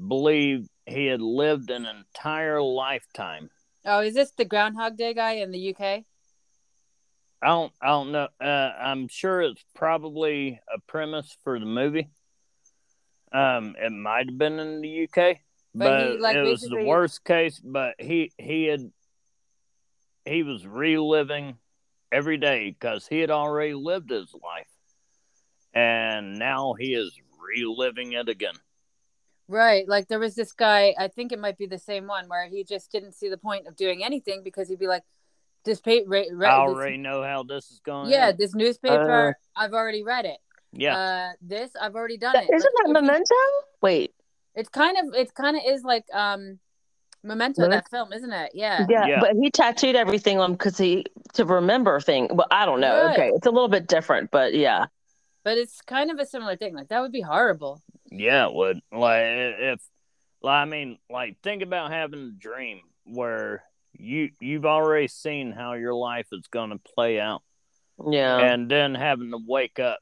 believed 0.08 0.68
he 0.86 1.06
had 1.06 1.20
lived 1.20 1.70
an 1.70 1.86
entire 1.86 2.60
lifetime 2.60 3.50
oh 3.84 4.00
is 4.00 4.14
this 4.14 4.32
the 4.32 4.44
groundhog 4.44 4.96
day 4.96 5.14
guy 5.14 5.32
in 5.32 5.50
the 5.50 5.74
uk 5.74 6.04
I 7.44 7.48
don't 7.48 7.72
I 7.82 7.88
don't 7.88 8.12
know. 8.12 8.28
Uh, 8.40 8.44
I'm 8.80 9.06
sure 9.06 9.42
it's 9.42 9.62
probably 9.74 10.60
a 10.74 10.80
premise 10.80 11.36
for 11.44 11.60
the 11.60 11.66
movie. 11.66 12.08
Um, 13.32 13.76
it 13.78 13.90
might 13.90 14.30
have 14.30 14.38
been 14.38 14.58
in 14.58 14.80
the 14.80 15.04
UK, 15.04 15.40
But 15.74 15.84
but, 15.84 16.12
he, 16.12 16.18
like, 16.18 16.36
it 16.36 16.42
was 16.42 16.62
the 16.62 16.84
worst 16.84 17.22
case. 17.22 17.60
But 17.62 17.96
he 17.98 18.32
he 18.38 18.64
had 18.64 18.90
he 20.24 20.42
was 20.42 20.66
reliving 20.66 21.58
every 22.10 22.38
day 22.38 22.70
because 22.70 23.06
he 23.06 23.18
had 23.20 23.30
already 23.30 23.74
lived 23.74 24.08
his 24.08 24.32
life, 24.32 24.70
and 25.74 26.38
now 26.38 26.72
he 26.78 26.94
is 26.94 27.12
reliving 27.38 28.12
it 28.12 28.30
again. 28.30 28.54
Right. 29.48 29.86
Like 29.88 30.08
there 30.08 30.18
was 30.18 30.34
this 30.34 30.52
guy, 30.52 30.94
I 30.98 31.08
think 31.08 31.32
it 31.32 31.38
might 31.38 31.58
be 31.58 31.66
the 31.66 31.78
same 31.78 32.06
one 32.06 32.28
where 32.28 32.46
he 32.48 32.64
just 32.64 32.90
didn't 32.90 33.12
see 33.14 33.28
the 33.28 33.36
point 33.36 33.66
of 33.66 33.76
doing 33.76 34.02
anything 34.04 34.42
because 34.42 34.68
he'd 34.68 34.78
be 34.78 34.86
like, 34.86 35.02
this 35.64 35.80
paper, 35.80 36.08
ra- 36.10 36.20
I 36.20 36.32
ra- 36.32 36.66
this- 36.66 36.74
already 36.76 36.96
know 36.98 37.22
how 37.22 37.42
this 37.42 37.70
is 37.70 37.80
going. 37.80 38.10
yeah, 38.10 38.32
this 38.32 38.54
newspaper, 38.54 39.36
I've 39.56 39.72
already 39.72 40.02
read 40.02 40.24
it. 40.26 40.38
yeah. 40.72 40.96
Uh, 40.96 41.32
this, 41.40 41.70
I've 41.80 41.94
already 41.94 42.18
done 42.18 42.32
That, 42.34 42.44
it. 42.44 42.50
isn't 42.54 42.72
Like, 42.74 42.84
that 42.86 42.90
if 42.90 43.02
you- 43.02 43.06
Memento? 43.06 43.34
Wait. 43.80 44.14
It's 44.54 44.68
kind 44.68 44.96
of, 44.98 45.14
it 45.14 45.34
kind 45.34 45.56
of 45.56 45.62
is 45.66 45.82
like, 45.82 46.04
um, 46.12 46.58
Memento, 47.22 47.62
Memento? 47.62 47.70
that 47.70 47.88
film, 47.90 48.12
isn't 48.12 48.32
it? 48.32 48.50
Yeah. 48.54 48.84
Yeah, 48.90 49.06
Yeah. 49.06 49.20
but 49.20 49.32
he 49.40 49.50
tattooed 49.50 49.96
everything 49.96 50.38
on 50.38 50.52
because 50.52 50.76
he 50.76 51.06
to 51.32 51.46
remember 51.46 51.98
thing. 52.00 52.28
Well, 52.30 52.46
I 52.50 52.66
don't 52.66 52.80
know. 52.80 53.02
Right. 53.06 53.14
Okay, 53.18 53.28
it's 53.34 53.46
a 53.46 53.50
little 53.50 53.68
bit 53.68 53.86
different, 53.88 54.30
but 54.30 54.52
yeah. 54.54 54.86
But 55.42 55.56
it's 55.56 55.80
kind 55.80 56.10
of 56.10 56.18
a 56.18 56.26
similar 56.26 56.56
thing. 56.56 56.74
Like 56.74 56.88
that 56.88 57.00
would 57.00 57.12
be 57.12 57.22
horrible. 57.22 57.80
Yeah, 58.10 58.46
it 58.48 58.54
would. 58.54 58.80
Like 58.92 59.22
if, 59.24 59.80
like, 60.42 60.52
I 60.54 60.64
mean, 60.66 60.98
like 61.10 61.36
think 61.42 61.62
about 61.62 61.90
having 61.90 62.28
a 62.28 62.30
dream 62.38 62.80
where 63.04 63.64
you 63.92 64.30
you've 64.40 64.66
already 64.66 65.08
seen 65.08 65.52
how 65.52 65.74
your 65.74 65.94
life 65.94 66.26
is 66.32 66.46
going 66.48 66.70
to 66.70 66.78
play 66.94 67.18
out, 67.20 67.42
Yeah. 68.10 68.38
and 68.38 68.70
then 68.70 68.94
having 68.94 69.30
to 69.30 69.38
wake 69.46 69.78
up 69.78 70.00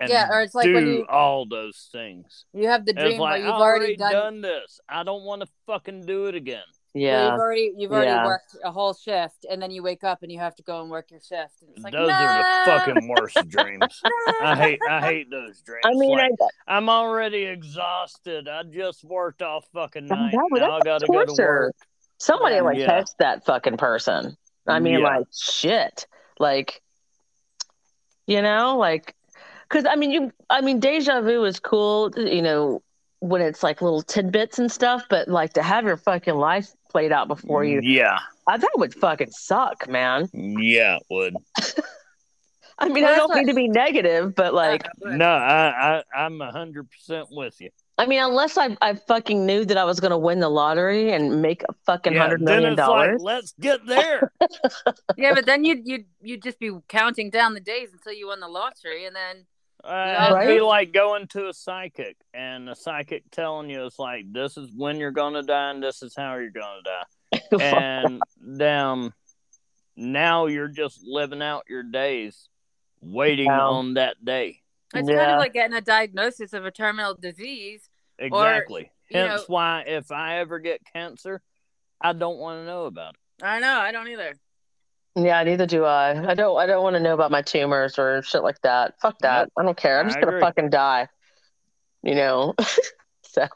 and 0.00 0.10
Yeah, 0.10 0.28
or 0.30 0.42
it's 0.42 0.54
like 0.54 0.64
do 0.64 0.74
when 0.74 0.86
you- 0.86 1.06
all 1.08 1.46
those 1.46 1.88
things. 1.92 2.44
You 2.52 2.68
have 2.68 2.84
the 2.84 2.92
It's 2.92 3.00
dream 3.00 3.20
like 3.20 3.38
where 3.38 3.46
you've 3.46 3.54
already, 3.54 3.84
already 3.84 3.96
done, 3.96 4.40
this. 4.40 4.80
I 4.88 5.04
don't 5.04 5.22
want 5.24 5.42
to 5.42 5.48
fucking 5.66 6.06
do 6.06 6.26
it 6.26 6.34
again. 6.34 6.64
Where 6.92 7.02
yeah. 7.04 7.24
you've 7.30 7.40
already, 7.40 7.72
you've 7.76 7.92
already 7.92 8.08
Yeah. 8.10 8.26
worked 8.26 8.56
a 8.62 8.70
whole 8.70 8.92
shift 8.92 9.46
and 9.50 9.60
then 9.62 9.70
you 9.70 9.82
wake 9.82 10.04
up 10.04 10.22
and 10.22 10.30
you 10.30 10.38
have 10.38 10.54
to 10.56 10.62
go 10.62 10.80
and 10.82 10.90
work 10.90 11.10
your 11.10 11.20
shift. 11.20 11.62
And 11.62 11.70
it's 11.74 11.82
like, 11.82 11.92
those 11.94 12.08
no! 12.08 12.14
are 12.14 12.64
the 12.66 12.70
fucking 12.70 13.08
worst 13.08 13.48
dreams. 13.48 14.02
I 14.42 14.54
hate 14.56 14.78
I 14.88 15.00
hate 15.00 15.30
those 15.30 15.60
dreams. 15.62 15.82
I 15.86 15.92
mean, 15.94 16.10
Like, 16.18 16.32
I, 16.68 16.76
I'm 16.76 16.88
already 16.90 17.44
exhausted. 17.44 18.46
I 18.48 18.62
just 18.64 19.04
worked 19.04 19.40
all 19.42 19.62
fucking 19.72 20.06
night. 20.06 20.32
that 20.32 20.60
now 20.60 20.76
I 20.76 20.80
gotta 20.84 21.06
go 21.06 21.24
to 21.24 21.34
work. 21.42 21.74
somebody 22.18 22.60
like 22.60 22.76
Yeah. 22.78 22.86
text 22.86 23.16
that 23.20 23.44
fucking 23.46 23.78
person. 23.78 24.36
I 24.66 24.78
mean, 24.78 25.00
Yeah. 25.00 25.06
like 25.16 25.26
shit. 25.32 26.06
Like, 26.38 26.82
you 28.26 28.42
know, 28.42 28.76
like, 28.76 29.14
because 29.68 29.86
I 29.86 29.96
mean, 29.96 30.10
you. 30.10 30.32
I 30.50 30.60
mean, 30.60 30.78
deja 30.80 31.20
vu 31.22 31.44
is 31.44 31.58
cool. 31.58 32.10
You 32.16 32.42
know, 32.42 32.82
when 33.20 33.40
it's 33.40 33.62
like 33.62 33.80
little 33.80 34.02
tidbits 34.02 34.58
and 34.58 34.70
stuff, 34.70 35.04
but 35.08 35.28
like 35.28 35.52
to 35.54 35.62
have 35.62 35.84
your 35.84 35.96
fucking 35.96 36.34
life 36.34 36.72
played 36.92 37.12
out 37.12 37.26
before 37.28 37.64
you, 37.64 37.80
Yeah. 37.82 38.18
I, 38.46 38.56
that 38.56 38.70
would 38.76 38.94
fucking 38.94 39.30
suck, 39.30 39.88
man. 39.88 40.28
Yeah, 40.32 40.96
it 40.96 41.02
would. 41.10 41.34
I 42.78 42.88
mean, 42.88 43.04
well, 43.04 43.14
I 43.14 43.16
don't 43.16 43.34
mean 43.34 43.46
to 43.46 43.54
be 43.54 43.68
negative, 43.68 44.34
but 44.34 44.54
like, 44.54 44.86
no, 45.00 45.28
I, 45.28 46.02
I 46.14 46.24
I'm 46.24 46.40
a 46.40 46.50
hundred 46.50 46.90
percent 46.90 47.28
with 47.30 47.60
you. 47.60 47.70
I 47.98 48.06
mean, 48.06 48.20
unless 48.20 48.58
I, 48.58 48.76
I 48.80 48.94
fucking 48.94 49.46
knew 49.46 49.64
that 49.66 49.76
I 49.76 49.84
was 49.84 50.00
going 50.00 50.10
to 50.10 50.18
win 50.18 50.40
the 50.40 50.48
lottery 50.48 51.12
and 51.12 51.40
make 51.40 51.62
a 51.68 51.74
fucking 51.86 52.16
hundred 52.16 52.40
yeah, 52.40 52.46
million 52.46 52.74
dollars. 52.74 53.22
Like, 53.22 53.34
let's 53.34 53.54
get 53.60 53.86
there. 53.86 54.32
yeah, 55.16 55.34
but 55.34 55.46
then 55.46 55.64
you'd 55.64 55.86
you'd 55.86 56.06
you'd 56.20 56.42
just 56.42 56.58
be 56.58 56.72
counting 56.88 57.30
down 57.30 57.54
the 57.54 57.60
days 57.60 57.90
until 57.92 58.14
you 58.14 58.28
won 58.28 58.40
the 58.40 58.48
lottery, 58.48 59.04
and 59.04 59.14
then 59.14 59.46
uh, 59.84 60.36
it'd 60.42 60.56
be 60.56 60.60
like 60.60 60.92
going 60.92 61.26
to 61.28 61.48
a 61.48 61.54
psychic 61.54 62.16
and 62.32 62.68
a 62.68 62.76
psychic 62.76 63.24
telling 63.30 63.68
you 63.68 63.84
it's 63.84 63.98
like 63.98 64.32
this 64.32 64.56
is 64.56 64.70
when 64.76 64.98
you're 64.98 65.10
going 65.10 65.34
to 65.34 65.42
die 65.42 65.70
and 65.70 65.82
this 65.82 66.02
is 66.02 66.14
how 66.16 66.34
you're 66.36 66.50
going 66.50 66.82
to 66.84 67.38
die, 67.58 67.60
and 67.60 68.22
damn, 68.58 69.12
now 69.96 70.46
you're 70.46 70.68
just 70.68 71.00
living 71.04 71.42
out 71.42 71.64
your 71.68 71.82
days 71.82 72.48
waiting 73.00 73.50
on 73.50 73.94
that 73.94 74.24
day. 74.24 74.60
It's 74.94 75.08
yeah. 75.08 75.16
kind 75.16 75.30
of 75.32 75.38
like 75.38 75.54
getting 75.54 75.76
a 75.76 75.80
diagnosis 75.80 76.52
of 76.52 76.64
a 76.64 76.70
terminal 76.70 77.14
disease. 77.14 77.88
Exactly. 78.18 78.90
Or, 79.14 79.18
Hence 79.18 79.40
know, 79.40 79.44
why 79.48 79.84
if 79.86 80.12
I 80.12 80.38
ever 80.38 80.58
get 80.58 80.80
cancer, 80.92 81.42
I 82.00 82.12
don't 82.12 82.38
want 82.38 82.60
to 82.60 82.66
know 82.66 82.84
about 82.84 83.14
it. 83.14 83.44
I 83.44 83.58
know, 83.58 83.78
I 83.78 83.92
don't 83.92 84.08
either. 84.08 84.34
Yeah, 85.14 85.42
neither 85.44 85.66
do 85.66 85.84
I. 85.84 86.30
I 86.30 86.34
don't 86.34 86.56
I 86.58 86.66
don't 86.66 86.82
want 86.82 86.94
to 86.94 87.00
know 87.00 87.14
about 87.14 87.30
my 87.30 87.42
tumors 87.42 87.98
or 87.98 88.22
shit 88.22 88.42
like 88.42 88.60
that. 88.62 88.94
Fuck 89.00 89.18
that. 89.18 89.42
Nope. 89.42 89.52
I 89.58 89.62
don't 89.64 89.76
care. 89.76 90.00
I'm 90.00 90.06
just 90.06 90.16
I 90.16 90.20
gonna 90.20 90.36
agree. 90.36 90.40
fucking 90.40 90.70
die. 90.70 91.08
You 92.02 92.14
know. 92.14 92.54
so 93.22 93.46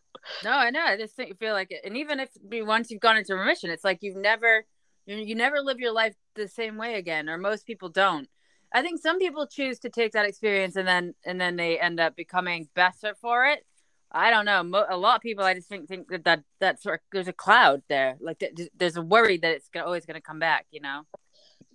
No, 0.45 0.51
I 0.51 0.71
know. 0.71 0.83
I 0.83 0.97
just 0.99 1.17
think 1.17 1.31
you 1.31 1.35
feel 1.37 1.55
like 1.55 1.71
it. 1.71 1.81
And 1.85 1.97
even 1.97 2.21
if 2.21 2.29
once 2.45 2.91
you've 2.91 3.01
gone 3.01 3.17
into 3.17 3.35
remission, 3.35 3.71
it's 3.71 3.85
like 3.85 3.99
you've 4.03 4.17
never 4.17 4.67
you, 5.07 5.17
you 5.17 5.35
never 5.35 5.61
live 5.61 5.79
your 5.79 5.93
life 5.93 6.15
the 6.35 6.49
same 6.49 6.77
way 6.77 6.97
again, 6.97 7.29
or 7.29 7.39
most 7.39 7.67
people 7.67 7.89
don't. 7.89 8.29
I 8.75 8.83
think 8.83 9.01
some 9.01 9.19
people 9.19 9.47
choose 9.47 9.79
to 9.81 9.89
take 9.89 10.13
that 10.13 10.27
experience 10.27 10.77
and 10.77 10.87
then 10.87 11.15
and 11.25 11.41
then 11.41 11.57
they 11.57 11.81
end 11.81 12.01
up 12.01 12.17
becoming 12.17 12.69
better 12.75 13.15
for 13.19 13.47
it. 13.47 13.65
I 14.13 14.31
don't 14.31 14.45
know. 14.45 14.63
Mo- 14.63 14.87
a 14.89 14.97
lot 14.97 15.17
of 15.17 15.23
people, 15.23 15.45
I 15.45 15.55
just 15.55 15.69
think 15.69 15.89
think 15.89 16.09
that 16.09 16.25
that 16.25 16.43
that's 16.61 16.83
sort 16.83 16.97
of, 16.97 17.01
there's 17.13 17.29
a 17.29 17.33
cloud 17.33 17.83
there. 17.89 18.19
Like 18.21 18.41
th- 18.41 18.71
there's 18.77 18.97
a 18.97 19.03
worry 19.03 19.39
that 19.39 19.53
it's 19.53 19.69
gonna, 19.69 19.87
always 19.87 20.05
going 20.05 20.17
to 20.17 20.21
come 20.21 20.39
back. 20.39 20.67
You 20.71 20.81
know. 20.81 21.03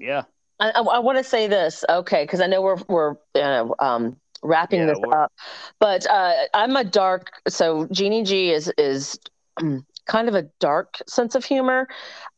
Yeah. 0.02 0.24
I, 0.60 0.72
I, 0.72 0.82
I 0.82 1.00
want 1.00 1.18
to 1.18 1.24
say 1.24 1.48
this, 1.48 1.84
okay, 1.90 2.24
because 2.24 2.42
I 2.42 2.48
know 2.48 2.62
we're 2.62 2.78
we're 2.88 3.16
uh, 3.36 3.68
um, 3.80 4.18
wrapping 4.44 4.82
yeah, 4.82 4.88
this 4.88 5.00
up, 5.12 5.32
but 5.80 6.08
uh, 6.10 6.34
I'm 6.54 6.76
a 6.76 6.84
dark. 6.84 7.32
So 7.48 7.88
Jeannie 7.92 8.24
G 8.24 8.52
is 8.52 8.72
is 8.78 9.20
um, 9.58 9.86
kind 10.08 10.28
of 10.28 10.36
a 10.36 10.44
dark 10.60 11.02
sense 11.08 11.36
of 11.36 11.46
humor. 11.46 11.88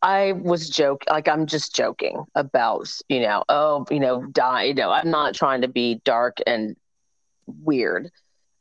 I 0.01 0.33
was 0.33 0.69
joke 0.69 1.03
like 1.09 1.27
I'm 1.27 1.45
just 1.45 1.75
joking 1.75 2.25
about, 2.35 2.89
you 3.09 3.21
know, 3.21 3.43
oh, 3.49 3.85
you 3.89 3.99
know, 3.99 4.25
die. 4.27 4.63
You 4.63 4.73
know, 4.73 4.91
I'm 4.91 5.09
not 5.09 5.33
trying 5.33 5.61
to 5.61 5.67
be 5.67 6.01
dark 6.03 6.37
and 6.45 6.75
weird. 7.47 8.11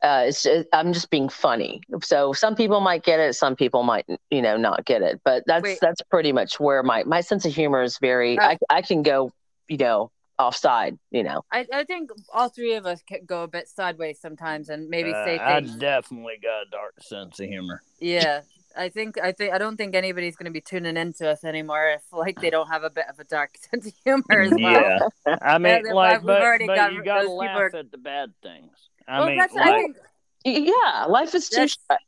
Uh, 0.03 0.25
it's 0.27 0.43
just, 0.43 0.67
I'm 0.73 0.91
just 0.91 1.09
being 1.09 1.29
funny. 1.29 1.81
So 2.01 2.33
some 2.33 2.55
people 2.55 2.81
might 2.81 3.03
get 3.03 3.21
it, 3.21 3.35
some 3.35 3.55
people 3.55 3.83
might, 3.83 4.05
you 4.29 4.41
know, 4.41 4.57
not 4.57 4.85
get 4.85 5.01
it. 5.01 5.21
But 5.23 5.43
that's 5.47 5.63
Wait. 5.63 5.79
that's 5.81 6.01
pretty 6.01 6.33
much 6.33 6.59
where 6.59 6.83
my 6.83 7.03
my 7.05 7.21
sense 7.21 7.45
of 7.45 7.55
humor 7.55 7.81
is 7.81 7.97
very. 7.99 8.37
Uh, 8.37 8.49
I 8.49 8.57
I 8.69 8.81
can 8.81 9.01
go, 9.01 9.31
you 9.69 9.77
know, 9.77 10.11
offside. 10.37 10.99
You 11.11 11.23
know. 11.23 11.43
I 11.51 11.65
I 11.73 11.83
think 11.85 12.09
all 12.33 12.49
three 12.49 12.73
of 12.73 12.85
us 12.85 13.01
can 13.01 13.21
go 13.25 13.43
a 13.43 13.47
bit 13.47 13.69
sideways 13.69 14.19
sometimes, 14.19 14.67
and 14.67 14.89
maybe 14.89 15.13
uh, 15.13 15.23
say 15.23 15.37
things. 15.37 15.75
I 15.75 15.79
definitely 15.79 16.37
got 16.43 16.67
a 16.67 16.69
dark 16.69 16.95
sense 17.01 17.39
of 17.39 17.47
humor. 17.47 17.81
Yeah, 18.01 18.41
I 18.75 18.89
think 18.89 19.17
I 19.19 19.31
think 19.31 19.53
I 19.53 19.57
don't 19.57 19.77
think 19.77 19.95
anybody's 19.95 20.35
going 20.35 20.45
to 20.45 20.51
be 20.51 20.61
tuning 20.61 20.97
into 20.97 21.29
us 21.29 21.43
anymore 21.43 21.89
if 21.89 22.01
like 22.11 22.39
they 22.41 22.49
don't 22.49 22.67
have 22.67 22.83
a 22.83 22.89
bit 22.89 23.05
of 23.09 23.19
a 23.19 23.23
dark 23.23 23.55
sense 23.71 23.87
of 23.87 23.93
humor 24.03 24.41
as 24.41 24.51
well. 24.51 25.11
Yeah, 25.27 25.37
I 25.41 25.57
mean, 25.57 25.83
yeah, 25.85 25.93
like, 25.93 26.23
but, 26.23 26.59
but 26.59 26.75
got, 26.75 26.93
you 26.93 27.03
got 27.03 27.21
to 27.21 27.31
laugh 27.31 27.73
are... 27.73 27.77
at 27.77 27.91
the 27.91 27.97
bad 27.97 28.33
things. 28.41 28.71
I 29.07 29.19
well, 29.19 29.29
mean, 29.29 29.37
like, 29.37 29.51
I 29.55 29.71
think, 29.73 29.97
yeah, 30.45 31.05
life 31.05 31.35
is 31.35 31.49
too 31.49 31.67
short. 31.67 31.99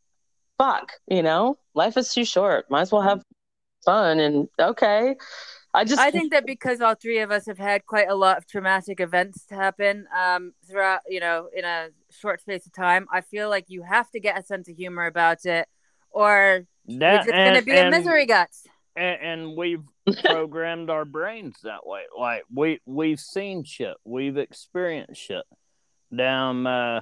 Fuck, 0.57 0.93
you 1.07 1.21
know, 1.21 1.57
life 1.73 1.97
is 1.97 2.13
too 2.13 2.25
short. 2.25 2.69
Might 2.69 2.81
as 2.81 2.91
well 2.91 3.01
have 3.01 3.21
fun 3.85 4.19
and 4.19 4.47
okay. 4.59 5.15
I 5.75 5.83
just 5.83 5.99
I 5.99 6.09
think 6.09 6.31
that 6.31 6.45
because 6.45 6.79
all 6.79 6.95
three 6.95 7.19
of 7.19 7.31
us 7.31 7.45
have 7.47 7.57
had 7.57 7.85
quite 7.85 8.07
a 8.07 8.15
lot 8.15 8.37
of 8.37 8.47
traumatic 8.47 9.01
events 9.01 9.45
to 9.47 9.55
happen 9.55 10.07
um, 10.17 10.53
throughout, 10.65 11.01
you 11.07 11.19
know, 11.19 11.49
in 11.53 11.65
a 11.65 11.89
short 12.11 12.39
space 12.39 12.65
of 12.65 12.73
time, 12.73 13.07
I 13.11 13.19
feel 13.21 13.49
like 13.49 13.65
you 13.67 13.83
have 13.83 14.09
to 14.11 14.21
get 14.21 14.39
a 14.39 14.43
sense 14.43 14.69
of 14.69 14.77
humor 14.77 15.05
about 15.05 15.45
it 15.45 15.67
or 16.11 16.65
that, 16.87 17.23
it's 17.23 17.31
going 17.31 17.55
to 17.55 17.61
be 17.61 17.73
and, 17.73 17.93
a 17.93 17.97
misery 17.97 18.25
guts. 18.25 18.65
And, 18.95 19.21
and 19.21 19.57
we've 19.57 19.83
programmed 20.23 20.89
our 20.89 21.03
brains 21.03 21.57
that 21.63 21.85
way. 21.85 22.03
Like 22.17 22.43
we 22.53 22.79
we've 22.85 23.19
seen 23.19 23.65
shit, 23.65 23.97
we've 24.05 24.37
experienced 24.37 25.21
shit. 25.21 25.43
Damn, 26.13 26.67
uh, 26.67 27.01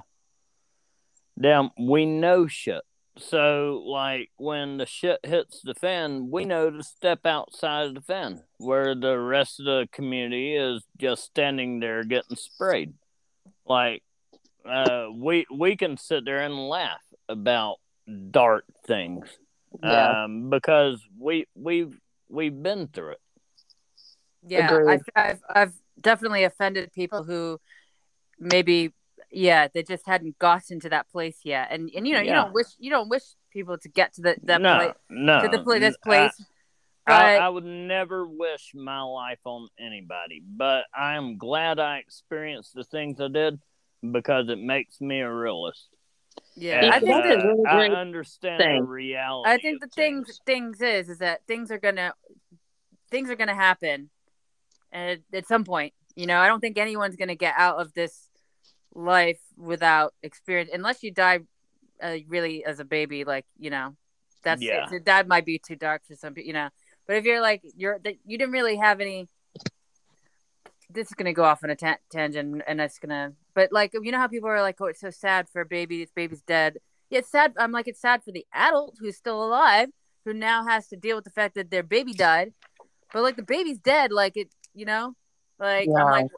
damn, 1.40 1.70
we 1.78 2.06
know 2.06 2.46
shit. 2.46 2.82
So, 3.16 3.84
like, 3.86 4.30
when 4.36 4.78
the 4.78 4.86
shit 4.86 5.20
hits 5.24 5.60
the 5.62 5.74
fan, 5.74 6.30
we 6.30 6.44
know 6.44 6.70
to 6.70 6.82
step 6.82 7.24
outside 7.24 7.86
of 7.86 7.94
the 7.94 8.00
fan, 8.00 8.42
where 8.58 8.94
the 8.94 9.16
rest 9.16 9.60
of 9.60 9.66
the 9.66 9.88
community 9.92 10.56
is 10.56 10.82
just 10.98 11.24
standing 11.24 11.78
there 11.78 12.02
getting 12.02 12.36
sprayed. 12.36 12.94
Like, 13.64 14.02
uh, 14.68 15.06
we 15.14 15.46
we 15.54 15.76
can 15.76 15.96
sit 15.96 16.24
there 16.24 16.40
and 16.40 16.68
laugh 16.68 17.02
about 17.28 17.76
dark 18.30 18.64
things 18.86 19.28
yeah. 19.82 20.24
um, 20.24 20.50
because 20.50 21.00
we 21.18 21.46
we've 21.54 21.98
we've 22.28 22.62
been 22.62 22.88
through 22.88 23.12
it. 23.12 23.20
Yeah, 24.46 24.78
I've, 24.88 25.02
I've 25.14 25.40
I've 25.48 25.72
definitely 26.00 26.44
offended 26.44 26.92
people 26.92 27.24
who 27.24 27.60
maybe 28.38 28.92
yeah 29.30 29.68
they 29.72 29.82
just 29.82 30.06
hadn't 30.06 30.38
gotten 30.38 30.80
to 30.80 30.88
that 30.88 31.08
place 31.10 31.38
yet, 31.44 31.68
and 31.70 31.90
and 31.94 32.06
you 32.06 32.14
know 32.14 32.20
yeah. 32.20 32.26
you 32.26 32.32
don't 32.32 32.54
wish 32.54 32.66
you 32.78 32.90
don't 32.90 33.08
wish 33.08 33.22
people 33.50 33.78
to 33.78 33.88
get 33.88 34.14
to 34.14 34.22
the 34.22 34.36
that 34.42 34.60
no, 34.60 34.76
place 34.76 34.94
no 35.10 35.42
to 35.42 35.48
the 35.48 35.62
place 35.62 35.80
this 35.80 35.96
place. 36.02 36.32
I, 37.06 37.36
I, 37.36 37.46
I 37.46 37.48
would 37.50 37.64
never 37.64 38.26
wish 38.26 38.72
my 38.74 39.02
life 39.02 39.40
on 39.44 39.68
anybody, 39.78 40.42
but 40.44 40.84
I 40.96 41.16
am 41.16 41.36
glad 41.36 41.78
I 41.78 41.98
experienced 41.98 42.74
the 42.74 42.84
things 42.84 43.20
I 43.20 43.28
did 43.28 43.60
because 44.10 44.48
it 44.48 44.58
makes 44.58 45.00
me 45.00 45.20
a 45.20 45.30
realist. 45.30 45.88
Yeah, 46.56 46.90
I 46.92 47.00
think 47.00 47.24
that 47.24 47.44
really 47.44 47.66
uh, 47.66 47.94
I 47.94 48.00
understand 48.00 48.58
thing. 48.62 48.80
the 48.80 48.86
reality. 48.86 49.50
I 49.50 49.58
think 49.58 49.80
the 49.80 49.88
things 49.88 50.40
things 50.46 50.80
is 50.80 51.08
is 51.08 51.18
that 51.18 51.42
things 51.46 51.70
are 51.70 51.78
gonna 51.78 52.14
things 53.10 53.30
are 53.30 53.36
gonna 53.36 53.54
happen, 53.54 54.10
and 54.92 55.20
at 55.32 55.46
some 55.46 55.64
point, 55.64 55.94
you 56.16 56.26
know, 56.26 56.38
I 56.38 56.46
don't 56.46 56.60
think 56.60 56.78
anyone's 56.78 57.16
gonna 57.16 57.34
get 57.34 57.54
out 57.56 57.78
of 57.78 57.92
this 57.94 58.28
life 58.94 59.40
without 59.56 60.14
experience, 60.22 60.70
unless 60.72 61.02
you 61.02 61.10
die 61.10 61.40
uh, 62.02 62.16
really 62.28 62.64
as 62.64 62.80
a 62.80 62.84
baby. 62.84 63.24
Like 63.24 63.46
you 63.58 63.70
know, 63.70 63.96
that's 64.42 64.62
yeah. 64.62 64.88
that 65.04 65.28
might 65.28 65.44
be 65.44 65.58
too 65.58 65.76
dark 65.76 66.02
for 66.06 66.14
some 66.14 66.34
people, 66.34 66.46
you 66.46 66.52
know. 66.52 66.68
But 67.06 67.16
if 67.16 67.24
you're 67.24 67.40
like 67.40 67.62
you're 67.76 67.98
that 68.04 68.16
you 68.24 68.38
didn't 68.38 68.52
really 68.52 68.76
have 68.76 69.00
any 69.00 69.28
this 70.94 71.08
is 71.08 71.14
gonna 71.14 71.32
go 71.32 71.44
off 71.44 71.64
on 71.64 71.70
a 71.70 71.76
ta- 71.76 71.98
tangent, 72.10 72.62
and 72.66 72.80
that's 72.80 72.98
gonna. 72.98 73.32
But 73.54 73.72
like, 73.72 73.92
you 73.94 74.12
know 74.12 74.18
how 74.18 74.28
people 74.28 74.48
are 74.48 74.62
like, 74.62 74.80
"Oh, 74.80 74.86
it's 74.86 75.00
so 75.00 75.10
sad 75.10 75.48
for 75.48 75.60
a 75.60 75.66
baby. 75.66 75.98
This 75.98 76.12
baby's 76.12 76.42
dead." 76.42 76.78
Yeah, 77.10 77.18
it's 77.20 77.30
sad. 77.30 77.54
I'm 77.58 77.72
like, 77.72 77.88
it's 77.88 78.00
sad 78.00 78.22
for 78.24 78.32
the 78.32 78.46
adult 78.52 78.96
who's 79.00 79.16
still 79.16 79.44
alive, 79.44 79.90
who 80.24 80.32
now 80.32 80.66
has 80.66 80.88
to 80.88 80.96
deal 80.96 81.16
with 81.16 81.24
the 81.24 81.30
fact 81.30 81.54
that 81.56 81.70
their 81.70 81.82
baby 81.82 82.12
died. 82.12 82.52
But 83.12 83.22
like, 83.22 83.36
the 83.36 83.42
baby's 83.42 83.78
dead. 83.78 84.12
Like 84.12 84.36
it, 84.36 84.48
you 84.74 84.84
know, 84.84 85.14
like 85.58 85.88
yeah. 85.88 86.04
I'm 86.04 86.10
like, 86.10 86.30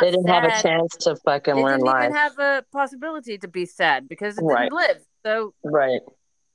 they 0.00 0.10
didn't 0.10 0.26
sad. 0.26 0.50
have 0.50 0.58
a 0.58 0.62
chance 0.62 0.96
to 0.98 1.16
fucking 1.16 1.56
they 1.56 1.62
learn 1.62 1.78
didn't 1.78 1.86
life. 1.86 2.04
even 2.04 2.16
have 2.16 2.38
a 2.38 2.64
possibility 2.72 3.38
to 3.38 3.48
be 3.48 3.64
sad 3.66 4.08
because 4.08 4.38
it 4.38 4.42
right. 4.42 4.64
didn't 4.64 4.76
live. 4.76 5.04
So 5.24 5.54
right. 5.62 6.00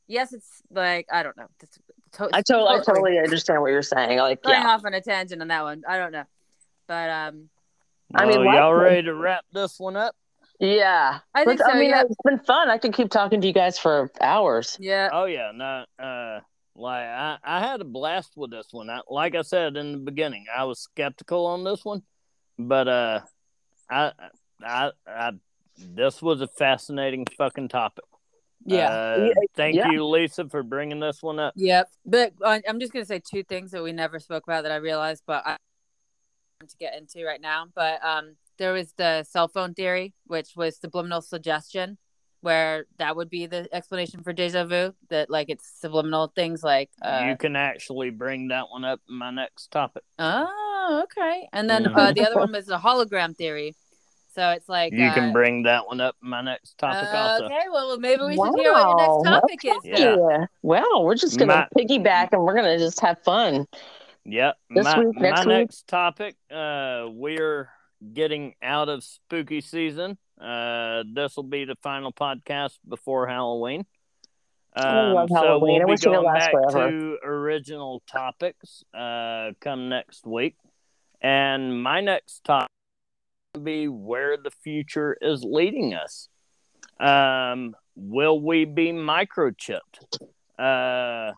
Yes, 0.07 0.33
it's 0.33 0.61
like 0.71 1.07
I 1.11 1.23
don't 1.23 1.37
know. 1.37 1.47
It's, 1.61 1.77
to- 2.13 2.29
I 2.33 2.41
totally, 2.41 2.79
I 2.79 2.83
totally 2.83 3.19
understand 3.19 3.61
what 3.61 3.71
you're 3.71 3.81
saying. 3.81 4.17
Like 4.17 4.41
going 4.41 4.59
yeah. 4.59 4.67
off 4.67 4.83
on 4.83 4.93
a 4.93 5.01
tangent 5.01 5.41
on 5.41 5.47
that 5.49 5.63
one. 5.63 5.83
I 5.87 5.97
don't 5.97 6.11
know. 6.11 6.23
But 6.87 7.09
um, 7.09 7.49
I 8.15 8.25
mean, 8.25 8.43
y'all 8.43 8.73
ready 8.73 9.03
to 9.03 9.13
wrap 9.13 9.45
this 9.53 9.79
one 9.79 9.95
up? 9.95 10.15
Yeah, 10.59 11.19
I 11.33 11.45
think 11.45 11.59
but, 11.59 11.67
so. 11.67 11.71
I 11.71 11.79
mean, 11.79 11.91
yeah. 11.91 12.01
it's 12.01 12.15
been 12.25 12.39
fun. 12.39 12.69
I 12.69 12.77
could 12.77 12.93
keep 12.93 13.11
talking 13.11 13.39
to 13.41 13.47
you 13.47 13.53
guys 13.53 13.77
for 13.79 14.11
hours. 14.19 14.75
Yeah. 14.79 15.09
Oh 15.13 15.25
yeah. 15.25 15.51
No. 15.53 15.85
Uh, 16.03 16.39
like 16.79 17.05
I, 17.05 17.37
I 17.43 17.59
had 17.59 17.81
a 17.81 17.85
blast 17.85 18.33
with 18.35 18.51
this 18.51 18.67
one. 18.71 18.89
I, 18.89 19.01
like 19.09 19.35
I 19.35 19.41
said 19.41 19.75
in 19.75 19.91
the 19.91 19.97
beginning, 19.97 20.45
I 20.55 20.63
was 20.63 20.79
skeptical 20.79 21.45
on 21.45 21.63
this 21.63 21.83
one, 21.83 22.03
but 22.57 22.87
uh, 22.87 23.21
I, 23.89 24.11
I, 24.63 24.91
I, 25.07 25.31
this 25.77 26.21
was 26.21 26.41
a 26.41 26.47
fascinating 26.47 27.25
fucking 27.37 27.69
topic. 27.69 28.05
Yeah. 28.65 28.89
Uh, 28.89 29.29
thank 29.55 29.75
yeah. 29.75 29.91
you, 29.91 30.05
Lisa, 30.05 30.47
for 30.49 30.63
bringing 30.63 30.99
this 30.99 31.21
one 31.21 31.39
up. 31.39 31.53
Yep. 31.55 31.89
But 32.05 32.33
uh, 32.43 32.59
I'm 32.67 32.79
just 32.79 32.93
gonna 32.93 33.05
say 33.05 33.19
two 33.19 33.43
things 33.43 33.71
that 33.71 33.83
we 33.83 33.91
never 33.91 34.19
spoke 34.19 34.43
about 34.47 34.63
that 34.63 34.71
I 34.71 34.77
realized, 34.77 35.23
but 35.25 35.43
I 35.45 35.57
want 36.61 36.69
to 36.69 36.77
get 36.77 36.97
into 36.97 37.25
right 37.25 37.41
now, 37.41 37.67
but 37.75 38.03
um, 38.03 38.35
there 38.57 38.73
was 38.73 38.93
the 38.97 39.23
cell 39.23 39.47
phone 39.47 39.73
theory, 39.73 40.13
which 40.27 40.49
was 40.55 40.77
subliminal 40.77 41.21
suggestion, 41.21 41.97
where 42.41 42.85
that 42.97 43.15
would 43.15 43.29
be 43.29 43.45
the 43.45 43.67
explanation 43.73 44.23
for 44.23 44.33
deja 44.33 44.63
vu. 44.65 44.93
That 45.09 45.29
like 45.29 45.49
it's 45.49 45.69
subliminal 45.79 46.31
things 46.35 46.63
like 46.63 46.89
uh, 47.01 47.25
you 47.27 47.35
can 47.37 47.55
actually 47.55 48.09
bring 48.09 48.47
that 48.49 48.65
one 48.69 48.85
up 48.85 49.01
in 49.09 49.15
my 49.15 49.31
next 49.31 49.71
topic. 49.71 50.03
Oh, 50.19 51.01
okay. 51.03 51.47
And 51.53 51.69
then 51.69 51.87
uh, 51.87 52.11
the 52.13 52.25
other 52.25 52.37
one 52.39 52.51
was 52.51 52.65
the 52.65 52.77
hologram 52.77 53.35
theory, 53.35 53.75
So 54.29 54.49
it's 54.51 54.69
like 54.69 54.93
you 54.93 55.05
uh, 55.05 55.13
can 55.13 55.33
bring 55.33 55.63
that 55.63 55.85
one 55.87 55.99
up 55.99 56.15
in 56.23 56.29
my 56.29 56.41
next 56.41 56.77
topic 56.77 57.09
uh, 57.13 57.17
also. 57.17 57.45
Okay, 57.45 57.63
well 57.71 57.97
maybe 57.99 58.21
we 58.23 58.35
should 58.35 58.55
hear 58.55 58.71
what 58.73 58.87
your 58.87 58.97
next 58.97 59.09
Wow, 59.09 59.39
topic 59.39 59.59
is. 59.65 59.77
Yeah. 59.83 60.15
Yeah. 60.17 60.45
Well, 60.61 61.03
we're 61.03 61.15
just 61.15 61.37
gonna 61.37 61.67
My- 61.75 61.81
piggyback 61.83 62.29
and 62.31 62.43
we're 62.43 62.55
gonna 62.55 62.77
just 62.77 62.99
have 63.01 63.19
fun. 63.23 63.65
Yep. 64.25 64.55
This 64.69 64.83
my 64.85 64.99
week, 64.99 65.17
next 65.17 65.39
my 65.39 65.45
week? 65.45 65.57
next 65.59 65.87
topic, 65.87 66.35
uh, 66.51 67.07
we're 67.09 67.69
getting 68.13 68.53
out 68.61 68.87
of 68.87 69.03
spooky 69.03 69.59
season. 69.61 70.17
Uh, 70.39 71.03
this 71.13 71.35
will 71.35 71.43
be 71.43 71.65
the 71.65 71.75
final 71.83 72.11
podcast 72.11 72.77
before 72.87 73.27
Halloween. 73.27 73.85
I 74.75 75.01
love 75.11 75.17
Um, 75.23 75.27
so 75.29 75.35
Halloween. 75.35 75.73
we'll 75.73 75.81
I 75.81 75.85
wish 75.85 76.01
it 76.01 76.05
going 76.05 76.25
last 76.25 76.39
back 76.45 76.51
forever. 76.51 76.91
to 76.91 77.17
original 77.23 78.01
topics 78.09 78.83
uh, 78.93 79.51
come 79.59 79.89
next 79.89 80.25
week. 80.25 80.55
And 81.21 81.81
my 81.83 81.99
next 82.01 82.43
topic 82.45 82.69
will 83.53 83.61
be 83.61 83.87
where 83.89 84.37
the 84.37 84.51
future 84.51 85.17
is 85.19 85.43
leading 85.43 85.93
us. 85.93 86.29
Um, 86.99 87.75
will 87.95 88.39
we 88.39 88.63
be 88.65 88.91
microchipped? 88.93 89.79
Uh, 90.57 91.33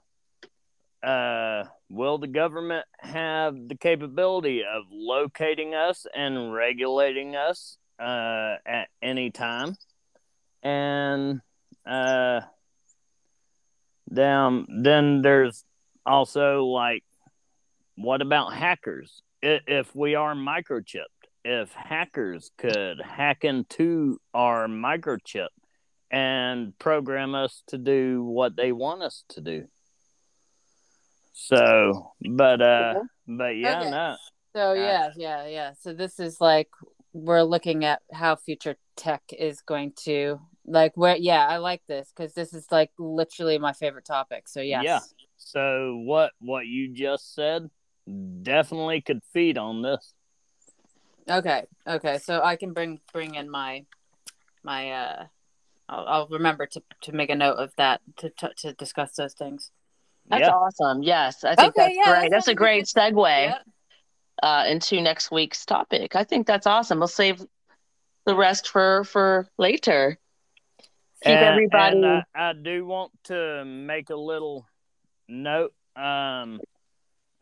uh, 1.05 1.63
will 1.89 2.17
the 2.19 2.27
government 2.27 2.85
have 2.99 3.55
the 3.67 3.75
capability 3.75 4.61
of 4.63 4.83
locating 4.91 5.73
us 5.73 6.05
and 6.13 6.53
regulating 6.53 7.35
us 7.35 7.77
uh, 8.01 8.55
at 8.65 8.87
any 9.01 9.31
time? 9.31 9.75
And 10.63 11.41
uh, 11.85 12.41
then, 14.07 14.65
then 14.83 15.21
there's 15.21 15.63
also 16.05 16.65
like, 16.65 17.03
what 17.95 18.21
about 18.21 18.53
hackers? 18.53 19.21
If 19.41 19.95
we 19.95 20.15
are 20.15 20.33
microchipped, 20.35 21.05
if 21.43 21.71
hackers 21.73 22.51
could 22.57 23.01
hack 23.01 23.43
into 23.43 24.19
our 24.33 24.67
microchip 24.67 25.47
and 26.11 26.77
program 26.77 27.35
us 27.35 27.63
to 27.67 27.77
do 27.77 28.23
what 28.23 28.55
they 28.55 28.71
want 28.71 29.01
us 29.01 29.23
to 29.29 29.41
do. 29.41 29.65
So, 31.33 32.11
but 32.21 32.61
uh, 32.61 32.93
but 33.27 33.57
yeah, 33.57 33.79
Okay. 33.81 33.89
no, 33.89 34.15
So 34.53 34.73
yeah, 34.73 35.09
yeah, 35.15 35.47
yeah. 35.47 35.71
So 35.79 35.93
this 35.93 36.19
is 36.19 36.39
like 36.39 36.69
we're 37.13 37.43
looking 37.43 37.85
at 37.85 38.01
how 38.13 38.35
future 38.35 38.75
tech 38.95 39.21
is 39.37 39.61
going 39.61 39.93
to 40.03 40.39
like 40.65 40.95
where 40.95 41.15
yeah, 41.15 41.45
I 41.47 41.57
like 41.57 41.81
this 41.87 42.11
because 42.15 42.33
this 42.33 42.53
is 42.53 42.67
like 42.71 42.91
literally 42.97 43.57
my 43.57 43.73
favorite 43.73 44.05
topic. 44.05 44.47
So 44.47 44.61
yes. 44.61 44.83
Yeah. 44.83 44.99
So 45.37 46.01
what 46.05 46.31
what 46.39 46.67
you 46.67 46.93
just 46.93 47.33
said 47.35 47.69
definitely 48.41 49.01
could 49.01 49.21
feed 49.33 49.57
on 49.57 49.81
this. 49.81 50.13
Okay. 51.29 51.63
Okay. 51.87 52.17
So 52.19 52.41
I 52.43 52.55
can 52.55 52.73
bring 52.73 52.99
bring 53.11 53.35
in 53.35 53.49
my 53.49 53.85
my 54.63 54.91
uh 54.91 55.25
I'll, 55.89 56.07
I'll 56.07 56.27
remember 56.27 56.65
to 56.67 56.81
to 57.01 57.11
make 57.11 57.29
a 57.29 57.35
note 57.35 57.55
of 57.55 57.73
that 57.77 58.01
to 58.17 58.29
to, 58.29 58.51
to 58.57 58.73
discuss 58.73 59.13
those 59.15 59.33
things. 59.33 59.71
That's 60.29 60.41
yeah. 60.41 60.51
awesome. 60.51 61.03
Yes, 61.03 61.43
I 61.43 61.55
think 61.55 61.75
Okay, 61.75 61.87
that's 61.87 61.95
yeah, 61.95 62.19
great. 62.19 62.31
That's 62.31 62.47
a 62.47 62.51
sounds 62.51 62.57
great 62.57 62.85
segue 62.85 63.43
Yeah. 63.45 63.57
Uh, 64.41 64.65
into 64.67 65.01
next 65.01 65.31
week's 65.31 65.65
topic. 65.65 66.15
I 66.15 66.23
think 66.23 66.47
that's 66.47 66.67
awesome. 66.67 66.99
We'll 66.99 67.07
save 67.07 67.43
the 68.25 68.35
rest 68.35 68.67
for 68.69 69.03
for 69.03 69.47
later. 69.57 70.17
Keep 71.23 71.33
And- 71.35 71.45
everybody. 71.45 71.97
and 71.97 72.05
I, 72.05 72.23
I 72.49 72.53
do 72.53 72.85
want 72.85 73.11
to 73.25 73.63
make 73.65 74.09
a 74.09 74.15
little 74.15 74.65
note. 75.27 75.73
Um, 75.95 76.59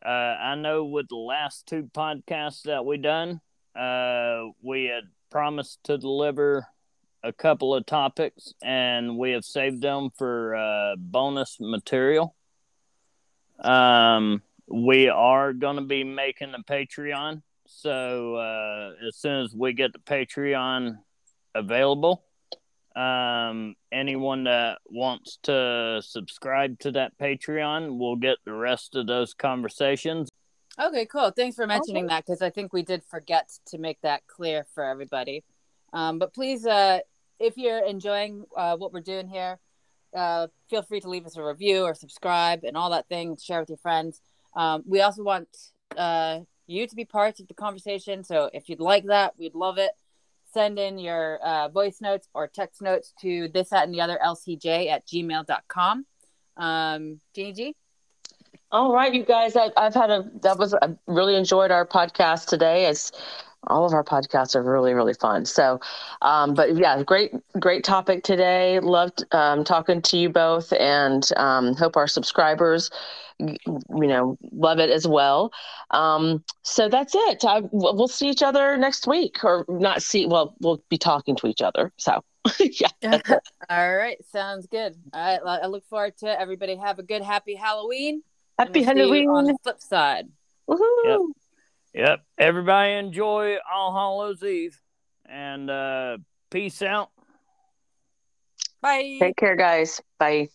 uh, 0.05 0.09
I 0.09 0.55
know 0.55 0.85
with 0.85 1.07
the 1.09 1.15
last 1.15 1.65
two 1.65 1.89
podcasts 1.93 2.63
that 2.63 2.85
we 2.85 2.97
done, 2.97 3.41
uh, 3.75 4.45
we 4.61 4.85
had 4.85 5.03
promised 5.29 5.83
to 5.85 5.97
deliver 5.97 6.65
a 7.23 7.31
couple 7.33 7.75
of 7.75 7.85
topics, 7.85 8.53
and 8.63 9.17
we 9.17 9.31
have 9.31 9.43
saved 9.43 9.81
them 9.81 10.09
for 10.17 10.55
uh, 10.55 10.95
bonus 10.97 11.57
material. 11.59 12.33
Um, 13.59 14.41
we 14.69 15.09
are 15.09 15.53
going 15.53 15.77
to 15.77 15.83
be 15.83 16.03
making 16.03 16.53
a 16.53 16.63
Patreon, 16.63 17.41
so 17.65 18.35
uh, 18.35 19.07
as 19.07 19.15
soon 19.15 19.43
as 19.43 19.53
we 19.53 19.73
get 19.73 19.93
the 19.93 19.99
Patreon 19.99 20.97
available, 21.55 22.23
um, 22.95 23.75
anyone 23.91 24.43
that 24.45 24.79
wants 24.85 25.39
to 25.43 26.01
subscribe 26.03 26.79
to 26.79 26.91
that 26.91 27.17
Patreon 27.17 27.97
will 27.97 28.15
get 28.15 28.37
the 28.45 28.53
rest 28.53 28.95
of 28.95 29.07
those 29.07 29.33
conversations. 29.33 30.29
Okay, 30.79 31.05
cool. 31.05 31.31
Thanks 31.31 31.55
for 31.55 31.67
mentioning 31.67 32.07
that 32.07 32.25
because 32.25 32.41
I 32.41 32.49
think 32.49 32.71
we 32.71 32.83
did 32.83 33.03
forget 33.03 33.49
to 33.67 33.77
make 33.77 33.99
that 34.01 34.25
clear 34.27 34.65
for 34.73 34.83
everybody. 34.83 35.43
Um, 35.91 36.19
but 36.19 36.33
please, 36.33 36.65
uh, 36.65 36.99
if 37.39 37.57
you're 37.57 37.83
enjoying 37.85 38.45
uh, 38.55 38.77
what 38.77 38.93
we're 38.93 39.01
doing 39.01 39.27
here, 39.27 39.59
uh, 40.15 40.47
feel 40.69 40.81
free 40.81 41.01
to 41.01 41.09
leave 41.09 41.25
us 41.25 41.37
a 41.37 41.43
review 41.43 41.83
or 41.83 41.93
subscribe 41.93 42.63
and 42.63 42.77
all 42.77 42.89
that 42.91 43.07
thing. 43.09 43.37
Share 43.37 43.59
with 43.59 43.69
your 43.69 43.77
friends. 43.77 44.21
Um, 44.59 44.83
we 44.85 44.99
also 44.99 45.23
want 45.23 45.47
uh, 45.95 46.41
you 46.67 46.85
to 46.85 46.95
be 46.95 47.05
part 47.05 47.39
of 47.39 47.47
the 47.47 47.53
conversation. 47.53 48.25
So 48.25 48.49
if 48.53 48.67
you'd 48.67 48.81
like 48.81 49.05
that, 49.05 49.33
we'd 49.39 49.55
love 49.55 49.77
it. 49.77 49.91
Send 50.53 50.77
in 50.77 50.99
your 50.99 51.37
uh, 51.37 51.69
voice 51.69 52.01
notes 52.01 52.27
or 52.33 52.47
text 52.47 52.81
notes 52.81 53.13
to 53.21 53.47
this, 53.53 53.69
that, 53.69 53.85
and 53.85 53.93
the 53.93 54.01
other 54.01 54.19
LCJ 54.21 54.89
at 54.89 55.07
gmail.com. 55.07 56.05
Um, 56.57 57.21
Jeannie 57.33 57.53
G? 57.53 57.75
All 58.69 58.93
right, 58.93 59.13
you 59.13 59.23
guys. 59.23 59.55
I, 59.55 59.71
I've 59.77 59.93
had 59.93 60.09
a 60.09 60.29
that 60.41 60.59
was 60.59 60.73
I 60.73 60.89
really 61.07 61.35
enjoyed 61.35 61.71
our 61.71 61.85
podcast 61.85 62.47
today. 62.47 62.85
It's 62.85 63.11
all 63.67 63.85
of 63.85 63.93
our 63.93 64.03
podcasts 64.03 64.55
are 64.55 64.63
really 64.63 64.93
really 64.93 65.13
fun. 65.13 65.45
So, 65.45 65.79
um, 66.21 66.53
but 66.53 66.75
yeah, 66.75 67.01
great 67.03 67.31
great 67.59 67.83
topic 67.83 68.23
today. 68.23 68.79
Loved 68.79 69.23
um, 69.33 69.63
talking 69.63 70.01
to 70.03 70.17
you 70.17 70.29
both, 70.29 70.71
and 70.73 71.29
um, 71.37 71.75
hope 71.75 71.97
our 71.97 72.07
subscribers, 72.07 72.89
you 73.39 73.57
know, 73.89 74.37
love 74.51 74.79
it 74.79 74.89
as 74.89 75.07
well. 75.07 75.51
Um, 75.91 76.43
so 76.63 76.89
that's 76.89 77.13
it. 77.15 77.43
I, 77.45 77.61
we'll 77.71 77.95
we'll 77.95 78.07
see 78.07 78.29
each 78.29 78.43
other 78.43 78.77
next 78.77 79.07
week, 79.07 79.43
or 79.43 79.65
not 79.67 80.01
see. 80.01 80.25
Well, 80.25 80.55
we'll 80.61 80.83
be 80.89 80.97
talking 80.97 81.35
to 81.37 81.47
each 81.47 81.61
other. 81.61 81.91
So 81.97 82.23
yeah. 82.59 82.89
All 83.69 83.95
right, 83.95 84.17
sounds 84.31 84.67
good. 84.67 84.95
All 85.13 85.39
right, 85.45 85.61
I 85.63 85.67
look 85.67 85.85
forward 85.87 86.17
to 86.17 86.31
it. 86.31 86.37
Everybody 86.39 86.75
have 86.75 86.99
a 86.99 87.03
good, 87.03 87.21
happy 87.21 87.55
Halloween. 87.55 88.23
happy 88.57 88.79
we'll 88.85 89.09
see 89.09 89.21
you 89.21 89.31
on 89.31 89.45
the 89.45 89.57
flip 89.63 89.81
side. 89.81 90.29
Woohoo. 90.69 91.29
Yep. 91.93 92.21
Everybody 92.37 92.93
enjoy 92.93 93.57
All 93.71 93.93
Hallows 93.93 94.43
Eve 94.43 94.79
and 95.25 95.69
uh, 95.69 96.17
peace 96.49 96.81
out. 96.81 97.09
Bye. 98.81 99.17
Take 99.19 99.35
care, 99.35 99.55
guys. 99.55 100.01
Bye. 100.17 100.49